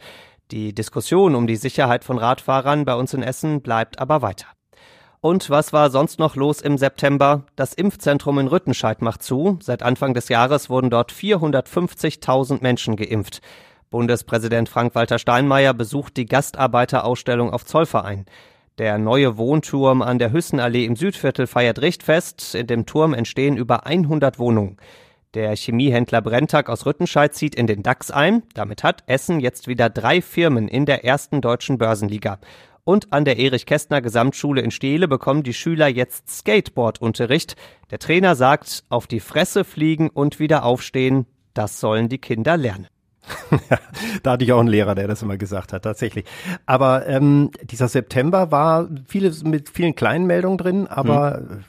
Die 0.51 0.74
Diskussion 0.74 1.34
um 1.34 1.47
die 1.47 1.57
Sicherheit 1.57 2.05
von 2.05 2.18
Radfahrern 2.18 2.84
bei 2.84 2.95
uns 2.95 3.12
in 3.12 3.22
Essen 3.22 3.61
bleibt 3.61 3.99
aber 3.99 4.22
weiter. 4.22 4.47
Und 5.20 5.51
was 5.51 5.72
war 5.72 5.91
sonst 5.91 6.18
noch 6.18 6.37
los 6.37 6.61
im 6.61 6.78
September? 6.78 7.45
Das 7.57 7.74
Impfzentrum 7.74 8.39
in 8.39 8.47
Rüttenscheid 8.47 9.03
macht 9.03 9.22
zu. 9.22 9.59
Seit 9.61 9.82
Anfang 9.82 10.14
des 10.14 10.28
Jahres 10.28 10.70
wurden 10.70 10.89
dort 10.89 11.12
450.000 11.12 12.62
Menschen 12.62 12.97
geimpft. 12.97 13.41
Bundespräsident 13.91 14.68
Frank-Walter 14.68 15.18
Steinmeier 15.18 15.74
besucht 15.74 16.16
die 16.16 16.26
Gastarbeiterausstellung 16.26 17.51
auf 17.51 17.64
Zollverein. 17.64 18.26
Der 18.79 18.99
neue 18.99 19.39
Wohnturm 19.39 20.03
an 20.03 20.18
der 20.18 20.33
Hüssenallee 20.33 20.85
im 20.85 20.97
Südviertel 20.97 21.47
feiert 21.47 21.81
Richtfest. 21.81 22.55
In 22.55 22.66
dem 22.66 22.85
Turm 22.85 23.14
entstehen 23.14 23.57
über 23.57 23.87
100 23.87 24.39
Wohnungen. 24.39 24.77
Der 25.33 25.57
Chemiehändler 25.57 26.20
Brenntag 26.20 26.68
aus 26.68 26.85
Rüttenscheid 26.85 27.35
zieht 27.35 27.55
in 27.55 27.66
den 27.66 27.83
DAX 27.83 28.11
ein. 28.11 28.43
Damit 28.53 28.85
hat 28.85 29.03
Essen 29.07 29.41
jetzt 29.41 29.66
wieder 29.66 29.89
drei 29.89 30.20
Firmen 30.20 30.68
in 30.68 30.85
der 30.85 31.07
ersten 31.07 31.41
deutschen 31.41 31.79
Börsenliga. 31.79 32.39
Und 32.85 33.14
an 33.14 33.24
der 33.24 33.39
Erich-Kästner 33.39 34.03
Gesamtschule 34.03 34.61
in 34.61 34.70
Steele 34.70 35.09
bekommen 35.09 35.43
die 35.43 35.55
Schüler 35.55 35.89
jetzt 35.89 36.29
Skateboardunterricht. 36.29 37.57
Der 37.91 37.99
Trainer 37.99 38.35
sagt, 38.35 38.85
auf 38.91 39.07
die 39.07 39.20
Fresse 39.20 39.64
fliegen 39.64 40.11
und 40.11 40.39
wieder 40.39 40.66
aufstehen, 40.66 41.24
das 41.55 41.81
sollen 41.81 42.11
die 42.11 42.18
Kinder 42.18 42.59
lernen. 42.59 42.89
da 44.22 44.33
hatte 44.33 44.45
ich 44.45 44.53
auch 44.53 44.61
einen 44.61 44.68
Lehrer, 44.68 44.95
der 44.95 45.09
das 45.09 45.22
immer 45.22 45.37
gesagt 45.37 45.72
hat, 45.72 45.83
tatsächlich. 45.83 46.24
Aber 46.66 47.07
ähm, 47.07 47.51
dieser 47.62 47.89
September 47.89 48.51
war 48.51 48.89
viele, 49.07 49.33
mit 49.45 49.68
vielen 49.68 49.95
kleinen 49.95 50.27
Meldungen 50.27 50.59
drin, 50.59 50.87
aber 50.87 51.39
hm 51.39 51.64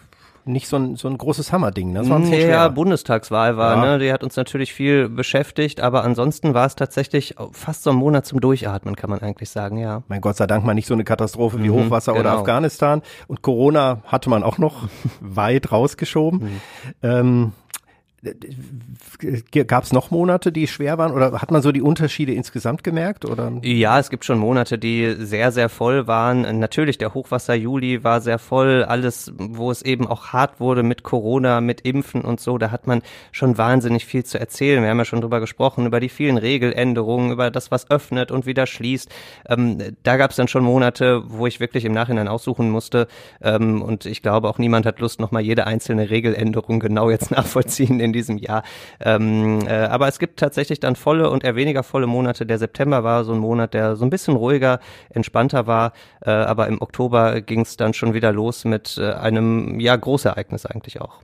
nicht 0.47 0.67
so 0.67 0.77
ein, 0.77 0.95
so 0.95 1.07
ein 1.07 1.17
großes 1.17 1.51
Hammerding. 1.51 1.91
Ne? 1.91 1.99
Das 1.99 2.09
war 2.09 2.19
nee, 2.19 2.49
ja, 2.49 2.67
Bundestagswahl 2.69 3.57
war, 3.57 3.75
ja. 3.75 3.91
ne? 3.91 3.99
Die 3.99 4.11
hat 4.11 4.23
uns 4.23 4.35
natürlich 4.35 4.73
viel 4.73 5.09
beschäftigt, 5.09 5.81
aber 5.81 6.03
ansonsten 6.03 6.53
war 6.53 6.65
es 6.65 6.75
tatsächlich 6.75 7.35
fast 7.51 7.83
so 7.83 7.91
ein 7.91 7.95
Monat 7.95 8.25
zum 8.25 8.39
Durchatmen, 8.39 8.95
kann 8.95 9.09
man 9.09 9.19
eigentlich 9.19 9.49
sagen, 9.49 9.77
ja. 9.77 10.03
Mein 10.07 10.21
Gott 10.21 10.37
sei 10.37 10.47
Dank 10.47 10.65
mal 10.65 10.73
nicht 10.73 10.87
so 10.87 10.93
eine 10.93 11.03
Katastrophe 11.03 11.61
wie 11.61 11.69
mhm, 11.69 11.73
Hochwasser 11.73 12.13
genau. 12.13 12.21
oder 12.21 12.39
Afghanistan. 12.39 13.01
Und 13.27 13.41
Corona 13.41 14.01
hatte 14.05 14.29
man 14.29 14.43
auch 14.43 14.57
noch 14.57 14.87
weit 15.19 15.71
rausgeschoben. 15.71 16.39
Mhm. 16.39 16.61
Ähm, 17.03 17.51
Gab 19.67 19.83
es 19.83 19.93
noch 19.93 20.09
Monate, 20.09 20.51
die 20.51 20.65
schwer 20.65 20.97
waren 20.97 21.11
oder 21.11 21.33
hat 21.33 21.51
man 21.51 21.61
so 21.61 21.71
die 21.71 21.83
Unterschiede 21.83 22.33
insgesamt 22.33 22.83
gemerkt? 22.83 23.25
Oder? 23.25 23.51
Ja, 23.61 23.99
es 23.99 24.09
gibt 24.09 24.25
schon 24.25 24.39
Monate, 24.39 24.79
die 24.79 25.15
sehr, 25.19 25.51
sehr 25.51 25.69
voll 25.69 26.07
waren. 26.07 26.59
Natürlich, 26.59 26.97
der 26.97 27.13
Hochwasser-Juli 27.13 28.03
war 28.03 28.19
sehr 28.21 28.39
voll. 28.39 28.83
Alles, 28.83 29.31
wo 29.37 29.69
es 29.69 29.83
eben 29.83 30.07
auch 30.07 30.29
hart 30.29 30.59
wurde 30.59 30.81
mit 30.81 31.03
Corona, 31.03 31.61
mit 31.61 31.81
Impfen 31.81 32.21
und 32.21 32.39
so, 32.39 32.57
da 32.57 32.71
hat 32.71 32.87
man 32.87 33.03
schon 33.31 33.59
wahnsinnig 33.59 34.05
viel 34.05 34.25
zu 34.25 34.39
erzählen. 34.39 34.81
Wir 34.81 34.89
haben 34.89 34.97
ja 34.97 35.05
schon 35.05 35.21
drüber 35.21 35.39
gesprochen, 35.39 35.85
über 35.85 35.99
die 35.99 36.09
vielen 36.09 36.37
Regeländerungen, 36.37 37.31
über 37.31 37.51
das, 37.51 37.69
was 37.69 37.91
öffnet 37.91 38.31
und 38.31 38.47
wieder 38.47 38.65
schließt. 38.65 39.13
Ähm, 39.47 39.77
da 40.01 40.17
gab 40.17 40.31
es 40.31 40.37
dann 40.37 40.47
schon 40.47 40.63
Monate, 40.63 41.21
wo 41.27 41.45
ich 41.45 41.59
wirklich 41.59 41.85
im 41.85 41.93
Nachhinein 41.93 42.27
aussuchen 42.27 42.71
musste. 42.71 43.07
Ähm, 43.43 43.83
und 43.83 44.07
ich 44.07 44.23
glaube, 44.23 44.49
auch 44.49 44.57
niemand 44.57 44.87
hat 44.87 44.99
Lust, 44.99 45.19
nochmal 45.19 45.43
jede 45.43 45.67
einzelne 45.67 46.09
Regeländerung 46.09 46.79
genau 46.79 47.11
jetzt 47.11 47.29
nachvollziehen 47.37 48.06
in 48.07 48.13
diesem 48.13 48.37
Jahr. 48.37 48.63
Ähm, 48.99 49.59
äh, 49.67 49.73
aber 49.73 50.07
es 50.07 50.19
gibt 50.19 50.39
tatsächlich 50.39 50.79
dann 50.79 50.95
volle 50.95 51.29
und 51.29 51.43
eher 51.43 51.55
weniger 51.55 51.83
volle 51.83 52.07
Monate. 52.07 52.45
Der 52.45 52.57
September 52.57 53.03
war 53.03 53.23
so 53.23 53.33
ein 53.33 53.39
Monat, 53.39 53.73
der 53.73 53.95
so 53.95 54.05
ein 54.05 54.09
bisschen 54.09 54.35
ruhiger, 54.35 54.79
entspannter 55.09 55.67
war. 55.67 55.93
Äh, 56.21 56.31
aber 56.31 56.67
im 56.67 56.81
Oktober 56.81 57.41
ging 57.41 57.61
es 57.61 57.77
dann 57.77 57.93
schon 57.93 58.13
wieder 58.13 58.31
los 58.31 58.65
mit 58.65 58.97
äh, 58.97 59.13
einem 59.13 59.79
ja 59.79 59.95
Großereignis 59.95 60.65
eigentlich 60.65 61.01
auch. 61.01 61.21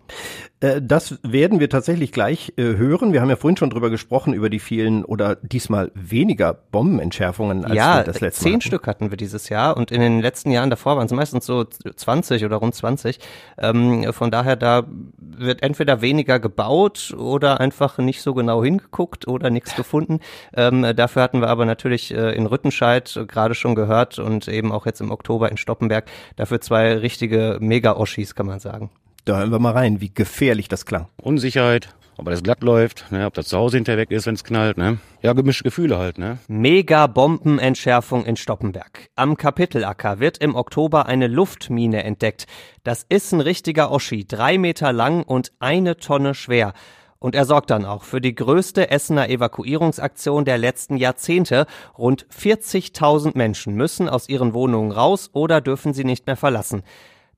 Äh, 0.63 0.81
das 0.81 1.19
werden 1.23 1.59
wir 1.59 1.69
tatsächlich 1.69 2.11
gleich 2.11 2.53
äh, 2.57 2.63
hören. 2.63 3.13
Wir 3.13 3.21
haben 3.21 3.29
ja 3.29 3.35
vorhin 3.35 3.57
schon 3.57 3.69
drüber 3.69 3.89
gesprochen, 3.89 4.33
über 4.33 4.49
die 4.49 4.59
vielen 4.59 5.03
oder 5.03 5.35
diesmal 5.35 5.91
weniger 5.93 6.53
Bombenentschärfungen 6.53 7.65
als 7.65 7.75
ja, 7.75 7.97
wir 7.97 8.03
das 8.03 8.21
letzte 8.21 8.43
zehn 8.43 8.51
Mal 8.51 8.55
hatten. 8.55 8.67
Stück 8.67 8.87
hatten 8.87 9.09
wir 9.11 9.17
dieses 9.17 9.49
Jahr 9.49 9.75
und 9.75 9.91
in 9.91 9.99
den 9.99 10.21
letzten 10.21 10.51
Jahren 10.51 10.69
davor 10.69 10.95
waren 10.95 11.05
es 11.05 11.11
meistens 11.11 11.45
so 11.45 11.65
20 11.65 12.45
oder 12.45 12.57
rund 12.57 12.73
20. 12.73 13.19
Ähm, 13.57 14.13
von 14.13 14.31
daher, 14.31 14.55
da 14.55 14.85
wird 15.17 15.61
entweder 15.61 16.01
weniger 16.01 16.39
gebaut 16.39 17.13
oder 17.17 17.59
einfach 17.59 17.97
nicht 17.97 18.21
so 18.21 18.33
genau 18.33 18.63
hingeguckt 18.63 19.27
oder 19.27 19.49
nichts 19.49 19.75
gefunden. 19.75 20.19
Ähm, 20.55 20.85
dafür 20.95 21.23
hatten 21.23 21.41
wir 21.41 21.49
aber 21.49 21.65
natürlich 21.65 22.13
äh, 22.13 22.35
in 22.35 22.45
Rüttenscheid 22.45 23.25
gerade 23.27 23.55
schon 23.55 23.75
gehört 23.75 24.17
und 24.19 24.47
eben 24.47 24.71
auch 24.71 24.85
jetzt 24.85 25.01
im 25.01 25.11
Oktober 25.11 25.51
in 25.51 25.57
Stoppenberg 25.57 26.05
dafür 26.37 26.61
zwei 26.61 26.93
richtige 26.93 27.57
Mega-Oschis, 27.59 28.35
kann 28.35 28.45
man 28.45 28.59
sagen. 28.59 28.89
Da 29.25 29.37
hören 29.37 29.51
wir 29.51 29.59
mal 29.59 29.71
rein, 29.71 30.01
wie 30.01 30.13
gefährlich 30.13 30.67
das 30.67 30.85
klang. 30.85 31.07
Unsicherheit, 31.21 31.95
ob 32.17 32.25
das 32.25 32.43
glatt 32.43 32.61
läuft, 32.61 33.09
ne, 33.09 33.25
ob 33.25 33.33
das 33.33 33.47
zu 33.47 33.57
Hause 33.57 33.77
hinterher 33.77 33.99
weg 33.99 34.11
ist, 34.11 34.25
wenn 34.25 34.35
es 34.35 34.43
knallt. 34.43 34.77
Ne? 34.77 34.97
Ja, 35.21 35.31
gemischte 35.31 35.63
Gefühle 35.63 35.97
halt. 35.97 36.17
Ne? 36.17 36.39
Mega-Bombenentschärfung 36.49 38.25
in 38.25 38.35
Stoppenberg. 38.35 39.07
Am 39.15 39.37
Kapitelacker 39.37 40.19
wird 40.19 40.39
im 40.39 40.55
Oktober 40.55 41.05
eine 41.05 41.27
Luftmine 41.27 42.03
entdeckt. 42.03 42.47
Das 42.83 43.05
ist 43.07 43.31
ein 43.31 43.39
richtiger 43.39 43.91
Oschi, 43.91 44.27
drei 44.27 44.57
Meter 44.57 44.91
lang 44.91 45.23
und 45.23 45.53
eine 45.59 45.95
Tonne 45.95 46.33
schwer. 46.33 46.73
Und 47.17 47.33
er 47.33 47.45
sorgt 47.45 47.69
dann 47.69 47.85
auch 47.85 48.03
für 48.03 48.19
die 48.19 48.35
größte 48.35 48.91
Essener 48.91 49.29
Evakuierungsaktion 49.29 50.43
der 50.43 50.57
letzten 50.57 50.97
Jahrzehnte. 50.97 51.65
Rund 51.97 52.27
40.000 52.27 53.37
Menschen 53.37 53.75
müssen 53.75 54.09
aus 54.09 54.27
ihren 54.27 54.53
Wohnungen 54.53 54.91
raus 54.91 55.29
oder 55.31 55.61
dürfen 55.61 55.93
sie 55.93 56.03
nicht 56.03 56.27
mehr 56.27 56.35
verlassen. 56.35 56.83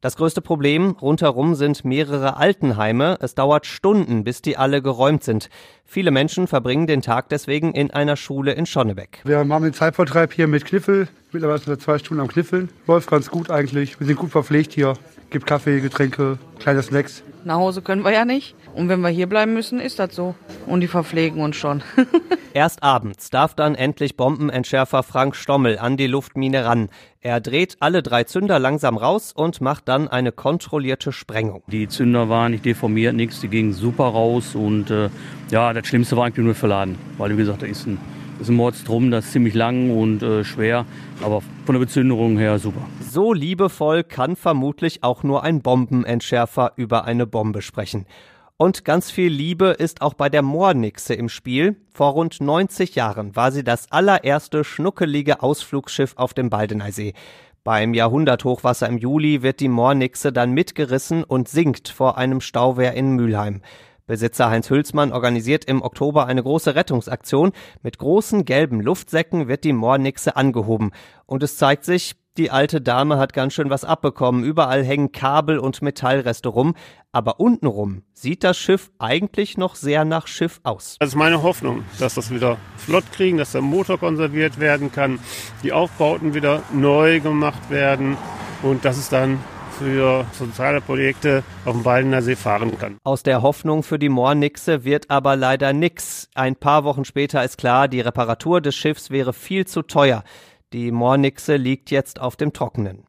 Das 0.05 0.17
größte 0.17 0.41
Problem 0.41 0.91
rundherum 1.01 1.55
sind 1.55 1.83
mehrere 1.83 2.37
Altenheime. 2.37 3.17
Es 3.21 3.33
dauert 3.33 3.65
Stunden, 3.65 4.23
bis 4.23 4.43
die 4.43 4.55
alle 4.55 4.83
geräumt 4.83 5.23
sind. 5.23 5.49
Viele 5.83 6.11
Menschen 6.11 6.45
verbringen 6.45 6.85
den 6.85 7.01
Tag 7.01 7.27
deswegen 7.29 7.73
in 7.73 7.89
einer 7.89 8.15
Schule 8.15 8.51
in 8.51 8.67
Schonnebeck. 8.67 9.21
Wir 9.23 9.39
haben 9.39 9.63
den 9.63 9.73
Zeitvertreib 9.73 10.31
hier 10.31 10.45
mit 10.45 10.63
Kniffel. 10.63 11.07
Mittlerweile 11.31 11.57
sind 11.57 11.69
wir 11.69 11.79
zwei 11.79 11.97
Stunden 11.97 12.21
am 12.21 12.27
Kniffeln. 12.27 12.69
Läuft 12.85 13.09
ganz 13.09 13.31
gut 13.31 13.49
eigentlich. 13.49 13.99
Wir 13.99 14.05
sind 14.05 14.17
gut 14.17 14.29
verpflegt 14.29 14.73
hier. 14.73 14.93
Gibt 15.31 15.47
Kaffee, 15.47 15.79
Getränke, 15.79 16.37
kleine 16.59 16.83
Snacks. 16.83 17.23
Nach 17.43 17.55
Hause 17.55 17.81
können 17.81 18.03
wir 18.03 18.11
ja 18.11 18.25
nicht. 18.25 18.55
Und 18.75 18.89
wenn 18.89 18.99
wir 18.99 19.09
hier 19.09 19.27
bleiben 19.27 19.53
müssen, 19.53 19.79
ist 19.79 19.99
das 19.99 20.13
so. 20.13 20.35
Und 20.67 20.81
die 20.81 20.87
verpflegen 20.87 21.41
uns 21.41 21.55
schon. 21.55 21.81
Erst 22.53 22.83
abends 22.83 23.29
darf 23.29 23.55
dann 23.55 23.73
endlich 23.73 24.17
Bombenentschärfer 24.17 25.01
Frank 25.01 25.37
Stommel 25.37 25.79
an 25.79 25.95
die 25.95 26.07
Luftmine 26.07 26.65
ran. 26.65 26.89
Er 27.21 27.39
dreht 27.39 27.77
alle 27.79 28.03
drei 28.03 28.25
Zünder 28.25 28.59
langsam 28.59 28.97
raus 28.97 29.31
und 29.33 29.61
macht 29.61 29.87
dann 29.87 30.09
eine 30.09 30.33
kontrollierte 30.33 31.13
Sprengung. 31.13 31.63
Die 31.67 31.87
Zünder 31.87 32.27
waren 32.27 32.51
nicht 32.51 32.65
deformiert, 32.65 33.15
nichts, 33.15 33.39
die 33.39 33.47
gingen 33.47 33.71
super 33.71 34.05
raus 34.05 34.55
und 34.55 34.91
äh, 34.91 35.09
ja, 35.51 35.71
das 35.73 35.87
Schlimmste 35.87 36.17
war 36.17 36.25
eigentlich 36.25 36.45
nur 36.45 36.53
verladen, 36.53 36.97
weil 37.17 37.31
wie 37.31 37.37
gesagt, 37.37 37.61
da 37.61 37.65
ist 37.65 37.87
ein, 37.87 37.97
ist 38.41 38.49
ein 38.49 38.55
Mordstrom, 38.55 39.09
das 39.09 39.25
ist 39.25 39.31
ziemlich 39.31 39.53
lang 39.53 39.89
und 39.89 40.21
äh, 40.21 40.43
schwer, 40.43 40.85
aber 41.23 41.41
von 41.65 41.73
der 41.75 41.79
Bezünderung 41.79 42.37
her 42.37 42.59
super. 42.59 42.81
So 43.09 43.33
liebevoll 43.33 44.03
kann 44.03 44.35
vermutlich 44.35 45.03
auch 45.03 45.23
nur 45.23 45.43
ein 45.43 45.61
Bombenentschärfer 45.61 46.73
über 46.75 47.05
eine 47.05 47.25
Bombe 47.25 47.61
sprechen. 47.61 48.05
Und 48.57 48.85
ganz 48.85 49.11
viel 49.11 49.29
Liebe 49.29 49.75
ist 49.77 50.01
auch 50.01 50.13
bei 50.13 50.29
der 50.29 50.41
Moornixe 50.41 51.13
im 51.13 51.27
Spiel. 51.27 51.75
Vor 51.93 52.13
rund 52.13 52.39
90 52.39 52.95
Jahren 52.95 53.35
war 53.35 53.51
sie 53.51 53.65
das 53.65 53.91
allererste 53.91 54.63
schnuckelige 54.63 55.43
Ausflugsschiff 55.43 56.13
auf 56.15 56.33
dem 56.33 56.49
Baldeneysee. 56.49 57.15
Beim 57.65 57.93
Jahrhunderthochwasser 57.93 58.87
im 58.87 58.97
Juli 58.97 59.41
wird 59.41 59.59
die 59.59 59.67
Moornixe 59.67 60.31
dann 60.31 60.53
mitgerissen 60.53 61.25
und 61.25 61.49
sinkt 61.49 61.89
vor 61.89 62.17
einem 62.17 62.39
Stauwehr 62.39 62.93
in 62.93 63.15
Mülheim. 63.15 63.61
Besitzer 64.07 64.49
Heinz 64.49 64.69
Hülsmann 64.69 65.11
organisiert 65.11 65.65
im 65.65 65.81
Oktober 65.81 66.25
eine 66.25 66.41
große 66.41 66.75
Rettungsaktion. 66.75 67.51
Mit 67.83 67.97
großen 67.97 68.45
gelben 68.45 68.79
Luftsäcken 68.79 69.49
wird 69.49 69.65
die 69.65 69.73
Moornixe 69.73 70.37
angehoben. 70.37 70.91
Und 71.25 71.43
es 71.43 71.57
zeigt 71.57 71.83
sich, 71.83 72.15
die 72.37 72.51
alte 72.51 72.81
Dame 72.81 73.17
hat 73.17 73.33
ganz 73.33 73.53
schön 73.53 73.69
was 73.69 73.85
abbekommen. 73.85 74.43
Überall 74.43 74.83
hängen 74.83 75.11
Kabel 75.11 75.57
und 75.57 75.81
Metallreste 75.81 76.49
rum. 76.49 76.75
Aber 77.13 77.39
untenrum 77.39 78.03
sieht 78.13 78.43
das 78.43 78.57
Schiff 78.57 78.91
eigentlich 78.99 79.57
noch 79.57 79.75
sehr 79.75 80.03
nach 80.03 80.27
Schiff 80.27 80.59
aus. 80.63 80.97
Das 80.99 81.09
ist 81.09 81.15
meine 81.15 81.43
Hoffnung, 81.43 81.85
dass 81.97 82.15
das 82.15 82.31
wieder 82.31 82.57
flott 82.75 83.05
kriegen, 83.13 83.37
dass 83.37 83.53
der 83.53 83.61
Motor 83.61 83.97
konserviert 83.99 84.59
werden 84.59 84.91
kann, 84.91 85.19
die 85.63 85.71
Aufbauten 85.71 86.33
wieder 86.33 86.61
neu 86.73 87.21
gemacht 87.21 87.69
werden 87.69 88.17
und 88.63 88.83
dass 88.83 88.97
es 88.97 89.07
dann 89.07 89.39
für 89.79 90.25
soziale 90.31 90.81
Projekte 90.81 91.43
auf 91.65 91.73
dem 91.73 91.83
Baldener 91.83 92.21
See 92.21 92.35
fahren 92.35 92.77
kann. 92.77 92.97
Aus 93.03 93.23
der 93.23 93.41
Hoffnung 93.41 93.83
für 93.83 93.99
die 93.99 94.09
Moornixe 94.09 94.83
wird 94.83 95.09
aber 95.09 95.35
leider 95.35 95.73
nix. 95.73 96.29
Ein 96.33 96.55
paar 96.55 96.83
Wochen 96.83 97.05
später 97.05 97.43
ist 97.43 97.57
klar, 97.57 97.87
die 97.87 98.01
Reparatur 98.01 98.61
des 98.61 98.75
Schiffs 98.75 99.09
wäre 99.09 99.33
viel 99.33 99.65
zu 99.67 99.81
teuer. 99.81 100.23
Die 100.75 100.91
Moornixe 100.91 101.55
liegt 101.55 101.89
jetzt 101.89 102.19
auf 102.19 102.35
dem 102.35 102.51
Trockenen. 102.51 103.05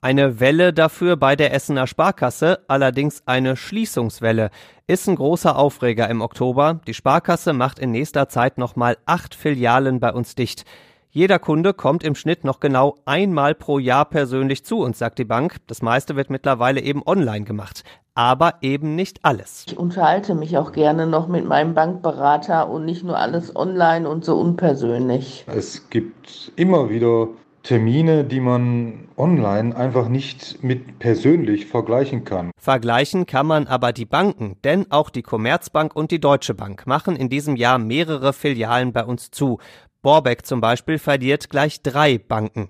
Eine 0.00 0.40
Welle 0.40 0.72
dafür 0.72 1.18
bei 1.18 1.36
der 1.36 1.52
Essener 1.52 1.86
Sparkasse, 1.86 2.64
allerdings 2.66 3.22
eine 3.26 3.56
Schließungswelle, 3.56 4.50
ist 4.86 5.06
ein 5.06 5.16
großer 5.16 5.54
Aufreger 5.54 6.08
im 6.08 6.22
Oktober. 6.22 6.80
Die 6.86 6.94
Sparkasse 6.94 7.52
macht 7.52 7.78
in 7.78 7.90
nächster 7.90 8.30
Zeit 8.30 8.56
nochmal 8.56 8.96
acht 9.04 9.34
Filialen 9.34 10.00
bei 10.00 10.14
uns 10.14 10.34
dicht. 10.34 10.64
Jeder 11.10 11.38
Kunde 11.38 11.74
kommt 11.74 12.04
im 12.04 12.14
Schnitt 12.14 12.42
noch 12.42 12.58
genau 12.58 12.96
einmal 13.04 13.54
pro 13.54 13.78
Jahr 13.78 14.06
persönlich 14.06 14.64
zu 14.64 14.78
uns, 14.78 14.98
sagt 14.98 15.18
die 15.18 15.26
Bank. 15.26 15.58
Das 15.66 15.82
meiste 15.82 16.16
wird 16.16 16.30
mittlerweile 16.30 16.80
eben 16.80 17.02
online 17.04 17.44
gemacht. 17.44 17.84
Aber 18.14 18.54
eben 18.60 18.94
nicht 18.94 19.24
alles. 19.24 19.64
Ich 19.66 19.76
unterhalte 19.76 20.36
mich 20.36 20.56
auch 20.56 20.70
gerne 20.70 21.06
noch 21.06 21.26
mit 21.26 21.44
meinem 21.44 21.74
Bankberater 21.74 22.70
und 22.70 22.84
nicht 22.84 23.02
nur 23.02 23.18
alles 23.18 23.56
online 23.56 24.08
und 24.08 24.24
so 24.24 24.36
unpersönlich. 24.36 25.44
Es 25.48 25.90
gibt 25.90 26.52
immer 26.54 26.90
wieder 26.90 27.28
Termine, 27.64 28.24
die 28.24 28.40
man 28.40 29.08
online 29.16 29.74
einfach 29.74 30.08
nicht 30.08 30.62
mit 30.62 30.98
persönlich 30.98 31.66
vergleichen 31.66 32.24
kann. 32.24 32.50
Vergleichen 32.60 33.26
kann 33.26 33.46
man 33.46 33.66
aber 33.66 33.92
die 33.92 34.04
Banken, 34.04 34.58
denn 34.62 34.90
auch 34.92 35.10
die 35.10 35.22
Commerzbank 35.22 35.96
und 35.96 36.10
die 36.10 36.20
Deutsche 36.20 36.54
Bank 36.54 36.86
machen 36.86 37.16
in 37.16 37.30
diesem 37.30 37.56
Jahr 37.56 37.78
mehrere 37.78 38.32
Filialen 38.32 38.92
bei 38.92 39.04
uns 39.04 39.30
zu. 39.30 39.58
Borbeck 40.02 40.44
zum 40.44 40.60
Beispiel 40.60 40.98
verliert 40.98 41.48
gleich 41.48 41.82
drei 41.82 42.18
Banken. 42.18 42.68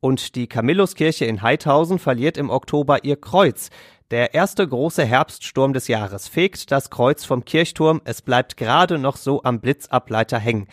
Und 0.00 0.34
die 0.34 0.48
Camilluskirche 0.48 1.26
in 1.26 1.42
Heidhausen 1.42 1.98
verliert 1.98 2.36
im 2.36 2.50
Oktober 2.50 3.04
ihr 3.04 3.16
Kreuz. 3.16 3.70
Der 4.14 4.32
erste 4.32 4.64
große 4.64 5.04
Herbststurm 5.04 5.72
des 5.72 5.88
Jahres 5.88 6.28
fegt 6.28 6.70
das 6.70 6.88
Kreuz 6.88 7.24
vom 7.24 7.44
Kirchturm, 7.44 8.00
es 8.04 8.22
bleibt 8.22 8.56
gerade 8.56 8.96
noch 8.96 9.16
so 9.16 9.42
am 9.42 9.58
Blitzableiter 9.58 10.38
hängen. 10.38 10.68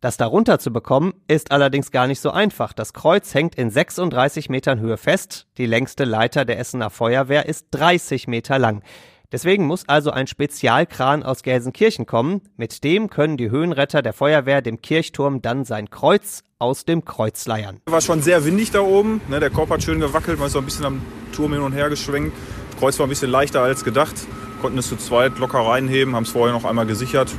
Das 0.00 0.16
darunter 0.16 0.60
zu 0.60 0.72
bekommen, 0.72 1.12
ist 1.26 1.50
allerdings 1.50 1.90
gar 1.90 2.06
nicht 2.06 2.20
so 2.20 2.30
einfach. 2.30 2.72
Das 2.72 2.92
Kreuz 2.92 3.34
hängt 3.34 3.56
in 3.56 3.68
36 3.68 4.48
Metern 4.48 4.78
Höhe 4.78 4.96
fest. 4.96 5.48
Die 5.58 5.66
längste 5.66 6.04
Leiter 6.04 6.44
der 6.44 6.60
Essener 6.60 6.88
Feuerwehr 6.88 7.46
ist 7.46 7.66
30 7.72 8.28
Meter 8.28 8.60
lang. 8.60 8.84
Deswegen 9.32 9.66
muss 9.66 9.88
also 9.88 10.12
ein 10.12 10.28
Spezialkran 10.28 11.24
aus 11.24 11.42
Gelsenkirchen 11.42 12.06
kommen. 12.06 12.42
Mit 12.56 12.84
dem 12.84 13.10
können 13.10 13.36
die 13.36 13.50
Höhenretter 13.50 14.02
der 14.02 14.12
Feuerwehr 14.12 14.62
dem 14.62 14.80
Kirchturm 14.80 15.42
dann 15.42 15.64
sein 15.64 15.90
Kreuz 15.90 16.44
aus 16.60 16.84
dem 16.84 17.04
Kreuz 17.04 17.44
leiern. 17.46 17.80
War 17.86 18.00
schon 18.00 18.22
sehr 18.22 18.44
windig 18.44 18.70
da 18.70 18.82
oben. 18.82 19.20
Ne, 19.28 19.40
der 19.40 19.50
Korb 19.50 19.70
hat 19.70 19.82
schön 19.82 19.98
gewackelt, 19.98 20.38
man 20.38 20.46
ist 20.46 20.52
so 20.52 20.60
ein 20.60 20.64
bisschen 20.64 20.84
am 20.84 21.02
Turm 21.32 21.52
hin 21.54 21.62
und 21.62 21.72
her 21.72 21.88
geschwenkt. 21.90 22.32
Kreuz 22.78 22.98
war 22.98 23.06
ein 23.06 23.08
bisschen 23.08 23.30
leichter 23.30 23.62
als 23.62 23.84
gedacht. 23.84 24.14
Konnten 24.60 24.78
es 24.78 24.88
zu 24.88 24.96
zweit 24.96 25.38
locker 25.38 25.60
reinheben, 25.60 26.14
haben 26.14 26.24
es 26.24 26.30
vorher 26.30 26.54
noch 26.54 26.64
einmal 26.64 26.86
gesichert. 26.86 27.30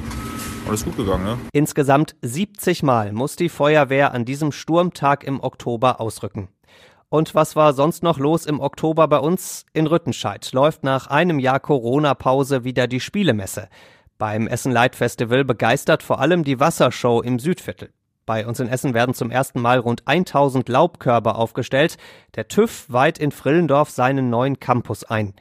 Alles 0.68 0.84
gut 0.84 0.98
gegangen, 0.98 1.24
ne? 1.24 1.38
Insgesamt 1.54 2.16
70 2.22 2.82
Mal 2.84 3.14
muss 3.14 3.36
die 3.36 3.50
Feuerwehr 3.50 4.14
an 4.14 4.26
diesem 4.26 4.52
Sturmtag 4.52 5.24
im 5.24 5.40
Oktober 5.40 6.02
ausrücken. 6.02 6.50
Und 7.10 7.36
was 7.36 7.56
war 7.56 7.74
sonst 7.74 8.02
noch 8.04 8.18
los 8.18 8.46
im 8.46 8.60
Oktober 8.60 9.08
bei 9.08 9.20
uns? 9.20 9.66
In 9.74 9.88
Rüttenscheid 9.88 10.52
läuft 10.54 10.84
nach 10.84 11.08
einem 11.08 11.40
Jahr 11.40 11.60
Corona-Pause 11.60 12.64
wieder 12.64 12.88
die 12.88 13.00
Spielemesse. 13.00 13.70
Beim 14.18 14.48
Essen 14.48 14.72
Light 14.72 14.96
Festival 14.96 15.46
begeistert 15.46 16.02
vor 16.02 16.20
allem 16.20 16.44
die 16.44 16.60
Wassershow 16.60 17.22
im 17.22 17.38
Südviertel. 17.38 17.90
Bei 18.26 18.48
uns 18.48 18.60
in 18.60 18.68
Essen 18.68 18.96
werden 18.96 19.14
zum 19.14 19.30
ersten 19.30 19.62
Mal 19.62 19.78
rund 19.78 20.08
1000 20.08 20.68
Laubkörbe 20.68 21.36
aufgestellt. 21.36 21.98
Der 22.36 22.48
TÜV 22.48 22.86
weiht 22.90 23.20
in 23.20 23.32
Frillendorf 23.32 23.92
seinen 23.92 24.32
neuen 24.32 24.60
Campus 24.60 25.04
ein. 25.04 25.36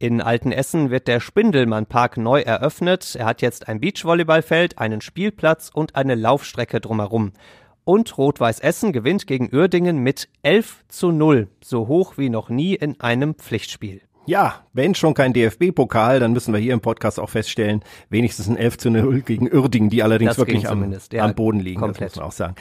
In 0.00 0.20
Altenessen 0.20 0.90
wird 0.90 1.06
der 1.06 1.20
Spindelmann-Park 1.20 2.16
neu 2.16 2.40
eröffnet. 2.40 3.14
Er 3.14 3.26
hat 3.26 3.40
jetzt 3.40 3.68
ein 3.68 3.78
Beachvolleyballfeld, 3.78 4.78
einen 4.78 5.00
Spielplatz 5.00 5.70
und 5.72 5.94
eine 5.94 6.16
Laufstrecke 6.16 6.80
drumherum. 6.80 7.32
Und 7.84 8.18
Rot-Weiß 8.18 8.58
Essen 8.58 8.92
gewinnt 8.92 9.28
gegen 9.28 9.54
Uerdingen 9.54 9.98
mit 9.98 10.28
11 10.42 10.84
zu 10.88 11.12
0, 11.12 11.48
so 11.62 11.86
hoch 11.86 12.18
wie 12.18 12.30
noch 12.30 12.48
nie 12.48 12.74
in 12.74 12.98
einem 13.00 13.36
Pflichtspiel. 13.36 14.00
Ja, 14.26 14.64
wenn 14.72 14.94
schon 14.94 15.14
kein 15.14 15.32
DFB-Pokal, 15.32 16.18
dann 16.18 16.32
müssen 16.32 16.52
wir 16.54 16.60
hier 16.60 16.72
im 16.72 16.80
Podcast 16.80 17.20
auch 17.20 17.28
feststellen, 17.28 17.82
wenigstens 18.08 18.48
ein 18.48 18.56
11 18.56 18.78
zu 18.78 18.90
0 18.90 19.20
gegen 19.20 19.52
Uerdingen, 19.52 19.90
die 19.90 20.02
allerdings 20.02 20.30
Das 20.30 20.38
wirklich 20.38 20.68
am, 20.68 20.94
ja, 21.12 21.24
am 21.24 21.34
Boden 21.34 21.60
liegen, 21.60 21.80
komplett. 21.80 22.10
das 22.10 22.16
muss 22.16 22.16
man 22.16 22.26
auch 22.26 22.32
sagen. 22.32 22.54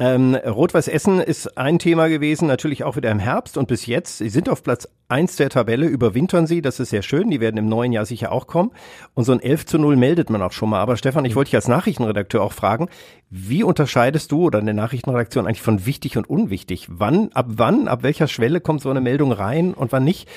Ähm, 0.00 0.34
Rot-Weiß 0.34 0.88
Essen 0.88 1.20
ist 1.20 1.56
ein 1.56 1.78
Thema 1.78 2.08
gewesen, 2.08 2.48
natürlich 2.48 2.84
auch 2.84 2.96
wieder 2.96 3.10
im 3.10 3.20
Herbst 3.20 3.56
und 3.56 3.68
bis 3.68 3.86
jetzt, 3.86 4.18
sie 4.18 4.28
sind 4.28 4.48
auf 4.48 4.62
Platz 4.62 4.88
1 5.08 5.36
der 5.36 5.50
Tabelle, 5.50 5.86
überwintern 5.86 6.46
sie, 6.48 6.62
das 6.62 6.80
ist 6.80 6.90
sehr 6.90 7.02
schön, 7.02 7.30
die 7.30 7.40
werden 7.40 7.56
im 7.56 7.68
neuen 7.68 7.92
Jahr 7.92 8.06
sicher 8.06 8.32
auch 8.32 8.48
kommen 8.48 8.72
und 9.14 9.24
so 9.24 9.32
ein 9.32 9.40
11 9.40 9.66
zu 9.66 9.78
0 9.78 9.96
meldet 9.96 10.30
man 10.30 10.42
auch 10.42 10.52
schon 10.52 10.68
mal. 10.68 10.80
Aber 10.80 10.96
Stefan, 10.96 11.24
ich 11.24 11.36
wollte 11.36 11.50
dich 11.50 11.56
als 11.56 11.68
Nachrichtenredakteur 11.68 12.42
auch 12.42 12.52
fragen, 12.52 12.88
wie 13.30 13.62
unterscheidest 13.62 14.32
du 14.32 14.44
oder 14.46 14.58
eine 14.58 14.74
Nachrichtenredaktion 14.74 15.46
eigentlich 15.46 15.62
von 15.62 15.86
wichtig 15.86 16.16
und 16.16 16.28
unwichtig? 16.28 16.88
Wann, 16.90 17.30
ab 17.32 17.46
wann, 17.48 17.86
ab 17.88 18.02
welcher 18.02 18.28
Schwelle 18.28 18.60
kommt 18.60 18.82
so 18.82 18.90
eine 18.90 19.00
Meldung 19.00 19.32
rein 19.32 19.74
und 19.74 19.92
wann 19.92 20.04
nicht? 20.04 20.28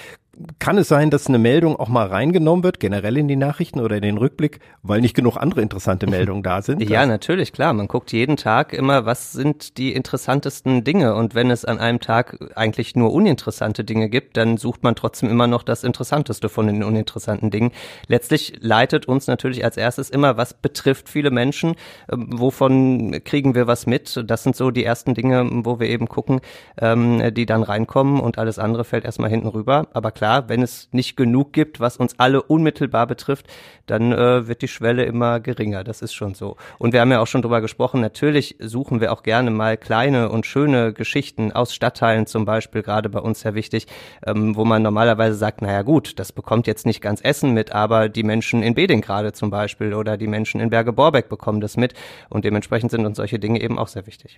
Kann 0.57 0.77
es 0.77 0.87
sein, 0.87 1.09
dass 1.09 1.27
eine 1.27 1.37
Meldung 1.37 1.75
auch 1.75 1.89
mal 1.89 2.07
reingenommen 2.07 2.63
wird, 2.63 2.79
generell 2.79 3.17
in 3.17 3.27
die 3.27 3.35
Nachrichten 3.35 3.81
oder 3.81 3.97
in 3.97 4.03
den 4.03 4.17
Rückblick, 4.17 4.59
weil 4.83 5.01
nicht 5.01 5.13
genug 5.13 5.35
andere 5.35 5.61
interessante 5.61 6.07
Meldungen 6.09 6.43
da 6.43 6.61
sind? 6.61 6.81
Ja, 6.89 7.05
natürlich, 7.05 7.51
klar. 7.51 7.73
Man 7.73 7.89
guckt 7.89 8.13
jeden 8.13 8.37
Tag 8.37 8.71
immer, 8.71 9.05
was 9.05 9.33
sind 9.33 9.77
die 9.77 9.91
interessantesten 9.93 10.85
Dinge. 10.85 11.15
Und 11.15 11.35
wenn 11.35 11.51
es 11.51 11.65
an 11.65 11.77
einem 11.77 11.99
Tag 11.99 12.37
eigentlich 12.55 12.95
nur 12.95 13.11
uninteressante 13.11 13.83
Dinge 13.83 14.07
gibt, 14.07 14.37
dann 14.37 14.55
sucht 14.55 14.81
man 14.81 14.95
trotzdem 14.95 15.29
immer 15.29 15.47
noch 15.47 15.61
das 15.61 15.83
Interessanteste 15.83 16.47
von 16.47 16.67
den 16.67 16.83
uninteressanten 16.83 17.51
Dingen. 17.51 17.71
Letztlich 18.07 18.53
leitet 18.61 19.07
uns 19.07 19.27
natürlich 19.27 19.65
als 19.65 19.75
erstes 19.75 20.09
immer, 20.09 20.37
was 20.37 20.53
betrifft 20.53 21.09
viele 21.09 21.31
Menschen, 21.31 21.75
ähm, 22.09 22.29
wovon 22.39 23.21
kriegen 23.25 23.55
wir 23.55 23.67
was 23.67 23.87
mit. 23.87 24.23
Das 24.25 24.43
sind 24.43 24.55
so 24.55 24.71
die 24.71 24.85
ersten 24.85 25.15
Dinge, 25.15 25.49
wo 25.65 25.81
wir 25.81 25.89
eben 25.89 26.07
gucken, 26.07 26.39
ähm, 26.79 27.33
die 27.33 27.45
dann 27.45 27.63
reinkommen 27.63 28.21
und 28.21 28.37
alles 28.37 28.57
andere 28.57 28.85
fällt 28.85 29.03
erstmal 29.03 29.29
hinten 29.29 29.47
rüber. 29.47 29.87
Aber 29.91 30.11
klar, 30.11 30.28
wenn 30.47 30.61
es 30.61 30.89
nicht 30.91 31.15
genug 31.15 31.53
gibt, 31.53 31.79
was 31.79 31.97
uns 31.97 32.17
alle 32.17 32.41
unmittelbar 32.41 33.07
betrifft, 33.07 33.47
dann 33.89 34.11
äh, 34.11 34.47
wird 34.47 34.61
die 34.61 34.67
Schwelle 34.67 35.03
immer 35.05 35.39
geringer. 35.39 35.83
Das 35.83 36.01
ist 36.01 36.13
schon 36.13 36.35
so. 36.35 36.57
Und 36.77 36.93
wir 36.93 37.01
haben 37.01 37.11
ja 37.11 37.19
auch 37.19 37.27
schon 37.27 37.41
drüber 37.41 37.61
gesprochen, 37.61 38.01
natürlich 38.01 38.55
suchen 38.59 39.01
wir 39.01 39.11
auch 39.11 39.23
gerne 39.23 39.51
mal 39.51 39.77
kleine 39.77 40.29
und 40.29 40.45
schöne 40.45 40.93
Geschichten 40.93 41.51
aus 41.51 41.73
Stadtteilen 41.73 42.27
zum 42.27 42.45
Beispiel, 42.45 42.83
gerade 42.83 43.09
bei 43.09 43.19
uns 43.19 43.41
sehr 43.41 43.55
wichtig, 43.55 43.87
ähm, 44.25 44.55
wo 44.55 44.65
man 44.65 44.83
normalerweise 44.83 45.35
sagt, 45.35 45.61
naja 45.61 45.81
gut, 45.81 46.19
das 46.19 46.31
bekommt 46.31 46.67
jetzt 46.67 46.85
nicht 46.85 47.01
ganz 47.01 47.21
Essen 47.21 47.53
mit, 47.53 47.71
aber 47.71 48.09
die 48.09 48.23
Menschen 48.23 48.61
in 48.61 48.75
Beding 48.75 49.01
gerade 49.01 49.33
zum 49.33 49.49
Beispiel 49.49 49.93
oder 49.93 50.17
die 50.17 50.27
Menschen 50.27 50.61
in 50.61 50.69
Berge-Borbeck 50.69 51.29
bekommen 51.29 51.61
das 51.61 51.77
mit 51.77 51.93
und 52.29 52.45
dementsprechend 52.45 52.91
sind 52.91 53.05
uns 53.05 53.17
solche 53.17 53.39
Dinge 53.39 53.61
eben 53.61 53.79
auch 53.79 53.87
sehr 53.87 54.05
wichtig. 54.05 54.37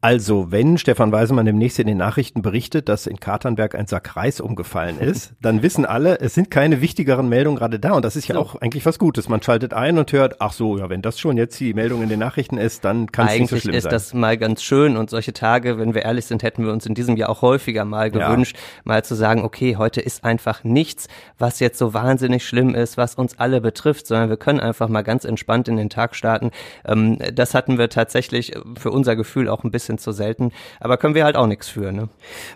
Also, 0.00 0.52
wenn 0.52 0.78
Stefan 0.78 1.10
Weisemann 1.10 1.46
demnächst 1.46 1.78
in 1.78 1.86
den 1.86 1.98
Nachrichten 1.98 2.42
berichtet, 2.42 2.88
dass 2.88 3.06
in 3.06 3.18
Katernberg 3.18 3.74
ein 3.74 3.86
Sack 3.86 4.16
Reis 4.16 4.40
umgefallen 4.40 5.00
ist, 5.00 5.15
dann 5.40 5.62
wissen 5.62 5.84
alle, 5.86 6.20
es 6.20 6.34
sind 6.34 6.50
keine 6.50 6.80
wichtigeren 6.80 7.28
Meldungen 7.28 7.58
gerade 7.58 7.78
da. 7.78 7.92
Und 7.92 8.04
das 8.04 8.16
ist 8.16 8.28
ja 8.28 8.34
So. 8.34 8.40
auch 8.40 8.54
eigentlich 8.56 8.84
was 8.86 8.98
Gutes. 8.98 9.28
Man 9.28 9.42
schaltet 9.42 9.72
ein 9.74 9.98
und 9.98 10.12
hört, 10.12 10.40
ach 10.40 10.52
so, 10.52 10.78
ja, 10.78 10.88
wenn 10.88 11.02
das 11.02 11.18
schon 11.18 11.36
jetzt 11.36 11.58
die 11.60 11.74
Meldung 11.74 12.02
in 12.02 12.08
den 12.08 12.18
Nachrichten 12.20 12.58
ist, 12.58 12.84
dann 12.84 13.10
kann 13.12 13.26
es 13.28 13.38
nicht 13.38 13.48
so 13.48 13.54
Eigentlich 13.54 13.62
schlimm 13.62 13.74
ist 13.74 13.82
sein. 13.84 13.92
das 13.92 14.14
mal 14.14 14.36
ganz 14.36 14.62
schön 14.62 14.96
und 14.96 15.10
solche 15.10 15.32
Tage, 15.32 15.78
wenn 15.78 15.94
wir 15.94 16.02
ehrlich 16.02 16.26
sind, 16.26 16.42
hätten 16.42 16.64
wir 16.64 16.72
uns 16.72 16.86
in 16.86 16.94
diesem 16.94 17.16
Jahr 17.16 17.30
auch 17.30 17.42
häufiger 17.42 17.84
mal 17.84 18.14
Ja. 18.14 18.28
gewünscht, 18.30 18.56
mal 18.84 19.04
zu 19.04 19.14
sagen, 19.14 19.42
okay, 19.44 19.76
heute 19.76 20.00
ist 20.00 20.24
einfach 20.24 20.64
nichts, 20.64 21.08
was 21.38 21.60
jetzt 21.60 21.78
so 21.78 21.94
wahnsinnig 21.94 22.46
schlimm 22.46 22.74
ist, 22.74 22.96
was 22.96 23.14
uns 23.14 23.38
alle 23.38 23.60
betrifft, 23.60 24.06
sondern 24.06 24.28
wir 24.28 24.36
können 24.36 24.60
einfach 24.60 24.88
mal 24.88 25.02
ganz 25.02 25.24
entspannt 25.24 25.68
in 25.68 25.76
den 25.76 25.90
Tag 25.90 26.14
starten. 26.14 26.50
Ähm, 26.84 27.18
das 27.34 27.54
hatten 27.54 27.78
wir 27.78 27.88
tatsächlich 27.88 28.52
für 28.78 28.90
unser 28.90 29.16
Gefühl 29.16 29.48
auch 29.48 29.64
ein 29.64 29.70
bisschen 29.70 29.98
zu 29.98 30.12
selten, 30.12 30.52
aber 30.80 30.96
können 30.96 31.14
wir 31.14 31.24
halt 31.24 31.36
auch 31.36 31.46
nichts 31.46 31.68
für. 31.68 31.92
Ne? 31.92 32.08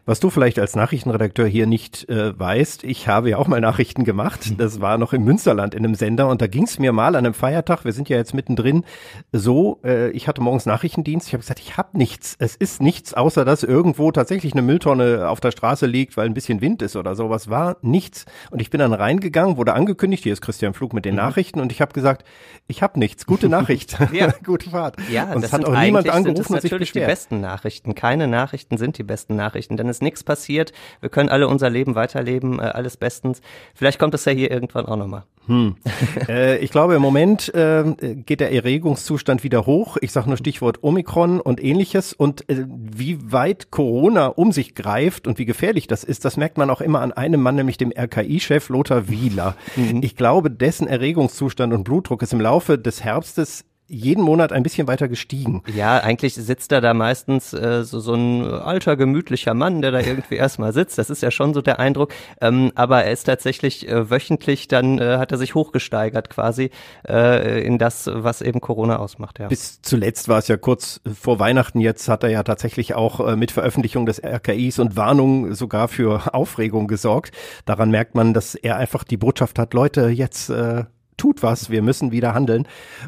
Was 0.07 0.21
du 0.21 0.31
vielleicht 0.31 0.59
als 0.59 0.77
Nachrichtenredakteur 0.77 1.47
hier 1.47 1.67
nicht 1.67 2.09
äh, 2.09 2.39
weißt, 2.39 2.50
ich 2.57 3.07
habe 3.07 3.31
ja 3.31 3.37
auch 3.37 3.47
mal 3.47 3.61
Nachrichten 3.61 4.05
gemacht. 4.05 4.55
Das 4.59 4.81
war 4.81 4.99
noch 4.99 5.13
im 5.13 5.25
Münsterland 5.25 5.75
in 5.75 5.85
einem 5.85 5.95
Sender 5.95 6.29
und 6.29 6.43
da 6.43 6.47
ging 6.47 6.65
es 6.65 6.79
mir 6.79 6.93
mal 6.93 7.09
an 7.09 7.25
einem 7.25 7.35
Feiertag, 7.35 7.85
wir 7.85 7.93
sind 7.93 8.09
ja 8.09 8.17
jetzt 8.17 8.35
mittendrin, 8.35 8.85
so, 9.33 9.81
äh, 9.85 10.11
ich 10.11 10.27
hatte 10.29 10.41
morgens 10.41 10.67
Nachrichtendienst, 10.67 11.29
ich 11.29 11.33
habe 11.35 11.43
gesagt, 11.43 11.61
ich 11.61 11.77
habe 11.77 11.97
nichts. 11.97 12.37
Es 12.39 12.57
ist 12.57 12.83
nichts, 12.83 13.15
außer 13.15 13.45
dass 13.45 13.63
irgendwo 13.63 14.11
tatsächlich 14.11 14.53
eine 14.53 14.63
Mülltonne 14.63 15.29
auf 15.29 15.41
der 15.41 15.51
Straße 15.53 15.87
liegt, 15.87 16.17
weil 16.17 16.27
ein 16.27 16.35
bisschen 16.35 16.61
Wind 16.61 16.83
ist 16.83 16.97
oder 16.97 17.15
sowas 17.15 17.49
war. 17.49 17.77
Nichts. 17.83 18.27
Und 18.51 18.61
ich 18.61 18.71
bin 18.71 18.81
dann 18.81 18.93
reingegangen, 18.93 19.57
wurde 19.57 19.75
angekündigt, 19.75 20.25
hier 20.25 20.33
ist 20.33 20.41
Christian 20.41 20.75
Flug 20.75 20.93
mit 20.93 21.05
den 21.05 21.15
Nachrichten 21.15 21.61
und 21.61 21.71
ich 21.73 21.81
habe 21.81 21.93
gesagt, 21.93 22.25
ich 22.67 22.83
habe 22.83 22.99
nichts. 22.99 23.27
Gute 23.27 23.49
Nachricht. 23.51 23.97
Ja. 24.13 24.33
Gute 24.45 24.71
Fahrt. 24.71 24.97
Ja, 25.11 25.33
und 25.33 25.43
das 25.43 25.53
hat 25.53 25.65
sind 25.65 25.75
auch 25.75 25.81
niemand 25.81 26.09
eigentlich 26.09 26.25
sind 26.25 26.39
das 26.39 26.47
angerufen 26.47 26.55
und 26.55 26.63
sich 26.63 26.71
natürlich 26.71 26.93
die 26.93 26.99
beschwert. 27.01 27.11
besten 27.11 27.41
Nachrichten. 27.41 27.95
Keine 27.95 28.27
Nachrichten 28.27 28.77
sind 28.77 28.99
die 28.99 29.03
besten 29.03 29.37
Nachrichten, 29.37 29.77
denn 29.77 29.89
es 29.89 29.99
ist 29.99 30.03
nichts 30.03 30.25
passiert. 30.25 30.73
Wir 31.01 31.11
können 31.11 31.29
alle 31.29 31.47
unser 31.49 31.69
Leben 31.71 31.95
weiterleben, 31.95 32.30
äh, 32.39 32.63
alles 32.63 32.97
bestens. 32.97 33.41
Vielleicht 33.75 33.99
kommt 33.99 34.15
es 34.15 34.25
ja 34.25 34.33
hier 34.33 34.51
irgendwann 34.51 34.87
auch 34.87 34.97
nochmal. 34.97 35.25
Hm. 35.47 35.77
äh, 36.29 36.59
ich 36.59 36.71
glaube, 36.71 36.95
im 36.95 37.03
Moment 37.03 37.53
äh, 37.55 37.85
geht 38.25 38.41
der 38.41 38.53
Erregungszustand 38.53 39.43
wieder 39.43 39.67
hoch. 39.67 39.97
Ich 40.01 40.13
sage 40.13 40.29
nur 40.29 40.37
Stichwort 40.37 40.83
Omikron 40.83 41.41
und 41.41 41.63
ähnliches. 41.63 42.13
Und 42.13 42.49
äh, 42.49 42.67
wie 42.69 43.33
weit 43.33 43.71
Corona 43.71 44.27
um 44.27 44.53
sich 44.53 44.75
greift 44.75 45.27
und 45.27 45.39
wie 45.39 45.47
gefährlich 45.47 45.87
das 45.87 46.05
ist, 46.05 46.25
das 46.25 46.37
merkt 46.37 46.59
man 46.59 46.71
auch 46.71 46.81
immer 46.81 47.01
an 47.01 47.13
einem 47.13 47.43
Mann, 47.43 47.57
nämlich 47.57 47.79
dem 47.79 47.93
RKI-Chef 47.93 48.69
Lothar 48.69 49.09
Wieler. 49.09 49.57
Ich 50.03 50.17
glaube, 50.17 50.51
dessen 50.51 50.87
Erregungszustand 50.87 51.73
und 51.73 51.85
Blutdruck 51.85 52.23
ist 52.23 52.33
im 52.33 52.41
Laufe 52.41 52.79
des 52.79 53.03
Herbstes 53.03 53.65
jeden 53.91 54.23
Monat 54.23 54.53
ein 54.53 54.63
bisschen 54.63 54.87
weiter 54.87 55.09
gestiegen. 55.09 55.63
Ja, 55.75 55.99
eigentlich 55.99 56.35
sitzt 56.35 56.71
da 56.71 56.81
da 56.81 56.95
meistens 56.95 57.53
äh, 57.53 57.83
so, 57.83 57.99
so 57.99 58.15
ein 58.15 58.47
alter, 58.47 58.97
gemütlicher 58.97 59.53
Mann, 59.53 59.83
der 59.83 59.91
da 59.91 60.01
irgendwie 60.01 60.35
erstmal 60.37 60.73
sitzt. 60.73 60.97
Das 60.97 61.11
ist 61.11 61.23
ja 61.23 61.33
schon 61.33 61.53
so 61.55 61.61
der 61.61 61.81
Eindruck. 61.81 62.13
Ähm, 62.41 62.71
aber 62.77 63.05
er 63.05 63.13
ist 63.13 63.25
tatsächlich 63.25 63.89
äh, 63.89 64.09
wöchentlich, 64.09 64.69
dann 64.69 64.99
äh, 64.99 65.19
hat 65.19 65.33
er 65.33 65.39
sich 65.39 65.57
hochgesteigert 65.57 66.31
quasi 66.31 66.71
äh, 67.09 67.65
in 67.65 67.79
das, 67.79 68.09
was 68.13 68.43
eben 68.43 68.61
Corona 68.61 68.99
ausmacht. 68.99 69.41
Ja. 69.41 69.49
Bis 69.49 69.83
zuletzt 69.83 70.29
war 70.29 70.39
es 70.39 70.47
ja 70.47 70.57
kurz 70.57 71.01
vor 71.21 71.41
Weihnachten. 71.41 71.81
Jetzt 71.81 72.09
hat 72.09 72.23
er 72.23 72.31
ja 72.31 72.45
tatsächlich 72.45 72.95
auch 72.95 73.27
äh, 73.27 73.35
mit 73.35 73.51
Veröffentlichung 73.51 74.07
des 74.07 74.23
RKIs 74.23 74.79
und 74.79 74.97
Warnung 74.97 75.55
sogar 75.55 75.89
für 75.89 76.33
Aufregung 76.35 76.87
gesorgt. 76.87 77.33
Daran 77.65 77.91
merkt 77.91 78.15
man, 78.15 78.35
dass 78.35 78.55
er 78.55 78.77
einfach 78.77 79.03
die 79.03 79.17
Botschaft 79.17 79.59
hat, 79.59 79.75
Leute, 79.75 80.09
jetzt 80.09 80.49
äh, 80.49 80.85
tut 81.21 81.43
was, 81.43 81.71
wir 81.71 81.83
müssen 81.83 82.11
wieder 82.11 82.35
handeln. 82.35 82.67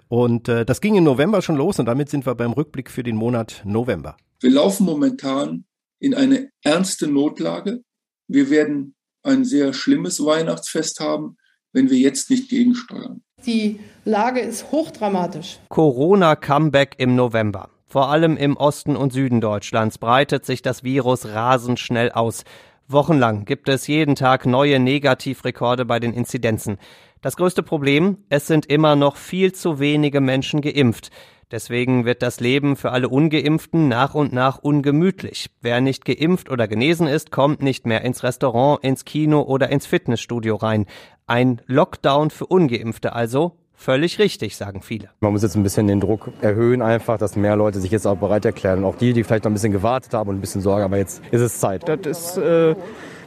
Und 0.08 0.48
äh, 0.48 0.64
das 0.64 0.80
ging 0.80 0.94
im 0.94 1.04
November 1.04 1.42
schon 1.42 1.56
los 1.56 1.78
und 1.78 1.86
damit 1.86 2.10
sind 2.10 2.26
wir 2.26 2.34
beim 2.34 2.52
Rückblick 2.52 2.90
für 2.90 3.02
den 3.02 3.16
Monat 3.16 3.62
November. 3.64 4.16
Wir 4.40 4.50
laufen 4.50 4.84
momentan 4.84 5.64
in 5.98 6.14
eine 6.14 6.50
ernste 6.62 7.06
Notlage. 7.06 7.82
Wir 8.28 8.50
werden 8.50 8.94
ein 9.22 9.44
sehr 9.44 9.72
schlimmes 9.72 10.24
Weihnachtsfest 10.24 11.00
haben, 11.00 11.36
wenn 11.72 11.90
wir 11.90 11.98
jetzt 11.98 12.28
nicht 12.28 12.50
gegensteuern. 12.50 13.22
Die 13.46 13.80
Lage 14.04 14.40
ist 14.40 14.70
hochdramatisch. 14.70 15.58
Corona-Comeback 15.68 16.96
im 16.98 17.16
November. 17.16 17.70
Vor 17.86 18.08
allem 18.08 18.36
im 18.36 18.56
Osten 18.56 18.96
und 18.96 19.12
Süden 19.12 19.40
Deutschlands 19.40 19.98
breitet 19.98 20.44
sich 20.44 20.62
das 20.62 20.82
Virus 20.82 21.26
rasend 21.26 21.78
schnell 21.78 22.10
aus. 22.10 22.44
Wochenlang 22.88 23.44
gibt 23.44 23.68
es 23.68 23.86
jeden 23.86 24.16
Tag 24.16 24.44
neue 24.46 24.78
Negativrekorde 24.78 25.84
bei 25.84 25.98
den 25.98 26.12
Inzidenzen. 26.12 26.78
Das 27.22 27.36
größte 27.36 27.62
Problem, 27.62 28.18
es 28.30 28.48
sind 28.48 28.66
immer 28.66 28.96
noch 28.96 29.14
viel 29.14 29.52
zu 29.52 29.78
wenige 29.78 30.20
Menschen 30.20 30.60
geimpft. 30.60 31.10
Deswegen 31.52 32.04
wird 32.04 32.20
das 32.20 32.40
Leben 32.40 32.74
für 32.74 32.90
alle 32.90 33.08
Ungeimpften 33.08 33.86
nach 33.86 34.14
und 34.14 34.32
nach 34.32 34.58
ungemütlich. 34.58 35.48
Wer 35.60 35.80
nicht 35.80 36.04
geimpft 36.04 36.50
oder 36.50 36.66
genesen 36.66 37.06
ist, 37.06 37.30
kommt 37.30 37.62
nicht 37.62 37.86
mehr 37.86 38.02
ins 38.02 38.24
Restaurant, 38.24 38.82
ins 38.82 39.04
Kino 39.04 39.42
oder 39.42 39.68
ins 39.68 39.86
Fitnessstudio 39.86 40.56
rein. 40.56 40.86
Ein 41.28 41.60
Lockdown 41.66 42.30
für 42.30 42.46
Ungeimpfte 42.46 43.12
also. 43.12 43.52
Völlig 43.72 44.18
richtig, 44.18 44.56
sagen 44.56 44.82
viele. 44.82 45.10
Man 45.20 45.30
muss 45.30 45.42
jetzt 45.42 45.54
ein 45.54 45.62
bisschen 45.62 45.86
den 45.86 46.00
Druck 46.00 46.32
erhöhen, 46.40 46.82
einfach, 46.82 47.18
dass 47.18 47.36
mehr 47.36 47.54
Leute 47.54 47.78
sich 47.78 47.92
jetzt 47.92 48.06
auch 48.06 48.16
bereit 48.16 48.44
erklären. 48.44 48.80
Und 48.80 48.84
auch 48.86 48.96
die, 48.96 49.12
die 49.12 49.22
vielleicht 49.22 49.44
noch 49.44 49.52
ein 49.52 49.54
bisschen 49.54 49.72
gewartet 49.72 50.12
haben 50.12 50.28
und 50.28 50.38
ein 50.38 50.40
bisschen 50.40 50.60
Sorge, 50.60 50.84
aber 50.84 50.96
jetzt 50.96 51.22
ist 51.30 51.40
es 51.40 51.60
Zeit. 51.60 51.88
Das 51.88 52.00
ist, 52.04 52.36
äh, 52.38 52.74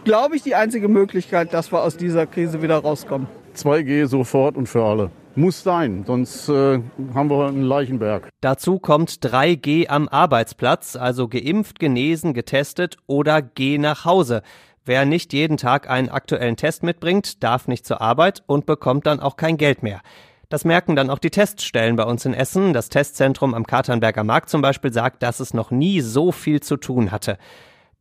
glaube 0.03 0.35
ich, 0.35 0.41
die 0.41 0.55
einzige 0.55 0.89
Möglichkeit, 0.89 1.53
dass 1.53 1.71
wir 1.71 1.81
aus 1.81 1.95
dieser 1.95 2.25
Krise 2.25 2.61
wieder 2.61 2.79
rauskommen. 2.79 3.27
2G 3.55 4.07
sofort 4.07 4.57
und 4.57 4.67
für 4.67 4.83
alle. 4.83 5.11
muss 5.35 5.63
sein, 5.63 6.03
sonst 6.07 6.47
äh, 6.49 6.79
haben 7.13 7.29
wir 7.29 7.47
einen 7.47 7.63
Leichenberg. 7.63 8.29
Dazu 8.41 8.79
kommt 8.79 9.11
3G 9.11 9.89
am 9.89 10.07
Arbeitsplatz, 10.07 10.95
also 10.95 11.27
geimpft, 11.27 11.79
genesen, 11.79 12.33
getestet 12.33 12.97
oder 13.07 13.41
geh 13.41 13.77
nach 13.77 14.05
Hause. 14.05 14.43
Wer 14.85 15.05
nicht 15.05 15.33
jeden 15.33 15.57
Tag 15.57 15.89
einen 15.89 16.09
aktuellen 16.09 16.57
Test 16.57 16.83
mitbringt, 16.83 17.43
darf 17.43 17.67
nicht 17.67 17.85
zur 17.85 18.01
Arbeit 18.01 18.43
und 18.45 18.65
bekommt 18.65 19.07
dann 19.07 19.19
auch 19.19 19.35
kein 19.35 19.57
Geld 19.57 19.81
mehr. 19.81 20.01
Das 20.49 20.63
merken 20.63 20.95
dann 20.95 21.09
auch 21.09 21.19
die 21.19 21.31
Teststellen 21.31 21.95
bei 21.95 22.03
uns 22.03 22.23
in 22.25 22.33
Essen. 22.35 22.71
Das 22.73 22.89
Testzentrum 22.89 23.55
am 23.55 23.65
Katernberger 23.65 24.23
Markt 24.23 24.49
zum 24.49 24.61
Beispiel 24.61 24.93
sagt, 24.93 25.23
dass 25.23 25.39
es 25.39 25.53
noch 25.53 25.71
nie 25.71 26.01
so 26.01 26.31
viel 26.31 26.61
zu 26.61 26.77
tun 26.77 27.11
hatte. 27.11 27.37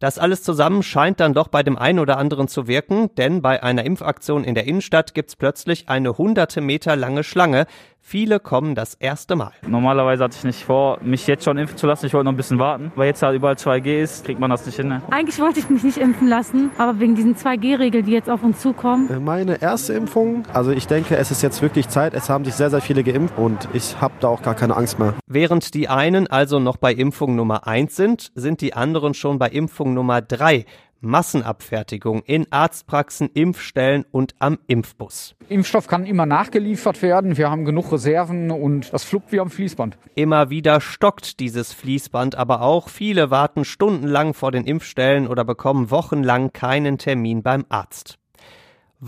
Das 0.04 0.18
alles 0.18 0.42
zusammen 0.42 0.82
scheint 0.82 1.18
dann 1.18 1.32
doch 1.32 1.48
bei 1.48 1.62
dem 1.62 1.78
einen 1.78 1.98
oder 1.98 2.18
anderen 2.18 2.46
zu 2.46 2.66
wirken, 2.66 3.08
denn 3.14 3.40
bei 3.40 3.62
einer 3.62 3.86
Impfaktion 3.86 4.44
in 4.44 4.54
der 4.54 4.66
Innenstadt 4.66 5.14
gibt's 5.14 5.34
plötzlich 5.34 5.88
eine 5.88 6.18
hunderte 6.18 6.60
Meter 6.60 6.94
lange 6.94 7.24
Schlange. 7.24 7.64
Viele 8.06 8.38
kommen 8.38 8.74
das 8.74 8.92
erste 8.92 9.34
Mal. 9.34 9.52
Normalerweise 9.66 10.24
hatte 10.24 10.36
ich 10.36 10.44
nicht 10.44 10.62
vor, 10.62 10.98
mich 11.00 11.26
jetzt 11.26 11.42
schon 11.42 11.56
impfen 11.56 11.78
zu 11.78 11.86
lassen. 11.86 12.04
Ich 12.04 12.12
wollte 12.12 12.26
noch 12.26 12.34
ein 12.34 12.36
bisschen 12.36 12.58
warten. 12.58 12.92
Weil 12.96 13.06
jetzt 13.06 13.22
halt 13.22 13.34
überall 13.34 13.54
2G 13.54 14.02
ist, 14.02 14.26
kriegt 14.26 14.38
man 14.38 14.50
das 14.50 14.66
nicht 14.66 14.76
hin. 14.76 14.88
Ne? 14.88 15.00
Eigentlich 15.10 15.40
wollte 15.40 15.60
ich 15.60 15.70
mich 15.70 15.82
nicht 15.82 15.96
impfen 15.96 16.28
lassen, 16.28 16.70
aber 16.76 17.00
wegen 17.00 17.14
diesen 17.14 17.34
2G-Regeln, 17.34 18.04
die 18.04 18.12
jetzt 18.12 18.28
auf 18.28 18.42
uns 18.42 18.60
zukommen. 18.60 19.08
Äh, 19.08 19.20
meine 19.20 19.62
erste 19.62 19.94
Impfung, 19.94 20.42
also 20.52 20.70
ich 20.70 20.86
denke, 20.86 21.16
es 21.16 21.30
ist 21.30 21.40
jetzt 21.40 21.62
wirklich 21.62 21.88
Zeit. 21.88 22.12
Es 22.12 22.28
haben 22.28 22.44
sich 22.44 22.52
sehr, 22.52 22.68
sehr 22.68 22.82
viele 22.82 23.02
geimpft 23.04 23.38
und 23.38 23.68
ich 23.72 23.98
habe 23.98 24.12
da 24.20 24.28
auch 24.28 24.42
gar 24.42 24.54
keine 24.54 24.76
Angst 24.76 24.98
mehr. 24.98 25.14
Während 25.26 25.72
die 25.72 25.88
einen 25.88 26.26
also 26.26 26.60
noch 26.60 26.76
bei 26.76 26.92
Impfung 26.92 27.34
Nummer 27.36 27.66
1 27.66 27.96
sind, 27.96 28.32
sind 28.34 28.60
die 28.60 28.74
anderen 28.74 29.14
schon 29.14 29.38
bei 29.38 29.48
Impfung 29.48 29.94
Nummer 29.94 30.20
3. 30.20 30.66
Massenabfertigung 31.04 32.22
in 32.24 32.50
Arztpraxen, 32.50 33.30
Impfstellen 33.32 34.04
und 34.10 34.34
am 34.38 34.58
Impfbus. 34.66 35.34
Impfstoff 35.48 35.86
kann 35.86 36.06
immer 36.06 36.26
nachgeliefert 36.26 37.02
werden. 37.02 37.36
Wir 37.36 37.50
haben 37.50 37.64
genug 37.64 37.92
Reserven 37.92 38.50
und 38.50 38.92
das 38.92 39.04
fluppt 39.04 39.30
wie 39.32 39.40
am 39.40 39.50
Fließband. 39.50 39.98
Immer 40.14 40.50
wieder 40.50 40.80
stockt 40.80 41.38
dieses 41.40 41.72
Fließband 41.72 42.34
aber 42.34 42.62
auch. 42.62 42.88
Viele 42.88 43.30
warten 43.30 43.64
stundenlang 43.64 44.34
vor 44.34 44.50
den 44.50 44.64
Impfstellen 44.64 45.28
oder 45.28 45.44
bekommen 45.44 45.90
wochenlang 45.90 46.52
keinen 46.52 46.98
Termin 46.98 47.42
beim 47.42 47.64
Arzt. 47.68 48.18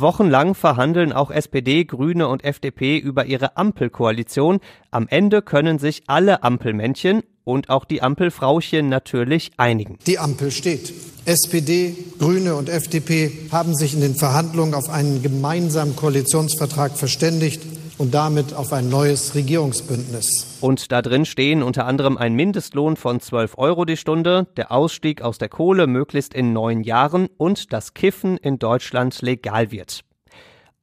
Wochenlang 0.01 0.55
verhandeln 0.55 1.13
auch 1.13 1.31
SPD, 1.31 1.85
Grüne 1.85 2.29
und 2.29 2.45
FDP 2.45 2.99
über 2.99 3.27
ihre 3.27 3.57
Ampelkoalition. 3.57 4.61
Am 4.91 5.07
Ende 5.09 5.43
können 5.43 5.79
sich 5.79 6.03
alle 6.07 6.43
Ampelmännchen 6.43 7.23
und 7.45 7.71
auch 7.71 7.85
die 7.85 8.03
Ampelfrauchen 8.03 8.89
natürlich 8.89 9.53
einigen. 9.57 9.99
Die 10.07 10.19
Ampel 10.19 10.51
steht. 10.51 10.93
SPD, 11.25 11.97
Grüne 12.19 12.57
und 12.57 12.69
FDP 12.69 13.33
haben 13.51 13.75
sich 13.75 13.95
in 13.95 14.01
den 14.01 14.15
Verhandlungen 14.15 14.75
auf 14.75 14.91
einen 14.91 15.23
gemeinsamen 15.23 15.97
Koalitionsvertrag 15.97 16.97
verständigt 16.97 17.63
und 17.99 18.15
damit 18.15 18.55
auf 18.55 18.73
ein 18.73 18.89
neues 18.89 19.35
Regierungsbündnis. 19.35 20.59
Und 20.61 20.93
da 20.93 21.03
drin 21.03 21.25
stehen 21.25 21.63
unter 21.63 21.87
anderem 21.87 22.17
ein 22.17 22.35
Mindestlohn 22.35 22.97
von 22.97 23.21
12 23.21 23.59
Euro 23.59 23.85
die 23.85 23.97
Stunde, 23.97 24.47
der 24.57 24.73
Ausstieg 24.73 25.23
aus 25.23 25.39
der 25.39 25.49
Kohle 25.49 25.87
möglichst 25.87 26.35
in 26.35 26.53
neun 26.53 26.83
Jahren 26.83 27.29
und 27.37 27.73
dass 27.73 27.95
Kiffen 27.95 28.37
in 28.37 28.59
Deutschland 28.59 29.21
legal 29.23 29.71
wird. 29.71 30.06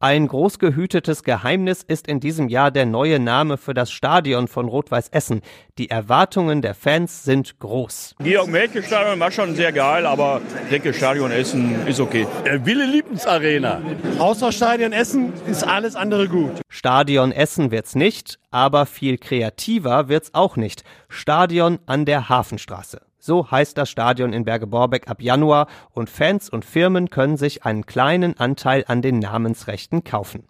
Ein 0.03 0.27
groß 0.27 0.59
gehütetes 0.59 1.23
Geheimnis 1.23 1.81
ist 1.81 2.09
in 2.09 2.19
diesem 2.19 2.49
Jahr 2.49 2.71
der 2.71 2.85
neue 2.85 3.19
Name 3.19 3.55
für 3.55 3.73
das 3.73 3.89
Stadion 3.89 4.49
von 4.49 4.67
Rot-Weiß 4.67 5.07
Essen. 5.07 5.39
Die 5.77 5.89
Erwartungen 5.89 6.61
der 6.61 6.75
Fans 6.75 7.23
sind 7.23 7.57
groß. 7.59 8.15
Georg 8.19 8.49
Melke 8.49 8.83
Stadion 8.83 9.17
war 9.21 9.31
schon 9.31 9.55
sehr 9.55 9.71
geil, 9.71 10.05
aber 10.05 10.41
ich 10.65 10.71
denke 10.71 10.93
Stadion 10.93 11.31
Essen 11.31 11.87
ist 11.87 12.01
okay. 12.01 12.27
Der 12.43 12.65
Wille 12.65 12.85
Liebens 12.85 13.25
Arena. 13.25 13.81
Außer 14.19 14.51
Stadion 14.51 14.91
Essen 14.91 15.31
ist 15.47 15.65
alles 15.65 15.95
andere 15.95 16.27
gut. 16.27 16.51
Stadion 16.67 17.31
Essen 17.31 17.71
wird's 17.71 17.95
nicht, 17.95 18.39
aber 18.51 18.85
viel 18.85 19.17
kreativer 19.17 20.09
wird's 20.09 20.33
auch 20.33 20.57
nicht. 20.57 20.83
Stadion 21.07 21.79
an 21.85 22.03
der 22.03 22.27
Hafenstraße. 22.27 22.99
So 23.25 23.49
heißt 23.49 23.77
das 23.77 23.89
Stadion 23.89 24.33
in 24.33 24.43
Berge-Borbeck 24.43 25.09
ab 25.09 25.21
Januar 25.21 25.67
und 25.91 26.09
Fans 26.09 26.49
und 26.49 26.65
Firmen 26.65 27.09
können 27.09 27.37
sich 27.37 27.63
einen 27.63 27.85
kleinen 27.85 28.37
Anteil 28.37 28.83
an 28.85 29.01
den 29.01 29.19
Namensrechten 29.19 30.03
kaufen. 30.03 30.49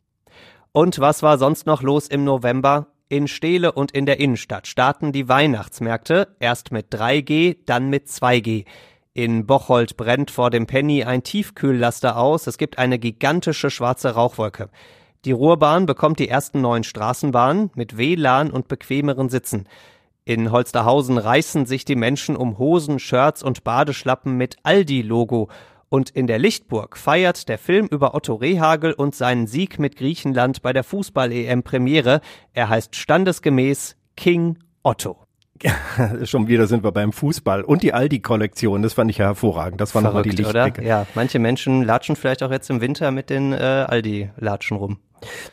Und 0.72 0.98
was 0.98 1.22
war 1.22 1.38
sonst 1.38 1.68
noch 1.68 1.84
los 1.84 2.08
im 2.08 2.24
November? 2.24 2.88
In 3.10 3.28
Steele 3.28 3.74
und 3.74 3.92
in 3.92 4.08
der 4.08 4.20
Innenstadt 4.20 4.66
starten 4.66 5.12
die 5.12 5.30
Weihnachtsmärkte, 5.30 6.36
erst 6.40 6.72
mit 6.72 6.92
3G, 6.92 7.58
dann 7.68 7.92
mit 7.92 8.08
2G. 8.08 8.66
In 9.14 9.46
Bocholt 9.46 9.96
brennt 9.96 10.32
vor 10.32 10.50
dem 10.50 10.66
Penny 10.66 11.04
ein 11.04 11.22
Tiefkühllaster 11.22 12.18
aus, 12.18 12.48
es 12.48 12.58
gibt 12.58 12.80
eine 12.80 12.98
gigantische 12.98 13.70
schwarze 13.70 14.16
Rauchwolke. 14.16 14.72
Die 15.26 15.32
Ruhrbahn 15.32 15.86
bekommt 15.86 16.18
die 16.18 16.28
ersten 16.28 16.62
neuen 16.62 16.84
Straßenbahnen 16.84 17.70
mit 17.76 17.98
WLAN 17.98 18.50
und 18.50 18.68
bequemeren 18.68 19.30
Sitzen. 19.30 19.68
In 20.26 20.52
Holsterhausen 20.52 21.18
reißen 21.18 21.66
sich 21.66 21.84
die 21.84 21.98
Menschen 21.98 22.38
um 22.38 22.58
Hosen, 22.58 23.00
Shirts 23.00 23.44
und 23.44 23.66
Badeschlappen 23.66 24.38
mit 24.38 24.56
Aldi-Logo. 24.64 25.50
Und 25.90 26.10
in 26.12 26.28
der 26.28 26.40
Lichtburg 26.40 26.98
feiert 26.98 27.50
der 27.50 27.58
Film 27.58 27.88
über 27.88 28.16
Otto 28.16 28.36
Rehagel 28.36 28.94
und 28.94 29.14
seinen 29.14 29.48
Sieg 29.48 29.80
mit 29.80 29.98
Griechenland 29.98 30.62
bei 30.62 30.72
der 30.72 30.86
Fußball-EM 30.86 31.64
Premiere. 31.64 32.22
Er 32.54 32.70
heißt 32.70 32.96
standesgemäß 32.96 33.98
King 34.16 34.60
Otto. 34.82 35.23
Schon 36.24 36.48
wieder 36.48 36.68
sind 36.68 36.84
wir 36.84 36.92
beim 36.92 37.14
Fußball 37.14 37.64
und 37.64 37.84
die 37.84 37.94
Aldi-Kollektion. 37.94 38.82
Das 38.82 38.94
fand 38.94 39.12
ich 39.12 39.20
ja 39.20 39.28
hervorragend. 39.28 39.80
Das 39.80 39.96
war 39.96 40.02
nochmal 40.02 40.24
die 40.24 40.32
Lichtblicke. 40.32 40.82
Oder? 40.82 40.88
Ja, 40.88 41.08
manche 41.16 41.40
Menschen 41.40 41.84
latschen 41.84 42.16
vielleicht 42.16 42.44
auch 42.44 42.52
jetzt 42.52 42.70
im 42.70 42.82
Winter 42.82 43.12
mit 43.12 43.30
den 43.30 43.54
äh, 43.54 43.86
Aldi-Latschen 43.88 44.78
rum. 44.78 45.00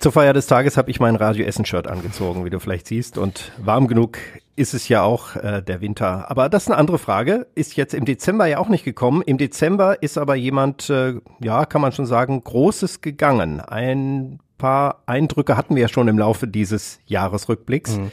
Zur 0.01 0.13
Feier 0.13 0.33
des 0.33 0.47
Tages 0.47 0.77
habe 0.77 0.91
ich 0.91 0.99
mein 0.99 1.17
Radio 1.17 1.45
Essen 1.45 1.65
Shirt 1.65 1.87
angezogen, 1.87 2.45
wie 2.45 2.51
du 2.51 2.59
vielleicht 2.59 2.89
siehst. 2.89 3.19
Und 3.19 3.53
warm 3.59 3.87
genug 3.87 4.19
ist 4.57 4.75
es 4.75 4.89
ja 4.89 5.03
auch 5.03 5.37
äh, 5.37 5.63
der 5.63 5.81
Winter. 5.81 6.31
Aber 6.31 6.49
das 6.49 6.65
ist 6.65 6.71
eine 6.71 6.79
andere 6.79 6.99
Frage. 6.99 7.47
Ist 7.55 7.77
jetzt 7.77 7.95
im 7.95 8.05
Dezember 8.05 8.47
ja 8.47 8.59
auch 8.59 8.69
nicht 8.69 8.85
gekommen. 8.85 9.23
Im 9.25 9.39
Dezember 9.39 10.03
ist 10.03 10.19
aber 10.19 10.35
jemand, 10.35 10.91
äh, 10.91 11.15
ja, 11.41 11.67
kann 11.67 11.81
man 11.81 11.93
schon 11.93 12.07
sagen, 12.07 12.43
Großes 12.43 13.01
gegangen. 13.01 13.61
Ein 13.61 14.41
paar 14.59 15.03
Eindrücke 15.07 15.57
hatten 15.57 15.77
wir 15.77 15.83
ja 15.83 15.89
schon 15.89 16.09
im 16.09 16.19
Laufe 16.19 16.47
dieses 16.47 16.99
Jahresrückblicks. 17.07 17.97
Mhm. 17.97 18.13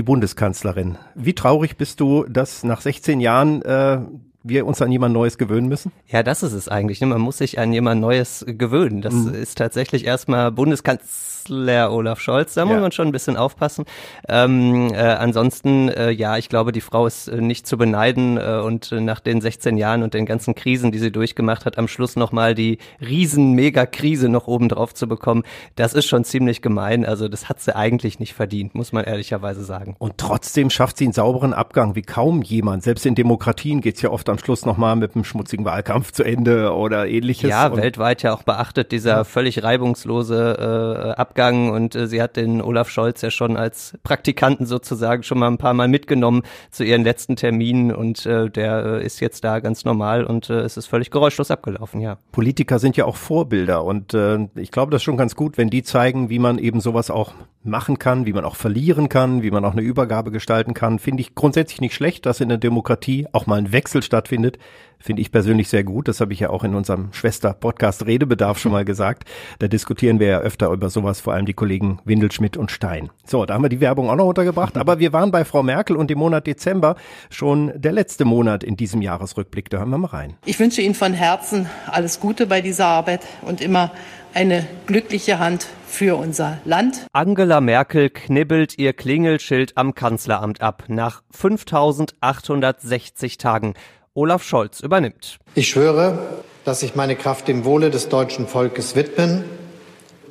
Die 0.00 0.04
Bundeskanzlerin. 0.04 0.96
Wie 1.14 1.34
traurig 1.34 1.76
bist 1.76 2.00
du, 2.00 2.24
dass 2.24 2.64
nach 2.64 2.80
16 2.80 3.20
Jahren 3.20 3.60
äh, 3.60 4.00
wir 4.42 4.66
uns 4.66 4.80
an 4.80 4.90
jemand 4.90 5.12
Neues 5.12 5.38
gewöhnen 5.38 5.68
müssen? 5.68 5.92
Ja, 6.08 6.22
das 6.22 6.42
ist 6.42 6.52
es 6.52 6.68
eigentlich. 6.68 7.00
Ne? 7.00 7.06
Man 7.06 7.20
muss 7.20 7.38
sich 7.38 7.58
an 7.58 7.72
jemand 7.72 8.00
Neues 8.00 8.44
gewöhnen. 8.46 9.02
Das 9.02 9.14
mhm. 9.14 9.34
ist 9.34 9.58
tatsächlich 9.58 10.06
erstmal 10.06 10.50
Bundeskanzler 10.50 11.92
Olaf 11.92 12.20
Scholz. 12.20 12.54
Da 12.54 12.64
muss 12.64 12.74
ja. 12.74 12.80
man 12.80 12.92
schon 12.92 13.08
ein 13.08 13.12
bisschen 13.12 13.36
aufpassen. 13.36 13.84
Ähm, 14.28 14.92
äh, 14.94 14.96
ansonsten, 14.96 15.88
äh, 15.90 16.10
ja, 16.10 16.38
ich 16.38 16.48
glaube, 16.48 16.72
die 16.72 16.80
Frau 16.80 17.06
ist 17.06 17.28
äh, 17.28 17.40
nicht 17.40 17.66
zu 17.66 17.76
beneiden 17.76 18.38
äh, 18.38 18.62
und 18.64 18.92
äh, 18.92 19.00
nach 19.00 19.20
den 19.20 19.40
16 19.42 19.76
Jahren 19.76 20.02
und 20.02 20.14
den 20.14 20.24
ganzen 20.24 20.54
Krisen, 20.54 20.90
die 20.90 20.98
sie 20.98 21.12
durchgemacht 21.12 21.66
hat, 21.66 21.76
am 21.76 21.88
Schluss 21.88 22.16
nochmal 22.16 22.54
die 22.54 22.78
riesen 23.00 23.52
Mega-Krise 23.52 24.28
noch 24.28 24.46
oben 24.46 24.68
drauf 24.68 24.94
zu 24.94 25.06
bekommen, 25.06 25.42
das 25.76 25.92
ist 25.92 26.06
schon 26.06 26.24
ziemlich 26.24 26.62
gemein. 26.62 27.04
Also 27.04 27.28
das 27.28 27.48
hat 27.48 27.60
sie 27.60 27.76
eigentlich 27.76 28.20
nicht 28.20 28.32
verdient, 28.32 28.74
muss 28.74 28.92
man 28.92 29.04
ehrlicherweise 29.04 29.64
sagen. 29.64 29.96
Und 29.98 30.16
trotzdem 30.16 30.70
schafft 30.70 30.96
sie 30.96 31.04
einen 31.04 31.12
sauberen 31.12 31.52
Abgang 31.52 31.94
wie 31.94 32.02
kaum 32.02 32.40
jemand. 32.42 32.82
Selbst 32.84 33.04
in 33.04 33.14
Demokratien 33.14 33.82
geht's 33.82 34.00
ja 34.00 34.10
oft 34.10 34.29
am 34.30 34.38
Schluss 34.38 34.64
nochmal 34.64 34.96
mit 34.96 35.14
einem 35.14 35.24
schmutzigen 35.24 35.64
Wahlkampf 35.64 36.12
zu 36.12 36.24
Ende 36.24 36.74
oder 36.74 37.08
ähnliches. 37.08 37.50
Ja, 37.50 37.76
weltweit 37.76 38.22
ja 38.22 38.32
auch 38.32 38.42
beachtet, 38.42 38.92
dieser 38.92 39.10
ja. 39.10 39.24
völlig 39.24 39.62
reibungslose 39.62 41.14
äh, 41.14 41.20
Abgang 41.20 41.70
und 41.70 41.94
äh, 41.94 42.06
sie 42.06 42.22
hat 42.22 42.36
den 42.36 42.62
Olaf 42.62 42.88
Scholz 42.88 43.22
ja 43.22 43.30
schon 43.30 43.56
als 43.56 43.98
Praktikanten 44.02 44.66
sozusagen 44.66 45.22
schon 45.22 45.38
mal 45.38 45.48
ein 45.48 45.58
paar 45.58 45.74
Mal 45.74 45.88
mitgenommen 45.88 46.42
zu 46.70 46.84
ihren 46.84 47.04
letzten 47.04 47.36
Terminen 47.36 47.92
und 47.92 48.26
äh, 48.26 48.48
der 48.50 48.84
äh, 48.84 49.04
ist 49.04 49.20
jetzt 49.20 49.44
da 49.44 49.60
ganz 49.60 49.84
normal 49.84 50.24
und 50.24 50.50
äh, 50.50 50.60
es 50.60 50.76
ist 50.76 50.86
völlig 50.86 51.10
geräuschlos 51.10 51.50
abgelaufen, 51.50 52.00
ja. 52.00 52.18
Politiker 52.32 52.78
sind 52.78 52.96
ja 52.96 53.04
auch 53.04 53.16
Vorbilder 53.16 53.84
und 53.84 54.14
äh, 54.14 54.48
ich 54.54 54.70
glaube, 54.70 54.90
das 54.90 55.00
ist 55.00 55.04
schon 55.04 55.16
ganz 55.16 55.36
gut, 55.36 55.58
wenn 55.58 55.70
die 55.70 55.82
zeigen, 55.82 56.30
wie 56.30 56.38
man 56.38 56.58
eben 56.58 56.80
sowas 56.80 57.10
auch 57.10 57.32
machen 57.62 57.98
kann, 57.98 58.24
wie 58.24 58.32
man 58.32 58.44
auch 58.44 58.56
verlieren 58.56 59.08
kann, 59.08 59.42
wie 59.42 59.50
man 59.50 59.64
auch 59.64 59.72
eine 59.72 59.82
Übergabe 59.82 60.30
gestalten 60.30 60.72
kann, 60.72 60.98
finde 60.98 61.20
ich 61.20 61.34
grundsätzlich 61.34 61.80
nicht 61.80 61.94
schlecht, 61.94 62.24
dass 62.24 62.40
in 62.40 62.48
der 62.48 62.58
Demokratie 62.58 63.26
auch 63.32 63.46
mal 63.46 63.58
ein 63.58 63.72
Wechsel 63.72 64.02
stattfindet. 64.02 64.19
Finde 64.28 65.22
ich 65.22 65.32
persönlich 65.32 65.70
sehr 65.70 65.82
gut. 65.82 66.08
Das 66.08 66.20
habe 66.20 66.34
ich 66.34 66.40
ja 66.40 66.50
auch 66.50 66.62
in 66.62 66.74
unserem 66.74 67.10
Schwester-Podcast 67.12 68.04
Redebedarf 68.04 68.58
schon 68.58 68.72
mal 68.72 68.84
gesagt. 68.84 69.24
Da 69.58 69.66
diskutieren 69.66 70.20
wir 70.20 70.26
ja 70.26 70.38
öfter 70.40 70.70
über 70.70 70.90
sowas, 70.90 71.20
vor 71.20 71.32
allem 71.32 71.46
die 71.46 71.54
Kollegen 71.54 72.00
Windelschmidt 72.04 72.58
und 72.58 72.70
Stein. 72.70 73.08
So, 73.24 73.46
da 73.46 73.54
haben 73.54 73.62
wir 73.62 73.70
die 73.70 73.80
Werbung 73.80 74.10
auch 74.10 74.16
noch 74.16 74.26
untergebracht. 74.26 74.76
Aber 74.76 74.98
wir 74.98 75.14
waren 75.14 75.30
bei 75.30 75.46
Frau 75.46 75.62
Merkel 75.62 75.96
und 75.96 76.10
im 76.10 76.18
Monat 76.18 76.46
Dezember 76.46 76.96
schon 77.30 77.72
der 77.74 77.92
letzte 77.92 78.26
Monat 78.26 78.62
in 78.62 78.76
diesem 78.76 79.00
Jahresrückblick. 79.00 79.70
Da 79.70 79.78
hören 79.78 79.88
wir 79.88 79.96
mal 79.96 80.08
rein. 80.08 80.34
Ich 80.44 80.60
wünsche 80.60 80.82
Ihnen 80.82 80.94
von 80.94 81.14
Herzen 81.14 81.66
alles 81.86 82.20
Gute 82.20 82.46
bei 82.46 82.60
dieser 82.60 82.86
Arbeit 82.86 83.26
und 83.40 83.62
immer 83.62 83.92
eine 84.34 84.66
glückliche 84.86 85.38
Hand 85.38 85.66
für 85.86 86.16
unser 86.16 86.58
Land. 86.64 87.06
Angela 87.12 87.60
Merkel 87.60 88.10
knibbelt 88.10 88.78
ihr 88.78 88.92
Klingelschild 88.92 89.76
am 89.76 89.94
Kanzleramt 89.94 90.60
ab 90.60 90.84
nach 90.88 91.22
5860 91.30 93.38
Tagen. 93.38 93.74
Olaf 94.20 94.44
Scholz 94.44 94.80
übernimmt. 94.80 95.38
Ich 95.54 95.70
schwöre, 95.70 96.18
dass 96.66 96.82
ich 96.82 96.94
meine 96.94 97.16
Kraft 97.16 97.48
dem 97.48 97.64
Wohle 97.64 97.88
des 97.88 98.10
deutschen 98.10 98.46
Volkes 98.46 98.94
widmen 98.94 99.44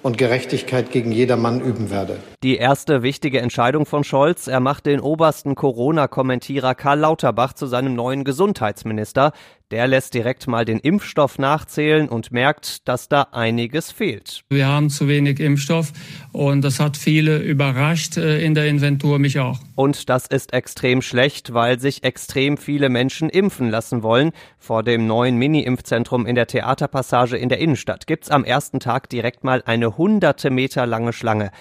und 0.03 0.19
Gerechtigkeit 0.19 0.91
gegen 0.91 1.11
jedermann 1.11 1.59
üben 1.59 1.89
werde. 1.89 2.17
Die 2.43 2.57
erste 2.57 3.01
wichtige 3.01 3.41
Entscheidung 3.41 3.87
von 3.87 4.03
Scholz, 4.03 4.45
er 4.45 4.59
macht 4.59 4.85
den 4.85 4.99
obersten 4.99 5.55
Corona-Kommentierer 5.55 6.75
Karl 6.75 6.99
Lauterbach 6.99 7.53
zu 7.53 7.65
seinem 7.65 7.95
neuen 7.95 8.25
Gesundheitsminister. 8.25 9.31
Der 9.71 9.85
lässt 9.85 10.15
direkt 10.15 10.47
mal 10.47 10.65
den 10.65 10.79
Impfstoff 10.79 11.37
nachzählen 11.37 12.09
und 12.09 12.31
merkt, 12.31 12.87
dass 12.87 13.07
da 13.07 13.27
einiges 13.31 13.91
fehlt. 13.91 14.41
Wir 14.49 14.65
haben 14.67 14.89
zu 14.89 15.07
wenig 15.07 15.39
Impfstoff 15.39 15.93
und 16.31 16.63
das 16.63 16.79
hat 16.79 16.97
viele 16.97 17.37
überrascht 17.37 18.17
äh, 18.17 18.43
in 18.43 18.55
der 18.55 18.67
Inventur, 18.67 19.19
mich 19.19 19.37
auch. 19.37 19.59
Und 19.75 20.09
das 20.09 20.25
ist 20.25 20.53
extrem 20.53 21.03
schlecht, 21.03 21.53
weil 21.53 21.79
sich 21.79 22.03
extrem 22.03 22.57
viele 22.57 22.89
Menschen 22.89 23.29
impfen 23.29 23.69
lassen 23.69 24.01
wollen. 24.01 24.31
Vor 24.57 24.81
dem 24.81 25.05
neuen 25.05 25.37
Mini-Impfzentrum 25.37 26.25
in 26.25 26.33
der 26.33 26.47
Theaterpassage 26.47 27.37
in 27.37 27.49
der 27.49 27.59
Innenstadt 27.59 28.07
gibt's 28.07 28.31
am 28.31 28.43
ersten 28.43 28.79
Tag 28.79 29.07
direkt 29.09 29.43
mal 29.43 29.61
eine 29.67 29.97
hunderte 29.97 30.49
Meter 30.49 30.87
lange 30.87 31.13
Schlange. 31.13 31.51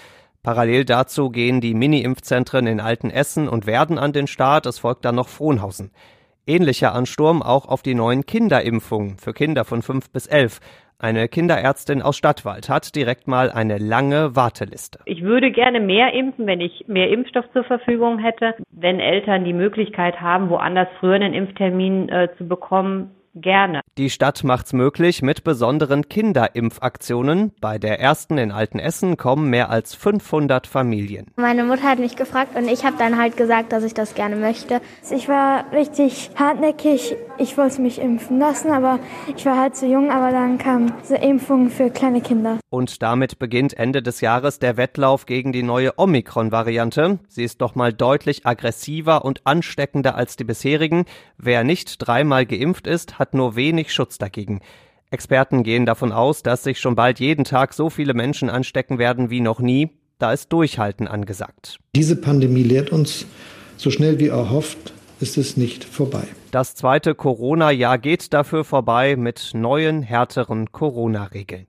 Parallel 0.41 0.83
dazu 0.85 1.29
gehen 1.29 1.61
die 1.61 1.75
Mini-Impfzentren 1.75 2.65
in 2.65 2.79
Altenessen 2.79 3.47
und 3.47 3.67
Werden 3.67 3.99
an 3.99 4.13
den 4.13 4.25
Start. 4.25 4.65
Es 4.65 4.79
folgt 4.79 5.05
dann 5.05 5.13
noch 5.13 5.27
Frohnhausen. 5.27 5.91
Ähnlicher 6.45 6.93
Ansturm 6.93 7.41
auch 7.41 7.67
auf 7.67 7.81
die 7.81 7.95
neuen 7.95 8.25
Kinderimpfungen 8.25 9.17
für 9.17 9.33
Kinder 9.33 9.65
von 9.65 9.81
5 9.81 10.11
bis 10.11 10.27
11. 10.27 10.59
Eine 11.01 11.29
Kinderärztin 11.29 12.01
aus 12.01 12.17
Stadtwald 12.17 12.67
hat 12.67 12.93
direkt 12.93 13.25
mal 13.25 13.49
eine 13.49 13.77
lange 13.77 14.35
Warteliste. 14.35 14.99
Ich 15.05 15.21
würde 15.21 15.49
gerne 15.49 15.79
mehr 15.79 16.13
impfen, 16.13 16.45
wenn 16.45 16.59
ich 16.59 16.85
mehr 16.87 17.09
Impfstoff 17.09 17.45
zur 17.53 17.63
Verfügung 17.63 18.19
hätte. 18.19 18.55
Wenn 18.69 18.99
Eltern 18.99 19.45
die 19.45 19.53
Möglichkeit 19.53 20.19
haben, 20.19 20.49
woanders 20.49 20.89
früher 20.99 21.15
einen 21.15 21.33
Impftermin 21.33 22.09
äh, 22.09 22.27
zu 22.37 22.45
bekommen, 22.45 23.11
gerne. 23.35 23.81
Die 23.97 24.09
Stadt 24.09 24.43
macht's 24.43 24.73
möglich 24.73 25.21
mit 25.21 25.43
besonderen 25.43 26.07
Kinderimpfaktionen. 26.09 27.51
Bei 27.61 27.77
der 27.77 27.99
ersten 27.99 28.37
in 28.37 28.51
Altenessen 28.51 29.17
kommen 29.17 29.49
mehr 29.49 29.69
als 29.69 29.95
500 29.95 30.67
Familien. 30.67 31.27
Meine 31.35 31.63
Mutter 31.63 31.83
hat 31.83 31.99
mich 31.99 32.15
gefragt 32.15 32.55
und 32.55 32.67
ich 32.67 32.85
habe 32.85 32.97
dann 32.97 33.17
halt 33.17 33.37
gesagt, 33.37 33.71
dass 33.71 33.83
ich 33.83 33.93
das 33.93 34.15
gerne 34.15 34.35
möchte. 34.35 34.81
Ich 35.11 35.27
war 35.27 35.71
richtig 35.71 36.31
hartnäckig. 36.35 37.15
Ich 37.37 37.57
wollte 37.57 37.81
mich 37.81 37.99
impfen 37.99 38.39
lassen, 38.39 38.71
aber 38.71 38.99
ich 39.35 39.45
war 39.45 39.57
halt 39.57 39.75
zu 39.75 39.87
jung, 39.87 40.11
aber 40.11 40.31
dann 40.31 40.57
kam 40.57 40.93
so 41.03 41.15
Impfung 41.15 41.69
für 41.69 41.89
kleine 41.89 42.21
Kinder. 42.21 42.59
Und 42.69 43.01
damit 43.01 43.39
beginnt 43.39 43.77
Ende 43.77 44.01
des 44.01 44.21
Jahres 44.21 44.59
der 44.59 44.77
Wettlauf 44.77 45.25
gegen 45.25 45.51
die 45.51 45.63
neue 45.63 45.97
Omikron-Variante. 45.97 47.19
Sie 47.27 47.43
ist 47.43 47.61
doch 47.61 47.75
mal 47.75 47.93
deutlich 47.93 48.45
aggressiver 48.45 49.25
und 49.25 49.41
ansteckender 49.45 50.15
als 50.15 50.35
die 50.35 50.43
bisherigen. 50.43 51.05
Wer 51.37 51.63
nicht 51.63 51.97
dreimal 51.99 52.45
geimpft 52.45 52.87
ist, 52.87 53.18
hat 53.19 53.33
nur 53.33 53.55
wenig 53.55 53.93
Schutz 53.93 54.17
dagegen. 54.17 54.61
Experten 55.11 55.63
gehen 55.63 55.85
davon 55.85 56.11
aus, 56.11 56.43
dass 56.43 56.63
sich 56.63 56.79
schon 56.79 56.95
bald 56.95 57.19
jeden 57.19 57.43
Tag 57.43 57.73
so 57.73 57.89
viele 57.89 58.13
Menschen 58.13 58.49
anstecken 58.49 58.97
werden 58.97 59.29
wie 59.29 59.41
noch 59.41 59.59
nie. 59.59 59.89
Da 60.19 60.33
ist 60.33 60.51
Durchhalten 60.51 61.07
angesagt. 61.07 61.79
Diese 61.95 62.15
Pandemie 62.15 62.63
lehrt 62.63 62.91
uns, 62.91 63.25
so 63.77 63.89
schnell 63.91 64.19
wie 64.19 64.27
erhofft, 64.27 64.93
ist 65.19 65.37
es 65.37 65.57
nicht 65.57 65.83
vorbei. 65.83 66.23
Das 66.51 66.75
zweite 66.75 67.15
Corona-Jahr 67.15 67.97
geht 67.97 68.33
dafür 68.33 68.63
vorbei 68.63 69.15
mit 69.15 69.51
neuen, 69.53 70.01
härteren 70.01 70.71
Corona-Regeln. 70.71 71.67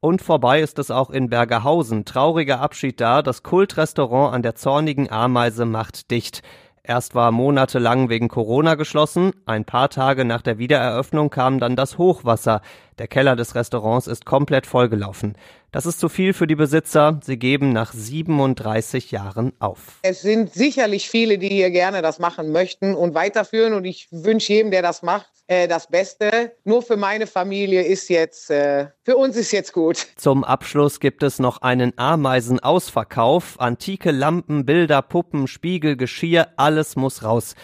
Und 0.00 0.22
vorbei 0.22 0.60
ist 0.60 0.78
es 0.78 0.90
auch 0.90 1.10
in 1.10 1.28
Bergerhausen. 1.28 2.04
Trauriger 2.04 2.60
Abschied 2.60 3.00
da. 3.00 3.20
Das 3.22 3.42
Kultrestaurant 3.42 4.32
an 4.32 4.42
der 4.42 4.54
zornigen 4.54 5.10
Ameise 5.10 5.64
macht 5.64 6.10
dicht. 6.10 6.42
Erst 6.88 7.14
war 7.14 7.32
monatelang 7.32 8.08
wegen 8.08 8.28
Corona 8.28 8.74
geschlossen, 8.74 9.32
ein 9.44 9.66
paar 9.66 9.90
Tage 9.90 10.24
nach 10.24 10.40
der 10.40 10.56
Wiedereröffnung 10.56 11.28
kam 11.28 11.60
dann 11.60 11.76
das 11.76 11.98
Hochwasser. 11.98 12.62
Der 12.98 13.06
Keller 13.06 13.36
des 13.36 13.54
Restaurants 13.54 14.08
ist 14.08 14.26
komplett 14.26 14.66
vollgelaufen. 14.66 15.36
Das 15.70 15.86
ist 15.86 16.00
zu 16.00 16.08
viel 16.08 16.32
für 16.32 16.48
die 16.48 16.56
Besitzer. 16.56 17.20
Sie 17.22 17.38
geben 17.38 17.72
nach 17.72 17.92
37 17.92 19.12
Jahren 19.12 19.52
auf. 19.60 19.98
Es 20.02 20.22
sind 20.22 20.52
sicherlich 20.52 21.08
viele, 21.08 21.38
die 21.38 21.48
hier 21.48 21.70
gerne 21.70 22.02
das 22.02 22.18
machen 22.18 22.50
möchten 22.50 22.94
und 22.94 23.14
weiterführen. 23.14 23.74
Und 23.74 23.84
ich 23.84 24.08
wünsche 24.10 24.52
jedem, 24.52 24.72
der 24.72 24.82
das 24.82 25.02
macht, 25.02 25.30
äh, 25.46 25.68
das 25.68 25.86
Beste. 25.86 26.52
Nur 26.64 26.82
für 26.82 26.96
meine 26.96 27.28
Familie 27.28 27.82
ist 27.82 28.08
jetzt, 28.08 28.50
äh, 28.50 28.88
für 29.04 29.16
uns 29.16 29.36
ist 29.36 29.52
jetzt 29.52 29.72
gut. 29.72 30.08
Zum 30.16 30.42
Abschluss 30.42 30.98
gibt 30.98 31.22
es 31.22 31.38
noch 31.38 31.62
einen 31.62 31.96
Ameisenausverkauf. 31.96 33.60
Antike 33.60 34.10
Lampen, 34.10 34.66
Bilder, 34.66 35.02
Puppen, 35.02 35.46
Spiegel, 35.46 35.96
Geschirr, 35.96 36.48
alles 36.56 36.96
muss 36.96 37.22
raus. 37.22 37.54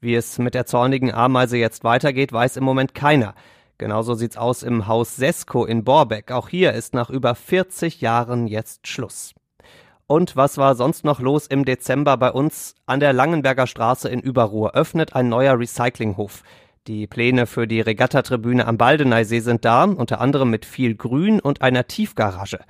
Wie 0.00 0.14
es 0.14 0.38
mit 0.38 0.54
der 0.54 0.66
zornigen 0.66 1.12
Ameise 1.12 1.56
jetzt 1.56 1.82
weitergeht, 1.82 2.32
weiß 2.32 2.58
im 2.58 2.64
Moment 2.64 2.94
keiner. 2.94 3.34
Genauso 3.78 4.14
sieht's 4.14 4.36
aus 4.36 4.62
im 4.62 4.86
Haus 4.86 5.16
Sesko 5.16 5.64
in 5.64 5.84
Borbeck. 5.84 6.30
Auch 6.30 6.48
hier 6.48 6.72
ist 6.72 6.94
nach 6.94 7.10
über 7.10 7.34
40 7.34 8.00
Jahren 8.00 8.46
jetzt 8.46 8.86
Schluss. 8.86 9.34
Und 10.06 10.36
was 10.36 10.58
war 10.58 10.74
sonst 10.74 11.04
noch 11.04 11.18
los 11.18 11.46
im 11.46 11.64
Dezember 11.64 12.16
bei 12.16 12.30
uns? 12.30 12.74
An 12.86 13.00
der 13.00 13.12
Langenberger 13.12 13.66
Straße 13.66 14.08
in 14.08 14.20
Überruhr 14.20 14.74
öffnet 14.74 15.16
ein 15.16 15.28
neuer 15.28 15.58
Recyclinghof. 15.58 16.42
Die 16.86 17.06
Pläne 17.06 17.46
für 17.46 17.66
die 17.66 17.80
Regattatribüne 17.80 18.66
am 18.66 18.76
Baldeneysee 18.76 19.40
sind 19.40 19.64
da, 19.64 19.84
unter 19.84 20.20
anderem 20.20 20.50
mit 20.50 20.66
viel 20.66 20.94
Grün 20.94 21.40
und 21.40 21.62
einer 21.62 21.86
Tiefgarage. 21.86 22.60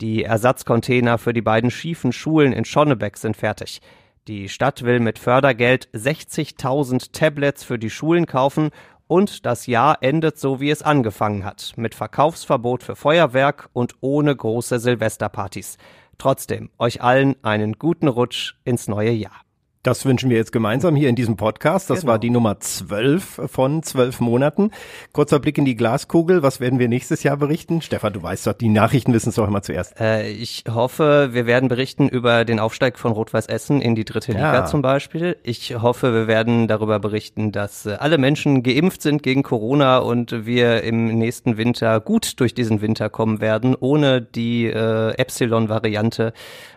Die 0.00 0.24
Ersatzcontainer 0.24 1.16
für 1.16 1.32
die 1.32 1.42
beiden 1.42 1.70
schiefen 1.70 2.12
Schulen 2.12 2.52
in 2.52 2.64
Schonnebeck 2.64 3.16
sind 3.16 3.36
fertig. 3.36 3.80
Die 4.28 4.48
Stadt 4.48 4.82
will 4.82 4.98
mit 4.98 5.20
Fördergeld 5.20 5.88
60.000 5.94 7.12
Tablets 7.12 7.62
für 7.62 7.78
die 7.78 7.90
Schulen 7.90 8.26
kaufen 8.26 8.70
und 9.12 9.44
das 9.44 9.66
Jahr 9.66 9.98
endet 10.00 10.38
so, 10.38 10.58
wie 10.58 10.70
es 10.70 10.80
angefangen 10.80 11.44
hat, 11.44 11.74
mit 11.76 11.94
Verkaufsverbot 11.94 12.82
für 12.82 12.96
Feuerwerk 12.96 13.68
und 13.74 13.94
ohne 14.00 14.34
große 14.34 14.78
Silvesterpartys. 14.78 15.76
Trotzdem, 16.16 16.70
euch 16.78 17.02
allen 17.02 17.36
einen 17.44 17.74
guten 17.74 18.08
Rutsch 18.08 18.54
ins 18.64 18.88
neue 18.88 19.10
Jahr. 19.10 19.42
Das 19.84 20.04
wünschen 20.06 20.30
wir 20.30 20.36
jetzt 20.36 20.52
gemeinsam 20.52 20.94
hier 20.94 21.08
in 21.08 21.16
diesem 21.16 21.36
Podcast. 21.36 21.90
Das 21.90 22.02
Genau. 22.02 22.12
war 22.12 22.18
die 22.20 22.30
Nummer 22.30 22.60
12 22.60 23.40
von 23.50 23.82
zwölf 23.82 24.20
Monaten. 24.20 24.70
Kurzer 25.12 25.40
Blick 25.40 25.58
in 25.58 25.64
die 25.64 25.74
Glaskugel. 25.74 26.44
Was 26.44 26.60
werden 26.60 26.78
wir 26.78 26.86
nächstes 26.86 27.24
Jahr 27.24 27.36
berichten? 27.36 27.82
Stefan, 27.82 28.12
du 28.12 28.22
weißt 28.22 28.46
doch, 28.46 28.52
die 28.52 28.68
Nachrichten 28.68 29.12
wissen 29.12 29.30
es 29.30 29.34
doch 29.34 29.48
immer 29.48 29.60
zuerst. 29.62 29.98
Äh, 30.00 30.30
ich 30.30 30.62
hoffe, 30.72 31.30
wir 31.32 31.46
werden 31.46 31.68
berichten 31.68 32.08
über 32.08 32.44
den 32.44 32.60
Aufstieg 32.60 32.96
von 32.96 33.10
Rot-Weiß 33.10 33.46
Essen 33.46 33.80
in 33.82 33.96
die 33.96 34.04
dritte 34.04 34.30
Liga 34.30 34.54
Ja. 34.54 34.66
zum 34.66 34.82
Beispiel. 34.82 35.36
Ich 35.42 35.74
hoffe, 35.74 36.14
wir 36.14 36.26
werden 36.28 36.68
darüber 36.68 37.00
berichten, 37.00 37.50
dass 37.50 37.84
äh, 37.84 37.96
alle 37.98 38.18
Menschen 38.18 38.62
geimpft 38.62 39.02
sind 39.02 39.24
gegen 39.24 39.42
Corona 39.42 39.98
und 39.98 40.46
wir 40.46 40.84
im 40.84 41.06
nächsten 41.18 41.56
Winter 41.56 41.98
gut 41.98 42.38
durch 42.38 42.54
diesen 42.54 42.82
Winter 42.82 43.10
kommen 43.10 43.40
werden, 43.40 43.74
ohne 43.74 44.22
die 44.22 44.66
äh, 44.66 45.10
Epsilon-Variante. 45.18 46.32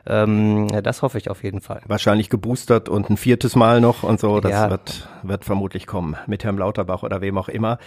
Ähm, 0.07 0.67
das 0.83 1.01
hoffe 1.01 1.17
ich 1.17 1.29
auf 1.29 1.43
jeden 1.43 1.61
Fall. 1.61 1.81
Wahrscheinlich 1.87 2.29
geboostert 2.29 2.89
und 2.89 3.09
ein 3.09 3.17
viertes 3.17 3.55
Mal 3.55 3.81
noch 3.81 4.03
und 4.03 4.19
so. 4.19 4.39
Das 4.39 4.51
Ja. 4.51 4.69
wird, 4.69 5.07
wird 5.23 5.45
vermutlich 5.45 5.87
kommen 5.87 6.15
mit 6.27 6.43
Herrn 6.43 6.57
Lauterbach 6.57 7.03
oder 7.03 7.21
wem 7.21 7.37
auch 7.37 7.49
immer. 7.49 7.79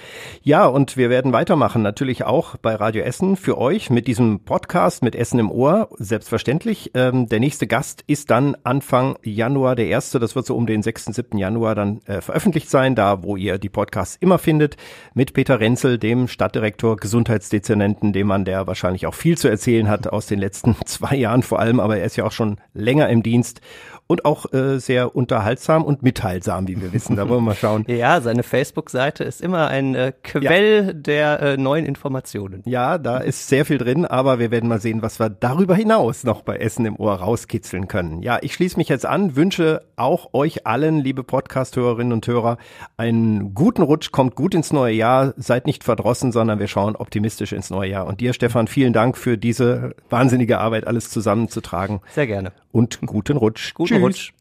Ja, 0.42 0.66
und 0.66 0.96
wir 0.96 1.10
werden 1.10 1.32
weitermachen, 1.32 1.82
natürlich 1.82 2.24
auch 2.24 2.56
bei 2.56 2.74
Radio 2.74 3.02
Essen 3.02 3.36
für 3.36 3.56
euch 3.58 3.90
mit 3.90 4.06
diesem 4.08 4.40
Podcast 4.40 5.02
mit 5.02 5.14
Essen 5.14 5.38
im 5.38 5.50
Ohr. 5.50 5.88
Selbstverständlich. 5.98 6.90
Ähm, 6.94 7.28
der 7.28 7.38
nächste 7.40 7.66
Gast 7.66 8.02
ist 8.06 8.30
dann 8.30 8.56
Anfang 8.64 9.16
Januar 9.22 9.76
der 9.76 9.86
erste. 9.86 10.18
Das 10.18 10.34
wird 10.34 10.46
so 10.46 10.56
um 10.56 10.66
den 10.66 10.82
6., 10.82 11.04
7. 11.06 11.38
Januar 11.38 11.74
dann 11.74 12.00
äh, 12.06 12.20
veröffentlicht 12.20 12.68
sein, 12.70 12.94
da 12.94 13.22
wo 13.22 13.36
ihr 13.36 13.58
die 13.58 13.68
Podcasts 13.68 14.16
immer 14.20 14.38
findet, 14.38 14.76
mit 15.14 15.34
Peter 15.34 15.60
Renzel, 15.60 15.98
dem 15.98 16.26
Stadtdirektor, 16.28 16.96
Gesundheitsdezernenten, 16.96 18.12
dem 18.12 18.26
Mann, 18.26 18.44
der 18.44 18.66
wahrscheinlich 18.66 19.06
auch 19.06 19.14
viel 19.14 19.38
zu 19.38 19.48
erzählen 19.48 19.88
hat 19.88 20.08
aus 20.08 20.26
den 20.26 20.38
letzten 20.40 20.74
zwei 20.86 21.14
Jahren 21.14 21.42
vor 21.42 21.60
allem, 21.60 21.78
aber 21.80 21.98
er 21.98 22.07
ist 22.09 22.16
ja 22.16 22.24
auch 22.24 22.32
schon 22.32 22.60
länger 22.74 23.09
im 23.09 23.22
Dienst 23.22 23.60
und 24.09 24.24
auch 24.24 24.52
äh, 24.52 24.80
sehr 24.80 25.14
unterhaltsam 25.14 25.85
und 25.85 26.02
mitteilsam, 26.02 26.66
wie 26.66 26.80
wir 26.80 26.93
wissen. 26.93 27.14
Da 27.14 27.28
wollen 27.28 27.43
wir 27.43 27.51
mal 27.51 27.55
schauen. 27.55 27.85
Ja, 27.98 28.20
seine 28.20 28.43
Facebook-Seite 28.43 29.24
ist 29.24 29.40
immer 29.40 29.68
ein 29.68 29.94
äh, 29.94 30.12
Quell 30.22 30.94
der 30.94 31.40
äh, 31.40 31.56
neuen 31.56 31.85
Informationen. 31.85 32.62
Ja, 32.64 32.97
da 32.97 33.18
ist 33.18 33.48
sehr 33.48 33.64
viel 33.64 33.76
drin, 33.76 34.06
aber 34.06 34.39
wir 34.39 34.51
werden 34.51 34.68
mal 34.68 34.80
sehen, 34.80 35.02
was 35.02 35.18
wir 35.18 35.28
darüber 35.28 35.74
hinaus 35.74 36.22
noch 36.24 36.43
bei 36.43 36.56
Essen 36.56 36.86
im 36.86 36.97
Ohr 36.97 37.14
rauskitzeln 37.14 37.89
können. 37.89 38.22
Ja, 38.22 38.39
ich 38.40 38.55
schließe 38.55 38.76
mich 38.76 38.89
jetzt 38.89 39.05
an, 39.05 39.36
wünsche 39.36 39.82
auch 39.97 40.32
euch 40.32 40.66
allen, 40.66 41.01
liebe 41.01 41.24
Podcast-Hörerinnen 41.24 42.12
und 42.12 42.26
Hörer, 42.26 42.56
einen 42.97 43.55
guten 43.55 43.82
Rutsch, 43.82 44.10
kommt 44.12 44.36
gut 44.36 44.55
ins 44.55 44.72
neue 44.72 44.94
Jahr, 44.94 45.35
seid 45.36 45.66
nicht 45.66 45.85
verdrossen, 45.85 46.32
sondern 46.32 46.59
wir 46.60 46.68
schauen 46.68 46.97
optimistisch 46.97 47.52
ins 47.52 47.68
neue 47.68 47.90
Jahr. 47.90 48.06
Und 48.06 48.20
dir, 48.20 48.32
Stefan, 48.32 48.68
vielen 48.68 48.93
Dank 48.93 49.18
für 49.18 49.36
diese 49.36 49.94
wahnsinnige 50.09 50.59
Arbeit, 50.59 50.86
alles 50.86 51.10
zusammenzutragen. 51.10 52.01
Sehr 52.14 52.26
gerne. 52.26 52.52
Und 52.72 53.00
guten 53.06 53.36
Rutsch. 53.36 53.74
Guten 53.74 53.94
Tschüss. 53.94 54.02
Rutsch. 54.02 54.32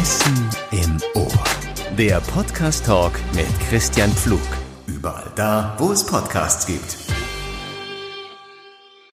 Essen 0.00 0.50
im 0.72 0.98
Ohr. 1.14 1.32
Der 1.96 2.20
Podcast 2.20 2.86
Talk 2.86 3.12
mit 3.34 3.46
Christian 3.68 4.10
Pflug. 4.10 4.40
Überall 4.86 5.30
da, 5.34 5.74
wo 5.78 5.92
es 5.92 6.04
Podcasts 6.04 6.66
gibt. 6.66 7.07